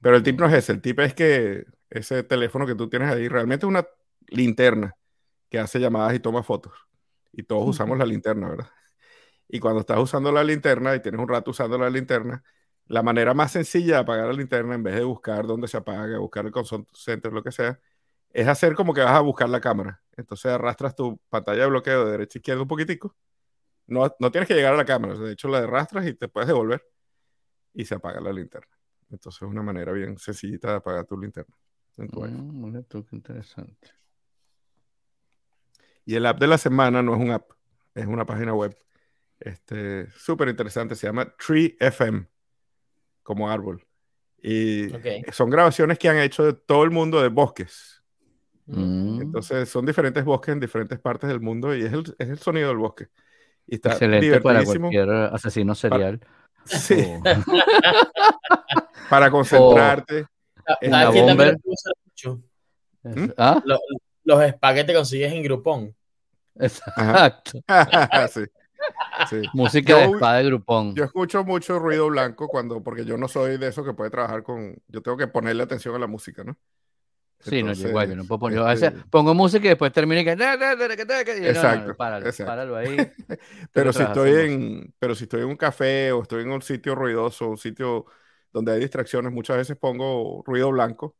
Pero 0.00 0.16
el 0.16 0.22
tip 0.22 0.40
no 0.40 0.46
es 0.46 0.54
ese, 0.54 0.72
el 0.72 0.80
tip 0.80 0.98
es 1.00 1.14
que 1.14 1.64
ese 1.90 2.22
teléfono 2.22 2.66
que 2.66 2.74
tú 2.74 2.88
tienes 2.88 3.10
ahí 3.10 3.28
realmente 3.28 3.66
es 3.66 3.68
una 3.68 3.86
linterna 4.28 4.96
que 5.50 5.58
hace 5.58 5.78
llamadas 5.80 6.14
y 6.14 6.20
toma 6.20 6.42
fotos. 6.42 6.72
Y 7.32 7.42
todos 7.44 7.68
usamos 7.68 7.98
la 7.98 8.06
linterna, 8.06 8.48
¿verdad? 8.50 8.70
Y 9.48 9.60
cuando 9.60 9.80
estás 9.80 9.98
usando 9.98 10.32
la 10.32 10.44
linterna 10.44 10.94
y 10.94 11.00
tienes 11.02 11.20
un 11.20 11.28
rato 11.28 11.50
usando 11.50 11.78
la 11.78 11.90
linterna, 11.90 12.42
la 12.86 13.02
manera 13.02 13.34
más 13.34 13.52
sencilla 13.52 13.96
de 13.96 14.00
apagar 14.00 14.26
la 14.26 14.32
linterna, 14.32 14.74
en 14.74 14.82
vez 14.82 14.94
de 14.96 15.04
buscar 15.04 15.46
dónde 15.46 15.68
se 15.68 15.76
apaga, 15.76 16.18
buscar 16.18 16.46
el 16.46 16.52
console 16.52 16.86
center, 16.94 17.32
lo 17.32 17.42
que 17.42 17.52
sea, 17.52 17.80
es 18.32 18.48
hacer 18.48 18.74
como 18.74 18.94
que 18.94 19.00
vas 19.00 19.12
a 19.12 19.20
buscar 19.20 19.48
la 19.48 19.60
cámara. 19.60 20.02
Entonces 20.16 20.52
arrastras 20.52 20.94
tu 20.94 21.18
pantalla 21.28 21.62
de 21.62 21.68
bloqueo 21.68 22.04
de 22.04 22.12
derecha 22.12 22.38
a 22.38 22.40
izquierda 22.40 22.62
un 22.62 22.68
poquitico. 22.68 23.16
No, 23.86 24.08
no 24.18 24.30
tienes 24.30 24.46
que 24.46 24.54
llegar 24.54 24.74
a 24.74 24.76
la 24.76 24.84
cámara, 24.84 25.14
de 25.14 25.32
hecho 25.32 25.48
la 25.48 25.58
arrastras 25.58 26.06
y 26.06 26.14
te 26.14 26.28
puedes 26.28 26.46
devolver 26.46 26.84
y 27.74 27.84
se 27.84 27.94
apaga 27.94 28.20
la 28.20 28.32
linterna. 28.32 28.70
Entonces 29.10 29.42
es 29.42 29.48
una 29.48 29.62
manera 29.62 29.92
bien 29.92 30.16
sencillita 30.18 30.68
de 30.68 30.74
apagar 30.76 31.06
tu 31.06 31.18
linterna. 31.18 31.54
En 31.96 32.08
tu 32.08 32.22
mm, 32.22 32.84
interesante. 33.12 33.90
Y 36.04 36.14
el 36.14 36.26
app 36.26 36.38
de 36.38 36.46
la 36.46 36.58
semana 36.58 37.02
no 37.02 37.14
es 37.14 37.20
un 37.20 37.30
app, 37.30 37.50
es 37.94 38.06
una 38.06 38.24
página 38.24 38.54
web. 38.54 38.76
Este, 39.38 40.10
súper 40.12 40.48
interesante, 40.48 40.94
se 40.94 41.06
llama 41.06 41.34
Tree 41.36 41.76
FM, 41.80 42.26
como 43.22 43.50
árbol. 43.50 43.86
Y 44.42 44.88
son 45.32 45.50
grabaciones 45.50 45.98
que 45.98 46.08
han 46.08 46.18
hecho 46.18 46.44
de 46.44 46.52
todo 46.54 46.84
el 46.84 46.90
mundo 46.90 47.20
de 47.20 47.28
bosques. 47.28 47.99
Mm. 48.70 49.22
Entonces 49.22 49.68
son 49.68 49.84
diferentes 49.84 50.24
bosques 50.24 50.52
en 50.52 50.60
diferentes 50.60 50.98
partes 50.98 51.28
del 51.28 51.40
mundo 51.40 51.74
y 51.74 51.82
es 51.82 51.92
el, 51.92 52.14
es 52.18 52.28
el 52.28 52.38
sonido 52.38 52.68
del 52.68 52.78
bosque. 52.78 53.08
Y 53.66 53.76
está 53.76 53.92
Excelente 53.92 54.40
para 54.40 54.64
cualquier 54.64 55.10
asesino 55.10 55.74
serial. 55.74 56.20
Sí. 56.64 57.04
para 59.10 59.30
concentrarte. 59.30 60.26
en 60.80 60.90
la 60.90 61.10
bomba. 61.10 61.52
¿Mm? 63.02 63.30
¿Ah? 63.36 63.62
Los, 63.64 63.80
los 64.24 64.42
espaguetes 64.42 64.96
consigues 64.96 65.32
en 65.32 65.42
Groupon. 65.42 65.94
Exacto. 66.56 67.60
sí. 68.32 68.40
Sí. 69.28 69.42
Música 69.52 69.96
de 69.96 70.04
espada 70.04 70.38
de 70.38 70.44
Groupon. 70.44 70.94
Yo 70.94 71.04
escucho 71.04 71.44
mucho 71.44 71.78
ruido 71.78 72.08
blanco 72.08 72.48
cuando, 72.48 72.82
porque 72.82 73.04
yo 73.04 73.16
no 73.16 73.28
soy 73.28 73.58
de 73.58 73.68
eso 73.68 73.84
que 73.84 73.92
puede 73.92 74.10
trabajar 74.10 74.42
con, 74.42 74.76
yo 74.88 75.02
tengo 75.02 75.16
que 75.16 75.26
ponerle 75.26 75.62
atención 75.62 75.94
a 75.94 75.98
la 75.98 76.06
música, 76.06 76.44
¿no? 76.44 76.56
Sí, 77.40 77.62
no, 77.62 77.72
igual, 77.72 78.08
yo 78.10 78.16
no 78.16 78.24
puedo 78.24 78.38
poner. 78.38 78.58
este 78.72 78.90
pongo 79.08 79.34
música 79.34 79.64
y 79.64 79.70
después 79.70 79.92
termino 79.92 80.20
y 80.20 80.24
que. 80.24 80.32
Exacto. 81.48 81.96
páralo, 81.96 82.76
ahí. 82.76 82.96
pero, 83.72 83.92
si 83.92 84.02
estoy 84.02 84.32
en, 84.32 84.94
pero 84.98 85.14
si 85.14 85.24
estoy 85.24 85.42
en 85.42 85.48
un 85.48 85.56
café 85.56 86.12
o 86.12 86.22
estoy 86.22 86.42
en 86.42 86.50
un 86.50 86.60
sitio 86.60 86.94
ruidoso, 86.94 87.48
un 87.48 87.58
sitio 87.58 88.04
donde 88.52 88.72
hay 88.72 88.80
distracciones, 88.80 89.32
muchas 89.32 89.56
veces 89.56 89.76
pongo 89.76 90.42
ruido 90.46 90.70
blanco. 90.70 91.16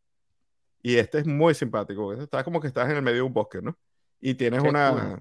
Y 0.83 0.97
este 0.97 1.19
es 1.19 1.27
muy 1.27 1.55
simpático. 1.55 2.13
Está 2.13 2.45
como 2.45 2.61
que 2.61 2.69
estás 2.69 2.91
en 2.91 2.97
el 2.97 3.03
medio 3.03 3.19
de 3.19 3.23
un 3.23 3.35
bosque, 3.35 3.63
¿no? 3.63 3.79
Y 4.21 4.35
tienes 4.35 4.63
una. 4.63 5.19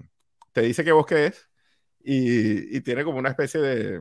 Te 0.52 0.62
dice 0.62 0.84
qué 0.84 0.92
bosque 0.92 1.26
es. 1.26 1.48
Y, 2.02 2.76
y 2.76 2.80
tiene 2.80 3.04
como 3.04 3.18
una 3.18 3.28
especie 3.30 3.60
de 3.60 4.00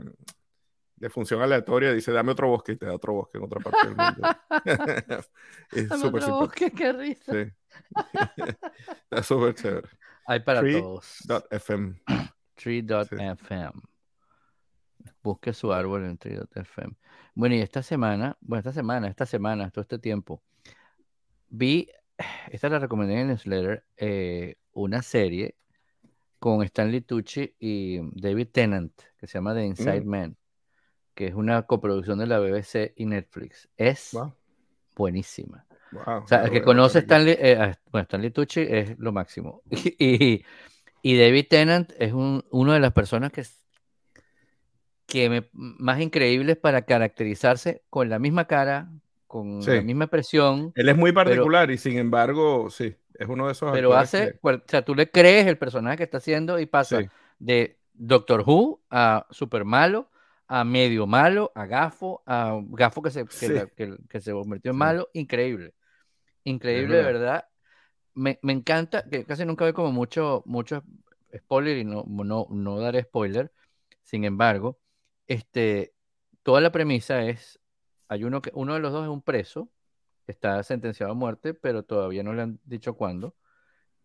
de 0.99 1.09
función 1.09 1.41
aleatoria 1.41 1.93
dice 1.93 2.11
dame 2.11 2.33
otro 2.33 2.49
bosque 2.49 2.73
y 2.73 2.75
te 2.75 2.85
da 2.85 2.93
otro 2.93 3.13
bosque 3.13 3.37
en 3.37 3.43
otra 3.45 3.59
parte 3.61 3.87
del 3.87 3.95
mundo. 3.95 4.21
es 5.71 5.87
súper 5.87 6.23
otro 6.23 6.39
bosque, 6.39 6.71
qué 6.71 6.93
risa. 6.93 7.31
Sí. 7.31 7.51
Está 9.03 9.23
súper 9.23 9.55
chévere. 9.55 9.89
Hay 10.25 10.41
para 10.41 10.61
todos. 10.61 11.23
.fm. 11.49 12.01
Tree.fm. 12.55 13.71
Busque 15.23 15.53
su 15.53 15.71
árbol 15.71 16.05
en 16.05 16.17
Tree.fm. 16.17 16.95
Bueno, 17.33 17.55
y 17.55 17.61
esta 17.61 17.81
semana, 17.81 18.37
bueno, 18.41 18.59
esta 18.59 18.73
semana, 18.73 19.07
esta 19.07 19.25
semana, 19.25 19.71
todo 19.71 19.81
este 19.83 19.99
tiempo, 19.99 20.43
vi, 21.47 21.89
esta 22.51 22.67
la 22.67 22.79
recomendé 22.79 23.13
en 23.13 23.19
el 23.21 23.27
newsletter, 23.27 23.85
eh, 23.95 24.55
una 24.73 25.01
serie 25.01 25.55
con 26.39 26.61
Stanley 26.63 27.01
Tucci 27.01 27.55
y 27.57 27.99
David 28.19 28.49
Tennant, 28.51 28.93
que 29.17 29.27
se 29.27 29.37
llama 29.37 29.53
The 29.53 29.65
Inside 29.65 30.01
mm. 30.01 30.09
Man 30.09 30.37
que 31.19 31.27
es 31.27 31.35
una 31.35 31.63
coproducción 31.63 32.17
de 32.19 32.27
la 32.27 32.39
BBC 32.39 32.93
y 32.95 33.05
Netflix. 33.05 33.67
Es 33.75 34.17
buenísima. 34.95 35.65
o 35.91 36.25
sea, 36.25 36.45
el 36.45 36.49
que 36.49 36.61
conoce 36.61 36.99
Stanley, 36.99 37.35
eh, 37.37 37.75
bueno, 37.91 38.03
Stanley 38.03 38.31
Tucci 38.31 38.61
es 38.61 38.97
lo 38.97 39.11
máximo. 39.11 39.61
Y, 39.99 40.45
y 41.01 41.17
David 41.19 41.47
Tennant 41.49 41.91
es 41.99 42.13
un, 42.13 42.45
una 42.51 42.75
de 42.75 42.79
las 42.79 42.93
personas 42.93 43.33
que, 43.33 43.43
que 45.07 45.29
me, 45.29 45.49
más 45.51 45.99
increíbles 45.99 46.55
para 46.55 46.83
caracterizarse 46.83 47.83
con 47.89 48.07
la 48.07 48.17
misma 48.17 48.45
cara, 48.45 48.89
con 49.27 49.59
la 49.59 49.81
misma 49.81 50.05
expresión. 50.05 50.71
Él 50.75 50.87
es 50.87 50.95
muy 50.95 51.11
particular 51.11 51.69
y 51.69 51.77
sin 51.77 51.97
embargo, 51.97 52.69
sí, 52.69 52.95
es 53.15 53.27
uno 53.27 53.47
de 53.47 53.51
esos. 53.51 53.73
Pero 53.73 53.93
hace, 53.93 54.39
o 54.41 54.61
sea, 54.65 54.85
tú 54.85 54.95
le 54.95 55.11
crees 55.11 55.47
el 55.47 55.57
personaje 55.57 55.97
que 55.97 56.03
está 56.03 56.19
haciendo 56.19 56.61
y 56.61 56.65
pasa 56.65 57.01
de 57.39 57.77
Doctor 57.93 58.45
Who 58.47 58.79
a 58.89 59.27
super 59.31 59.65
malo 59.65 60.09
a 60.51 60.63
medio 60.63 61.05
malo, 61.05 61.51
a 61.53 61.67
gafo, 61.67 62.23
a 62.25 62.59
gafo 62.69 63.03
que 63.03 63.11
se, 63.11 63.25
que, 63.27 64.19
se 64.19 64.31
convirtió 64.31 64.71
en 64.71 64.77
malo, 64.77 65.09
increíble. 65.13 65.75
Increíble, 66.43 66.97
de 66.97 67.03
verdad. 67.03 67.45
Me, 68.15 68.39
encanta, 68.41 69.07
que 69.07 69.25
casi 69.25 69.45
nunca 69.45 69.65
veo 69.65 69.75
como 69.75 69.91
mucho, 69.91 70.41
mucho 70.47 70.83
spoiler 71.37 71.77
y 71.77 71.85
no, 71.85 72.03
no, 72.07 72.47
no 72.49 72.79
daré 72.79 73.03
spoiler. 73.03 73.53
Sin 74.01 74.23
embargo, 74.25 74.79
este, 75.27 75.93
toda 76.41 76.61
la 76.61 76.71
premisa 76.71 77.23
es, 77.25 77.59
hay 78.07 78.23
uno 78.23 78.41
que, 78.41 78.51
uno 78.55 78.73
de 78.73 78.79
los 78.79 78.91
dos 78.91 79.03
es 79.03 79.09
un 79.09 79.21
preso, 79.21 79.69
está 80.25 80.63
sentenciado 80.63 81.11
a 81.11 81.15
muerte, 81.15 81.53
pero 81.53 81.83
todavía 81.83 82.23
no 82.23 82.33
le 82.33 82.41
han 82.41 82.59
dicho 82.63 82.95
cuándo. 82.95 83.35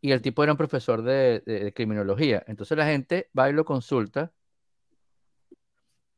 Y 0.03 0.13
el 0.13 0.21
tipo 0.21 0.43
era 0.43 0.53
un 0.53 0.59
profesor 0.59 1.03
de, 1.03 1.41
de 1.41 1.73
criminología. 1.73 2.45
Entonces 2.47 2.77
la 2.77 2.85
gente 2.85 3.31
va 3.37 3.49
y 3.49 3.55
lo 3.55 3.65
consulta 3.65 4.35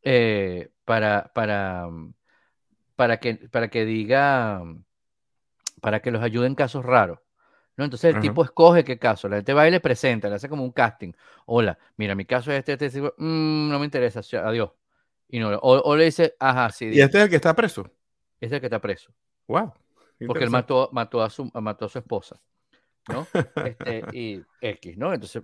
eh, 0.08 0.70
para, 0.84 1.32
para, 1.34 1.88
mm, 1.88 2.14
para, 2.94 3.18
que, 3.18 3.34
para 3.34 3.68
que 3.68 3.84
diga, 3.84 4.60
mm, 4.62 4.84
para 5.80 6.00
que 6.00 6.12
los 6.12 6.22
ayude 6.22 6.46
en 6.46 6.54
casos 6.54 6.84
raros. 6.84 7.18
¿no? 7.76 7.84
Entonces 7.84 8.14
el 8.14 8.20
tipo 8.20 8.44
escoge 8.44 8.84
qué 8.84 9.00
caso, 9.00 9.28
la 9.28 9.36
gente 9.36 9.52
va 9.52 9.66
y 9.66 9.72
le 9.72 9.80
presenta, 9.80 10.28
le 10.28 10.36
hace 10.36 10.48
como 10.48 10.62
un 10.62 10.70
casting. 10.70 11.12
Hola, 11.46 11.76
mira, 11.96 12.14
mi 12.14 12.24
caso 12.24 12.52
es 12.52 12.60
este, 12.60 12.74
este, 12.74 12.86
este 12.86 13.00
mm, 13.00 13.68
no 13.68 13.80
me 13.80 13.84
interesa, 13.84 14.20
adiós. 14.44 14.70
Y 15.28 15.40
no, 15.40 15.58
o, 15.58 15.96
le 15.96 16.04
dice, 16.04 16.36
ajá, 16.38 16.70
sí. 16.70 16.86
¿Y 16.86 17.00
este 17.00 17.18
es 17.18 17.24
el 17.24 17.30
que 17.30 17.36
está 17.36 17.54
preso? 17.54 17.90
Este 18.40 18.46
es 18.46 18.52
el 18.52 18.60
que 18.60 18.66
está 18.66 18.80
preso. 18.80 19.12
Wow. 19.48 19.74
Porque 20.24 20.44
él 20.44 20.50
mató, 20.50 20.88
mató, 20.92 21.20
a 21.20 21.28
su, 21.28 21.50
mató 21.52 21.86
a 21.86 21.88
su 21.88 21.98
esposa. 21.98 22.40
¿No? 23.08 23.26
Este, 23.76 24.04
y 24.12 24.42
X, 24.60 24.96
¿no? 24.96 25.12
Entonces, 25.12 25.42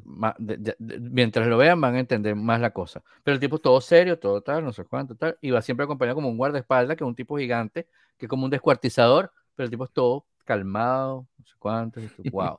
mientras 0.79 1.47
lo 1.47 1.59
vean 1.59 1.81
van 1.81 1.95
a 1.95 2.01
entender 2.01 2.35
más 2.35 2.61
la 2.61 2.71
cosa. 2.71 3.03
Pero 3.23 3.35
el 3.35 3.41
tipo 3.41 3.59
todo 3.59 3.81
serio, 3.81 4.19
todo 4.19 4.43
tal, 4.43 4.65
no 4.65 4.73
sé 4.73 4.85
cuánto, 4.85 5.15
tal, 5.15 5.39
y 5.41 5.51
va 5.51 5.63
siempre 5.63 5.85
acompañado 5.85 6.17
como 6.17 6.29
un 6.29 6.37
guardaespaldas, 6.37 6.97
que 6.97 7.05
es 7.05 7.09
un 7.09 7.15
tipo 7.15 7.39
gigante, 7.39 7.87
que 8.17 8.27
es 8.27 8.31
como 8.31 8.45
un 8.45 8.51
descuartizador, 8.51 9.33
pero 9.55 9.65
el 9.65 9.71
tipo 9.71 9.85
es 9.85 9.91
todo 9.93 10.27
calmado, 10.45 11.27
no 11.39 11.45
sé 11.45 11.55
cuánto, 11.59 12.01
wow. 12.31 12.59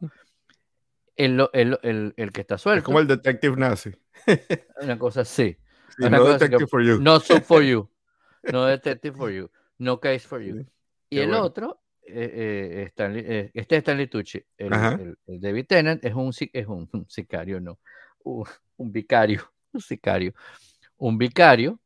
El, 1.15 1.47
el, 1.53 1.79
el, 1.83 2.13
el, 2.17 2.31
que 2.31 2.41
está 2.41 2.57
suelto. 2.57 2.79
Es 2.79 2.83
como 2.83 2.99
el 2.99 3.07
detective 3.07 3.55
nazi. 3.55 3.91
Una 4.81 4.97
cosa 4.97 5.21
así. 5.21 5.55
no 5.99 6.25
detective 6.25 6.65
for 6.67 6.83
you. 6.83 6.99
No 6.99 7.19
so 7.19 7.39
for 7.41 7.61
you. 7.61 7.89
No 8.51 8.65
detective 8.65 9.15
for 9.15 9.31
you. 9.31 9.49
No 9.77 10.01
case 10.01 10.27
for 10.27 10.41
you. 10.41 10.65
y 11.09 11.19
el 11.19 11.33
otro 11.33 11.82
eh, 12.07 12.91
este 13.53 13.75
es 13.75 13.79
Stanley 13.79 14.07
Tucci. 14.07 14.43
El, 14.57 15.15
el, 15.27 15.41
David 15.41 15.65
Tennant 15.67 16.03
es 16.03 16.13
un, 16.13 16.31
es 16.53 16.67
un, 16.67 17.05
sicario, 17.07 17.59
no. 17.59 17.79
Un, 18.23 18.91
vicario. 18.91 19.41
Un 19.73 19.81
sicario. 19.81 20.33
Un 20.97 21.17
vicario. 21.17 21.79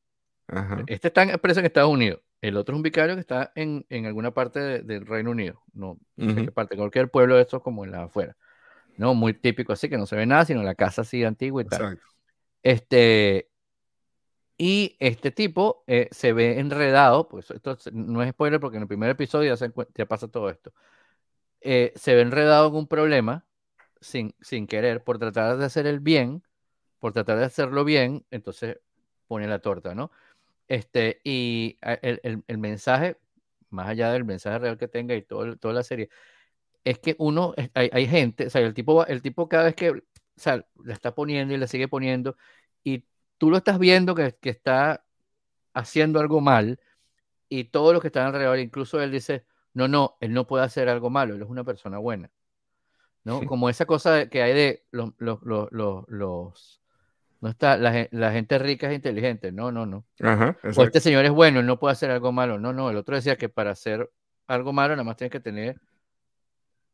Este 0.87 1.07
está 1.07 1.37
preso 1.37 1.59
en 1.59 1.65
Estados 1.65 1.91
Unidos. 1.91 2.21
El 2.41 2.57
otro 2.57 2.75
es 2.75 2.77
un 2.77 2.83
vicario 2.83 3.15
que 3.15 3.21
está 3.21 3.51
en, 3.55 3.85
en 3.89 4.05
alguna 4.05 4.31
parte 4.31 4.83
del 4.83 5.05
Reino 5.05 5.31
Unido. 5.31 5.61
No, 5.73 5.97
no 6.15 6.33
sé 6.33 6.45
qué 6.45 6.51
parte, 6.51 6.77
cualquier 6.77 7.09
pueblo 7.09 7.35
de 7.35 7.41
estos 7.41 7.63
como 7.63 7.83
en 7.85 7.91
la 7.91 8.03
afuera. 8.03 8.35
¿no? 8.97 9.13
Muy 9.13 9.33
típico 9.33 9.73
así, 9.73 9.89
que 9.89 9.97
no 9.97 10.05
se 10.05 10.15
ve 10.15 10.25
nada, 10.25 10.45
sino 10.45 10.63
la 10.63 10.75
casa 10.75 11.01
así 11.01 11.23
antigua 11.23 11.61
y 11.61 11.65
tal. 11.65 11.99
Este, 12.61 13.49
y 14.57 14.95
este 14.99 15.31
tipo 15.31 15.83
eh, 15.87 16.09
se 16.11 16.33
ve 16.33 16.59
enredado, 16.59 17.27
pues 17.27 17.51
esto 17.51 17.77
no 17.93 18.23
es 18.23 18.31
spoiler 18.31 18.59
porque 18.59 18.77
en 18.77 18.83
el 18.83 18.87
primer 18.87 19.11
episodio 19.11 19.55
ya, 19.55 20.05
pasa 20.07 20.27
todo 20.27 20.49
esto. 20.49 20.73
Eh, 21.61 21.93
se 21.95 22.15
ve 22.15 22.21
enredado 22.21 22.69
en 22.69 22.75
un 22.75 22.87
problema 22.87 23.45
sin, 24.01 24.35
sin 24.41 24.67
querer 24.67 25.03
por 25.03 25.19
tratar 25.19 25.57
de 25.57 25.65
hacer 25.65 25.87
el 25.87 25.99
bien, 25.99 26.43
por 26.99 27.13
tratar 27.13 27.39
de 27.39 27.45
hacerlo 27.45 27.83
bien, 27.85 28.25
entonces 28.31 28.79
pone 29.27 29.47
la 29.47 29.59
torta, 29.59 29.95
¿no? 29.95 30.11
Este, 30.67 31.21
y 31.23 31.77
el, 31.81 32.43
el, 32.47 32.57
mensaje, 32.57 33.17
más 33.69 33.87
allá 33.89 34.11
del 34.11 34.25
mensaje 34.25 34.59
real 34.59 34.77
que 34.77 34.87
tenga 34.87 35.15
y 35.15 35.21
todo, 35.23 35.57
toda 35.57 35.73
la 35.73 35.83
serie, 35.83 36.09
es 36.83 36.99
que 36.99 37.15
uno, 37.19 37.53
hay, 37.73 37.89
hay, 37.93 38.07
gente, 38.07 38.47
o 38.47 38.49
sea, 38.49 38.61
el 38.61 38.73
tipo, 38.73 39.05
el 39.07 39.21
tipo 39.21 39.49
cada 39.49 39.65
vez 39.65 39.75
que, 39.75 39.91
o 39.91 40.01
sea, 40.35 40.65
la 40.83 40.93
está 40.93 41.15
poniendo 41.15 41.53
y 41.53 41.57
le 41.57 41.67
sigue 41.67 41.87
poniendo, 41.87 42.37
y 42.83 43.05
tú 43.37 43.49
lo 43.49 43.57
estás 43.57 43.79
viendo 43.79 44.15
que, 44.15 44.35
que 44.39 44.49
está 44.49 45.05
haciendo 45.73 46.19
algo 46.19 46.41
mal, 46.41 46.79
y 47.49 47.65
todos 47.65 47.93
los 47.93 48.01
que 48.01 48.07
están 48.07 48.27
alrededor, 48.27 48.59
incluso 48.59 49.01
él 49.01 49.11
dice, 49.11 49.45
no, 49.73 49.87
no, 49.87 50.17
él 50.19 50.33
no 50.33 50.47
puede 50.47 50.65
hacer 50.65 50.89
algo 50.89 51.09
malo, 51.09 51.35
él 51.35 51.41
es 51.41 51.49
una 51.49 51.63
persona 51.63 51.97
buena. 51.97 52.29
¿no? 53.23 53.45
Como 53.45 53.69
esa 53.69 53.85
cosa 53.85 54.29
que 54.29 54.41
hay 54.41 54.53
de 54.53 54.85
los, 54.91 55.11
los, 55.17 55.39
los, 55.43 55.69
los 56.07 56.81
no 57.41 57.49
está, 57.49 57.77
la, 57.77 58.07
la, 58.11 58.31
gente 58.31 58.57
rica 58.57 58.89
es 58.89 58.95
inteligente, 58.95 59.51
no, 59.51 59.71
no, 59.71 59.85
no. 59.85 60.05
o 60.75 60.83
este 60.83 61.01
señor 61.01 61.25
es 61.25 61.31
bueno, 61.31 61.59
él 61.59 61.65
no 61.65 61.77
puede 61.77 61.91
hacer 61.91 62.09
algo 62.09 62.31
malo, 62.31 62.57
no, 62.57 62.71
no, 62.71 62.89
el 62.89 62.95
otro 62.95 63.15
decía 63.15 63.35
que 63.35 63.49
para 63.49 63.71
hacer 63.71 64.09
algo 64.47 64.71
malo 64.71 64.95
nada 64.95 65.03
más 65.03 65.17
tienes 65.17 65.31
que 65.33 65.41
tener 65.41 65.79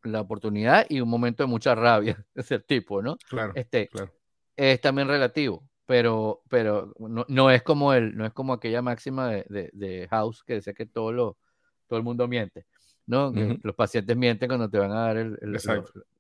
la 0.02 0.22
oportunidad 0.22 0.86
y 0.90 1.00
un 1.02 1.10
momento 1.10 1.44
de 1.44 1.48
mucha 1.48 1.76
rabia, 1.76 2.26
ese 2.36 2.60
tipo, 2.60 3.02
¿no? 3.02 3.16
Claro, 3.30 3.54
este, 3.56 3.90
Es 4.58 4.82
también 4.82 5.08
relativo, 5.08 5.64
pero, 5.86 6.42
pero 6.50 6.94
no, 7.00 7.26
no, 7.28 7.52
es 7.52 7.62
como 7.62 7.94
el, 7.94 8.16
no 8.16 8.26
es 8.26 8.34
como 8.34 8.54
aquella 8.54 8.82
máxima 8.82 9.30
de, 9.30 9.70
de, 9.74 10.08
House 10.10 10.44
que 10.44 10.54
decía 10.56 10.74
que 10.74 10.86
todo, 10.86 11.12
lo, 11.12 11.38
todo 11.88 11.98
el 11.98 12.04
mundo 12.04 12.28
miente, 12.28 12.66
¿no? 13.06 13.34
los 13.64 13.76
pacientes 13.76 14.16
mienten 14.16 14.48
cuando 14.48 14.70
te 14.70 14.78
van 14.78 14.92
a 14.92 15.02
dar 15.02 15.18
el, 15.18 15.38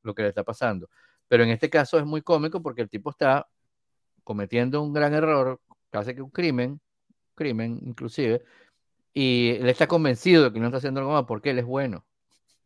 lo, 0.02 0.14
que 0.14 0.24
le 0.24 0.30
está 0.30 0.44
pasando. 0.44 0.90
Pero 1.28 1.44
en 1.44 1.50
este 1.50 1.70
caso 1.70 1.98
es 1.98 2.06
muy 2.06 2.22
cómico 2.22 2.62
porque 2.62 2.82
el 2.82 2.90
tipo 2.90 3.10
está 3.10 3.48
cometiendo 4.24 4.82
un 4.82 4.94
gran 4.94 5.14
error, 5.14 5.60
casi 5.90 6.14
que 6.14 6.22
un 6.22 6.30
crimen, 6.30 6.80
crimen 7.36 7.80
inclusive, 7.86 8.44
y 9.14 9.52
él 9.52 9.70
está 9.70 9.88
convencido 9.88 10.46
de 10.46 10.54
que 10.54 10.60
no 10.60 10.66
está 10.66 10.78
haciendo 10.78 11.00
algo 11.00 11.14
mal 11.14 11.26
porque 11.26 11.52
él 11.52 11.60
es 11.60 11.66
bueno. 11.66 12.06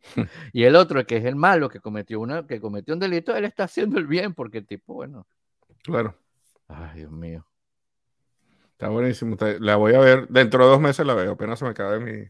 y 0.54 0.64
el 0.64 0.76
otro, 0.76 1.06
que 1.06 1.18
es 1.18 1.26
el 1.26 1.36
malo, 1.36 1.70
que 1.70 1.80
cometió, 1.80 2.20
una, 2.20 2.48
que 2.48 2.60
cometió 2.60 2.94
un 2.94 3.00
delito, 3.00 3.36
él 3.36 3.46
está 3.46 3.66
haciendo 3.66 4.00
el 4.00 4.08
bien 4.08 4.34
porque 4.34 4.60
el 4.60 4.66
tipo, 4.68 4.96
bueno. 4.96 5.28
Claro. 5.84 6.16
Ay, 6.68 7.00
Dios 7.00 7.12
mío. 7.12 7.46
Está 8.72 8.90
buenísimo. 8.90 9.36
La 9.60 9.76
voy 9.76 9.96
a 9.96 10.00
ver. 10.00 10.28
Dentro 10.28 10.64
de 10.64 10.70
dos 10.70 10.80
meses 10.80 11.06
la 11.06 11.16
veo. 11.16 11.32
Apenas 11.32 11.60
se 11.60 11.66
me 11.66 11.72
acabe 11.72 12.00
mi. 12.00 12.30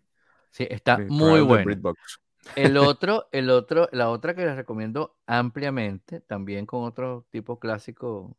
Sí, 0.51 0.65
está 0.69 0.97
muy 0.97 1.41
bueno. 1.41 1.93
El 2.55 2.77
otro, 2.77 3.27
el 3.31 3.49
otro, 3.49 3.89
la 3.91 4.09
otra 4.09 4.33
que 4.33 4.45
les 4.45 4.55
recomiendo 4.55 5.17
ampliamente, 5.25 6.21
también 6.21 6.65
con 6.65 6.83
otro 6.83 7.25
tipo 7.29 7.59
clásico, 7.59 8.38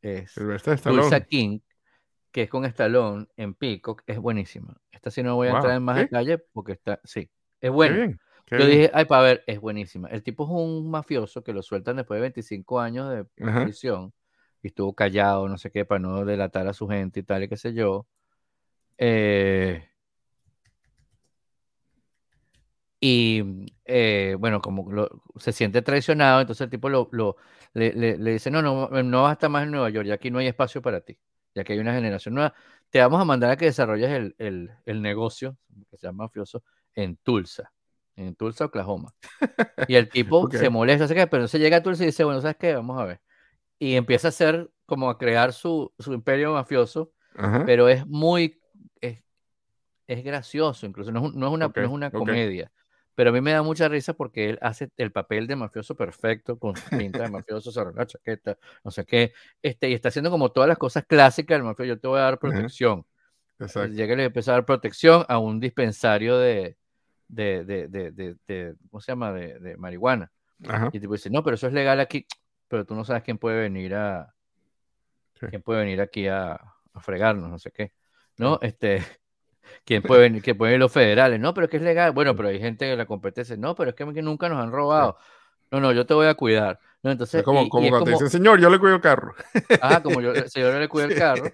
es 0.00 0.34
Tulsa 0.82 1.20
King, 1.22 1.60
que 2.30 2.42
es 2.42 2.50
con 2.50 2.64
Stallone 2.66 3.26
en 3.36 3.54
Peacock, 3.54 4.02
es 4.06 4.18
buenísima. 4.18 4.76
Esta 4.92 5.10
sí 5.10 5.22
no 5.22 5.34
voy 5.34 5.48
a 5.48 5.56
entrar 5.56 5.76
en 5.76 5.82
más 5.82 5.96
detalle 5.96 6.38
porque 6.38 6.72
está, 6.72 7.00
sí, 7.04 7.28
es 7.60 7.70
buena. 7.70 8.16
Yo 8.50 8.66
dije, 8.66 8.90
ay, 8.92 9.06
para 9.06 9.22
ver, 9.22 9.44
es 9.46 9.58
buenísima. 9.58 10.08
El 10.08 10.22
tipo 10.22 10.44
es 10.44 10.50
un 10.50 10.90
mafioso 10.90 11.42
que 11.42 11.52
lo 11.52 11.62
sueltan 11.62 11.96
después 11.96 12.18
de 12.18 12.22
25 12.22 12.78
años 12.78 13.10
de 13.10 13.24
prisión 13.24 14.12
y 14.64 14.68
estuvo 14.68 14.94
callado, 14.94 15.48
no 15.48 15.58
sé 15.58 15.70
qué, 15.70 15.84
para 15.84 16.00
no 16.00 16.24
delatar 16.24 16.66
a 16.68 16.72
su 16.72 16.88
gente 16.88 17.20
y 17.20 17.22
tal, 17.22 17.44
y 17.44 17.48
qué 17.48 17.56
sé 17.56 17.74
yo. 17.74 18.06
Eh, 18.98 19.88
y 23.00 23.42
eh, 23.84 24.36
bueno, 24.38 24.60
como 24.60 24.86
se 25.36 25.52
siente 25.52 25.82
traicionado, 25.82 26.40
entonces 26.40 26.64
el 26.64 26.70
tipo 26.70 26.88
lo, 26.88 27.08
le, 27.74 28.16
dice, 28.16 28.50
no, 28.50 28.62
no, 28.62 28.88
no 28.88 29.22
vas 29.22 29.30
a 29.30 29.32
estar 29.34 29.50
más 29.50 29.64
en 29.64 29.70
Nueva 29.72 29.90
York, 29.90 30.06
ya 30.06 30.14
aquí 30.14 30.30
no 30.30 30.38
hay 30.38 30.46
espacio 30.46 30.80
para 30.82 31.02
ti, 31.02 31.18
ya 31.54 31.62
que 31.64 31.74
hay 31.74 31.78
una 31.78 31.94
generación 31.94 32.34
nueva. 32.34 32.54
Te 32.90 33.00
vamos 33.00 33.20
a 33.20 33.24
mandar 33.24 33.50
a 33.50 33.56
que 33.56 33.66
desarrolles 33.66 34.10
el, 34.10 34.34
el, 34.38 34.70
el 34.86 35.02
negocio, 35.02 35.58
que 35.90 35.98
se 35.98 36.06
llama 36.06 36.24
mafioso, 36.24 36.62
en 36.94 37.16
Tulsa 37.16 37.72
en 38.16 38.34
Tulsa, 38.34 38.66
Oklahoma. 38.66 39.14
Y 39.88 39.96
el 39.96 40.08
tipo 40.08 40.48
se 40.50 40.70
molesta, 40.70 41.06
pero 41.08 41.24
entonces 41.24 41.60
llega 41.60 41.78
a 41.78 41.82
Tulsa 41.82 42.04
y 42.04 42.06
dice, 42.06 42.24
bueno, 42.24 42.40
¿sabes 42.40 42.56
qué? 42.56 42.74
Vamos 42.74 42.98
a 43.00 43.04
ver. 43.04 43.20
Y 43.78 43.96
empieza 43.96 44.28
a 44.28 44.30
hacer, 44.30 44.70
como 44.86 45.10
a 45.10 45.18
crear 45.18 45.52
su, 45.52 45.92
su 45.98 46.12
imperio 46.12 46.52
mafioso, 46.52 47.12
pero 47.66 47.88
es 47.88 48.06
muy, 48.06 48.60
es, 49.00 49.22
es, 50.06 50.24
gracioso, 50.24 50.86
incluso 50.86 51.10
no 51.10 51.26
es, 51.26 51.34
no 51.34 51.46
es 51.48 51.52
una, 51.52 51.68
no 51.68 51.82
es 51.82 51.88
una 51.88 52.10
comedia. 52.10 52.70
Pero 53.14 53.30
a 53.30 53.32
mí 53.32 53.40
me 53.40 53.52
da 53.52 53.62
mucha 53.62 53.88
risa 53.88 54.12
porque 54.12 54.50
él 54.50 54.58
hace 54.60 54.90
el 54.96 55.12
papel 55.12 55.46
de 55.46 55.56
mafioso 55.56 55.94
perfecto, 55.94 56.58
con 56.58 56.76
su 56.76 56.88
pinta 56.96 57.22
de 57.22 57.30
mafioso, 57.30 57.70
se 57.70 57.84
la 57.84 58.06
chaqueta, 58.06 58.58
no 58.82 58.90
sé 58.90 59.04
qué, 59.04 59.32
este, 59.62 59.88
y 59.88 59.94
está 59.94 60.08
haciendo 60.08 60.30
como 60.30 60.50
todas 60.50 60.68
las 60.68 60.78
cosas 60.78 61.04
clásicas 61.06 61.56
del 61.56 61.64
mafioso, 61.64 61.88
yo 61.88 62.00
te 62.00 62.08
voy 62.08 62.18
a 62.18 62.22
dar 62.22 62.38
protección. 62.38 63.06
Llega 63.58 64.14
y 64.14 64.16
le 64.16 64.24
empieza 64.24 64.50
a 64.50 64.54
dar 64.54 64.66
protección 64.66 65.24
a 65.28 65.38
un 65.38 65.60
dispensario 65.60 66.38
de, 66.38 66.76
de, 67.28 67.64
de, 67.64 67.88
de, 67.88 68.36
de 68.46 68.74
¿cómo 68.90 69.00
se 69.00 69.12
llama? 69.12 69.32
De, 69.32 69.76
marihuana. 69.76 70.30
Y 70.92 71.00
tipo 71.00 71.12
dice, 71.12 71.30
no, 71.30 71.42
pero 71.42 71.54
eso 71.56 71.66
es 71.66 71.72
legal 71.72 72.00
aquí, 72.00 72.26
pero 72.74 72.84
tú 72.84 72.96
no 72.96 73.04
sabes 73.04 73.22
quién 73.22 73.38
puede 73.38 73.60
venir 73.60 73.94
a, 73.94 74.34
quién 75.48 75.62
puede 75.62 75.82
venir 75.82 76.00
aquí 76.00 76.26
a, 76.26 76.54
a, 76.92 77.00
fregarnos, 77.00 77.48
no 77.48 77.56
sé 77.56 77.70
qué. 77.70 77.92
¿No? 78.36 78.58
Este, 78.62 79.00
quién 79.84 80.02
puede 80.02 80.22
venir, 80.22 80.42
que 80.42 80.56
pueden 80.56 80.80
los 80.80 80.90
federales, 80.90 81.38
no, 81.38 81.54
pero 81.54 81.66
es 81.66 81.70
que 81.70 81.76
es 81.76 81.84
legal. 81.84 82.10
Bueno, 82.10 82.34
pero 82.34 82.48
hay 82.48 82.58
gente 82.58 82.90
que 82.90 82.96
la 82.96 83.06
competencia, 83.06 83.56
no, 83.56 83.76
pero 83.76 83.90
es 83.90 83.94
que 83.94 84.22
nunca 84.22 84.48
nos 84.48 84.60
han 84.60 84.72
robado. 84.72 85.18
No, 85.70 85.78
no, 85.78 85.92
yo 85.92 86.04
te 86.04 86.14
voy 86.14 86.26
a 86.26 86.34
cuidar. 86.34 86.80
No, 87.00 87.12
entonces, 87.12 87.36
es 87.36 87.44
como, 87.44 87.68
como 87.68 87.88
cuando 87.90 88.06
te 88.06 88.10
dicen, 88.10 88.28
señor, 88.28 88.60
yo 88.60 88.68
le 88.68 88.80
cuido 88.80 88.96
el 88.96 89.00
carro. 89.00 89.36
Ah, 89.80 90.00
como 90.02 90.20
yo, 90.20 90.34
señor 90.48 90.74
le 90.74 90.88
cuido 90.88 91.06
el 91.06 91.16
carro. 91.16 91.52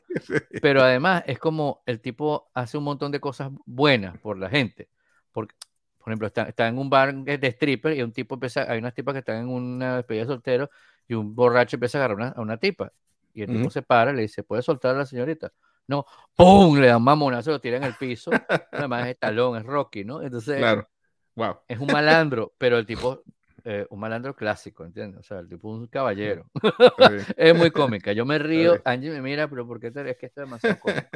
Pero 0.63 0.81
además 0.81 1.23
es 1.27 1.39
como 1.39 1.83
el 1.85 2.01
tipo 2.01 2.51
hace 2.55 2.79
un 2.79 2.85
montón 2.85 3.13
de 3.13 3.21
cosas 3.21 3.51
buenas 3.67 4.17
por 4.21 4.39
la 4.39 4.49
gente. 4.49 4.89
Porque, 5.33 5.55
por 5.99 6.09
ejemplo, 6.09 6.29
está, 6.29 6.45
está 6.45 6.67
en 6.67 6.79
un 6.79 6.89
bar 6.89 7.15
de 7.15 7.47
stripper 7.49 7.95
y 7.95 8.03
un 8.03 8.11
tipo 8.11 8.37
empieza, 8.37 8.63
hay 8.63 8.79
unas 8.79 8.95
tipas 8.95 9.13
que 9.13 9.19
están 9.19 9.37
en 9.37 9.49
una 9.51 9.97
despedida 9.97 10.23
de 10.23 10.29
soltero 10.29 10.71
y 11.11 11.15
un 11.15 11.35
borracho 11.35 11.75
empieza 11.75 11.99
a 11.99 12.05
agarrar 12.05 12.35
a 12.37 12.41
una 12.41 12.57
tipa. 12.57 12.93
Y 13.35 13.43
el 13.43 13.49
tipo 13.49 13.69
se 13.69 13.83
para 13.83 14.13
y 14.13 14.15
le 14.15 14.23
dice, 14.23 14.45
¿puede 14.45 14.63
soltar 14.63 14.95
a 14.95 14.99
la 14.99 15.07
señorita? 15.07 15.53
No, 15.89 16.07
¡pum! 16.37 16.79
Le 16.79 16.87
dan 16.87 17.03
mamonazo, 17.03 17.51
lo 17.51 17.61
tira 17.61 17.79
en 17.79 17.83
el 17.85 17.95
piso. 17.95 18.31
Además 18.73 19.09
es 19.09 19.19
talón, 19.19 19.57
es 19.57 19.65
Rocky, 19.65 20.05
¿no? 20.05 20.23
Entonces, 20.23 20.59
claro. 20.59 20.89
wow. 21.35 21.57
es 21.67 21.81
un 21.81 21.89
malandro, 21.89 22.55
pero 22.59 22.79
el 22.79 22.87
tipo, 22.87 23.25
eh, 23.65 23.87
un 23.91 23.99
malandro 23.99 24.37
clásico, 24.37 24.85
¿entiendes? 24.85 25.19
O 25.19 25.23
sea, 25.25 25.41
el 25.41 25.49
tipo 25.49 25.75
es 25.75 25.81
un 25.81 25.87
caballero. 25.89 26.49
es 27.37 27.57
muy 27.57 27.73
cómica. 27.73 28.13
Yo 28.13 28.25
me 28.25 28.39
río, 28.39 28.81
Angie 28.85 29.11
me 29.11 29.21
mira, 29.21 29.49
pero 29.49 29.67
¿por 29.67 29.81
qué 29.81 29.91
te 29.91 30.09
es 30.09 30.17
que 30.17 30.27
esto 30.27 30.43
es 30.43 30.47
demasiado 30.47 30.79
cómico? 30.79 31.09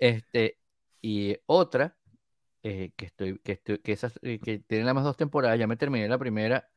Este, 0.00 0.58
y 1.00 1.36
otra 1.46 1.96
eh, 2.64 2.90
que, 2.96 3.06
estoy, 3.06 3.38
que, 3.38 3.52
estoy, 3.52 3.78
que, 3.78 3.92
esas, 3.92 4.18
eh, 4.22 4.40
que 4.40 4.58
tienen 4.58 4.86
las 4.86 4.96
más 4.96 5.04
dos 5.04 5.16
temporadas, 5.16 5.60
ya 5.60 5.68
me 5.68 5.76
terminé 5.76 6.08
la 6.08 6.18
primera 6.18 6.68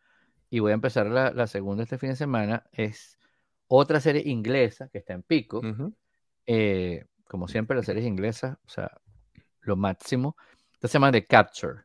y 0.50 0.60
voy 0.60 0.72
a 0.72 0.76
empezar 0.76 1.08
la, 1.08 1.32
la, 1.32 1.48
segunda 1.48 1.84
este 1.84 1.98
fin 1.98 2.10
de 2.10 2.16
semana, 2.16 2.64
es 2.72 3.18
otra 3.68 4.00
serie 4.00 4.24
inglesa 4.26 4.90
que 4.90 5.00
está 5.00 5.14
en 5.14 5.24
pico. 5.24 5.62
Eh, 6.46 7.06
como 7.28 7.48
siempre, 7.48 7.76
las 7.76 7.86
series 7.86 8.06
inglesas, 8.06 8.58
o 8.66 8.70
sea, 8.70 8.92
lo 9.62 9.76
máximo. 9.76 10.38
Esta 10.74 10.88
se 10.88 10.94
llama 10.94 11.12
The 11.12 11.26
Capture. 11.26 11.82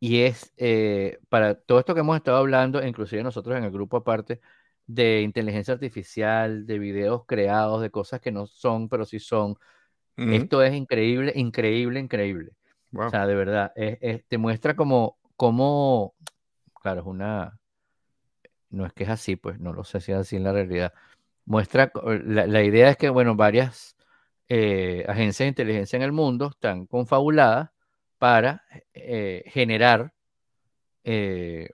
Y 0.00 0.20
es 0.20 0.52
para 1.28 1.54
todo 1.54 1.78
esto 1.78 1.94
que 1.94 2.00
hemos 2.00 2.16
estado 2.16 2.36
hablando, 2.36 2.84
inclusive 2.84 3.22
nosotros 3.22 3.56
en 3.56 3.64
el 3.64 3.70
grupo 3.70 3.96
aparte, 3.96 4.40
de 4.86 5.22
inteligencia 5.22 5.72
artificial, 5.72 6.66
de 6.66 6.78
videos 6.78 7.24
creados, 7.26 7.80
de 7.80 7.90
cosas 7.90 8.20
que 8.20 8.30
no 8.30 8.46
son, 8.46 8.88
pero 8.88 9.06
sí 9.06 9.18
son. 9.18 9.56
Esto 10.16 10.62
es 10.62 10.74
increíble, 10.74 11.32
increíble, 11.34 11.98
increíble. 11.98 12.52
O 12.94 13.10
sea, 13.10 13.26
de 13.26 13.34
verdad, 13.34 13.72
te 13.74 14.38
muestra 14.38 14.76
como, 14.76 15.18
como, 15.36 16.14
claro, 16.84 17.00
es 17.00 17.06
una, 17.06 17.58
no 18.70 18.86
es 18.86 18.92
que 18.92 19.04
es 19.04 19.10
así, 19.10 19.36
pues 19.36 19.58
no 19.60 19.72
lo 19.72 19.84
sé 19.84 20.00
si 20.00 20.12
es 20.12 20.18
así 20.18 20.36
en 20.36 20.44
la 20.44 20.52
realidad. 20.52 20.92
Muestra, 21.46 21.92
la, 22.04 22.62
idea 22.62 22.90
es 22.90 22.98
que, 22.98 23.08
bueno, 23.10 23.36
varias 23.36 23.96
eh, 24.48 25.04
agencias 25.08 25.46
de 25.46 25.48
inteligencia 25.48 25.96
en 25.96 26.02
el 26.02 26.12
mundo 26.12 26.48
están 26.50 26.86
confabuladas 26.86 27.70
para 28.18 28.64
eh, 28.94 29.44
generar 29.46 30.12
eh, 31.04 31.70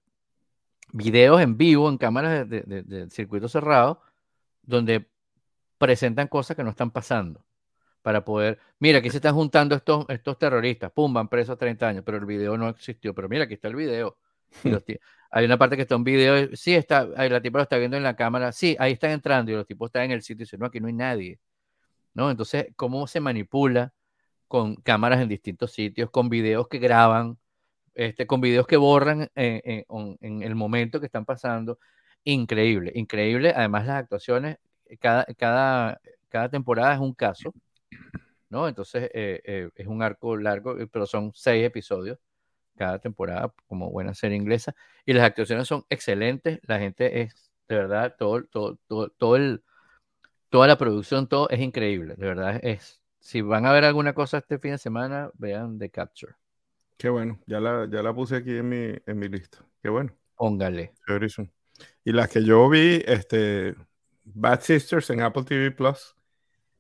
videos 0.92 1.40
en 1.40 1.56
vivo 1.56 1.88
en 1.88 1.98
cámaras 1.98 2.48
de, 2.48 3.08
circuito 3.10 3.48
cerrado 3.48 4.02
donde 4.62 5.08
presentan 5.78 6.28
cosas 6.28 6.56
que 6.56 6.64
no 6.64 6.70
están 6.70 6.92
pasando 6.92 7.44
para 8.02 8.24
poder, 8.24 8.60
mira, 8.78 8.98
aquí 9.00 9.10
se 9.10 9.18
están 9.18 9.34
juntando 9.34 9.74
estos, 9.74 10.06
estos 10.08 10.38
terroristas, 10.38 10.92
pum, 10.92 11.12
van 11.12 11.28
presos 11.28 11.58
30 11.58 11.88
años, 11.88 12.04
pero 12.06 12.18
el 12.18 12.26
video 12.26 12.56
no 12.56 12.68
existió, 12.68 13.14
pero 13.14 13.28
mira, 13.28 13.44
aquí 13.44 13.54
está 13.54 13.68
el 13.68 13.76
video. 13.76 14.16
hay 15.30 15.44
una 15.44 15.58
parte 15.58 15.76
que 15.76 15.82
está 15.82 15.96
un 15.96 16.04
video, 16.04 16.54
sí, 16.54 16.74
está, 16.74 17.04
la 17.04 17.40
tipa 17.40 17.58
lo 17.58 17.62
está 17.62 17.78
viendo 17.78 17.96
en 17.96 18.02
la 18.02 18.16
cámara, 18.16 18.52
sí, 18.52 18.76
ahí 18.78 18.92
están 18.92 19.12
entrando 19.12 19.52
y 19.52 19.54
los 19.54 19.66
tipos 19.66 19.88
están 19.88 20.04
en 20.04 20.12
el 20.12 20.22
sitio 20.22 20.42
y 20.42 20.46
dicen, 20.46 20.60
no, 20.60 20.66
aquí 20.66 20.80
no 20.80 20.88
hay 20.88 20.92
nadie. 20.94 21.40
¿No? 22.14 22.30
Entonces, 22.30 22.68
¿cómo 22.76 23.06
se 23.06 23.20
manipula 23.20 23.92
con 24.48 24.76
cámaras 24.76 25.20
en 25.20 25.28
distintos 25.28 25.72
sitios, 25.72 26.10
con 26.10 26.28
videos 26.28 26.68
que 26.68 26.78
graban, 26.78 27.38
este, 27.94 28.26
con 28.26 28.40
videos 28.40 28.66
que 28.66 28.76
borran 28.76 29.30
en, 29.34 30.42
el 30.42 30.54
momento 30.56 31.00
que 31.00 31.06
están 31.06 31.24
pasando? 31.24 31.78
Increíble, 32.24 32.92
increíble. 32.96 33.52
Además, 33.54 33.86
las 33.86 33.96
actuaciones, 33.98 34.58
cada, 35.00 35.24
cada, 35.36 36.00
cada 36.28 36.48
temporada 36.50 36.94
es 36.94 37.00
un 37.00 37.14
caso, 37.14 37.54
¿no? 38.48 38.68
Entonces, 38.68 39.04
eh, 39.14 39.40
eh, 39.44 39.70
es 39.76 39.86
un 39.86 40.02
arco 40.02 40.36
largo, 40.36 40.76
pero 40.92 41.06
son 41.06 41.32
seis 41.34 41.64
episodios 41.64 42.18
cada 42.80 42.98
temporada, 42.98 43.52
como 43.68 43.90
buena 43.90 44.14
serie 44.14 44.38
inglesa, 44.38 44.74
y 45.04 45.12
las 45.12 45.24
actuaciones 45.24 45.68
son 45.68 45.84
excelentes, 45.90 46.60
la 46.62 46.78
gente 46.78 47.20
es, 47.20 47.52
de 47.68 47.76
verdad, 47.76 48.16
todo, 48.18 48.42
todo, 48.44 48.78
todo, 48.86 49.10
todo 49.10 49.36
el, 49.36 49.62
toda 50.48 50.66
la 50.66 50.78
producción, 50.78 51.28
todo 51.28 51.50
es 51.50 51.60
increíble, 51.60 52.14
de 52.16 52.26
verdad, 52.26 52.58
es, 52.62 53.02
si 53.18 53.42
van 53.42 53.66
a 53.66 53.72
ver 53.72 53.84
alguna 53.84 54.14
cosa 54.14 54.38
este 54.38 54.58
fin 54.58 54.70
de 54.70 54.78
semana, 54.78 55.30
vean 55.34 55.78
The 55.78 55.90
Capture. 55.90 56.32
Qué 56.96 57.10
bueno, 57.10 57.38
ya 57.46 57.60
la, 57.60 57.86
ya 57.90 58.02
la 58.02 58.14
puse 58.14 58.36
aquí 58.36 58.56
en 58.56 58.68
mi, 58.70 58.94
en 59.04 59.18
mi 59.18 59.28
lista, 59.28 59.58
qué 59.82 59.90
bueno. 59.90 60.10
Póngale. 60.36 60.94
Y 62.02 62.12
las 62.12 62.30
que 62.30 62.42
yo 62.42 62.66
vi, 62.70 63.02
este, 63.06 63.74
Bad 64.24 64.62
Sisters 64.62 65.10
en 65.10 65.20
Apple 65.20 65.44
TV 65.44 65.70
Plus, 65.70 66.16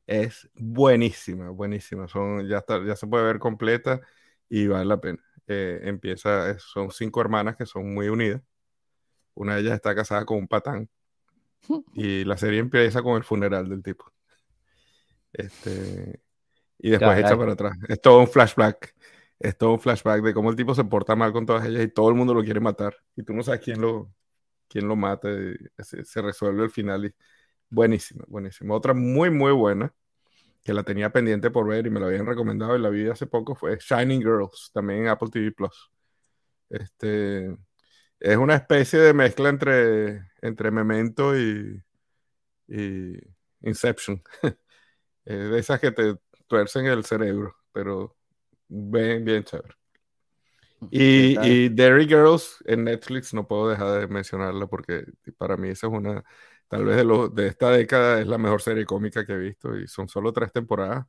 es 0.06 0.48
buenísima, 0.54 1.50
buenísima. 1.50 2.08
Son, 2.08 2.48
ya, 2.48 2.58
está, 2.58 2.82
ya 2.84 2.96
se 2.96 3.06
puede 3.06 3.24
ver 3.24 3.38
completa 3.38 4.00
y 4.48 4.66
vale 4.66 4.86
la 4.86 4.98
pena. 5.00 5.18
Eh, 5.52 5.80
empieza, 5.82 6.56
son 6.60 6.92
cinco 6.92 7.20
hermanas 7.20 7.56
que 7.56 7.66
son 7.66 7.92
muy 7.92 8.08
unidas. 8.08 8.40
Una 9.34 9.56
de 9.56 9.62
ellas 9.62 9.74
está 9.74 9.96
casada 9.96 10.24
con 10.24 10.38
un 10.38 10.46
patán. 10.46 10.88
Y 11.92 12.24
la 12.24 12.36
serie 12.36 12.60
empieza 12.60 13.02
con 13.02 13.16
el 13.16 13.24
funeral 13.24 13.68
del 13.68 13.82
tipo. 13.82 14.12
Este, 15.32 16.20
y 16.78 16.90
después 16.90 17.18
echa 17.18 17.36
para 17.36 17.54
atrás. 17.54 17.76
Es 17.88 18.00
todo 18.00 18.20
un 18.20 18.28
flashback. 18.28 18.94
Es 19.40 19.58
todo 19.58 19.72
un 19.72 19.80
flashback 19.80 20.22
de 20.22 20.34
cómo 20.34 20.50
el 20.50 20.56
tipo 20.56 20.72
se 20.72 20.84
porta 20.84 21.16
mal 21.16 21.32
con 21.32 21.46
todas 21.46 21.66
ellas 21.66 21.82
y 21.82 21.88
todo 21.88 22.08
el 22.10 22.14
mundo 22.14 22.32
lo 22.32 22.44
quiere 22.44 22.60
matar. 22.60 22.94
Y 23.16 23.24
tú 23.24 23.32
no 23.32 23.42
sabes 23.42 23.60
quién 23.60 23.80
lo, 23.80 24.14
quién 24.68 24.86
lo 24.86 24.94
mata. 24.94 25.28
Se, 25.78 26.04
se, 26.04 26.22
resuelve 26.22 26.62
el 26.62 26.70
final. 26.70 27.06
Y 27.06 27.14
buenísima, 27.68 28.24
buenísima. 28.28 28.72
Otra 28.76 28.94
muy, 28.94 29.30
muy 29.30 29.50
buena 29.50 29.92
que 30.62 30.74
la 30.74 30.82
tenía 30.82 31.10
pendiente 31.10 31.50
por 31.50 31.66
ver 31.66 31.86
y 31.86 31.90
me 31.90 32.00
la 32.00 32.06
habían 32.06 32.26
recomendado 32.26 32.76
y 32.76 32.80
la 32.80 32.90
vi 32.90 33.08
hace 33.08 33.26
poco 33.26 33.54
fue 33.54 33.78
Shining 33.78 34.20
Girls, 34.20 34.70
también 34.72 35.02
en 35.02 35.08
Apple 35.08 35.30
TV 35.30 35.52
Plus. 35.52 35.90
Este 36.68 37.56
es 38.20 38.36
una 38.36 38.56
especie 38.56 38.98
de 38.98 39.14
mezcla 39.14 39.48
entre, 39.48 40.22
entre 40.42 40.70
Memento 40.70 41.36
y, 41.38 41.82
y 42.68 43.14
Inception. 43.62 44.22
de 45.24 45.58
esas 45.58 45.80
que 45.80 45.92
te 45.92 46.16
tuercen 46.46 46.86
el 46.86 47.04
cerebro, 47.04 47.56
pero 47.72 48.16
bien, 48.68 49.24
bien 49.24 49.44
chévere. 49.44 49.74
Y, 50.90 51.38
y 51.46 51.68
Derry 51.68 52.06
Girls 52.06 52.62
en 52.64 52.84
Netflix 52.84 53.34
no 53.34 53.46
puedo 53.46 53.68
dejar 53.68 54.00
de 54.00 54.06
mencionarla 54.08 54.66
porque 54.66 55.04
para 55.36 55.56
mí 55.56 55.68
esa 55.68 55.88
es 55.88 55.92
una 55.92 56.24
tal 56.70 56.84
vez 56.84 56.96
de, 56.96 57.04
lo, 57.04 57.28
de 57.28 57.48
esta 57.48 57.70
década 57.70 58.20
es 58.20 58.28
la 58.28 58.38
mejor 58.38 58.62
serie 58.62 58.86
cómica 58.86 59.26
que 59.26 59.32
he 59.32 59.38
visto 59.38 59.76
y 59.76 59.88
son 59.88 60.06
solo 60.06 60.32
tres 60.32 60.52
temporadas. 60.52 61.04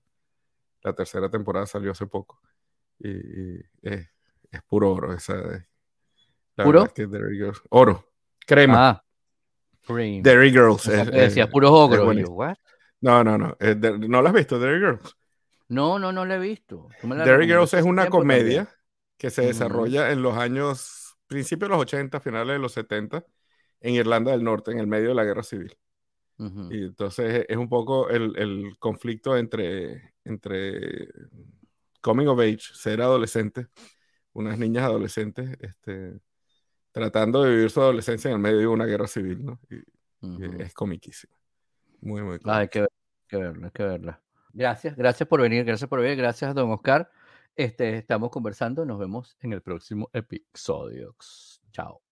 La 0.81 0.93
tercera 0.93 1.29
temporada 1.29 1.67
salió 1.67 1.91
hace 1.91 2.07
poco 2.07 2.41
y, 2.97 3.59
es, 3.83 4.07
puro 4.67 4.91
oro. 4.91 5.13
Esa, 5.13 5.35
¿Puro? 6.55 6.91
Girls. 6.95 7.61
Oro, 7.69 8.11
crema. 8.47 8.89
Ah, 8.89 9.05
Derry 9.87 10.49
Girls. 10.49 10.87
decía 10.87 11.47
puro 11.47 11.71
ogro. 11.71 12.11
no, 13.01 13.23
no, 13.23 13.37
no. 13.37 13.55
¿No 13.59 14.21
la 14.23 14.29
has 14.29 14.35
visto, 14.35 14.57
Derry 14.57 14.79
Girls? 14.79 15.15
No, 15.67 15.99
no, 15.99 16.11
no 16.11 16.25
la 16.25 16.37
he 16.37 16.39
visto. 16.39 16.89
Derry 17.03 17.45
Girls 17.45 17.75
es 17.75 17.83
una 17.83 18.09
comedia 18.09 18.67
que 19.15 19.29
se 19.29 19.43
desarrolla 19.43 20.11
en 20.11 20.23
los 20.23 20.35
años, 20.35 21.19
principios 21.27 21.69
de 21.69 21.75
los 21.75 21.81
80, 21.83 22.19
finales 22.19 22.55
de 22.55 22.59
los 22.59 22.71
70 22.73 23.23
en 23.81 23.95
Irlanda 23.95 24.31
del 24.31 24.43
Norte, 24.43 24.71
en 24.71 24.79
el 24.79 24.87
medio 24.87 25.09
de 25.09 25.15
la 25.15 25.23
guerra 25.23 25.43
civil. 25.43 25.75
Y 26.71 26.85
entonces 26.85 27.45
es 27.47 27.57
un 27.57 27.69
poco 27.69 28.09
el, 28.09 28.75
conflicto 28.79 29.37
entre, 29.37 30.15
entre 30.23 31.07
coming 32.01 32.25
of 32.25 32.39
age, 32.39 32.73
ser 32.73 32.99
adolescente, 32.99 33.67
unas 34.33 34.57
niñas 34.57 34.85
adolescentes, 34.85 35.55
este, 35.59 36.19
tratando 36.91 37.43
de 37.43 37.51
vivir 37.51 37.69
su 37.69 37.79
adolescencia 37.79 38.29
en 38.29 38.37
el 38.37 38.41
medio 38.41 38.57
de 38.57 38.67
una 38.67 38.85
guerra 38.85 39.05
civil, 39.05 39.45
¿no? 39.45 39.59
Y, 39.69 39.83
es 40.61 40.73
comiquísimo. 40.73 41.33
Muy, 42.01 42.21
muy 42.21 42.39
ah, 42.45 42.57
hay 42.57 42.67
que, 42.69 42.87
verla, 43.31 43.67
hay 43.67 43.71
que 43.71 43.83
verla. 43.83 44.21
Gracias, 44.53 44.95
gracias 44.95 45.27
por 45.27 45.41
venir, 45.41 45.63
gracias 45.63 45.89
por 45.89 45.99
venir, 46.01 46.17
gracias, 46.17 46.53
don 46.53 46.71
Oscar. 46.71 47.09
Este, 47.55 47.97
estamos 47.97 48.29
conversando, 48.29 48.85
nos 48.85 48.99
vemos 48.99 49.37
en 49.41 49.53
el 49.53 49.61
próximo 49.61 50.09
episodio. 50.13 51.15
Chao. 51.71 52.10